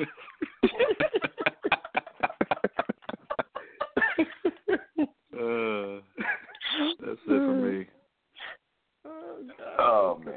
uh, 5.33 6.01
that's 6.99 7.19
it 7.21 7.27
for 7.27 7.55
me. 7.55 7.85
Oh 9.79 10.19
man. 10.23 10.35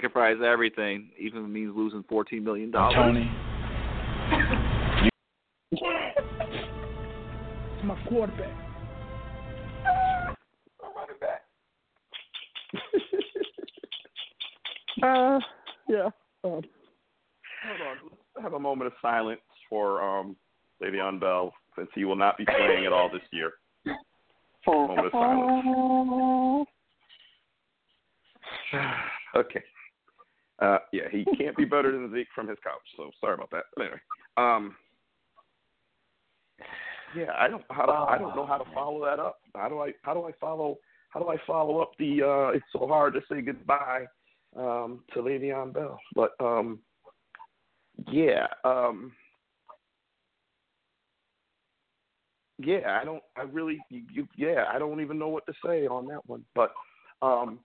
Sacrifice 0.00 0.36
everything, 0.42 1.10
even 1.18 1.40
if 1.40 1.44
it 1.44 1.48
means 1.48 1.76
losing 1.76 2.02
fourteen 2.08 2.42
million 2.42 2.70
dollars. 2.70 2.94
Tony. 2.94 3.30
It's 5.72 5.82
my 7.84 7.94
quarterback. 8.08 8.56
Uh, 15.02 15.38
yeah. 15.88 16.10
Um, 16.44 16.44
Hold 16.44 16.52
on. 16.52 16.64
Let's 18.34 18.42
have 18.42 18.52
a 18.52 18.58
moment 18.58 18.88
of 18.88 18.92
silence 19.00 19.40
for 19.70 20.02
um, 20.02 20.36
Le'Veon 20.82 21.18
Bell, 21.18 21.54
since 21.74 21.88
he 21.94 22.04
will 22.04 22.16
not 22.16 22.36
be 22.36 22.44
playing 22.44 22.84
at 22.84 22.92
all 22.92 23.08
this 23.10 23.22
year. 23.32 23.52
moment 24.66 25.06
of 25.06 25.12
silence. 25.12 26.68
okay. 29.36 29.62
Uh, 30.60 30.78
yeah, 30.92 31.04
he 31.10 31.24
can't 31.38 31.56
be 31.56 31.64
better 31.64 31.92
than 31.92 32.12
Zeke 32.12 32.26
from 32.40 32.48
his 32.48 32.58
couch. 32.64 32.80
So 32.96 33.10
sorry 33.20 33.34
about 33.34 33.50
that. 33.50 33.64
But 33.76 33.82
anyway, 33.82 34.00
um, 34.36 34.76
yeah, 37.16 37.32
I 37.38 37.48
don't 37.48 37.62
how 37.70 37.86
to, 37.86 37.92
I 37.92 38.18
don't 38.18 38.34
know 38.34 38.46
how 38.46 38.58
to 38.58 38.74
follow 38.74 39.04
that 39.04 39.18
up. 39.18 39.40
How 39.54 39.68
do 39.68 39.80
I 39.80 39.92
how 40.02 40.14
do 40.14 40.24
I 40.24 40.32
follow 40.40 40.78
how 41.10 41.20
do 41.20 41.28
I 41.28 41.36
follow 41.46 41.80
up 41.80 41.92
the 41.98 42.22
uh, 42.22 42.56
it's 42.56 42.64
so 42.72 42.86
hard 42.86 43.14
to 43.14 43.20
say 43.30 43.42
goodbye 43.42 44.06
um, 44.56 45.00
to 45.12 45.20
Le'Veon 45.20 45.72
Bell, 45.72 45.98
but 46.14 46.32
um, 46.40 46.78
yeah, 48.10 48.46
um, 48.64 49.12
yeah, 52.58 52.98
I 53.00 53.04
don't 53.04 53.22
I 53.36 53.42
really 53.42 53.80
you, 53.90 54.02
you 54.12 54.28
yeah 54.36 54.64
I 54.72 54.78
don't 54.78 55.00
even 55.00 55.18
know 55.18 55.28
what 55.28 55.46
to 55.46 55.52
say 55.64 55.86
on 55.86 56.06
that 56.06 56.26
one, 56.26 56.44
but 56.54 56.72
um, 57.22 57.58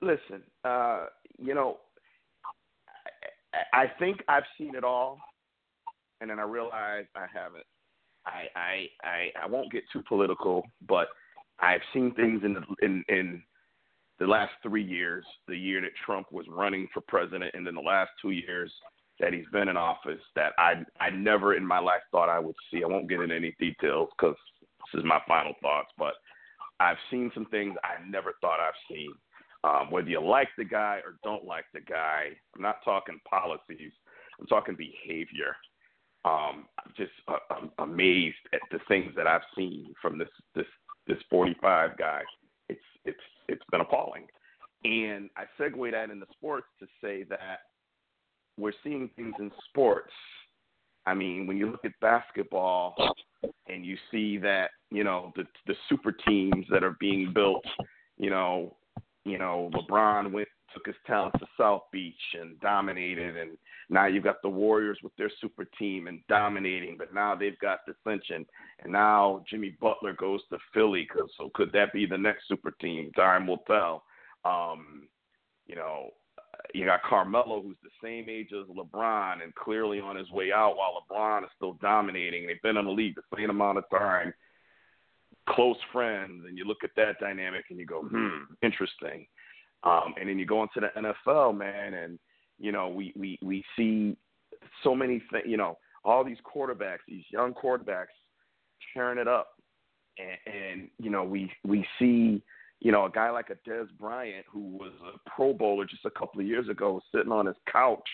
listen, 0.00 0.42
uh, 0.64 1.06
you 1.38 1.54
know, 1.54 1.78
I, 3.72 3.86
think 3.98 4.22
I've 4.28 4.44
seen 4.56 4.74
it 4.74 4.84
all, 4.84 5.18
and 6.20 6.30
then 6.30 6.38
I 6.38 6.42
realize 6.42 7.06
I 7.14 7.26
haven't. 7.32 7.64
I 8.26 8.46
I 8.56 8.86
I, 9.02 9.44
I 9.44 9.46
won't 9.46 9.72
get 9.72 9.84
too 9.92 10.02
political, 10.08 10.62
but 10.86 11.08
I've 11.60 11.80
seen 11.92 12.14
things 12.14 12.42
in 12.44 12.54
the 12.54 12.62
in 12.84 13.04
in 13.08 13.42
the 14.18 14.26
last 14.26 14.52
three 14.62 14.82
years, 14.82 15.24
the 15.46 15.56
year 15.56 15.80
that 15.80 15.90
Trump 16.04 16.32
was 16.32 16.46
running 16.48 16.88
for 16.92 17.00
president, 17.06 17.52
and 17.54 17.66
then 17.66 17.74
the 17.74 17.80
last 17.80 18.10
two 18.20 18.30
years 18.30 18.72
that 19.20 19.32
he's 19.32 19.46
been 19.52 19.68
in 19.68 19.76
office, 19.76 20.20
that 20.34 20.52
I 20.58 20.84
I 21.00 21.10
never 21.10 21.54
in 21.54 21.66
my 21.66 21.78
life 21.78 22.02
thought 22.10 22.28
I 22.28 22.38
would 22.38 22.56
see. 22.70 22.82
I 22.84 22.86
won't 22.86 23.08
get 23.08 23.20
into 23.20 23.34
any 23.34 23.54
details 23.58 24.10
because 24.18 24.36
this 24.92 25.00
is 25.00 25.04
my 25.04 25.20
final 25.26 25.54
thoughts, 25.62 25.90
but 25.96 26.14
I've 26.80 26.96
seen 27.10 27.30
some 27.34 27.46
things 27.46 27.76
I 27.82 28.08
never 28.08 28.34
thought 28.40 28.60
I've 28.60 28.78
seen. 28.90 29.12
Um, 29.68 29.90
whether 29.90 30.08
you 30.08 30.20
like 30.20 30.48
the 30.56 30.64
guy 30.64 31.00
or 31.04 31.16
don't 31.22 31.44
like 31.44 31.66
the 31.74 31.80
guy, 31.80 32.28
I'm 32.54 32.62
not 32.62 32.76
talking 32.84 33.20
policies. 33.28 33.92
I'm 34.40 34.46
talking 34.46 34.76
behavior. 34.76 35.56
Um, 36.24 36.66
I'm 36.78 36.92
just 36.96 37.12
uh, 37.26 37.38
I'm 37.50 37.70
amazed 37.78 38.36
at 38.54 38.60
the 38.70 38.78
things 38.88 39.12
that 39.16 39.26
I've 39.26 39.42
seen 39.56 39.92
from 40.00 40.16
this 40.18 40.28
this 40.54 40.66
this 41.06 41.18
45 41.28 41.98
guy. 41.98 42.22
It's 42.68 42.80
it's 43.04 43.18
it's 43.48 43.62
been 43.70 43.80
appalling, 43.80 44.26
and 44.84 45.28
I 45.36 45.44
segue 45.60 45.90
that 45.92 46.10
into 46.10 46.26
sports 46.32 46.66
to 46.80 46.86
say 47.02 47.24
that 47.24 47.60
we're 48.56 48.72
seeing 48.82 49.10
things 49.16 49.34
in 49.38 49.50
sports. 49.68 50.12
I 51.06 51.14
mean, 51.14 51.46
when 51.46 51.56
you 51.56 51.70
look 51.70 51.84
at 51.84 51.92
basketball 52.00 52.94
and 53.66 53.84
you 53.84 53.96
see 54.10 54.38
that 54.38 54.70
you 54.90 55.04
know 55.04 55.32
the 55.36 55.44
the 55.66 55.74
super 55.88 56.12
teams 56.12 56.64
that 56.70 56.82
are 56.82 56.96
being 57.00 57.32
built, 57.34 57.64
you 58.16 58.30
know, 58.30 58.76
you 59.28 59.38
know 59.38 59.70
LeBron 59.74 60.32
went 60.32 60.48
took 60.72 60.86
his 60.86 60.96
talents 61.06 61.38
to 61.38 61.46
South 61.58 61.82
Beach 61.92 62.14
and 62.38 62.58
dominated, 62.60 63.36
and 63.36 63.56
now 63.88 64.06
you've 64.06 64.24
got 64.24 64.42
the 64.42 64.48
Warriors 64.48 64.98
with 65.02 65.14
their 65.16 65.30
super 65.40 65.64
team 65.78 66.06
and 66.06 66.20
dominating, 66.28 66.96
but 66.98 67.14
now 67.14 67.34
they've 67.34 67.58
got 67.58 67.80
dissension, 67.86 68.46
and 68.82 68.92
now 68.92 69.42
Jimmy 69.48 69.76
Butler 69.80 70.12
goes 70.12 70.40
to 70.50 70.58
Philly. 70.74 71.06
Cause, 71.06 71.30
so 71.38 71.50
could 71.54 71.72
that 71.72 71.92
be 71.92 72.06
the 72.06 72.18
next 72.18 72.48
super 72.48 72.72
team? 72.80 73.10
Time 73.12 73.46
will 73.46 73.62
tell. 73.66 74.04
Um, 74.44 75.08
you 75.66 75.74
know, 75.74 76.10
you 76.74 76.84
got 76.84 77.02
Carmelo, 77.02 77.62
who's 77.62 77.76
the 77.82 77.90
same 78.02 78.28
age 78.28 78.50
as 78.52 78.66
LeBron 78.74 79.42
and 79.42 79.54
clearly 79.54 80.00
on 80.00 80.16
his 80.16 80.30
way 80.30 80.52
out, 80.52 80.76
while 80.76 81.02
LeBron 81.10 81.44
is 81.44 81.50
still 81.56 81.74
dominating. 81.74 82.46
They've 82.46 82.62
been 82.62 82.76
in 82.76 82.84
the 82.84 82.90
league 82.90 83.14
the 83.14 83.36
same 83.36 83.50
amount 83.50 83.78
of 83.78 83.84
time, 83.90 84.32
close 85.48 85.76
friends, 85.92 86.44
and 86.46 86.56
you 86.56 86.64
look 86.64 86.84
at 86.84 86.90
that 86.96 87.18
dynamic 87.20 87.64
and 87.70 87.78
you 87.78 87.86
go, 87.86 88.02
hmm, 88.02 88.44
interesting. 88.62 89.26
Um, 89.84 90.14
and 90.18 90.28
then 90.28 90.38
you 90.38 90.46
go 90.46 90.62
into 90.62 90.80
the 90.80 91.12
NFL, 91.28 91.56
man, 91.56 91.94
and 91.94 92.18
you 92.58 92.72
know 92.72 92.88
we 92.88 93.12
we 93.16 93.38
we 93.42 93.64
see 93.76 94.16
so 94.82 94.94
many 94.94 95.22
things. 95.30 95.44
You 95.46 95.56
know, 95.56 95.78
all 96.04 96.24
these 96.24 96.38
quarterbacks, 96.44 96.98
these 97.06 97.24
young 97.30 97.54
quarterbacks, 97.54 98.06
tearing 98.92 99.18
it 99.18 99.28
up, 99.28 99.50
and, 100.18 100.54
and 100.54 100.88
you 100.98 101.10
know 101.10 101.22
we 101.22 101.50
we 101.64 101.86
see 101.98 102.42
you 102.80 102.92
know 102.92 103.06
a 103.06 103.10
guy 103.10 103.30
like 103.30 103.50
a 103.50 103.68
Dez 103.68 103.86
Bryant 103.98 104.44
who 104.50 104.76
was 104.76 104.92
a 105.14 105.30
Pro 105.30 105.52
Bowler 105.52 105.84
just 105.84 106.04
a 106.04 106.10
couple 106.10 106.40
of 106.40 106.46
years 106.46 106.68
ago, 106.68 107.00
sitting 107.14 107.32
on 107.32 107.46
his 107.46 107.56
couch, 107.70 108.08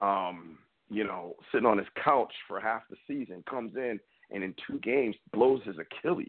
um, 0.00 0.56
you 0.88 1.04
know, 1.04 1.34
sitting 1.52 1.66
on 1.66 1.76
his 1.76 1.88
couch 2.02 2.32
for 2.48 2.58
half 2.58 2.82
the 2.88 2.96
season, 3.06 3.44
comes 3.48 3.76
in 3.76 4.00
and 4.34 4.44
in 4.44 4.54
two 4.66 4.78
games 4.80 5.16
blows 5.32 5.62
his 5.64 5.76
Achilles. 5.78 6.28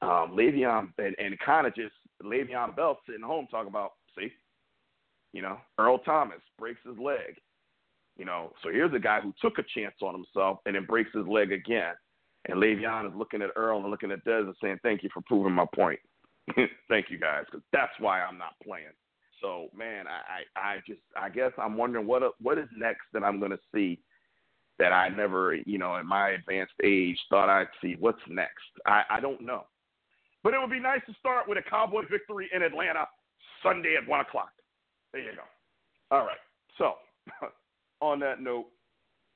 Um, 0.00 0.36
Le'Veon 0.36 0.88
and, 0.98 1.14
and 1.18 1.38
kind 1.44 1.66
of 1.66 1.74
just 1.74 1.94
Le'Veon 2.22 2.74
Bell 2.76 2.98
sitting 3.06 3.22
home 3.22 3.46
talking 3.50 3.68
about, 3.68 3.92
see, 4.16 4.30
you 5.32 5.42
know, 5.42 5.58
Earl 5.78 5.98
Thomas 5.98 6.40
breaks 6.58 6.80
his 6.86 6.98
leg. 6.98 7.36
You 8.16 8.24
know, 8.24 8.52
so 8.62 8.70
here's 8.70 8.94
a 8.94 8.98
guy 8.98 9.20
who 9.20 9.34
took 9.42 9.58
a 9.58 9.64
chance 9.74 9.96
on 10.00 10.14
himself 10.14 10.60
and 10.66 10.76
then 10.76 10.86
breaks 10.86 11.10
his 11.12 11.26
leg 11.26 11.50
again. 11.50 11.94
And 12.48 12.58
Le'Veon 12.58 13.08
is 13.08 13.16
looking 13.16 13.42
at 13.42 13.50
Earl 13.56 13.80
and 13.80 13.90
looking 13.90 14.12
at 14.12 14.24
Dez 14.24 14.44
and 14.44 14.54
saying, 14.62 14.78
"Thank 14.82 15.02
you 15.02 15.08
for 15.12 15.22
proving 15.22 15.52
my 15.52 15.66
point. 15.74 15.98
Thank 16.88 17.10
you 17.10 17.18
guys, 17.18 17.44
because 17.46 17.64
that's 17.72 17.92
why 17.98 18.20
I'm 18.20 18.38
not 18.38 18.52
playing." 18.62 18.92
So, 19.40 19.68
man, 19.76 20.04
I, 20.06 20.58
I, 20.60 20.74
I 20.74 20.76
just, 20.86 21.00
I 21.16 21.28
guess 21.28 21.52
I'm 21.58 21.76
wondering 21.76 22.06
what, 22.06 22.22
what 22.40 22.58
is 22.58 22.68
next 22.76 23.02
that 23.12 23.24
I'm 23.24 23.38
going 23.38 23.50
to 23.50 23.58
see 23.74 24.00
that 24.78 24.92
I 24.92 25.08
never, 25.08 25.54
you 25.54 25.78
know, 25.78 25.96
at 25.96 26.04
my 26.04 26.30
advanced 26.30 26.74
age 26.82 27.18
thought 27.30 27.48
I'd 27.48 27.68
see. 27.80 27.96
What's 27.98 28.20
next? 28.28 28.64
I, 28.86 29.02
I 29.10 29.20
don't 29.20 29.40
know. 29.40 29.64
But 30.42 30.54
it 30.54 30.60
would 30.60 30.70
be 30.70 30.80
nice 30.80 31.00
to 31.06 31.14
start 31.18 31.48
with 31.48 31.58
a 31.58 31.62
Cowboy 31.62 32.02
victory 32.10 32.50
in 32.54 32.62
Atlanta 32.62 33.06
Sunday 33.62 33.94
at 34.00 34.08
1 34.08 34.20
o'clock. 34.20 34.50
There 35.12 35.22
you 35.22 35.30
go. 35.32 36.16
All 36.16 36.26
right. 36.26 36.38
So, 36.76 36.94
on 38.00 38.18
that 38.20 38.40
note, 38.40 38.66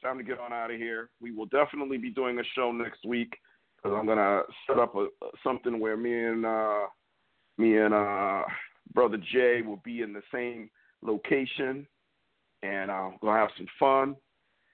time 0.02 0.18
to 0.18 0.24
get 0.24 0.38
on 0.38 0.52
out 0.52 0.70
of 0.70 0.76
here. 0.76 1.10
We 1.20 1.32
will 1.32 1.46
definitely 1.46 1.98
be 1.98 2.10
doing 2.10 2.38
a 2.38 2.42
show 2.54 2.72
next 2.72 3.04
week. 3.06 3.34
because 3.76 3.96
I'm 3.98 4.06
gonna 4.06 4.42
set 4.66 4.78
up 4.78 4.94
a 4.94 5.06
something 5.42 5.80
where 5.80 5.96
me 5.96 6.24
and 6.24 6.44
uh, 6.44 6.86
me 7.56 7.78
and 7.78 7.94
uh, 7.94 8.42
brother 8.94 9.18
Jay 9.32 9.62
will 9.62 9.80
be 9.84 10.02
in 10.02 10.12
the 10.12 10.22
same 10.32 10.70
location, 11.02 11.86
and 12.62 12.90
uh, 12.90 13.10
gonna 13.22 13.38
have 13.38 13.50
some 13.56 13.66
fun, 13.78 14.16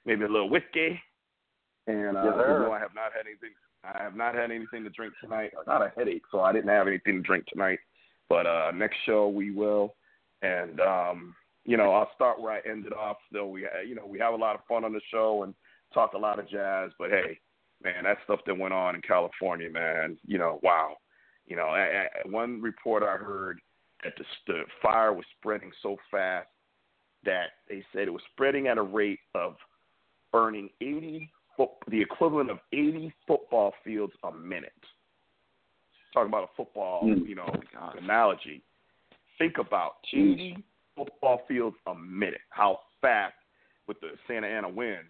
maybe 0.05 0.25
a 0.25 0.29
little 0.29 0.51
whiskey, 0.51 1.01
and 1.87 2.17
uh, 2.17 2.25
Yes, 2.25 2.35
know 2.37 2.73
I 2.73 2.79
have 2.79 2.95
not 2.95 3.13
had 3.15 3.27
anything. 3.27 3.51
I 3.85 4.03
have 4.03 4.17
not 4.17 4.35
had 4.35 4.51
anything 4.51 4.83
to 4.85 4.91
drink 4.91 5.13
tonight. 5.21 5.53
I 5.61 5.65
got 5.65 5.83
a 5.83 5.93
headache, 5.97 6.23
so 6.31 6.41
I 6.41 6.53
didn't 6.53 6.71
have 6.71 6.87
anything 6.87 7.17
to 7.17 7.23
drink 7.23 7.45
tonight. 7.47 7.79
But 8.29 8.47
uh, 8.47 8.73
next 8.75 8.97
show 9.05 9.29
we 9.29 9.51
will, 9.51 9.95
and 10.43 10.81
um, 10.81 11.35
you 11.65 11.77
know 11.77 11.93
I'll 11.93 12.11
start 12.15 12.41
where 12.41 12.53
I 12.53 12.61
ended 12.69 12.93
off. 12.93 13.19
Though 13.33 13.49
we, 13.49 13.67
you 13.87 13.95
know, 13.95 14.07
we 14.07 14.19
have 14.19 14.35
a 14.35 14.39
lot 14.39 14.55
of 14.55 14.63
fun 14.67 14.85
on 14.85 14.93
the 14.93 15.01
show 15.11 15.43
and 15.43 15.55
talk 15.93 16.15
a 16.15 16.19
lot 16.19 16.39
of 16.39 16.49
jazz. 16.49 16.91
But 16.99 17.11
hey, 17.11 17.39
man, 17.83 18.05
that 18.05 18.19
stuff 18.25 18.41
that 18.47 18.59
went 18.59 18.75
on 18.75 18.95
in 18.95 19.03
California, 19.03 19.71
man, 19.71 20.17
you 20.27 20.39
know, 20.39 20.59
wow. 20.63 20.97
You 21.47 21.57
know, 21.57 21.67
I, 21.67 21.81
I, 21.81 22.29
one 22.29 22.63
report 22.63 23.03
I 23.03 23.17
heard 23.17 23.61
that 24.03 24.15
the, 24.17 24.25
the 24.47 24.63
fire 24.81 25.13
was 25.13 25.27
spreading 25.39 25.71
so 25.83 25.97
fast 26.11 26.49
that 27.25 27.49
they 27.69 27.85
said 27.93 28.09
it 28.09 28.13
was 28.13 28.23
spreading 28.33 28.67
at 28.67 28.79
a 28.79 28.83
rate 28.83 29.21
of 29.35 29.57
burning 30.35 30.69
80 30.81 31.31
foot, 31.57 31.69
the 31.89 32.03
equivalent 32.03 32.51
of 32.51 32.59
80 32.73 33.13
football 33.25 33.73
fields 33.85 34.13
a 34.25 34.33
minute. 34.33 34.73
Talking 36.13 36.29
about 36.29 36.51
a 36.51 36.57
football, 36.57 37.05
Mm. 37.05 37.29
you 37.29 37.37
know, 37.37 37.49
analogy. 37.97 38.61
Think 39.39 39.59
about 39.59 40.03
80 40.13 40.57
football 40.97 41.39
fields 41.47 41.77
a 41.87 41.95
minute. 41.95 42.41
How 42.51 42.81
fast, 43.01 43.37
with 43.87 44.01
the 44.01 44.19
Santa 44.27 44.49
Ana 44.49 44.69
winds 44.69 45.09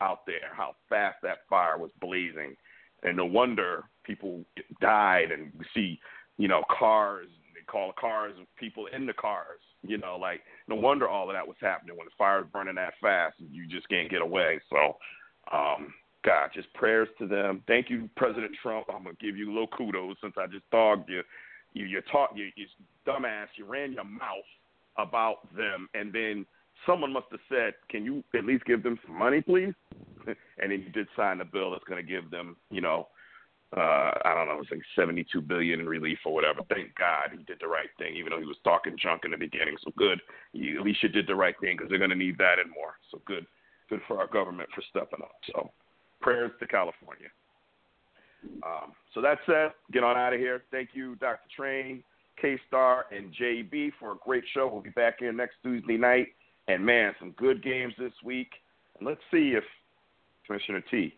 out 0.00 0.26
there, 0.26 0.52
how 0.52 0.74
fast 0.88 1.20
that 1.22 1.46
fire 1.48 1.78
was 1.78 1.92
blazing. 2.00 2.56
And 3.04 3.16
no 3.16 3.24
wonder 3.26 3.88
people 4.02 4.44
died 4.80 5.30
and 5.30 5.52
we 5.56 5.64
see, 5.74 6.00
you 6.38 6.48
know, 6.48 6.64
cars, 6.64 7.28
they 7.54 7.62
call 7.62 7.92
cars 7.92 8.34
people 8.56 8.86
in 8.86 9.06
the 9.06 9.14
cars. 9.14 9.60
You 9.88 9.98
know, 9.98 10.16
like 10.20 10.40
no 10.68 10.76
wonder 10.76 11.08
all 11.08 11.28
of 11.28 11.34
that 11.34 11.46
was 11.46 11.56
happening 11.60 11.96
when 11.96 12.06
the 12.06 12.12
fire 12.16 12.40
is 12.40 12.46
burning 12.52 12.74
that 12.76 12.94
fast 13.00 13.36
you 13.38 13.66
just 13.66 13.88
can't 13.88 14.10
get 14.10 14.22
away. 14.22 14.60
So 14.70 14.96
um 15.52 15.94
God, 16.24 16.50
just 16.54 16.72
prayers 16.74 17.08
to 17.20 17.26
them. 17.28 17.62
Thank 17.68 17.88
you, 17.88 18.10
President 18.16 18.52
Trump. 18.62 18.86
I'm 18.88 19.04
gonna 19.04 19.14
give 19.20 19.36
you 19.36 19.48
a 19.48 19.52
little 19.52 19.68
kudos 19.68 20.16
since 20.20 20.34
I 20.36 20.46
just 20.46 20.68
dogged 20.70 21.08
you. 21.08 21.22
You 21.72 21.86
you 21.86 22.00
talk 22.12 22.30
you 22.34 22.50
you 22.56 22.66
dumbass, 23.06 23.46
you 23.56 23.64
ran 23.64 23.92
your 23.92 24.04
mouth 24.04 24.50
about 24.98 25.54
them 25.56 25.88
and 25.94 26.12
then 26.12 26.46
someone 26.84 27.12
must 27.12 27.26
have 27.30 27.40
said, 27.48 27.74
Can 27.88 28.04
you 28.04 28.22
at 28.34 28.44
least 28.44 28.64
give 28.64 28.82
them 28.82 28.98
some 29.06 29.18
money, 29.18 29.40
please? 29.40 29.74
and 30.26 30.70
then 30.72 30.82
you 30.82 30.90
did 30.90 31.06
sign 31.16 31.38
the 31.38 31.44
bill 31.44 31.70
that's 31.70 31.84
gonna 31.84 32.02
give 32.02 32.30
them, 32.30 32.56
you 32.70 32.80
know, 32.80 33.08
uh, 33.74 34.12
I 34.24 34.32
don't 34.34 34.46
know, 34.46 34.60
it's 34.60 34.70
like 34.70 34.80
seventy-two 34.94 35.40
billion 35.40 35.80
in 35.80 35.88
relief 35.88 36.18
or 36.24 36.32
whatever. 36.32 36.60
Thank 36.68 36.94
God 36.94 37.30
he 37.32 37.42
did 37.44 37.58
the 37.60 37.66
right 37.66 37.88
thing, 37.98 38.14
even 38.14 38.30
though 38.30 38.38
he 38.38 38.46
was 38.46 38.56
talking 38.62 38.96
junk 39.00 39.22
in 39.24 39.32
the 39.32 39.36
beginning. 39.36 39.76
So 39.82 39.92
good, 39.96 40.20
you, 40.52 40.78
at 40.78 40.84
least 40.84 41.02
you 41.02 41.08
did 41.08 41.26
the 41.26 41.34
right 41.34 41.54
thing 41.60 41.76
because 41.76 41.90
they're 41.90 41.98
going 41.98 42.10
to 42.10 42.16
need 42.16 42.38
that 42.38 42.60
and 42.62 42.70
more. 42.70 42.94
So 43.10 43.20
good, 43.26 43.44
good 43.90 44.00
for 44.06 44.18
our 44.20 44.28
government 44.28 44.68
for 44.74 44.82
stepping 44.90 45.20
up. 45.20 45.34
So 45.52 45.70
prayers 46.20 46.52
to 46.60 46.66
California. 46.66 47.28
Um, 48.64 48.92
so 49.12 49.20
that 49.20 49.38
said, 49.46 49.72
get 49.92 50.04
on 50.04 50.16
out 50.16 50.32
of 50.32 50.38
here. 50.38 50.62
Thank 50.70 50.90
you, 50.92 51.16
Dr. 51.16 51.48
Train, 51.54 52.04
K 52.40 52.58
Star, 52.68 53.06
and 53.10 53.34
JB 53.34 53.92
for 53.98 54.12
a 54.12 54.16
great 54.24 54.44
show. 54.54 54.70
We'll 54.72 54.82
be 54.82 54.90
back 54.90 55.16
here 55.18 55.32
next 55.32 55.56
Tuesday 55.64 55.96
night. 55.96 56.28
And 56.68 56.84
man, 56.86 57.14
some 57.18 57.32
good 57.32 57.64
games 57.64 57.94
this 57.98 58.12
week. 58.24 58.50
And 58.98 59.08
let's 59.08 59.20
see 59.32 59.54
if 59.56 59.64
Commissioner 60.46 60.84
T 60.88 61.14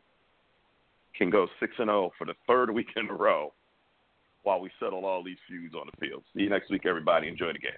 can 1.17 1.31
go 1.31 1.47
six 1.61 1.73
and 1.79 1.89
zero 1.89 2.11
for 2.19 2.25
the 2.25 2.35
third 2.47 2.71
week 2.75 2.89
in 2.97 3.09
a 3.09 3.15
row 3.15 3.53
while 4.43 4.61
we 4.61 4.71
settle 4.81 5.05
all 5.05 5.23
these 5.23 5.39
feuds 5.49 5.75
on 5.75 5.89
the 5.93 6.07
field. 6.07 6.23
See 6.35 6.43
you 6.43 6.51
next 6.51 6.71
week, 6.71 6.87
everybody. 6.87 7.29
Enjoy 7.29 7.53
the 7.53 7.59
games. 7.59 7.75